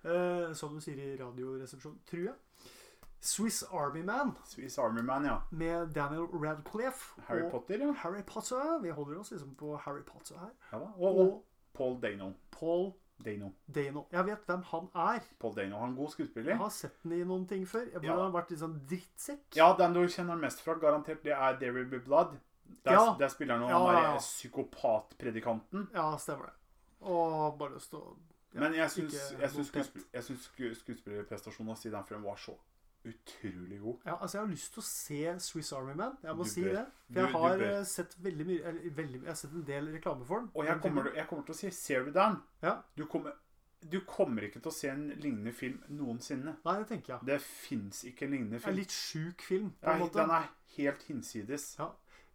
uh, 0.06 0.54
som 0.60 0.74
du 0.76 0.82
sier 0.82 1.00
i 1.04 1.16
Radioresepsjonen, 1.20 2.00
tror 2.10 2.28
jeg. 2.30 2.36
Swiss 3.26 3.64
Army 3.74 4.04
Man 4.06 4.36
Swiss 4.46 4.78
Army 4.78 5.02
Man, 5.02 5.26
ja. 5.26 5.40
med 5.52 5.88
Daniel 5.96 6.28
Radcliffe. 6.30 7.22
Harry 7.28 7.42
og 7.42 7.52
Potter, 7.52 7.82
ja. 7.82 7.92
Harry 8.04 8.22
Potter. 8.28 8.80
Vi 8.84 8.90
holder 8.94 9.20
oss 9.20 9.32
liksom 9.32 9.56
på 9.56 9.76
Harry 9.82 10.04
Potter 10.06 10.38
her. 10.40 10.52
ja 10.72 10.78
da. 10.80 10.92
Og, 10.98 11.18
og 11.20 11.46
Paul 11.74 11.98
Dano. 12.02 12.32
Paul 12.52 12.94
Dano. 13.24 13.54
Dano. 13.72 14.06
Jeg 14.12 14.26
vet 14.26 14.46
hvem 14.46 14.64
han 14.72 14.90
er. 14.96 15.20
Paul 15.40 15.54
Dano. 15.56 15.78
Han 15.80 15.90
er 15.90 15.94
en 15.94 15.96
god 15.96 16.46
Jeg 16.46 16.58
har 16.58 16.70
sett 16.70 16.98
den 17.04 17.12
i 17.14 17.24
noen 17.24 17.48
ting 17.48 17.66
før. 17.68 17.86
Jeg 17.92 18.04
Ja. 18.04 18.16
han 18.16 18.32
ha 18.32 18.42
vært 18.42 18.50
litt 18.52 18.60
sånn 18.60 18.80
drittsekk. 18.88 19.56
Ja, 19.56 19.74
den 19.78 19.94
du 19.94 20.00
kjenner 20.08 20.36
mest 20.38 20.62
fra, 20.62 20.74
garantert, 20.76 21.24
det 21.24 21.32
er 21.34 21.58
There 21.58 21.72
Will 21.74 21.86
Be 21.86 22.00
Blood. 22.00 22.38
Der, 22.84 22.92
Ja. 22.94 23.16
der 23.20 23.28
spiller 23.30 23.58
han 23.58 23.70
Ja, 23.70 23.78
han 23.80 23.94
ja, 23.96 24.02
derre 24.02 24.14
ja. 24.14 24.18
psykopatpredikanten. 24.18 25.88
Ja, 25.94 26.18
stemmer 26.18 26.46
det. 26.46 26.54
Og 27.02 27.58
bare 27.60 27.80
stå 27.80 28.18
ja, 28.54 28.60
Men 28.60 28.74
jeg 28.74 28.90
syns, 28.90 29.14
skuespillerprestasjonen 30.80 31.68
hans 31.68 31.86
i 31.86 31.90
den 31.92 32.04
filmen 32.08 32.24
var 32.26 32.36
så 32.36 32.56
utrolig 33.06 33.80
god. 33.82 34.00
Ja, 34.06 34.16
altså 34.22 34.38
Jeg 34.38 34.46
har 34.48 34.52
lyst 34.52 34.74
til 34.74 34.82
å 34.82 34.86
se 34.86 35.40
Swiss 35.40 35.72
Army 35.74 35.94
Man. 35.96 36.18
Jeg 36.24 36.36
må 36.36 36.44
Du 36.44 36.50
si 36.50 36.64
bør. 36.64 36.74
det. 36.74 36.86
For 37.14 37.20
jeg 37.22 37.32
du 37.32 37.38
har 37.38 37.58
bør. 37.58 37.72
eh, 37.80 37.84
sett 37.84 38.16
veldig 38.24 38.46
mye 38.48 38.64
eller, 38.66 38.90
veldig, 38.96 39.22
Jeg 39.22 39.28
har 39.28 39.36
sett 39.36 39.52
en 39.54 39.64
del 39.66 39.88
reklame 39.94 40.26
for 40.26 40.40
den. 40.40 40.52
Og 40.56 40.66
jeg 40.66 40.82
kommer, 40.82 41.12
jeg 41.16 41.28
kommer 41.28 41.44
til 41.46 41.54
å 41.54 41.58
si 41.58 41.70
Ser 41.72 42.06
du 42.06 42.12
den? 42.12 42.38
Ja. 42.64 42.76
Du 42.98 43.06
kommer, 43.06 43.34
du 43.90 44.00
kommer 44.02 44.42
ikke 44.44 44.60
til 44.62 44.72
å 44.72 44.74
se 44.74 44.90
en 44.90 45.10
lignende 45.22 45.54
film 45.54 45.84
noensinne. 45.90 46.56
Nei, 46.66 46.78
det 46.80 46.88
tenker 46.88 47.14
jeg. 47.14 47.26
Det 47.26 47.42
fins 47.42 48.04
ikke 48.04 48.26
en 48.26 48.32
lignende 48.32 48.60
film. 48.60 48.76
litt 48.76 48.92
sjuk 48.92 49.42
film, 49.42 49.70
på 49.82 49.88
Ja, 49.88 49.94
en 49.94 50.00
måte. 50.02 50.14
den 50.22 50.30
er 50.32 50.50
helt 50.78 51.04
hinsides. 51.04 51.76
Ja. 51.80 51.92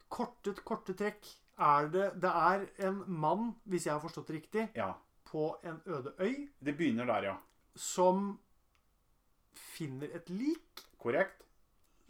Korte, 0.08 0.54
korte 0.64 0.94
trekk. 0.94 1.26
Er 1.58 1.88
det 1.88 2.20
Det 2.20 2.30
er 2.30 2.66
en 2.88 3.04
mann, 3.06 3.54
hvis 3.68 3.84
jeg 3.86 3.92
har 3.92 4.00
forstått 4.00 4.26
det 4.28 4.36
riktig, 4.42 4.68
Ja. 4.76 4.94
på 5.26 5.56
en 5.62 5.80
øde 5.86 6.14
øy 6.18 6.48
Det 6.62 6.76
begynner 6.76 7.04
der, 7.06 7.22
ja. 7.22 7.36
som 7.76 8.38
finner 9.54 10.10
et 10.14 10.28
lik 10.30 10.84
Korrekt? 10.98 11.42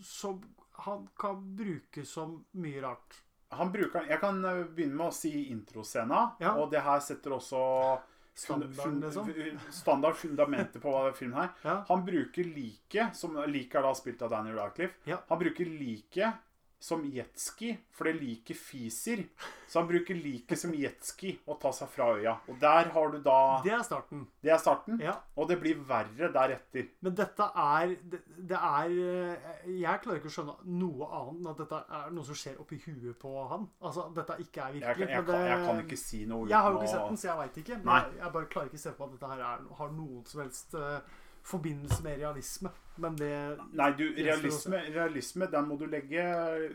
som 0.02 0.40
han 0.80 1.08
kan 1.18 1.42
bruke 1.56 2.04
som 2.08 2.38
mye 2.56 2.80
rart. 2.82 3.18
Han 3.52 3.68
bruker 3.72 4.06
Jeg 4.08 4.20
kan 4.22 4.38
eh, 4.44 4.62
begynne 4.64 4.96
med 4.96 5.10
å 5.10 5.12
si 5.14 5.50
introscena. 5.50 6.36
Ja. 6.40 6.54
Og 6.56 6.70
det 6.72 6.80
her 6.80 7.00
setter 7.04 7.34
også 7.36 7.60
fun- 7.98 8.64
Standarden, 8.72 9.00
liksom. 9.02 9.58
Standard 9.74 10.16
fundamentet 10.16 10.80
på 10.80 10.88
hva 10.94 11.10
filmen 11.12 11.36
her. 11.42 11.50
Ja. 11.66 11.74
Han 11.88 12.04
bruker 12.06 12.44
liket, 12.46 13.14
som 13.18 13.36
liket 13.50 13.74
er 13.76 13.82
da 13.82 13.92
spilt 13.98 14.22
av 14.22 14.30
Daniel 14.30 14.56
Radcliffe. 14.56 14.96
Ja. 15.04 15.18
Han 15.28 15.38
bruker 15.42 15.66
liket 15.68 16.32
som 16.80 17.02
jetski, 17.04 17.74
for 17.92 18.08
det 18.08 18.14
liket 18.16 18.56
fiser. 18.56 19.20
Så 19.68 19.78
han 19.78 19.88
bruker 19.88 20.16
liket 20.16 20.58
som 20.58 20.72
jetski 20.74 21.34
og 21.44 21.58
tar 21.60 21.74
seg 21.76 21.90
fra 21.92 22.06
øya. 22.16 22.32
Og 22.48 22.56
der 22.62 22.88
har 22.94 23.12
du 23.12 23.18
da 23.22 23.60
Det 23.64 23.74
er 23.76 23.82
starten. 23.84 24.22
Det 24.42 24.50
er 24.54 24.58
starten. 24.58 24.96
Ja. 25.04 25.18
Og 25.36 25.48
det 25.50 25.58
blir 25.60 25.76
verre 25.86 26.30
deretter. 26.32 26.88
Men 27.04 27.14
dette 27.18 27.50
er 27.52 27.94
det, 28.00 28.22
det 28.48 28.56
er 28.56 28.96
eh, 28.96 29.70
Jeg 29.76 30.02
klarer 30.02 30.22
ikke 30.22 30.32
å 30.32 30.36
skjønne 30.38 30.56
noe 30.80 31.10
annet 31.20 31.40
enn 31.42 31.52
at 31.52 31.62
dette 31.62 31.82
er 32.00 32.10
noe 32.16 32.28
som 32.30 32.40
skjer 32.42 32.58
oppi 32.64 32.80
huet 32.86 33.18
på 33.20 33.36
han. 33.52 33.68
Altså, 33.84 34.08
dette 34.16 34.40
ikke 34.40 34.64
er 34.64 34.78
virkelig. 34.80 35.06
Jeg, 35.06 35.14
jeg, 35.14 35.24
men 35.24 35.32
kan, 35.34 35.48
jeg 35.52 35.64
kan 35.68 35.82
ikke 35.84 36.00
si 36.00 36.24
noe 36.24 36.46
uten 36.46 36.48
å 36.48 36.54
Jeg 36.54 36.64
har 36.64 36.72
jo 36.72 36.80
ikke 36.80 36.94
sett 36.96 37.08
den, 37.12 37.20
så 37.20 37.28
jeg 37.30 37.40
veit 37.44 37.64
ikke. 37.64 37.82
Men 37.84 37.96
jeg, 37.98 38.20
jeg 38.24 38.38
bare 38.38 38.54
klarer 38.56 38.72
ikke 38.72 38.80
å 38.80 38.86
se 38.88 38.94
på 38.96 39.10
at 39.10 39.18
dette 39.18 39.34
her 39.34 39.48
er, 39.50 39.66
har 39.82 39.98
noen 40.00 40.24
som 40.32 40.46
helst 40.46 40.80
eh, 40.80 41.18
forbindelse 41.46 42.02
med 42.04 42.18
realisme. 42.20 42.70
Men 43.00 43.16
det 43.16 43.58
Nei, 43.78 43.90
du, 43.96 44.04
realisme, 44.16 44.80
realisme 44.92 45.46
den 45.50 45.68
må 45.68 45.78
du 45.80 45.86
legge 45.88 46.24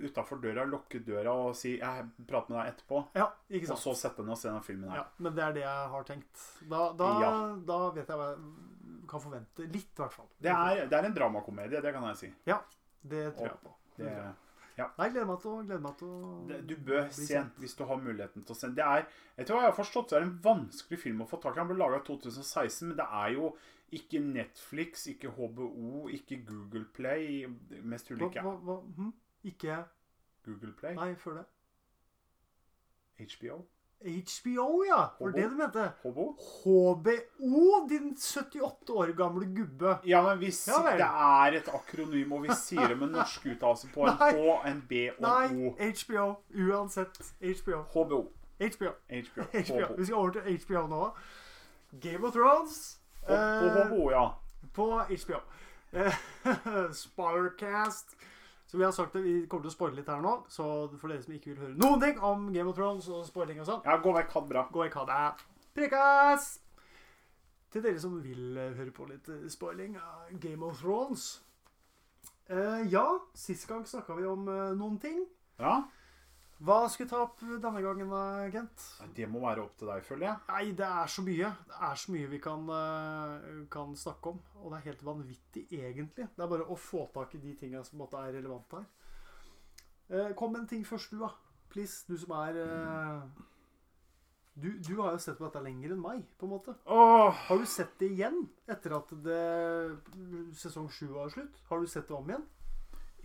utafor 0.01 0.39
døra, 0.41 0.65
lukke 0.65 0.99
døra 1.05 1.33
og 1.33 1.55
si 1.55 1.75
'Jeg 1.77 2.05
prater 2.27 2.53
med 2.53 2.59
deg 2.61 2.73
etterpå'. 2.73 3.03
Ja, 3.15 3.27
ikke 3.49 3.67
sant. 3.67 3.77
Og 3.77 3.83
så 3.83 3.95
sette 3.95 4.17
deg 4.17 4.25
ned 4.25 4.37
og 4.37 4.41
se 4.41 4.49
den 4.49 4.63
filmen 4.63 4.89
her. 4.89 4.97
Ja, 5.03 5.05
men 5.19 5.35
det 5.35 5.43
er 5.43 5.51
det 5.53 5.61
jeg 5.61 5.91
har 5.95 6.03
tenkt. 6.03 6.47
Da, 6.69 6.93
da, 6.97 7.11
Ja. 7.21 7.33
da 7.67 7.89
vet 7.91 8.07
jeg 8.07 8.17
hva 8.17 8.29
jeg 8.31 9.07
kan 9.07 9.21
forvente. 9.21 9.67
Litt, 9.71 9.91
i 9.93 10.01
hvert 10.01 10.13
fall. 10.13 10.27
Det, 10.41 10.51
er, 10.51 10.87
det 10.87 10.97
er 10.97 11.05
en 11.05 11.13
dramakomedie, 11.13 11.81
det 11.81 11.93
kan 11.93 12.03
jeg 12.09 12.17
si. 12.17 12.33
Ja, 12.45 12.59
Det 13.05 13.35
tror 13.35 13.45
jeg 13.47 13.59
på. 13.61 13.75
Det, 13.97 14.35
Nei, 14.75 15.07
gleder 15.07 15.27
meg 15.29 15.39
til 15.39 15.51
å, 15.53 15.59
gleder 15.63 15.83
meg 15.83 15.93
til 15.99 16.07
å 16.11 16.47
det, 16.49 16.57
du 16.67 16.75
bør 16.75 17.05
se 17.15 17.29
den 17.31 17.51
hvis 17.63 17.77
du 17.79 17.85
har 17.87 17.95
muligheten 17.95 18.43
til 18.43 18.51
å 18.51 18.57
se 18.59 18.67
den. 18.67 18.75
Det 18.75 18.83
er, 18.83 19.05
etter 19.37 19.55
hva 19.55 19.61
jeg 19.63 19.71
har 19.71 19.77
forstått, 19.77 20.09
så 20.09 20.17
er 20.17 20.25
det 20.25 20.27
en 20.27 20.39
vanskelig 20.43 20.99
film 20.99 21.21
å 21.23 21.27
få 21.29 21.39
tak 21.39 21.55
i. 21.55 21.59
Den 21.61 21.69
ble 21.69 21.77
laga 21.79 22.01
i 22.01 22.03
2016, 22.09 22.89
men 22.89 22.97
det 22.99 23.05
er 23.07 23.29
jo 23.37 23.53
ikke 23.91 24.19
Netflix, 24.19 25.05
ikke 25.07 25.29
HBO, 25.29 26.07
ikke 26.07 26.45
Google 26.47 26.85
Play. 26.93 27.45
Mest 27.83 28.09
Hva, 28.09 28.15
ulike 28.15 28.41
hva, 28.41 28.55
hva, 28.55 28.79
hm? 28.97 29.13
Ikke 29.43 29.83
Google 30.45 30.73
Play. 30.73 30.95
Nei, 30.95 31.15
før 31.15 31.41
det. 31.41 31.45
HBO. 33.19 33.65
HBO, 34.05 34.83
ja! 34.83 34.95
Var 35.19 35.31
det 35.31 35.43
det 35.43 35.51
du 35.51 35.55
mente? 35.55 35.91
HBO. 36.03 36.25
HBO, 36.63 37.87
din 37.89 38.17
78 38.17 38.89
år 38.89 39.15
gamle 39.15 39.45
gubbe. 39.55 39.97
Ja, 40.05 40.21
men 40.21 40.37
hvis 40.37 40.67
Ja 40.67 40.81
det 40.91 41.01
er 41.01 41.57
et 41.61 41.69
akronym, 41.73 42.31
og 42.31 42.43
vi 42.43 42.49
sier 42.59 42.87
det 42.87 42.99
med 42.99 43.07
norsk 43.15 43.45
uttalelse 43.45 43.87
på 43.93 44.05
en 44.05 44.19
H, 44.19 44.67
en 44.67 44.83
B 44.89 45.07
og 45.15 45.21
Nei, 45.25 45.47
O. 45.55 45.71
HBO. 45.79 46.27
Uansett. 46.67 47.21
HBO. 47.39 47.81
HBO. 47.93 48.21
HBO. 48.59 48.91
HBO. 49.09 49.47
HBO. 49.53 49.95
Vi 49.97 50.05
skal 50.05 50.15
over 50.15 50.29
til 50.29 50.59
HBO 50.67 50.87
nå. 50.87 51.09
Game 52.01 52.27
of 52.27 52.33
Thrones. 52.33 53.01
På, 53.25 53.33
på 53.33 53.35
eh, 53.35 53.81
HBO, 53.81 54.01
ja. 54.13 54.25
på 54.73 54.89
HBO. 55.01 55.43
Sparcast! 55.99 56.95
Spoilercast. 57.01 58.17
Så 58.65 58.77
vi 58.77 58.83
har 58.83 58.91
sagt 58.91 59.15
vi 59.15 59.45
kommer 59.47 59.63
til 59.63 59.71
å 59.71 59.75
spoile 59.75 59.99
litt 59.99 60.09
her 60.09 60.23
nå. 60.23 60.33
Så 60.51 60.65
for 60.99 61.11
dere 61.11 61.23
som 61.23 61.35
ikke 61.35 61.53
vil 61.53 61.61
høre 61.61 61.77
noen 61.79 62.01
ting 62.01 62.17
om 62.19 62.47
Game 62.53 62.71
of 62.71 62.77
Thrones 62.77 63.07
og 63.07 63.25
spoiling 63.27 63.61
og 63.61 63.69
sånn, 63.69 63.83
Ja, 63.85 63.97
gå 64.01 64.13
vekk. 64.15 64.31
Ha 64.33 64.41
det 64.41 64.51
bra. 64.51 64.63
gå 64.73 64.81
vekk, 64.83 64.97
ha 64.99 65.05
det. 65.11 65.47
Prekas! 65.77 66.47
Til 67.71 67.85
dere 67.85 68.01
som 68.01 68.17
vil 68.23 68.57
eh, 68.57 68.73
høre 68.75 68.93
på 68.95 69.05
litt 69.09 69.29
eh, 69.29 69.45
spoiling 69.51 69.95
av 69.99 70.31
Game 70.43 70.65
of 70.65 70.81
Thrones. 70.81 71.27
Uh, 72.49 72.83
ja, 72.91 73.05
sist 73.33 73.65
gang 73.67 73.87
snakka 73.89 74.19
vi 74.19 74.27
om 74.29 74.43
uh, 74.47 74.73
noen 74.77 74.99
ting. 75.01 75.23
Ja. 75.57 75.79
Hva 76.63 76.85
skal 76.87 77.03
vi 77.03 77.09
ta 77.11 77.17
opp 77.25 77.41
denne 77.43 77.81
gangen, 77.83 78.07
da, 78.09 78.47
Kent? 78.53 78.83
Det 79.17 79.25
må 79.27 79.41
være 79.43 79.65
opp 79.65 79.73
til 79.79 79.89
deg, 79.91 80.03
føler 80.07 80.29
jeg. 80.29 80.37
Nei, 80.47 80.69
det 80.79 80.85
er 80.87 81.09
så 81.11 81.23
mye. 81.25 81.49
Det 81.67 81.79
er 81.89 81.97
så 81.99 82.13
mye 82.13 82.29
vi 82.31 82.39
kan, 82.39 82.69
eh, 82.71 83.65
kan 83.73 83.91
snakke 83.99 84.31
om. 84.31 84.39
Og 84.61 84.71
det 84.71 84.77
er 84.79 84.85
helt 84.89 85.03
vanvittig, 85.03 85.65
egentlig. 85.75 86.29
Det 86.31 86.45
er 86.45 86.47
bare 86.53 86.67
å 86.71 86.77
få 86.79 87.09
tak 87.13 87.35
i 87.35 87.41
de 87.43 87.55
tinga 87.59 87.83
som 87.83 87.99
måte 87.99 88.15
er 88.21 88.31
relevante 88.37 88.79
her. 88.79 88.87
Eh, 90.09 90.31
kom 90.33 90.53
med 90.53 90.61
en 90.61 90.67
ting 90.71 90.85
først, 90.87 91.11
du, 91.11 91.19
da. 91.19 91.33
Please. 91.69 92.05
Du 92.07 92.15
som 92.17 92.31
er 92.39 92.55
eh, 92.63 93.21
Du, 94.55 94.69
du 94.79 95.01
har 95.01 95.11
jo 95.11 95.19
sett 95.19 95.35
på 95.37 95.43
dette 95.49 95.59
lenger 95.59 95.91
enn 95.91 95.99
meg, 95.99 96.23
på 96.39 96.47
en 96.47 96.53
måte. 96.55 96.77
Åh, 96.87 97.31
Har 97.49 97.57
du 97.59 97.65
sett 97.67 97.97
det 97.99 98.13
igjen 98.15 98.45
etter 98.71 98.95
at 98.95 99.09
det, 99.25 99.99
sesong 100.55 100.87
sju 100.87 101.09
var 101.11 101.27
slutt? 101.33 101.59
Har 101.67 101.83
du 101.83 101.87
sett 101.91 102.07
det 102.07 102.15
om 102.15 102.29
igjen? 102.31 102.45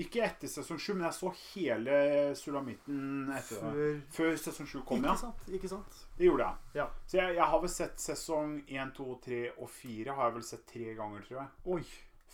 Ikke 0.01 0.23
etter 0.25 0.49
sesong 0.49 0.79
7, 0.81 0.93
men 0.95 1.07
jeg 1.07 1.17
så 1.19 1.31
hele 1.37 1.97
sulamitten 2.39 3.31
etter 3.37 3.61
det. 3.61 3.89
Før 4.15 4.31
Før 4.31 4.39
sesong 4.45 4.69
7 4.71 4.83
kom, 4.89 5.03
Ikke 5.03 5.13
ja. 5.13 5.17
sant? 5.21 5.49
Ikke 5.59 5.71
sant? 5.73 5.99
Det 6.17 6.29
gjorde 6.29 6.47
jeg. 6.47 6.81
Ja. 6.81 6.87
Så 7.07 7.19
jeg, 7.21 7.37
jeg 7.37 7.49
har 7.53 7.63
vel 7.65 7.73
sett 7.75 8.05
sesong 8.05 8.55
1, 8.67 8.95
2, 8.97 9.09
3 9.27 9.41
og 9.57 9.71
4 9.77 10.17
har 10.17 10.31
jeg 10.31 10.37
vel 10.39 10.47
sett 10.51 10.65
tre 10.73 10.95
ganger, 10.99 11.27
tror 11.27 11.41
jeg. 11.43 11.51
Oi. 11.77 11.83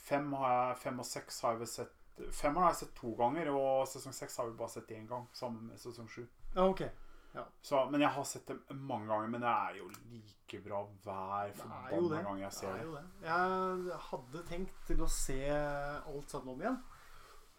Fem, 0.06 0.28
har 0.38 0.52
jeg, 0.54 0.76
fem 0.84 1.02
og 1.02 1.08
seks 1.08 1.40
har 1.42 1.56
jeg 1.56 1.64
vel 1.64 1.72
sett 1.74 1.94
Femmeren 2.16 2.64
har 2.64 2.70
jeg 2.72 2.78
sett 2.86 2.94
to 2.96 3.10
ganger, 3.12 3.50
og 3.52 3.82
sesong 3.90 4.14
seks 4.16 4.38
har 4.40 4.46
vi 4.48 4.54
bare 4.56 4.72
sett 4.72 4.92
én 4.96 5.02
gang. 5.04 5.26
Sammen 5.36 5.66
med 5.68 5.76
sesong 5.76 6.06
sju. 6.08 6.22
Ja, 6.54 6.64
ok. 6.64 6.86
Så, 7.60 7.82
men 7.90 8.00
jeg 8.00 8.08
har 8.08 8.24
sett 8.24 8.48
dem 8.48 8.62
mange 8.88 9.10
ganger. 9.10 9.28
Men 9.28 9.42
det 9.44 9.50
er 9.52 9.76
jo 9.82 9.90
like 10.14 10.60
bra 10.64 10.78
hver 11.04 11.50
er 11.50 11.56
forbanna 11.58 12.22
gang 12.24 12.40
jeg 12.40 12.56
ser 12.56 12.72
er 12.72 12.86
det. 12.86 13.02
det. 13.02 13.26
Jeg 13.26 13.98
hadde 14.06 14.44
tenkt 14.48 14.78
til 14.88 15.02
å 15.04 15.10
se 15.12 15.40
alt 15.52 16.32
sammen 16.32 16.54
om 16.54 16.64
igjen 16.64 16.78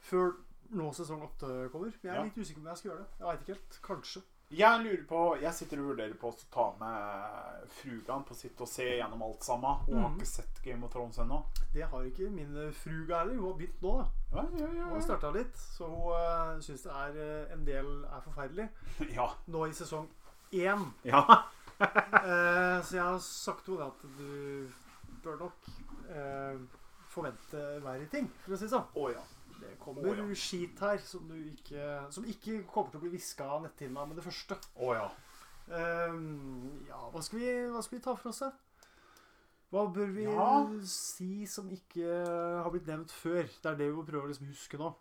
før 0.07 0.33
nå 0.77 0.89
sesong 0.95 1.21
åtte 1.23 1.69
kommer. 1.71 1.93
Jeg 2.03 2.11
er 2.11 2.15
Ja. 2.17 2.23
litt 2.23 2.37
usikker 2.37 2.61
på 2.61 2.65
om 2.65 2.71
jeg 2.73 2.77
skal 2.81 2.91
gjøre 2.91 3.03
det. 3.03 3.07
Jeg 3.19 3.27
veit 3.27 3.39
ikke 3.45 3.55
helt. 3.55 3.79
Kanskje. 3.83 4.21
Jeg 4.49 4.79
lurer 4.79 5.01
på 5.07 5.21
Jeg 5.41 5.53
sitter 5.53 5.79
og 5.81 5.87
vurderer 5.89 6.13
på 6.15 6.29
å 6.31 6.35
ta 6.51 6.65
med 6.79 7.69
frugan 7.81 8.21
på 8.23 8.33
sitt 8.35 8.61
og 8.63 8.67
se 8.71 8.85
gjennom 8.97 9.21
alt 9.25 9.43
sammen. 9.43 9.81
Hun 9.87 9.97
har 10.01 10.09
Mhm. 10.09 10.17
ikke 10.19 10.25
sett 10.27 10.61
Game 10.63 10.83
of 10.85 10.91
Thrones 10.93 11.17
ennå. 11.19 11.43
Det 11.73 11.83
har 11.83 11.99
ikke 12.03 12.29
min 12.31 12.71
fruga 12.73 13.19
heller. 13.19 13.35
Hun 13.35 13.51
har 13.51 13.57
begynt 13.59 13.81
nå, 13.81 13.97
da. 13.97 14.07
Ja, 14.37 14.45
ja, 14.57 14.73
ja, 14.73 14.83
Hun 14.83 14.93
har 14.93 15.01
starta 15.01 15.31
litt, 15.33 15.53
så 15.57 15.85
hun 15.87 16.11
uh, 16.13 16.61
syns 16.61 16.83
det 16.83 16.91
er 16.91 17.11
uh, 17.45 17.51
en 17.53 17.65
del 17.65 18.05
er 18.05 18.21
forferdelig. 18.21 18.69
ja. 19.17 19.27
Nå 19.47 19.65
i 19.67 19.71
sesong 19.73 20.07
én. 20.53 20.91
ja. 21.03 21.19
uh, 21.81 22.81
så 22.87 22.91
jeg 22.95 23.03
har 23.03 23.19
sagt 23.19 23.65
til 23.65 23.75
henne 23.77 23.87
at 23.87 24.01
du 24.17 24.69
bør 25.23 25.39
nok 25.39 25.69
uh, 26.09 26.57
forvente 27.11 27.81
verre 27.83 28.07
ting, 28.11 28.29
for 28.45 28.53
å 28.53 28.57
si 28.57 28.65
det 28.65 28.71
sånn. 28.71 28.87
Oh, 28.95 29.09
ja. 29.11 29.19
Det 29.61 29.73
kommer 29.81 30.05
oh, 30.05 30.19
ja. 30.19 30.27
skit 30.37 30.79
her 30.83 30.99
som, 31.01 31.27
du 31.29 31.37
ikke, 31.51 31.87
som 32.13 32.25
ikke 32.29 32.61
kommer 32.69 32.91
til 32.93 32.99
å 32.99 33.05
bli 33.05 33.13
hviska 33.15 33.47
av 33.57 33.65
netthinna 33.65 34.05
med 34.05 34.19
det 34.19 34.25
første. 34.27 34.59
Oh, 34.75 34.93
ja. 34.95 35.07
Um, 35.67 36.85
ja, 36.87 36.99
hva 37.11 37.21
skal, 37.25 37.41
vi, 37.41 37.51
hva 37.73 37.81
skal 37.83 37.97
vi 37.97 38.03
ta 38.05 38.13
for 38.15 38.31
oss, 38.31 38.43
da? 38.45 38.51
Hva 39.73 39.83
bør 39.91 40.13
vi 40.15 40.23
Ja. 40.23 40.51
si 40.87 41.45
som 41.45 41.67
ikke 41.73 42.07
har 42.63 42.69
blitt 42.71 42.87
nevnt 42.87 43.11
før? 43.11 43.43
Det 43.43 43.71
er 43.71 43.75
det 43.75 43.89
vi 43.89 43.97
må 43.97 44.05
prøve 44.07 44.29
å 44.29 44.31
liksom 44.31 44.47
huske 44.47 44.79
nå. 44.79 44.93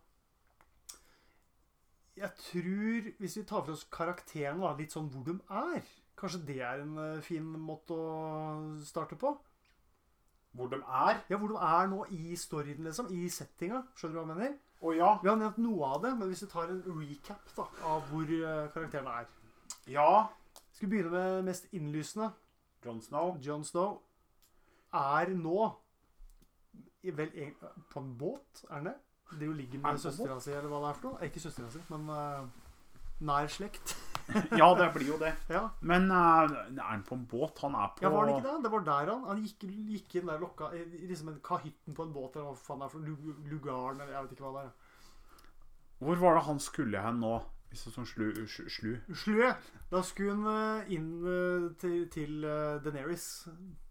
Jeg 2.16 2.32
tror, 2.40 3.12
hvis 3.20 3.36
vi 3.36 3.44
tar 3.44 3.62
for 3.62 3.76
oss 3.76 3.84
karakterene, 3.92 4.72
litt 4.78 4.96
sånn 4.96 5.10
hvor 5.12 5.24
de 5.28 5.36
er 5.52 5.84
Kanskje 6.16 6.46
det 6.48 6.60
er 6.64 6.80
en 6.80 6.96
eh, 6.96 7.20
fin 7.20 7.44
måte 7.44 7.92
å 7.92 8.80
starte 8.80 9.18
på? 9.20 9.34
Hvor 10.56 10.70
de 10.72 10.80
er? 10.80 11.20
Ja, 11.30 11.36
hvor 11.36 11.52
de 11.52 11.58
er 11.68 11.90
nå 11.92 12.04
i 12.16 12.36
storyen, 12.36 12.84
liksom. 12.84 13.10
I 13.12 13.28
settinga. 13.32 13.82
Skjønner 13.96 14.16
du 14.16 14.20
hva 14.20 14.26
jeg 14.26 14.40
mener? 14.40 14.56
Å 14.80 14.92
ja. 14.96 15.12
Vi 15.22 15.30
har 15.30 15.38
nevnt 15.40 15.60
noe 15.62 15.92
av 15.94 16.02
det, 16.04 16.12
men 16.18 16.30
hvis 16.30 16.44
vi 16.44 16.50
tar 16.52 16.72
en 16.72 16.82
recap 16.98 17.54
da, 17.56 17.68
av 17.92 18.10
hvor 18.10 18.34
eh, 18.38 18.66
karakterene 18.74 19.20
er 19.20 19.30
Ja. 19.92 20.10
Skal 20.72 20.88
vi 20.88 20.96
begynne 20.96 21.12
med 21.12 21.38
det 21.38 21.44
mest 21.46 21.72
innlysende? 21.72 22.30
Jon 22.84 23.00
Snow. 23.02 23.36
John 23.42 23.64
Snow 23.64 24.00
er 24.92 25.32
nå 25.34 25.72
vel 27.16 27.30
på 27.90 28.00
en 28.00 28.14
båt, 28.18 28.64
er 28.70 28.74
han 28.74 28.88
det? 28.90 28.94
Det 29.30 29.46
jo 29.46 29.52
ligger 29.52 29.78
Er 29.78 29.92
med 29.92 29.98
søstera 29.98 30.40
si, 30.40 30.50
eller 30.50 30.68
hva 30.70 30.80
det 30.82 30.88
er 30.88 31.00
for 31.00 31.08
noe. 31.08 31.26
Ikke 31.26 31.42
søstera 31.42 31.70
si, 31.70 31.82
men 31.90 32.10
uh, 32.10 32.46
nær 33.26 33.50
slekt. 33.50 33.96
Ja, 34.60 34.68
det 34.74 34.88
blir 34.94 35.10
jo 35.12 35.18
det. 35.20 35.32
ja. 35.52 35.62
Men 35.80 36.10
uh, 36.10 36.50
er 36.50 36.82
han 36.82 37.04
på 37.06 37.14
en 37.14 37.26
båt? 37.30 37.60
Han 37.62 37.76
er 37.78 37.92
på 37.94 38.04
ja, 38.04 38.10
var 38.10 38.26
det 38.26 38.36
ikke 38.36 38.48
det? 38.48 38.62
Det 38.64 38.72
var 38.72 38.86
der 38.88 39.12
han 39.12 39.24
Han 39.28 39.42
gikk, 39.44 39.66
gikk 39.92 40.16
inn 40.20 40.30
der 40.30 40.42
lokka 40.42 40.70
i 40.74 40.84
liksom 41.06 41.30
en 41.32 41.40
kahytten 41.44 41.96
på 41.96 42.06
en 42.06 42.14
båt, 42.14 42.36
eller 42.36 42.50
hva 42.50 42.56
faen 42.58 42.82
det 42.82 42.88
er 42.88 42.94
for 42.94 43.10
Lugaren, 43.50 44.00
eller 44.00 44.14
jeg 44.14 44.26
vet 44.26 44.36
ikke 44.36 44.48
hva 44.48 44.54
det 44.58 44.64
er. 44.66 44.74
Hvor 45.98 46.20
var 46.20 46.36
det 46.36 46.46
han 46.50 46.60
skulle 46.60 47.02
hen 47.06 47.22
nå? 47.22 47.36
Hvis 47.70 47.82
det 47.82 47.90
er 47.90 47.96
sånn 47.96 48.08
slu, 48.08 48.26
slu, 48.46 48.68
slu. 48.70 48.90
Slø! 49.24 49.48
Da 49.90 50.02
skulle 50.06 50.36
hun 50.36 50.50
eh, 50.52 50.92
inn 50.94 51.08
eh, 51.26 51.64
til, 51.80 52.04
til 52.14 52.44
Deneris 52.44 52.84
Daenerys 52.84 53.26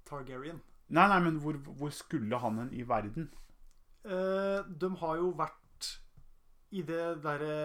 Targaryen. 0.07 0.61
Nei, 0.95 1.07
nei, 1.09 1.19
men 1.25 1.41
hvor, 1.41 1.57
hvor 1.79 1.91
skulle 1.93 2.39
han 2.39 2.61
hen 2.61 2.71
i 2.77 2.86
verden? 2.88 3.27
Uh, 4.05 4.61
de 4.69 4.91
har 5.01 5.17
jo 5.17 5.31
vært 5.33 5.57
i 6.72 6.82
det 6.86 7.03
derre 7.24 7.55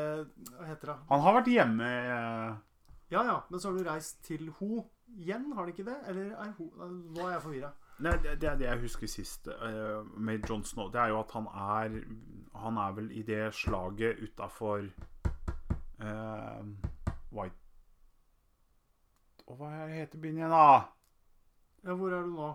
Hva 0.56 0.66
heter 0.68 0.92
det? 0.92 0.96
Han 1.10 1.22
har 1.24 1.36
vært 1.40 1.52
hjemme 1.52 1.90
eh, 1.90 2.56
Ja 3.14 3.22
ja, 3.26 3.36
men 3.48 3.60
så 3.60 3.70
har 3.70 3.78
du 3.78 3.86
reist 3.88 4.20
til 4.26 4.50
ho 4.58 4.84
igjen, 5.10 5.50
har 5.56 5.66
du 5.66 5.72
ikke 5.72 5.86
det? 5.88 5.96
Eller 6.10 6.34
er 6.38 6.52
ho 6.58 6.68
Nå 6.78 7.24
er 7.26 7.32
jeg 7.36 7.44
forvirra. 7.46 7.72
Nei, 8.00 8.12
det, 8.22 8.36
det 8.40 8.52
det 8.60 8.68
jeg 8.68 8.80
husker 8.80 9.10
sist 9.10 9.48
uh, 9.50 10.06
med 10.16 10.46
John 10.48 10.62
Snow. 10.64 10.88
Det 10.92 11.00
er 11.02 11.10
jo 11.12 11.18
at 11.20 11.34
han 11.36 11.48
er 11.50 11.98
Han 12.62 12.78
er 12.80 12.94
vel 12.96 13.10
i 13.12 13.22
det 13.26 13.42
slaget 13.54 14.22
utafor 14.24 14.86
White 16.00 17.58
Å, 19.44 19.56
Hva 19.58 19.68
heter 19.90 20.22
byen 20.22 20.38
igjen, 20.40 20.54
da? 20.54 20.86
Ja, 21.84 21.96
hvor 21.96 22.12
er 22.12 22.24
du 22.24 22.32
nå? 22.36 22.48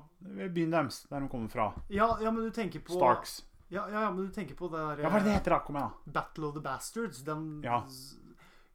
Byen 0.53 0.73
deres, 0.73 1.03
der 1.09 1.19
de 1.19 1.29
kommer 1.29 1.49
fra. 1.49 1.67
Ja, 1.89 2.07
ja, 2.21 2.31
men 2.31 2.45
du 2.45 2.53
tenker 2.53 2.81
på 2.85 2.93
Starks. 2.93 3.39
Ja, 3.69 3.87
ja, 3.89 4.01
ja 4.05 4.11
men 4.11 4.27
du 4.27 4.31
tenker 4.33 4.55
på 4.55 4.67
det 4.69 4.77
der 4.79 4.99
Ja, 5.03 5.09
hva 5.09 5.17
er 5.19 5.23
det 5.25 5.31
det 5.31 5.37
heter, 5.39 5.55
da? 5.55 5.59
Kom 5.65 5.75
igjen, 5.79 5.89
da. 6.05 6.11
Battle 6.19 6.45
of 6.47 6.53
the 6.53 6.61
Bastards. 6.61 7.23
Den 7.25 7.61
Ja. 7.63 7.79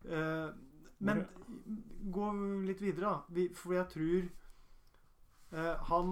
Eh, 0.05 0.51
Men 1.01 1.23
gå 2.13 2.27
litt 2.67 2.81
videre, 2.83 3.01
da. 3.07 3.23
Vi, 3.29 3.49
for 3.55 3.73
jeg 3.75 3.89
tror 3.89 4.27
eh, 5.53 5.77
han 5.91 6.11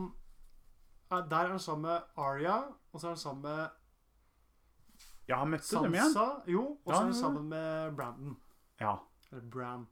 er, 1.11 1.26
Der 1.29 1.37
er 1.45 1.49
han 1.57 1.59
sammen 1.61 1.83
med 1.91 2.03
Arya, 2.16 2.59
og 2.93 3.01
så 3.01 3.07
er 3.09 3.11
han 3.16 3.22
sammen 3.24 3.43
med 3.43 3.68
Ja, 5.29 5.37
han 5.43 5.51
møtte 5.51 5.83
dem 5.83 5.93
igjen. 5.95 6.12
Sansa. 6.14 6.43
Jo, 6.49 6.62
og 6.85 6.95
så 6.95 6.95
Ja, 6.95 6.97
er 6.97 7.05
han 7.05 7.12
ja, 7.12 7.20
sammen 7.20 7.49
med 7.49 7.97
Brandon. 7.97 8.37
Ja. 8.81 8.95
Eller 9.33 9.45
Bran. 9.51 9.87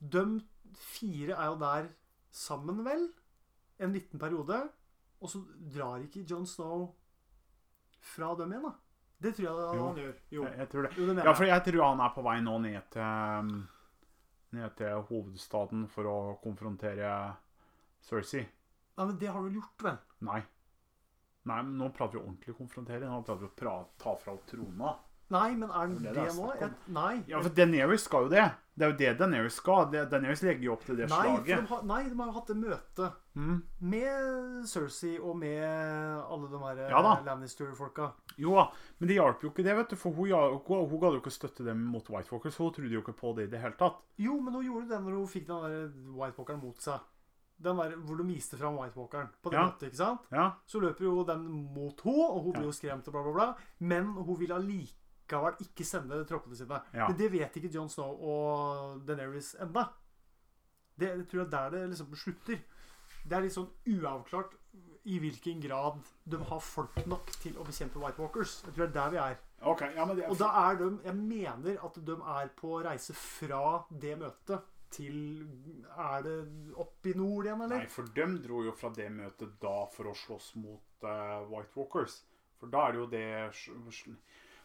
De 0.00 0.40
fire 0.76 1.32
er 1.36 1.46
jo 1.46 1.58
der 1.60 1.88
sammen, 2.30 2.84
vel? 2.84 3.06
En 3.78 3.92
liten 3.92 4.18
periode. 4.20 4.68
Og 5.20 5.28
så 5.30 5.40
drar 5.74 6.02
ikke 6.04 6.26
John 6.30 6.46
Snow 6.46 6.94
fra 8.00 8.34
dem 8.38 8.52
igjen, 8.54 8.62
da. 8.68 8.72
Det 9.20 9.34
tror 9.36 9.44
jeg 9.46 9.76
Jo. 9.78 9.86
han 9.86 9.96
gjør. 10.00 10.14
Jo, 10.32 10.44
Jeg, 10.44 10.58
jeg 10.58 10.68
tror 10.72 10.82
det. 10.86 10.90
jo 10.96 11.06
det 11.14 11.24
Ja, 11.24 11.32
for 11.36 11.44
jeg. 11.44 11.64
tror 11.64 11.84
han 11.84 12.00
er 12.00 12.14
på 12.14 12.22
vei 12.24 12.38
nå 12.40 12.54
ned 12.64 12.80
til 12.90 13.02
um, 13.02 13.68
Ned 14.52 14.72
til 14.76 15.02
hovedstaden 15.10 15.84
for 15.92 16.08
å 16.10 16.14
konfrontere 16.42 17.10
Cersei. 18.02 18.46
Ja, 18.98 19.04
men 19.06 19.18
det 19.20 19.28
har 19.28 19.38
du 19.42 19.46
vel 19.50 19.60
gjort, 19.60 19.84
vel? 19.84 19.98
Nei. 20.26 20.40
Nei, 21.46 21.60
men 21.62 21.76
nå 21.78 21.90
prater 21.94 22.18
vi 22.18 22.24
ordentlig 22.24 22.56
konfrontere. 22.58 23.06
Nå 23.06 23.20
prater 23.22 23.44
vi 23.46 23.68
å 23.70 23.76
ta 24.00 24.16
fra 24.18 24.34
trona. 24.50 24.96
Nei, 25.30 25.54
men 25.54 25.70
er 25.70 25.86
den 25.86 26.00
Det 26.02 26.14
det, 26.16 26.24
det 26.26 26.34
nå? 26.40 26.48
Jeg, 26.58 26.70
nei. 26.96 27.12
Ja, 27.30 27.40
for 27.44 27.54
Daenerys 27.54 28.02
skal 28.08 28.26
jo 28.26 28.32
det. 28.32 28.48
Det 28.74 28.84
er 28.86 28.90
jo 28.90 28.96
det 28.98 29.12
Daenerys 29.20 29.54
skal. 29.60 29.86
Daenerys 29.92 30.42
legger 30.42 30.66
jo 30.66 30.72
opp 30.74 30.84
til 30.88 30.96
det 30.98 31.06
Nei, 31.12 31.20
for 31.22 31.44
de 31.44 31.52
slaget. 31.54 31.68
har, 31.70 31.82
nei, 31.86 32.02
de 32.08 32.16
har 32.18 32.26
jo 32.32 32.38
hatt 32.40 32.50
det 32.50 32.56
møtet 32.56 33.19
Mm. 33.36 33.62
med 33.80 34.64
Cersei 34.66 35.18
og 35.22 35.36
med 35.38 35.62
alle 35.62 36.48
de 36.50 36.58
her 36.58 36.80
Ja. 36.90 37.20
Lannister-folka. 37.24 38.08
Jo 38.36 38.56
da, 38.56 38.64
men 38.98 39.08
det 39.08 39.14
hjalp 39.20 39.42
jo 39.44 39.50
ikke 39.50 39.62
det, 39.64 39.76
vet 39.76 39.90
du. 39.90 39.96
For 39.96 40.10
hun, 40.10 40.30
hun, 40.66 40.88
hun 40.90 41.00
gadd 41.00 41.14
jo 41.14 41.20
ikke 41.20 41.30
støtte 41.30 41.64
dem 41.64 41.78
mot 41.92 42.08
White 42.10 42.32
Walkers. 42.32 42.56
Hun 42.58 42.72
trodde 42.72 42.90
jo 42.90 43.00
ikke 43.04 43.14
på 43.16 43.34
det 43.36 43.44
i 43.46 43.50
det 43.54 43.60
hele 43.62 43.76
tatt. 43.78 44.00
Jo, 44.18 44.40
men 44.40 44.54
hun 44.54 44.64
gjorde 44.66 44.88
det 44.88 45.00
når 45.04 45.14
hun 45.20 45.28
fikk 45.30 45.46
den 45.46 45.62
der 45.62 46.12
White 46.18 46.38
Walkeren 46.38 46.60
mot 46.64 46.82
seg. 46.82 47.00
Den 47.60 47.76
der 47.76 47.94
hvor 47.96 48.16
de 48.16 48.24
viste 48.24 48.56
fram 48.56 48.76
White 48.80 48.96
Walkeren 48.98 49.28
på 49.42 49.50
det 49.50 49.58
Ja. 49.60 49.66
måten, 49.68 49.86
ikke 49.90 49.96
sant? 49.96 50.20
Ja, 50.32 50.50
Så 50.66 50.80
løper 50.80 51.04
jo 51.04 51.22
den 51.24 51.46
mot 51.74 52.00
henne, 52.00 52.30
og 52.30 52.42
hun 52.42 52.52
Ja. 52.52 52.58
blir 52.58 52.66
jo 52.66 52.72
skremt 52.72 53.06
og 53.06 53.12
bla, 53.12 53.22
bla, 53.22 53.32
bla. 53.32 53.54
Men 53.78 54.06
hun 54.16 54.36
vil 54.40 54.50
allikevel 54.52 55.54
ikke 55.60 55.84
sende 55.84 56.24
troppene 56.26 56.56
sine. 56.56 56.82
Men 56.92 57.16
det 57.16 57.30
vet 57.30 57.54
ikke 57.56 57.70
Jon 57.72 57.88
Snow 57.88 58.10
og 58.20 59.06
Daenerys 59.06 59.54
enda. 59.60 59.88
Det, 60.98 61.08
jeg 61.08 61.28
tror 61.28 61.38
jeg 61.40 61.46
er 61.46 61.50
der 61.50 61.70
det 61.70 61.90
liksom 61.90 62.14
slutter. 62.16 62.58
Det 63.24 63.36
er 63.36 63.44
litt 63.44 63.54
sånn 63.56 63.70
uavklart 63.90 64.56
i 65.10 65.18
hvilken 65.18 65.60
grad 65.64 66.00
de 66.28 66.38
har 66.50 66.60
folk 66.60 66.98
nok 67.08 67.30
til 67.40 67.56
å 67.56 67.64
bekjempe 67.64 68.00
White 68.02 68.20
Walkers. 68.20 68.58
Jeg 68.66 68.74
tror 68.74 68.84
det 68.84 68.90
er 68.90 68.96
der 68.98 69.14
vi 69.14 69.20
er. 69.22 69.38
ok. 69.72 69.84
Ja, 69.96 70.04
men 70.04 70.16
det, 70.18 70.26
Og 70.28 70.38
da 70.38 70.50
er 70.70 70.76
de 70.80 70.90
Jeg 71.04 71.14
mener 71.16 71.80
at 71.84 71.96
de 72.06 72.16
er 72.34 72.52
på 72.56 72.82
reise 72.84 73.14
fra 73.16 73.84
det 73.90 74.18
møtet 74.20 74.68
til 74.90 75.46
Er 75.96 76.22
det 76.26 76.36
opp 76.76 77.06
i 77.06 77.14
nord 77.14 77.46
igjen, 77.46 77.60
eller? 77.62 77.78
Nei, 77.84 77.86
for 77.86 78.10
de 78.16 78.26
dro 78.42 78.64
jo 78.66 78.72
fra 78.74 78.90
det 78.90 79.08
møtet 79.14 79.56
da 79.62 79.86
for 79.92 80.10
å 80.10 80.14
slåss 80.14 80.54
mot 80.56 81.06
uh, 81.06 81.46
White 81.48 81.76
Walkers. 81.76 82.22
For 82.58 82.68
da 82.68 82.88
er 82.88 82.92
det 82.92 83.00
jo 83.00 83.06
det 83.12 83.28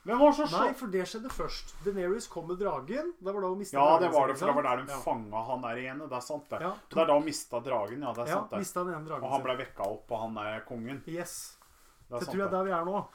Hvem 0.05 0.19
var 0.21 0.35
så 0.37 0.45
Nei, 0.53 0.67
for 0.77 0.93
det 0.93 1.03
skjedde 1.09 1.31
først. 1.33 1.71
Daenerys 1.81 2.27
kom 2.29 2.45
med 2.45 2.59
dragen. 2.61 3.07
Det 3.17 3.31
var 3.33 3.41
da 3.41 3.49
hun 3.49 3.57
mista 3.57 3.77
Ja, 3.79 3.97
det 3.99 4.11
var 4.13 4.29
det, 4.29 4.37
for 4.37 4.51
det 4.51 4.55
var 4.59 4.67
der 4.67 4.83
hun 4.83 4.91
ja. 4.93 4.99
fanga 5.01 5.43
han 5.47 5.65
der 5.65 5.81
igjen. 5.81 6.03
Det 6.05 6.17
er 6.19 6.25
sant, 6.27 6.47
det. 6.51 6.61
Ja, 6.61 6.71
Det 6.93 7.01
er 7.01 7.09
da 7.09 7.17
hun 7.17 7.25
mista 7.25 7.61
dragen, 7.65 8.05
ja. 8.05 8.13
Det 8.13 8.25
er 8.27 8.29
ja 8.29 8.39
sant, 8.39 8.53
det. 8.53 8.73
den 8.75 8.93
ene 8.93 9.09
dragen 9.09 9.25
Og 9.25 9.33
han 9.33 9.45
ble 9.47 9.55
vekka 9.63 9.87
opp, 9.95 10.11
og 10.11 10.25
han 10.27 10.37
er 10.45 10.65
kongen. 10.69 11.01
Yes. 11.09 11.57
Det 12.05 12.19
Det 12.19 12.27
tror 12.29 12.43
jeg 12.43 12.45
er 12.45 12.53
der 12.53 12.67
vi 12.69 12.75
er 12.77 12.85
nå. 12.85 13.05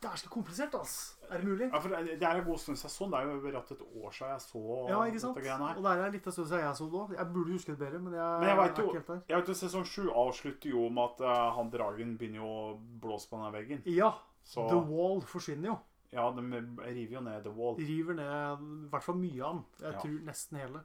Det 0.00 0.08
er 0.08 0.16
så 0.16 0.30
komplisert, 0.32 0.74
ass. 0.80 0.94
Er 1.28 1.42
det 1.42 1.44
mulig? 1.44 1.66
Ja, 1.68 1.78
for 1.78 1.92
det 1.92 2.14
det 2.20 2.24
er 2.24 2.38
en 2.40 2.44
god 2.44 2.58
stund 2.58 2.78
siden 2.80 2.88
jeg 2.88 2.94
så 2.96 3.04
den. 3.04 3.12
Det 3.12 3.18
er 3.20 3.26
jo 3.26 3.58
rett 3.58 3.72
et 3.74 3.82
år 4.00 4.14
siden 4.16 4.30
jeg 4.32 4.40
så 4.40 4.62
Ja, 4.88 5.00
ikke 5.04 5.20
sant? 5.20 5.36
dette 5.36 5.56
her. 5.60 5.76
Og 5.76 5.84
det 5.84 5.92
er 5.92 6.14
litt 6.14 6.26
av 6.26 6.32
stund 6.32 6.48
siden 6.48 6.62
jeg 6.64 6.76
så 6.78 6.86
den 6.86 7.00
òg. 7.02 7.12
Jeg 7.18 7.26
burde 7.34 7.52
huske 7.52 7.74
det 7.74 7.78
bedre, 7.84 7.98
men 8.00 8.14
jeg, 8.16 8.40
Men 8.40 8.48
jeg 8.48 8.56
vet 8.56 8.78
er 8.78 8.82
ikke 8.86 8.96
helt 8.96 9.12
der. 9.12 9.20
Jeg 9.28 9.36
vet 9.36 9.48
jo, 9.52 9.54
Sesong 9.60 9.84
sju 9.84 10.08
avslutter 10.08 10.70
jo 10.72 10.88
med 10.88 11.04
at 11.04 11.20
uh, 11.20 11.52
han 11.58 11.70
dragen 11.70 12.16
begynner 12.16 12.40
jo 12.40 12.48
å 12.48 12.64
blåse 13.04 13.28
på 13.28 13.36
denne 13.36 13.52
veggen. 13.52 13.82
Ja, 13.84 14.14
Så 14.42 14.64
The 14.70 14.80
Wall 14.88 15.20
forsvinner 15.20 15.74
jo. 15.74 15.76
Ja, 16.12 16.30
de 16.30 16.40
river 16.42 17.12
jo 17.14 17.20
ned 17.20 17.42
The 17.44 17.50
Wall. 17.54 17.76
De 17.78 17.84
river 17.86 18.14
ned 18.14 18.64
i 18.86 18.88
hvert 18.90 19.02
fall 19.06 19.16
mye 19.20 19.44
av 19.44 19.54
den. 19.54 19.64
Jeg 19.80 19.92
Ja. 19.92 20.00
tror 20.00 20.24
nesten 20.26 20.58
hele. 20.58 20.80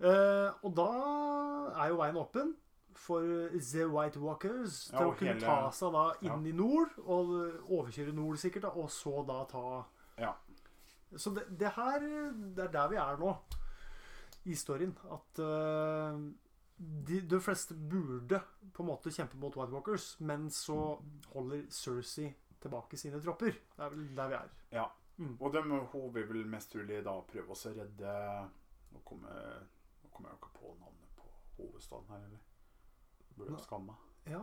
Eh, 0.00 0.50
og 0.64 0.74
da 0.74 0.86
er 1.84 1.88
jo 1.88 1.96
veien 2.00 2.16
åpen 2.16 2.54
for 2.94 3.20
The 3.60 3.86
White 3.88 4.18
Walkers 4.20 4.90
Ja, 4.92 4.98
til 4.98 5.06
å 5.06 5.16
kunne 5.16 5.34
hele- 5.34 5.40
ta 5.46 5.70
seg 5.70 5.92
da 5.92 6.12
inn 6.22 6.44
Ja. 6.44 6.50
i 6.50 6.52
nord, 6.52 6.90
og 6.98 7.28
overkjøre 7.68 8.12
nord 8.14 8.36
sikkert, 8.38 8.62
da, 8.62 8.68
og 8.68 8.88
så 8.90 9.24
da 9.26 9.44
ta 9.44 9.84
Ja. 10.18 10.34
Så 11.16 11.34
det, 11.34 11.58
det 11.58 11.72
her 11.72 11.98
Det 12.54 12.58
er 12.64 12.68
der 12.72 12.88
vi 12.88 12.96
er 12.96 13.16
nå 13.16 13.36
i 14.46 14.54
storyen. 14.54 14.96
At 15.10 15.38
uh, 15.38 16.18
de, 17.04 17.20
de 17.20 17.40
fleste 17.40 17.74
burde 17.74 18.40
på 18.72 18.80
en 18.82 18.86
måte 18.88 19.10
kjempe 19.12 19.36
mot 19.36 19.54
White 19.56 19.72
Walkers, 19.72 20.16
men 20.20 20.48
så 20.48 20.98
holder 21.34 21.66
Cersei 21.68 22.34
tilbake 22.62 22.98
sine 23.00 23.20
tropper. 23.22 23.56
Det 23.76 23.84
er 23.84 23.94
vel 23.94 24.08
der 24.16 24.30
vi 24.30 24.38
er. 24.38 24.54
Ja. 24.74 24.86
Mm. 25.20 25.36
Og 25.40 25.52
de, 25.52 25.62
hun 25.92 26.14
vil 26.14 26.28
vel 26.28 26.46
mest 26.48 26.72
trolig 26.72 27.02
da 27.04 27.18
prøve 27.28 27.52
å 27.52 27.72
redde 27.76 28.12
Nå 28.90 29.02
kommer, 29.06 29.66
nå 30.02 30.08
kommer 30.10 30.30
jeg 30.30 30.36
jo 30.36 30.40
ikke 30.40 30.54
på 30.56 30.70
navnet 30.80 31.10
på 31.18 31.26
hovedstaden 31.58 32.08
her, 32.10 32.24
eller? 32.26 32.40
Burde 33.36 33.52
jeg 33.54 33.66
skamme 33.66 33.92
meg. 33.92 34.32
Ja. 34.32 34.40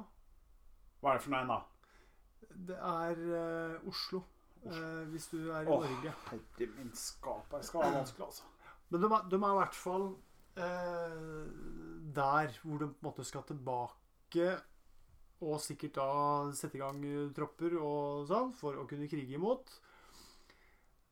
Hva 1.01 1.11
er 1.11 1.17
det 1.17 1.23
for 1.25 1.33
noe, 1.33 1.47
da? 1.49 1.57
Det 2.69 2.77
er 2.77 3.19
uh, 3.27 3.89
Oslo, 3.89 4.21
eh, 4.63 5.03
hvis 5.11 5.27
du 5.33 5.37
er 5.49 5.67
i 5.67 5.73
oh, 5.73 5.83
Norge. 5.83 6.13
Herre 6.29 6.69
min 6.77 6.93
skap, 6.95 7.51
det 7.51 7.65
skal 7.67 7.83
være 7.83 7.97
vanskelig, 7.97 8.29
altså. 8.29 8.47
Men 8.87 9.03
de 9.03 9.11
er, 9.11 9.27
de 9.33 9.41
er 9.41 9.49
i 9.49 9.59
hvert 9.59 9.77
fall 9.81 10.07
uh, 10.61 11.43
der 12.15 12.57
hvor 12.61 12.81
de 12.81 12.87
på 12.87 13.01
en 13.01 13.09
måte 13.09 13.27
skal 13.27 13.45
tilbake 13.51 14.49
og 15.45 15.59
sikkert 15.61 15.99
da 15.99 16.09
sette 16.57 16.79
i 16.79 16.81
gang 16.81 17.03
eh, 17.05 17.27
tropper 17.35 17.77
og 17.81 18.25
sånn 18.29 18.53
for 18.57 18.79
å 18.81 18.87
kunne 18.89 19.09
krige 19.11 19.37
imot. 19.37 19.75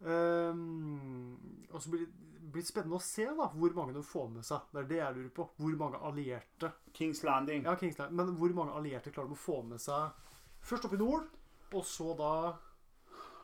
Um, 0.05 1.37
og 1.71 1.79
så 1.81 1.91
blir 1.93 2.03
det 2.03 2.25
blir 2.55 2.63
det 2.63 2.69
spennende 2.69 2.99
å 2.99 3.03
se 3.03 3.25
da 3.35 3.47
hvor 3.51 3.73
mange 3.75 3.95
de 3.95 4.03
får 4.05 4.29
med 4.31 4.45
seg. 4.47 4.69
Det 4.71 4.81
er 4.81 4.89
det 4.89 4.99
jeg 5.01 5.15
lurer 5.17 5.33
på. 5.35 5.47
Hvor 5.59 5.79
mange 5.79 5.99
allierte 6.07 6.71
Kings 6.95 7.23
Landing. 7.27 7.65
Ja, 7.67 7.75
Kings 7.79 7.97
Landing. 7.99 8.19
Men 8.21 8.37
hvor 8.39 8.53
mange 8.55 8.77
allierte 8.77 9.11
klarer 9.11 9.31
de 9.31 9.37
å 9.37 9.45
få 9.45 9.59
med 9.67 9.81
seg 9.83 10.13
først 10.65 10.87
opp 10.87 10.95
i 10.95 11.01
nord, 11.01 11.27
og 11.75 11.83
så 11.85 12.15
da 12.17 12.31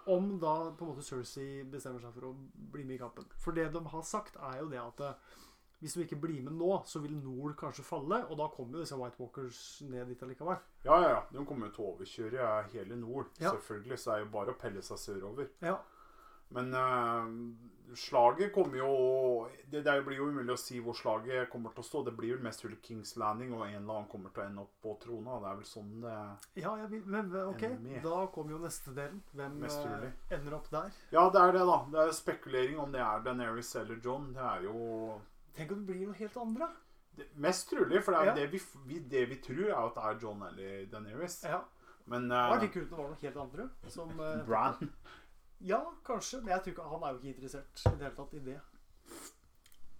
Om 0.09 0.31
da 0.41 0.71
på 0.73 0.81
en 0.81 0.89
måte 0.89 1.03
Cersei 1.05 1.61
bestemmer 1.69 2.01
seg 2.01 2.15
for 2.15 2.31
å 2.31 2.35
bli 2.73 2.81
med 2.81 2.95
i 2.95 3.01
kampen. 3.03 3.27
For 3.37 3.53
det 3.53 3.67
de 3.75 3.83
har 3.85 4.01
sagt, 4.01 4.39
er 4.41 4.55
jo 4.57 4.69
det 4.71 4.79
at 4.81 5.03
eh, 5.05 5.35
hvis 5.81 5.95
vi 5.97 6.03
ikke 6.05 6.19
blir 6.21 6.43
med 6.45 6.53
nå, 6.53 6.75
så 6.85 7.01
vil 7.01 7.15
nord 7.17 7.55
kanskje 7.57 7.85
falle, 7.85 8.21
og 8.27 8.37
da 8.37 8.45
kommer 8.53 8.77
jo 8.77 8.83
disse 8.85 8.97
White 8.99 9.17
Walkers 9.17 9.61
ned 9.89 10.11
dit 10.11 10.21
allikevel. 10.21 10.59
Ja, 10.85 10.99
ja, 11.01 11.09
ja. 11.15 11.23
De 11.33 11.45
kommer 11.45 11.69
jo 11.69 11.73
til 11.73 11.85
å 11.85 11.93
overkjøre 11.95 12.51
hele 12.75 12.99
nord. 13.01 13.31
Ja. 13.41 13.55
Selvfølgelig. 13.55 13.97
Så 13.97 14.13
er 14.13 14.21
det 14.21 14.27
jo 14.27 14.35
bare 14.35 14.53
å 14.53 14.59
pelle 14.61 14.85
seg 14.85 15.01
sørover. 15.01 15.49
Ja. 15.65 15.79
Men 16.51 16.73
eh, 16.75 17.95
slaget 17.95 18.53
kommer 18.53 18.77
jo 18.77 18.91
det, 19.71 19.81
det 19.85 19.93
blir 20.05 20.19
jo 20.19 20.27
umulig 20.31 20.53
å 20.53 20.59
si 20.59 20.81
hvor 20.83 20.95
slaget 20.99 21.49
kommer 21.49 21.73
til 21.73 21.81
å 21.83 21.87
stå. 21.87 22.03
Det 22.07 22.13
blir 22.17 22.35
vel 22.35 22.43
mest 22.45 22.61
trolig 22.61 22.77
Kings 22.85 23.15
Landing, 23.17 23.53
og 23.55 23.63
en 23.65 23.77
eller 23.79 23.95
annen 23.95 24.09
kommer 24.11 24.33
til 24.35 24.43
å 24.43 24.47
ende 24.49 24.65
opp 24.65 24.75
på 24.83 24.95
trona. 25.01 25.39
Det 25.41 25.49
er 25.49 25.59
vel 25.61 25.69
sånn 25.71 25.93
det 26.03 26.15
Ja, 26.61 26.75
ja 26.83 26.87
men 26.91 27.33
ok, 27.47 27.65
da 28.03 28.21
kommer 28.35 28.57
jo 28.57 28.61
neste 28.67 28.93
delen. 28.97 29.23
Hvem 29.33 29.57
Mest 29.63 29.81
eh, 29.87 30.07
ender 30.37 30.59
opp 30.59 30.69
der? 30.73 30.93
Ja, 31.15 31.25
det 31.31 31.41
er 31.41 31.57
det, 31.57 31.65
da. 31.71 31.81
Det 31.95 32.05
er 32.05 32.15
spekulering 32.21 32.81
om 32.83 32.93
det 32.93 33.01
er 33.05 33.25
Daenerys 33.25 33.73
eller 33.81 34.01
John. 34.03 34.31
Det 34.35 34.47
er 34.53 34.67
jo 34.67 34.81
Tenk 35.55 35.71
om 35.71 35.81
det 35.85 35.93
blir 35.93 36.07
noe 36.07 36.15
helt 36.17 36.37
andre. 36.37 36.67
det, 37.17 37.27
mest 37.35 37.69
trolig, 37.69 38.03
for 38.03 38.15
det, 38.15 38.25
Ja. 38.25 38.33
det, 38.35 38.47
vi, 38.53 38.61
vi, 38.87 38.99
det 38.99 39.25
vi 39.29 39.35
tror, 39.43 39.65
er 39.69 39.79
at 39.81 39.95
det 39.95 40.03
er 40.09 40.19
John 40.23 40.43
eller 40.47 40.85
Daenerys. 40.91 41.43
Ja. 41.43 41.59
Men 42.05 42.29
Det 42.29 42.37
var 42.37 42.57
uh, 42.57 42.61
litt 42.63 42.73
kult 42.73 42.91
om 42.91 42.97
det 42.97 43.03
var 43.03 43.09
noe 43.11 43.21
helt 43.21 43.37
andre. 43.37 43.69
Som, 43.87 44.09
uh, 44.19 44.43
Bran 44.47 44.91
Ja, 45.61 45.81
kanskje, 46.07 46.39
men 46.41 46.49
jeg 46.55 46.63
tror 46.63 46.71
ikke, 46.73 46.89
han 46.95 47.03
er 47.03 47.11
jo 47.11 47.19
ikke 47.19 47.33
interessert 47.35 47.83
i 47.85 47.95
det 47.97 48.07
hele 48.07 48.15
tatt 48.15 48.33
i 48.33 48.43
det. 48.47 48.59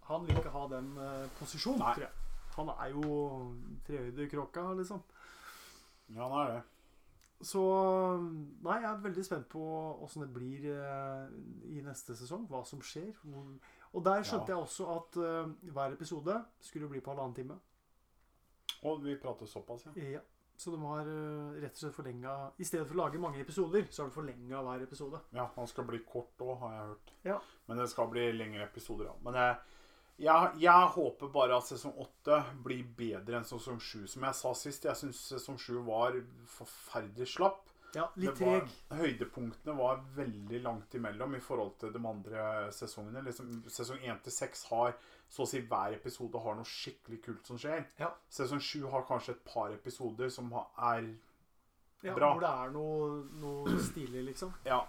Han 0.10 0.26
vil 0.28 0.38
ikke 0.40 0.50
ha 0.56 0.64
den 0.72 0.92
uh, 0.98 1.28
posisjonen, 1.40 1.80
Nei. 1.84 1.94
tror 1.94 2.08
jeg. 2.08 2.14
Han 2.56 2.72
er 2.74 2.90
jo 2.96 3.12
trehøydekråka, 3.88 4.64
liksom. 4.80 5.04
Ja, 6.16 6.26
han 6.28 6.40
er 6.42 6.54
det. 6.56 6.62
Så 7.42 7.62
Nei, 8.62 8.80
jeg 8.82 8.90
er 8.90 8.98
veldig 9.06 9.24
spent 9.26 9.48
på 9.50 9.62
åssen 10.04 10.22
det 10.26 10.34
blir 10.36 10.66
eh, 10.74 11.30
i 11.74 11.80
neste 11.82 12.14
sesong. 12.18 12.44
Hva 12.52 12.60
som 12.68 12.82
skjer. 12.86 13.14
Hvor, 13.24 13.48
og 13.94 14.04
der 14.06 14.24
skjønte 14.24 14.52
Ja. 14.52 14.56
jeg 14.56 14.64
også 14.64 14.86
at 14.96 15.18
uh, 15.18 15.72
hver 15.74 15.94
episode 15.98 16.36
skulle 16.64 16.88
bli 16.90 17.02
på 17.02 17.12
halvannen 17.12 17.36
time. 17.36 17.58
Og 18.84 19.02
vi 19.04 19.16
prater 19.22 19.46
såpass, 19.46 19.86
ja. 19.86 19.92
Ja. 20.18 20.22
Så 20.58 20.72
de 20.72 20.78
har 20.86 21.08
uh, 21.10 21.56
rett 21.62 21.74
og 21.74 21.80
slett 21.82 21.96
forlenga 21.96 22.52
I 22.62 22.66
stedet 22.68 22.86
for 22.88 22.94
å 22.96 23.02
lage 23.06 23.20
mange 23.22 23.42
episoder, 23.42 23.88
så 23.90 24.04
har 24.04 24.10
de 24.12 24.16
forlenga 24.16 24.62
hver 24.62 24.84
episode. 24.86 25.20
Ja, 25.34 25.50
Han 25.56 25.68
skal 25.68 25.86
bli 25.90 26.00
kort 26.06 26.38
òg, 26.46 26.58
har 26.62 26.74
jeg 26.76 26.88
hørt. 26.92 27.14
Ja. 27.26 27.38
Men 27.68 27.78
det 27.82 27.90
skal 27.90 28.10
bli 28.14 28.28
lengre 28.36 28.68
episoder, 28.68 29.06
ja. 29.10 29.16
Men 29.26 29.40
jeg, 29.42 29.56
jeg, 30.28 30.52
jeg 30.62 30.92
håper 30.96 31.32
bare 31.34 31.58
at 31.58 31.66
sesong 31.66 31.96
åtte 31.98 32.44
blir 32.64 32.84
bedre 32.98 33.40
enn 33.42 33.48
sesong 33.50 33.80
sju. 33.82 34.06
Som 34.08 34.24
jeg 34.28 34.38
sa 34.38 34.54
sist, 34.54 34.86
jeg 34.86 35.00
syns 35.02 35.24
sesong 35.34 35.58
sju 35.62 35.80
var 35.88 36.20
forferdelig 36.46 37.28
slapp. 37.34 37.71
Ja, 37.96 38.06
litt 38.16 38.38
treg. 38.40 38.70
Høydepunktene 38.96 39.74
var 39.76 40.04
veldig 40.16 40.62
langt 40.64 40.94
imellom 40.96 41.36
i 41.36 41.42
forhold 41.44 41.74
til 41.82 41.92
de 41.92 42.02
andre 42.08 42.46
sesongene. 42.76 43.24
Liksom, 43.26 43.50
sesong 43.72 44.04
én 44.08 44.22
til 44.24 44.36
seks 44.36 44.64
har 44.72 44.96
så 45.32 45.46
å 45.46 45.50
si 45.50 45.62
hver 45.64 45.96
episode 45.96 46.40
har 46.44 46.58
noe 46.58 46.68
skikkelig 46.68 47.22
kult 47.26 47.48
som 47.48 47.60
skjer. 47.60 47.86
Ja. 48.00 48.12
Sesong 48.32 48.60
7 48.64 48.88
har 48.92 49.06
kanskje 49.08 49.36
et 49.38 49.44
par 49.48 49.72
episoder 49.76 50.32
som 50.34 50.52
er 50.56 51.12
Ja, 52.02 52.16
Bra. 52.18 52.32
Hvor 52.34 52.42
det 52.42 52.50
er 52.50 52.72
noe, 52.74 53.10
noe 53.38 53.80
stilig, 53.86 54.24
liksom. 54.32 54.54
Ja. 54.66 54.82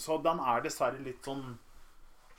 Så 0.00 0.16
den 0.24 0.40
er 0.40 0.62
dessverre 0.64 1.02
litt 1.04 1.26
sånn 1.26 1.58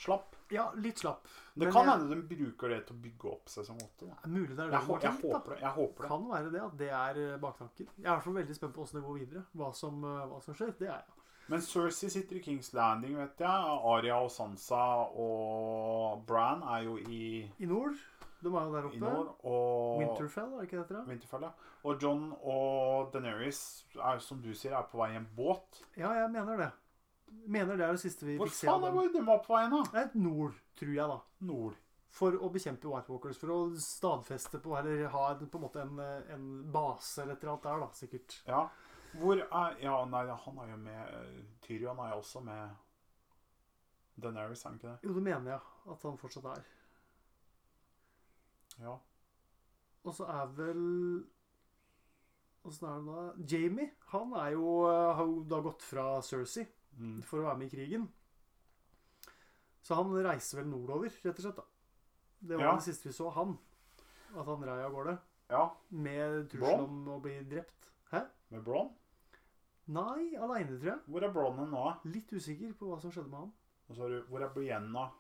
slapp. 0.02 0.31
Ja, 0.52 0.72
litt 0.76 0.98
slapp. 1.00 1.24
Det 1.56 1.64
Men 1.66 1.74
kan 1.74 1.86
jeg- 1.86 2.00
hende 2.00 2.16
de 2.28 2.36
bruker 2.36 2.70
det 2.70 2.86
til 2.88 2.96
å 2.96 3.02
bygge 3.02 3.32
opp 3.32 3.46
sesong 3.50 3.78
åtte. 3.82 4.08
da. 4.08 4.16
Er 4.24 4.28
mulig 4.30 4.50
det 4.56 4.60
er 4.60 4.70
det 4.70 4.72
Jeg, 4.72 4.88
jeg 4.88 5.02
tenkt, 5.02 5.22
håper 5.32 5.50
det. 5.56 5.60
Jeg 5.62 5.72
håper 5.72 6.02
det. 6.04 6.08
Kan 6.08 6.28
være 6.30 6.52
det 6.52 6.62
at 6.62 6.78
det 6.78 6.90
er 6.90 7.34
eh, 7.34 7.38
baktanken. 7.40 7.88
Jeg 7.98 8.06
er 8.06 8.12
i 8.12 8.16
hvert 8.16 8.24
fall 8.24 8.34
veldig 8.34 8.56
spent 8.56 8.74
på 8.74 8.82
åssen 8.86 9.00
det 9.02 9.04
går 9.08 9.20
videre. 9.20 9.44
Hva 9.56 9.74
som, 9.76 10.04
eh, 10.04 10.26
hva 10.28 10.42
som 10.44 10.54
skjer. 10.54 10.78
Det 10.78 10.88
er 10.88 10.94
jeg. 11.00 11.18
Men 11.50 11.60
Cersei 11.60 12.10
sitter 12.10 12.36
i 12.36 12.40
Kings 12.40 12.74
Landing, 12.74 13.16
vet 13.18 13.38
jeg. 13.38 13.48
Aria 13.50 14.16
og 14.24 14.30
Sansa 14.32 15.08
og 15.18 16.26
Bran 16.26 16.62
er 16.64 16.84
jo 16.86 16.98
i, 16.98 17.52
I 17.60 17.66
nord. 17.66 17.96
De 18.42 18.48
er 18.50 18.66
jo 18.66 18.72
der 18.74 18.86
oppe. 18.88 18.96
i 18.96 19.00
nord. 19.00 19.36
Og 19.46 20.00
Winterfell, 20.00 20.54
er 20.54 20.62
det 20.62 20.70
ikke 20.70 20.78
det 20.80 20.88
heter? 20.88 21.06
Winterfell, 21.08 21.42
ja. 21.42 21.52
Og 21.84 22.02
John 22.02 22.34
og 22.44 23.12
Daenerys 23.14 23.86
er, 24.02 24.20
som 24.20 24.42
du 24.42 24.52
sier, 24.54 24.74
er 24.78 24.84
på 24.92 24.98
vei 25.02 25.12
i 25.14 25.18
en 25.20 25.28
båt. 25.38 25.82
Ja, 25.98 26.12
jeg 26.14 26.32
mener 26.32 26.58
det. 26.58 26.72
Mener 27.52 27.78
det 27.80 27.86
er 27.88 27.96
det 27.98 28.02
siste 28.04 28.26
vi 28.28 28.36
Hvor 28.40 28.50
fikk 28.52 28.60
se 28.60 28.68
av 28.70 28.76
faen 28.80 28.84
er 28.84 28.92
dem. 28.92 28.98
hvor 29.00 29.14
de 29.14 29.22
var 29.28 29.40
på 29.46 29.54
vei 29.56 29.64
nå? 29.72 29.80
Det 29.92 30.02
er 30.04 30.12
nord, 30.22 30.60
tror 30.78 30.94
jeg, 30.94 31.08
da. 31.14 31.20
Nord. 31.50 31.80
For 32.12 32.36
å 32.36 32.50
bekjempe 32.52 32.90
White 32.92 33.12
Walkers. 33.12 33.38
For 33.40 33.54
å 33.56 33.58
stadfeste 33.80 34.60
på, 34.64 34.76
eller 34.78 35.06
ha 35.14 35.24
en, 35.34 35.48
på 35.50 35.58
en 35.60 35.64
måte 35.66 35.82
en, 35.82 36.00
en 36.36 36.48
base 36.72 37.24
eller 37.24 37.38
et 37.38 37.44
eller 37.44 37.54
annet 37.56 37.68
der, 37.70 37.80
da, 37.86 37.90
sikkert. 37.98 38.38
Ja. 38.48 38.62
Hvor 39.16 39.42
er 39.42 39.78
Ja, 39.84 39.98
nei, 40.08 40.26
han 40.46 40.60
er 40.64 40.70
jo 40.72 40.78
med 40.86 41.56
Tyrion 41.66 42.00
er 42.00 42.14
jo 42.14 42.20
også 42.22 42.44
med 42.46 42.76
Daenerys, 44.22 44.62
er 44.66 44.70
han 44.70 44.78
ikke 44.80 44.92
det? 44.92 45.00
Jo, 45.08 45.16
det 45.18 45.24
mener 45.26 45.52
jeg 45.56 45.94
at 45.96 46.04
han 46.08 46.20
fortsatt 46.22 46.48
er. 46.52 46.68
Ja. 48.82 48.96
Og 50.04 50.16
så 50.18 50.28
er 50.32 50.52
vel 50.58 50.84
Åssen 52.66 52.86
er 52.88 53.00
det 53.02 53.08
da? 53.10 53.22
Jamie 53.56 53.90
han 54.12 54.34
er 54.38 54.52
jo, 54.54 54.68
har 54.86 55.26
jo 55.26 55.40
da 55.50 55.60
gått 55.66 55.82
fra 55.86 56.06
Cersei 56.26 56.68
Mm. 57.00 57.22
for 57.24 57.40
å 57.40 57.46
være 57.48 57.58
med 57.58 57.72
i 57.74 57.76
krigen. 57.76 58.08
Så 59.82 59.96
han 59.98 60.12
reiser 60.24 60.60
vel 60.62 60.68
nordover, 60.70 61.10
rett 61.24 61.40
og 61.40 61.44
slett. 61.46 61.56
da. 61.56 61.64
Det 62.42 62.58
var 62.58 62.66
Ja. 62.66 62.76
det 62.76 62.84
siste 62.84 63.08
vi 63.10 63.14
så 63.14 63.30
han. 63.34 63.58
At 64.36 64.46
han 64.46 64.64
rei 64.64 64.82
av 64.84 64.92
gårde. 64.94 65.20
ja. 65.50 65.70
Med 65.92 66.50
trussel 66.50 66.80
om 66.86 67.06
å 67.08 67.22
bli 67.22 67.40
drept. 67.44 67.90
Hæ? 68.12 68.26
Med 68.52 68.64
Bronn? 68.64 68.90
Nei, 69.88 70.36
aleine, 70.38 70.78
tror 70.80 70.84
jeg. 70.92 71.00
Hvor 71.10 71.24
er 71.24 71.34
Bron 71.34 71.58
nå? 71.72 71.98
Litt 72.06 72.30
usikker 72.32 72.74
på 72.78 72.88
hva 72.88 73.00
som 73.02 73.12
skjedde 73.12 73.30
med 73.30 73.40
han. 73.40 73.54
Og 73.90 73.96
så 73.96 74.02
har 74.04 74.10
du, 74.10 74.22
hvor 74.30 74.42
er 74.42 74.50
Brienna? 74.54 75.12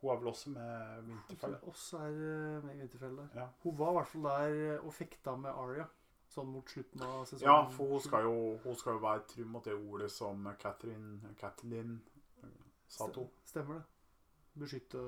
Hun 0.00 0.10
er 0.10 0.16
vel 0.20 0.28
også 0.32 0.50
med 0.52 1.04
Winterfell? 1.08 1.54
også 1.66 1.98
er 1.98 2.58
eh, 2.58 2.62
med 2.66 2.76
i 2.76 2.80
Winterfell 2.80 3.16
der. 3.16 3.28
Ja. 3.34 3.48
Hun 3.62 3.76
var 3.78 3.90
i 3.90 3.94
hvert 3.94 4.06
fall 4.06 4.22
der 4.22 4.80
og 4.84 4.92
fekta 4.92 5.36
med 5.36 5.50
Aria. 5.50 5.86
Sånn 6.34 6.50
mot 6.50 6.70
slutten 6.70 7.02
av 7.06 7.20
sesongen. 7.28 7.46
Ja, 7.46 7.58
for 7.70 7.94
hun 7.94 8.00
skal 8.02 8.24
jo, 8.26 8.38
hun 8.64 8.78
skal 8.78 8.96
jo 8.96 9.02
være 9.04 9.26
tru 9.30 9.44
mot 9.46 9.66
det 9.66 9.74
ordet 9.76 10.10
som 10.10 10.48
Catherine 10.58 11.34
Kathleen 11.38 11.92
eh, 12.42 12.56
sa 12.90 13.06
til 13.06 13.22
henne. 13.22 13.44
Stemmer 13.46 13.78
det. 13.78 13.84
Beskytte 14.64 15.02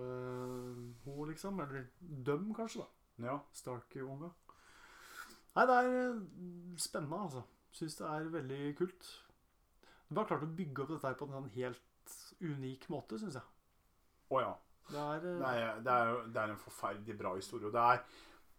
hun, 1.05 1.25
liksom. 1.31 1.59
Eller 1.65 1.89
døm, 2.01 2.53
kanskje, 2.55 2.85
da. 2.85 3.27
Ja. 3.27 3.37
Stark-unga. 3.59 4.31
Nei, 5.57 5.67
det 5.67 5.77
er 5.81 5.91
eh, 5.99 6.23
spennende, 6.83 7.23
altså. 7.27 7.43
Syns 7.75 7.99
det 7.99 8.07
er 8.09 8.31
veldig 8.37 8.61
kult. 8.79 9.11
Du 10.09 10.21
har 10.21 10.29
klart 10.29 10.47
å 10.47 10.55
bygge 10.59 10.85
opp 10.85 10.95
dette 10.95 11.11
her 11.11 11.19
på 11.19 11.27
en 11.27 11.37
sånn 11.37 11.53
helt 11.57 12.15
unik 12.45 12.87
måte, 12.93 13.19
syns 13.21 13.39
jeg. 13.41 13.55
Å 14.31 14.43
ja. 14.43 14.55
Det 14.87 15.03
er, 15.03 15.25
Nei, 15.41 15.55
det, 15.83 15.93
er, 15.93 16.21
det 16.31 16.43
er 16.43 16.53
en 16.55 16.63
forferdelig 16.63 17.17
bra 17.19 17.33
historie. 17.35 17.67
Og 17.67 17.75
det 17.75 17.83
er, 17.83 18.05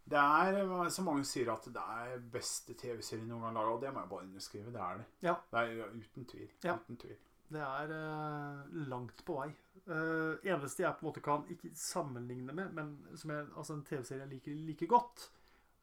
det 0.08 0.20
er 0.20 0.90
som 0.94 1.06
mange 1.10 1.26
sier, 1.28 1.50
at 1.52 1.66
det 1.68 1.84
er 1.84 2.20
beste 2.32 2.74
TV-serien 2.80 3.28
noen 3.28 3.48
gang 3.48 3.58
laga. 3.58 3.74
Og 3.76 3.82
det 3.82 3.94
må 3.94 4.04
jeg 4.04 4.12
bare 4.14 4.28
underskrive. 4.28 4.74
Det 4.74 4.84
er 4.84 5.02
det. 5.02 5.08
Ja. 5.28 5.34
Det 5.52 5.64
er 5.64 5.96
uten 5.96 6.28
tvil. 6.32 6.52
Ja. 6.64 6.76
Uten 6.76 6.98
tvil. 7.02 7.18
det 7.50 7.62
er 7.64 7.92
uh, 7.96 8.78
langt 8.92 9.24
på 9.26 9.38
vei. 9.40 9.50
Uh, 9.88 10.36
eneste 10.44 10.84
jeg 10.84 10.96
på 10.98 11.06
en 11.06 11.08
måte 11.10 11.24
kan 11.24 11.46
ikke 11.52 11.72
sammenligne 11.80 12.54
med, 12.56 12.74
men 12.76 12.90
som 13.16 13.32
jeg, 13.32 13.46
altså 13.56 13.74
en 13.78 13.86
TV-serie 13.88 14.26
jeg 14.26 14.34
liker 14.34 14.58
like 14.68 14.88
godt, 14.88 15.30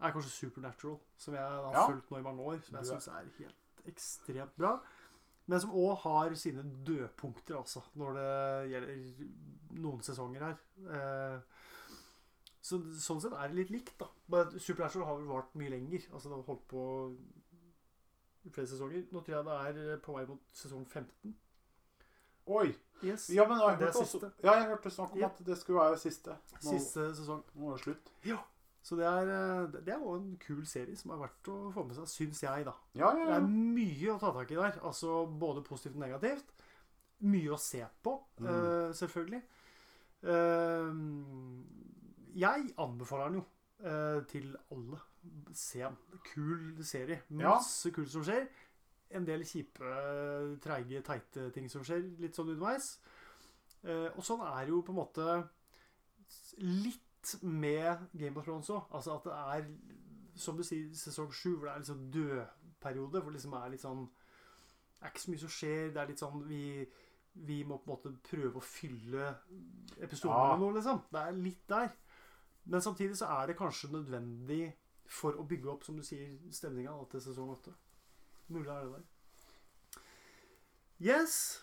er 0.01 0.13
kanskje 0.13 0.31
Supernatural. 0.31 0.99
Som 1.17 1.35
jeg 1.35 1.43
har 1.43 1.73
Ja. 1.73 1.87
fulgt 1.87 2.11
nå 2.11 2.19
i 2.19 2.27
mange 2.27 2.43
år. 2.43 2.61
Som 2.67 2.77
jeg 2.77 2.87
syns 2.87 3.09
er 3.09 3.31
helt 3.39 3.89
ekstremt 3.89 4.57
bra. 4.57 4.79
Men 5.47 5.61
som 5.61 5.71
òg 5.77 5.99
har 6.01 6.35
sine 6.41 6.65
dødpunkter, 6.87 7.57
altså, 7.57 7.83
når 8.01 8.15
det 8.17 8.71
gjelder 8.71 9.27
noen 9.85 10.01
sesonger 10.03 10.45
her. 10.47 10.55
Eh, 10.89 11.41
så, 12.65 12.79
sånn 12.97 13.21
sett 13.21 13.35
er 13.37 13.51
det 13.53 13.59
litt 13.59 13.71
likt, 13.75 13.95
da. 14.01 14.07
Bare 14.33 14.59
Supernatural 14.59 15.05
har 15.11 15.17
vel 15.21 15.27
vart 15.29 15.55
mye 15.61 15.73
lenger. 15.75 16.07
Altså 16.17 16.31
Det 16.31 16.37
har 16.39 16.47
holdt 16.49 16.63
på 16.71 16.85
i 18.45 18.53
flere 18.53 18.67
sesonger. 18.71 19.05
Nå 19.13 19.21
tror 19.25 19.37
jeg 19.37 19.45
det 19.77 19.85
er 19.93 19.99
på 20.05 20.15
vei 20.17 20.25
mot 20.29 20.41
sesong 20.57 20.87
15. 20.89 21.35
Oi! 22.47 22.75
Yes. 23.05 23.29
Ja, 23.33 23.45
men 23.49 23.59
jeg 23.61 23.79
Det 23.81 23.89
er 23.89 23.93
siste. 23.99 24.19
også, 24.21 24.31
ja, 24.45 24.53
jeg 24.61 24.69
hørte 24.71 24.91
snakk 24.93 25.13
om 25.13 25.19
Ja. 25.21 25.27
at 25.29 25.39
det 25.47 25.59
skulle 25.61 25.81
være 25.81 25.99
siste. 25.99 26.37
Nå, 26.63 26.71
Siste 26.71 27.07
sesong. 27.17 27.43
nå 27.55 27.69
er 27.71 27.77
det 27.77 27.83
slutt. 27.85 28.11
Ja. 28.25 28.39
Så 28.85 28.97
det 28.97 29.07
er, 29.09 29.29
eh, 29.33 29.67
det 29.85 29.89
er 29.95 29.99
jo 29.99 30.15
en 30.15 30.37
kul 30.41 30.65
serie 30.67 30.97
som 30.97 31.11
er 31.13 31.17
verdt 31.23 31.49
å 31.49 31.73
få 31.73 31.85
med 31.87 31.97
seg, 31.97 32.05
syns 32.09 32.41
jeg, 32.43 32.65
da. 32.67 32.73
Ja, 32.95 33.13
ja, 33.17 33.25
Det 33.27 33.37
er 33.43 33.47
mye 33.49 34.13
å 34.15 34.19
ta 34.21 34.33
tak 34.33 34.51
i 34.51 34.55
der. 34.61 34.79
Altså 34.85 35.27
både 35.27 35.63
positivt 35.65 35.95
og 35.97 36.01
negativt. 36.05 36.45
Mye 37.23 37.49
å 37.53 37.59
se 37.59 37.85
på, 38.03 38.21
Mm. 38.41 38.47
uh, 38.47 38.93
selvfølgelig. 38.93 39.43
Eh, 40.23 40.93
jeg 42.35 42.71
anbefaler 42.79 43.31
den 43.31 43.41
jo 43.41 43.45
eh, 43.89 44.21
til 44.31 44.57
alle. 44.75 45.01
Se 45.57 45.79
den. 45.85 45.97
Kul 46.35 46.85
serie. 46.85 47.23
Masse 47.31 47.91
kult 47.95 48.11
som 48.13 48.25
skjer. 48.27 48.47
En 49.15 49.27
del 49.27 49.45
kjipe, 49.47 49.91
treige, 50.65 51.03
teite 51.07 51.51
ting 51.55 51.69
som 51.71 51.85
skjer 51.87 52.03
litt 52.21 52.35
sånn 52.37 52.51
underveis. 52.55 52.89
Eh, 53.85 54.09
og 54.17 54.25
sånn 54.27 54.43
er 54.49 54.69
jo 54.73 54.81
på 54.83 54.93
en 54.95 54.99
måte 55.03 55.27
litt 56.59 57.35
med 57.43 58.05
Game 58.13 58.37
of 58.41 58.45
Thrones 58.47 58.71
òg. 58.75 58.89
Altså 58.95 59.15
at 59.19 59.25
det 59.29 59.39
er, 59.57 59.69
som 60.37 60.57
du 60.59 60.65
sier, 60.67 60.91
sesong 60.99 61.31
sju, 61.33 61.55
hvor 61.57 61.69
det 61.69 61.75
er 61.75 61.83
litt 61.85 61.91
sånn 61.93 62.05
dødperiode. 62.15 63.21
Hvor 63.23 63.31
det 63.33 63.39
liksom 63.39 63.57
er 63.61 63.73
litt 63.75 63.85
sånn 63.85 64.05
Det 64.09 65.09
er 65.09 65.13
ikke 65.13 65.21
så 65.25 65.33
mye 65.35 65.43
som 65.45 65.53
skjer. 65.53 65.83
Det 65.93 66.01
er 66.03 66.11
litt 66.11 66.23
sånn 66.23 66.45
vi, 66.49 66.63
vi 67.49 67.59
må 67.69 67.77
på 67.83 67.91
en 67.91 67.95
måte 67.97 68.13
prøve 68.31 68.57
å 68.61 68.65
fylle 68.65 69.35
episoden 70.01 70.33
Ja. 70.33 70.55
med 70.57 70.63
noe, 70.65 70.75
liksom. 70.79 71.03
Det 71.13 71.21
er 71.21 71.33
litt 71.45 71.67
der. 71.69 71.91
Men 72.67 72.81
samtidig 72.81 73.17
så 73.19 73.27
er 73.27 73.47
det 73.47 73.57
kanskje 73.59 73.91
nødvendig 73.93 74.73
for 75.07 75.37
å 75.37 75.45
bygge 75.47 75.69
opp, 75.71 75.85
som 75.85 75.97
du 75.97 76.03
sier, 76.03 76.39
stemninga 76.51 76.95
til 77.11 77.21
sesong 77.21 77.51
åtte. 77.53 77.75
Mulig 78.49 78.69
er 78.73 78.85
det 78.85 78.93
der. 78.93 80.01
Yes. 81.01 81.61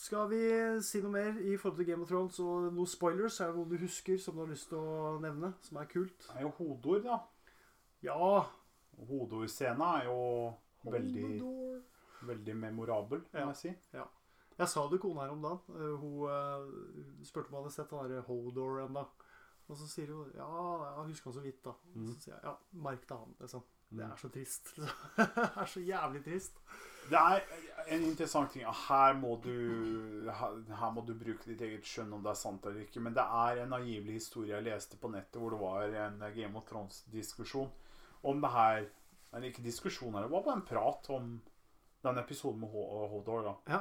Skal 0.00 0.30
vi 0.30 0.38
si 0.82 1.00
noe 1.04 1.12
mer 1.12 1.36
i 1.44 1.56
forhold 1.60 1.76
til 1.76 1.86
Game 1.90 2.02
of 2.02 2.08
Thrones 2.08 2.38
og 2.40 2.70
noen 2.72 2.88
spoilers? 2.88 3.36
Er 3.44 3.50
det 3.52 3.58
noe 3.60 3.68
du 3.68 3.76
husker 3.82 4.16
som 4.22 4.34
du 4.38 4.44
har 4.46 4.48
lyst 4.50 4.70
til 4.70 4.78
å 4.80 5.18
nevne, 5.20 5.52
som 5.66 5.76
er 5.82 5.90
kult? 5.90 6.24
Det 6.30 6.38
er 6.40 6.46
jo 6.46 6.52
hodeord, 6.56 7.04
da. 7.04 7.18
Ja. 8.06 8.30
Hodeordscena 9.10 9.90
er 10.00 10.08
jo 10.08 10.16
veldig, 10.88 11.26
Holdor. 11.26 11.82
veldig 12.30 12.56
memorabel, 12.56 13.22
Ja. 13.34 13.44
må 13.44 13.52
jeg 13.52 13.56
si. 13.56 13.74
Jeg 14.60 14.68
sa 14.68 14.86
det 14.88 15.00
kona 15.00 15.22
her 15.22 15.30
om 15.30 15.42
dagen. 15.42 15.60
Eh, 15.68 15.96
Hun 16.00 16.28
eh, 16.28 17.24
spurte 17.24 17.48
om 17.48 17.54
jeg 17.54 17.62
hadde 17.62 17.74
sett 17.74 17.90
den 17.90 18.10
derre 18.10 18.22
Hodor 18.26 18.80
ennå. 18.86 19.06
Og 19.70 19.76
så 19.78 19.86
sier 19.86 20.10
hun 20.10 20.30
ja, 20.34 20.46
jeg 20.98 21.10
husker 21.12 21.30
han 21.30 21.34
så 21.38 21.42
vidt, 21.44 21.60
da. 21.64 21.70
Og 21.70 21.96
Mm. 21.96 22.06
så 22.10 22.20
sier 22.24 22.34
jeg 22.34 22.44
ja, 22.48 22.54
merk 22.72 23.04
deg 23.08 23.18
han, 23.18 23.34
liksom. 23.40 23.62
Det 23.90 24.04
er 24.06 24.16
så 24.20 24.28
trist. 24.30 24.68
Det 25.16 25.44
er 25.58 25.66
så 25.66 25.80
jævlig 25.82 26.20
trist. 26.24 26.58
Det 27.10 27.18
er 27.18 27.40
en 27.90 28.02
interessant 28.06 28.52
ting. 28.54 28.62
Her 28.86 29.14
må 29.18 29.32
du 29.42 30.30
her 30.30 30.90
må 30.94 31.02
du 31.06 31.14
bruke 31.18 31.42
ditt 31.48 31.60
eget 31.66 31.86
skjønn 31.86 32.12
om 32.14 32.22
det 32.22 32.30
er 32.30 32.38
sant 32.38 32.66
eller 32.66 32.84
ikke. 32.84 33.00
Men 33.02 33.14
det 33.16 33.24
er 33.24 33.62
en 33.64 33.72
angivelig 33.74 34.14
historie 34.20 34.54
jeg 34.54 34.66
leste 34.68 34.96
på 35.02 35.10
nettet, 35.10 35.40
hvor 35.42 35.50
det 35.50 35.58
var 35.60 35.96
en 36.06 36.22
Game 36.36 36.54
of 36.58 36.68
Thrones-diskusjon 36.70 37.70
om 38.22 38.40
det 38.44 38.50
her 38.54 38.86
Eller 39.32 39.48
ikke 39.48 39.62
diskusjon 39.62 40.12
det 40.18 40.30
var 40.30 40.42
bare 40.42 40.56
en 40.58 40.66
prat 40.66 41.10
om 41.10 41.40
den 42.02 42.18
episoden 42.18 42.60
med 42.60 42.68
Hodor. 42.70 43.42
Da. 43.42 43.54
Ja. 43.74 43.80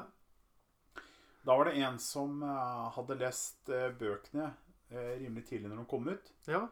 da 1.45 1.55
var 1.57 1.65
det 1.69 1.77
en 1.83 1.97
som 1.99 2.41
eh, 2.43 2.89
hadde 2.97 3.15
lest 3.17 3.69
eh, 3.69 3.89
bøkene 3.97 4.51
rimelig 4.91 5.45
tidlig 5.47 5.69
når 5.69 5.77
de 5.83 5.85
kom 5.85 6.07
ut. 6.09 6.31
ja. 6.47 6.67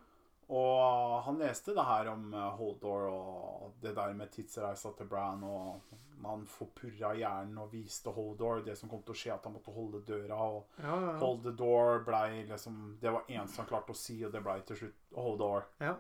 Og 0.50 1.24
han 1.26 1.40
leste 1.42 1.74
det 1.76 1.84
her 1.84 2.08
om 2.08 2.30
Holdor 2.32 2.54
Hodor 2.56 3.08
og 3.12 3.74
det 3.82 3.92
der 3.98 4.14
med 4.16 4.30
tidsreisa 4.32 4.94
til 4.96 5.06
Bran, 5.12 5.42
og 5.44 5.82
man 6.24 6.46
forpurra 6.48 7.10
hjernen 7.20 7.58
og 7.60 7.74
viste 7.74 8.10
Hodor 8.16 8.62
det 8.64 8.78
som 8.80 8.88
kom 8.90 9.02
til 9.04 9.12
å 9.12 9.18
skje, 9.18 9.34
at 9.34 9.44
han 9.44 9.54
måtte 9.58 9.74
holde 9.76 10.00
døra. 10.08 10.38
Og 10.48 10.80
Ja, 10.80 10.96
ja, 11.02 11.18
hold 11.20 11.44
the 11.44 11.52
door 11.52 12.00
blei 12.08 12.46
liksom 12.48 12.98
Det 13.02 13.12
var 13.12 13.26
eneste 13.28 13.58
han 13.60 13.68
klarte 13.68 13.92
å 13.92 13.96
si, 14.00 14.24
og 14.24 14.32
det 14.32 14.42
blei 14.46 14.62
til 14.62 14.78
slutt 14.78 15.18
Hodor. 15.20 15.68
ja. 15.82 15.96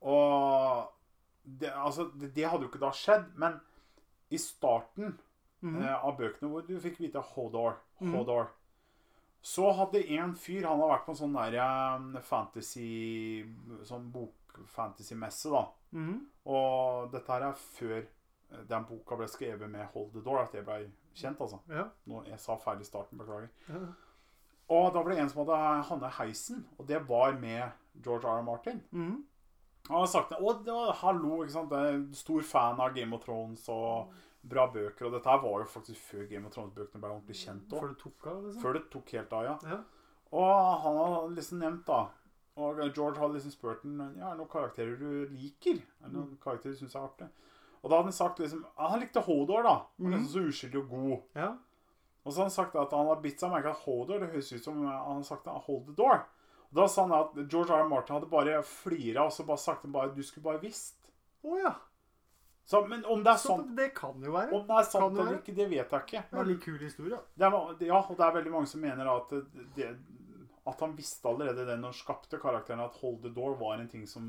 Og 0.00 0.88
det, 1.44 1.70
altså, 1.76 2.08
det, 2.14 2.32
det 2.34 2.48
hadde 2.48 2.64
jo 2.66 2.70
ikke 2.72 2.80
da 2.86 2.90
skjedd, 2.96 3.28
men 3.36 3.60
i 4.30 4.38
starten 4.38 5.18
Mhm. 5.62 5.76
eh, 5.82 6.04
av 6.04 6.16
bøkene 6.18 6.48
hvor 6.50 6.64
du 6.66 6.80
fikk 6.80 6.96
vite 6.98 7.20
Hodor. 7.34 7.76
Hodor 8.00 8.48
Så 9.42 9.72
hadde 9.74 10.04
en 10.14 10.34
fyr 10.38 10.64
Han 10.68 10.78
har 10.78 10.88
vært 10.92 11.06
på 11.08 11.12
en 11.14 11.18
sånn 11.18 11.32
der 11.34 11.56
eh, 11.58 12.20
fantasy 12.22 13.42
Sånn 13.88 14.04
bok-fantasy-messe, 14.14 15.50
da. 15.50 15.64
Mhm. 15.98 16.20
Og 16.52 17.10
dette 17.12 17.32
her 17.32 17.48
er 17.48 17.58
før 17.58 17.98
eh, 17.98 18.62
den 18.70 18.84
boka 18.88 19.16
ble 19.18 19.26
skrevet 19.30 19.70
med 19.70 19.86
Hold 19.94 20.12
the 20.14 20.22
Door, 20.24 20.44
at 20.44 20.52
det 20.56 20.64
ble 20.66 20.78
kjent, 21.14 21.40
altså. 21.40 21.58
ja. 21.68 21.88
Nå, 22.08 22.22
jeg 22.30 22.38
sa 22.40 22.56
feil 22.56 22.80
i 22.80 22.88
starten, 22.88 23.18
beklager. 23.20 23.50
ja. 23.68 23.82
Og 24.72 24.86
da 24.94 25.02
ble 25.04 25.16
det 25.18 25.20
en 25.24 25.28
som 25.28 25.42
hadde 25.42 25.56
Hanne 25.90 26.08
heisen, 26.16 26.62
og 26.78 26.86
det 26.88 27.02
var 27.08 27.34
med 27.36 27.72
George 28.00 28.24
R. 28.24 28.38
R. 28.38 28.42
Martin. 28.46 28.78
Mhm. 28.90 29.24
Han 29.88 29.98
har 29.98 30.06
sagt 30.06 30.30
det. 30.30 30.38
Var, 30.40 30.92
hallo, 31.02 31.42
ikke 31.42 31.52
sant. 31.56 31.72
Jeg 31.74 31.94
er 31.98 32.04
stor 32.14 32.40
fan 32.46 32.80
av 32.80 32.94
Game 32.94 33.12
of 33.16 33.24
Thrones 33.24 33.64
og 33.68 34.12
bra 34.42 34.66
bøker. 34.72 35.06
Og 35.06 35.12
dette 35.16 35.30
her 35.30 35.42
var 35.42 35.62
jo 35.62 35.68
faktisk 35.70 36.00
før 36.10 36.24
Game 36.30 36.48
of 36.48 36.54
Thrones-bøkene 36.56 37.02
ble 37.02 37.10
ordentlig 37.12 37.36
kjent 37.38 37.70
Før 37.70 37.92
det 37.92 37.98
tok 38.02 38.26
av, 38.26 38.40
liksom? 38.46 38.62
Før 38.62 38.78
det 38.78 38.82
tok 38.90 39.12
helt 39.16 39.32
av, 39.38 39.44
ja. 39.46 39.54
Ja. 39.70 39.78
Og 40.32 40.82
han 40.86 40.98
har 40.98 41.28
liksom 41.36 41.58
nevnt, 41.62 41.86
da 41.86 42.00
Og 42.62 42.80
George 42.96 43.20
hadde 43.20 43.36
liksom 43.36 43.52
spurt 43.54 43.82
ham 43.84 44.00
ja, 44.18 44.30
er 44.30 44.34
det 44.34 44.40
noen 44.42 44.50
karakterer 44.52 44.96
du 45.00 45.28
liker. 45.32 45.78
Er 46.02 46.08
det 46.08 46.16
noen 46.16 46.38
karakterer 46.42 46.74
du 46.74 46.80
syns 46.82 46.96
er 46.98 47.06
artig. 47.06 47.28
Og 47.82 47.90
da 47.90 47.98
hadde 47.98 48.10
han 48.12 48.16
sagt 48.18 48.38
liksom 48.42 48.64
Han 48.78 49.00
likte 49.02 49.22
Hodor, 49.26 49.62
da. 49.66 49.76
Han 49.98 50.08
var 50.10 50.16
liksom 50.18 50.32
så 50.34 50.44
uskyldig 50.52 50.82
og 50.82 50.88
god. 50.96 51.20
ja. 51.38 51.52
Og 52.22 52.30
så 52.30 52.38
har 52.38 52.46
han 52.46 52.54
sagt 52.54 52.76
at 52.78 52.92
han 52.94 53.08
har 53.10 53.18
bitt 53.18 53.40
seg 53.42 53.50
merke 53.50 53.72
at 53.72 53.80
Hodor 53.82 54.20
Det 54.22 54.28
høres 54.30 54.52
ut 54.54 54.62
som 54.62 54.76
han 54.86 55.16
har 55.18 55.24
sagt 55.26 55.48
Hold 55.66 55.88
the 55.88 55.94
door. 55.98 56.20
Og 56.70 56.76
da 56.78 56.84
sa 56.88 57.02
han 57.06 57.14
at 57.16 57.34
George 57.50 57.72
R. 57.74 57.82
R. 57.82 57.88
Martin 57.90 58.14
hadde 58.16 58.28
bare 58.30 58.60
flira 58.64 59.24
og 59.26 59.32
så 59.34 59.44
bare 59.44 59.58
sagt 59.58 59.88
bare, 59.92 60.14
Du 60.14 60.22
skulle 60.22 60.44
bare 60.46 60.62
visst. 60.62 61.10
Å 61.42 61.58
ja. 61.58 61.72
Så, 62.72 62.80
men 62.88 63.04
om 63.04 63.20
det 63.24 63.34
er 63.34 63.40
sånn 63.42 63.66
det 63.76 63.90
kan 63.96 64.24
jo 64.24 64.32
være. 64.32 64.48
om 64.56 64.64
det 64.70 64.80
er 64.80 64.88
sant 64.88 65.18
eller 65.18 65.38
ikke, 65.42 65.54
det 65.60 65.68
vet 65.68 65.92
jeg 65.92 66.06
ikke. 66.06 66.24
Det 66.30 66.38
var 66.40 66.48
litt 66.48 66.64
kul 66.64 66.80
historie. 66.80 67.20
Det 67.36 67.48
er, 67.48 67.56
ja, 67.84 68.00
og 68.00 68.16
det 68.16 68.26
er 68.26 68.36
veldig 68.38 68.52
mange 68.54 68.70
som 68.72 68.80
mener 68.84 69.10
at, 69.12 69.34
det, 69.76 69.90
at 70.72 70.84
han 70.86 70.96
visste 70.96 71.28
allerede 71.28 71.66
det 71.68 71.76
når 71.76 71.90
han 71.92 71.98
skapte 71.98 72.38
karakteren, 72.40 72.80
at 72.84 72.96
Hold 73.02 73.20
the 73.26 73.32
Door 73.34 73.58
var 73.60 73.80
en 73.82 73.88
ting 73.92 74.06
som 74.08 74.28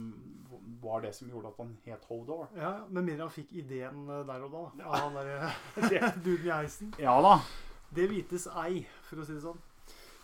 var 0.84 1.04
det 1.06 1.14
som 1.16 1.30
gjorde 1.32 1.54
at 1.54 1.60
han 1.62 1.76
het 1.86 2.08
Hold 2.10 2.26
Door. 2.28 2.48
Ja, 2.60 2.72
Med 2.90 3.06
mindre 3.08 3.30
han 3.30 3.36
fikk 3.36 3.54
ideen 3.64 4.08
eh, 4.10 4.24
der 4.28 4.44
og 4.48 4.56
da. 4.58 4.64
Av 4.90 4.98
han 5.06 5.20
derre 5.22 5.52
duden 6.26 6.48
i 6.50 6.52
heisen. 6.52 6.94
Ja 7.00 7.16
da. 7.24 7.38
Det 7.94 8.10
vites 8.10 8.48
ei, 8.58 8.82
for 9.08 9.22
å 9.22 9.28
si 9.28 9.38
det 9.38 9.44
sånn. 9.46 9.62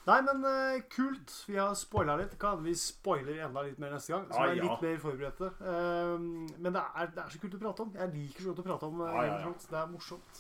Nei, 0.10 0.20
men 0.26 0.42
uh, 0.42 0.80
kult. 0.90 1.34
Vi 1.46 1.58
har 1.60 1.76
spoila 1.78 2.16
litt. 2.18 2.34
Kan 2.42 2.64
vi 2.66 2.74
spoiler 2.78 3.44
enda 3.46 3.62
litt 3.66 3.78
mer 3.82 3.94
neste 3.94 4.16
gang. 4.16 4.26
Så 4.32 4.42
vi 4.42 4.56
er 4.56 4.58
ja. 4.58 4.66
litt 4.66 4.86
mer 4.86 5.00
forberedte. 5.04 5.50
Uh, 5.62 6.16
men 6.58 6.74
det 6.74 6.82
er, 6.82 7.12
det 7.14 7.24
er 7.24 7.34
så 7.34 7.42
kult 7.44 7.58
å 7.58 7.62
prate 7.62 7.86
om. 7.86 7.92
Jeg 8.00 8.14
liker 8.16 8.46
så 8.46 8.54
godt 8.54 8.62
å 8.64 8.68
prate 8.70 8.90
om. 8.90 9.04
uh, 9.04 9.10
Ja, 9.12 9.26
ja, 9.28 9.40
ja. 9.46 9.52
Det 9.70 9.78
er 9.82 9.92
morsomt. 9.92 10.40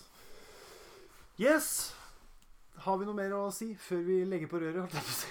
Yes. 1.39 1.67
Har 2.79 2.97
vi 2.97 3.09
noe 3.09 3.17
mer 3.17 3.35
å 3.35 3.41
si 3.53 3.73
før 3.77 4.01
vi 4.07 4.21
legger 4.31 4.49
på 4.49 4.61
røret? 4.63 4.79
holdt 4.79 4.95
jeg 4.95 5.05
på 5.05 5.11
å 5.11 5.19
si? 5.19 5.27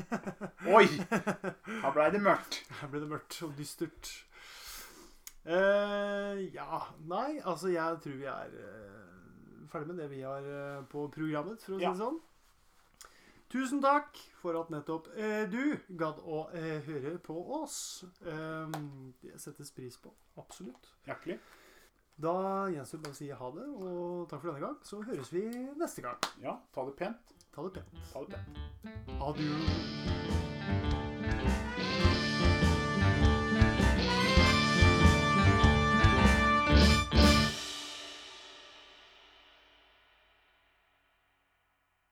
Oi! 0.76 0.86
Her 1.84 1.94
blei 1.94 2.08
det 2.16 2.22
mørkt. 2.24 2.62
Her 2.80 2.90
ble 2.90 3.04
det 3.04 3.10
mørkt 3.12 3.38
og 3.44 3.52
dystert. 3.58 4.10
Eh, 5.40 6.40
ja 6.52 6.80
Nei, 7.08 7.38
altså 7.48 7.70
jeg 7.72 8.00
tror 8.04 8.16
vi 8.20 8.26
er 8.28 8.50
ferdig 9.72 9.92
med 9.92 10.02
det 10.02 10.08
vi 10.10 10.24
har 10.24 10.44
på 10.92 11.06
programmet, 11.12 11.62
for 11.64 11.76
å 11.76 11.80
si 11.80 11.86
det 11.86 12.00
sånn. 12.00 12.18
Tusen 13.50 13.80
takk 13.82 14.14
for 14.38 14.54
at 14.60 14.68
nettopp 14.70 15.08
eh, 15.18 15.42
du 15.50 15.74
gadd 15.98 16.20
å 16.22 16.44
eh, 16.54 16.78
høre 16.86 17.16
på 17.18 17.34
oss. 17.58 18.04
Eh, 18.22 18.76
det 19.24 19.40
settes 19.42 19.72
pris 19.74 19.98
på. 19.98 20.12
Absolutt. 20.38 20.92
Hjertelig. 21.08 21.40
Da 22.20 22.68
gjenstår 22.70 23.00
det 23.00 23.04
bare 23.08 23.16
å 23.16 23.18
si 23.18 23.30
ha 23.32 23.48
det, 23.56 23.66
og 23.80 24.28
takk 24.30 24.42
for 24.44 24.52
denne 24.52 24.62
gang. 24.68 24.78
Så 24.86 25.00
høres 25.02 25.32
vi 25.34 25.42
neste 25.80 26.04
gang. 26.04 26.18
Ja, 26.44 26.60
ta 26.74 26.84
det 26.86 26.94
pent. 27.00 27.34
Ta 27.50 27.66
det 27.66 27.72
pent. 27.80 27.90
Ta 28.12 28.22
det 28.22 28.30
pent. 28.36 28.54
Adjø. 29.18 29.50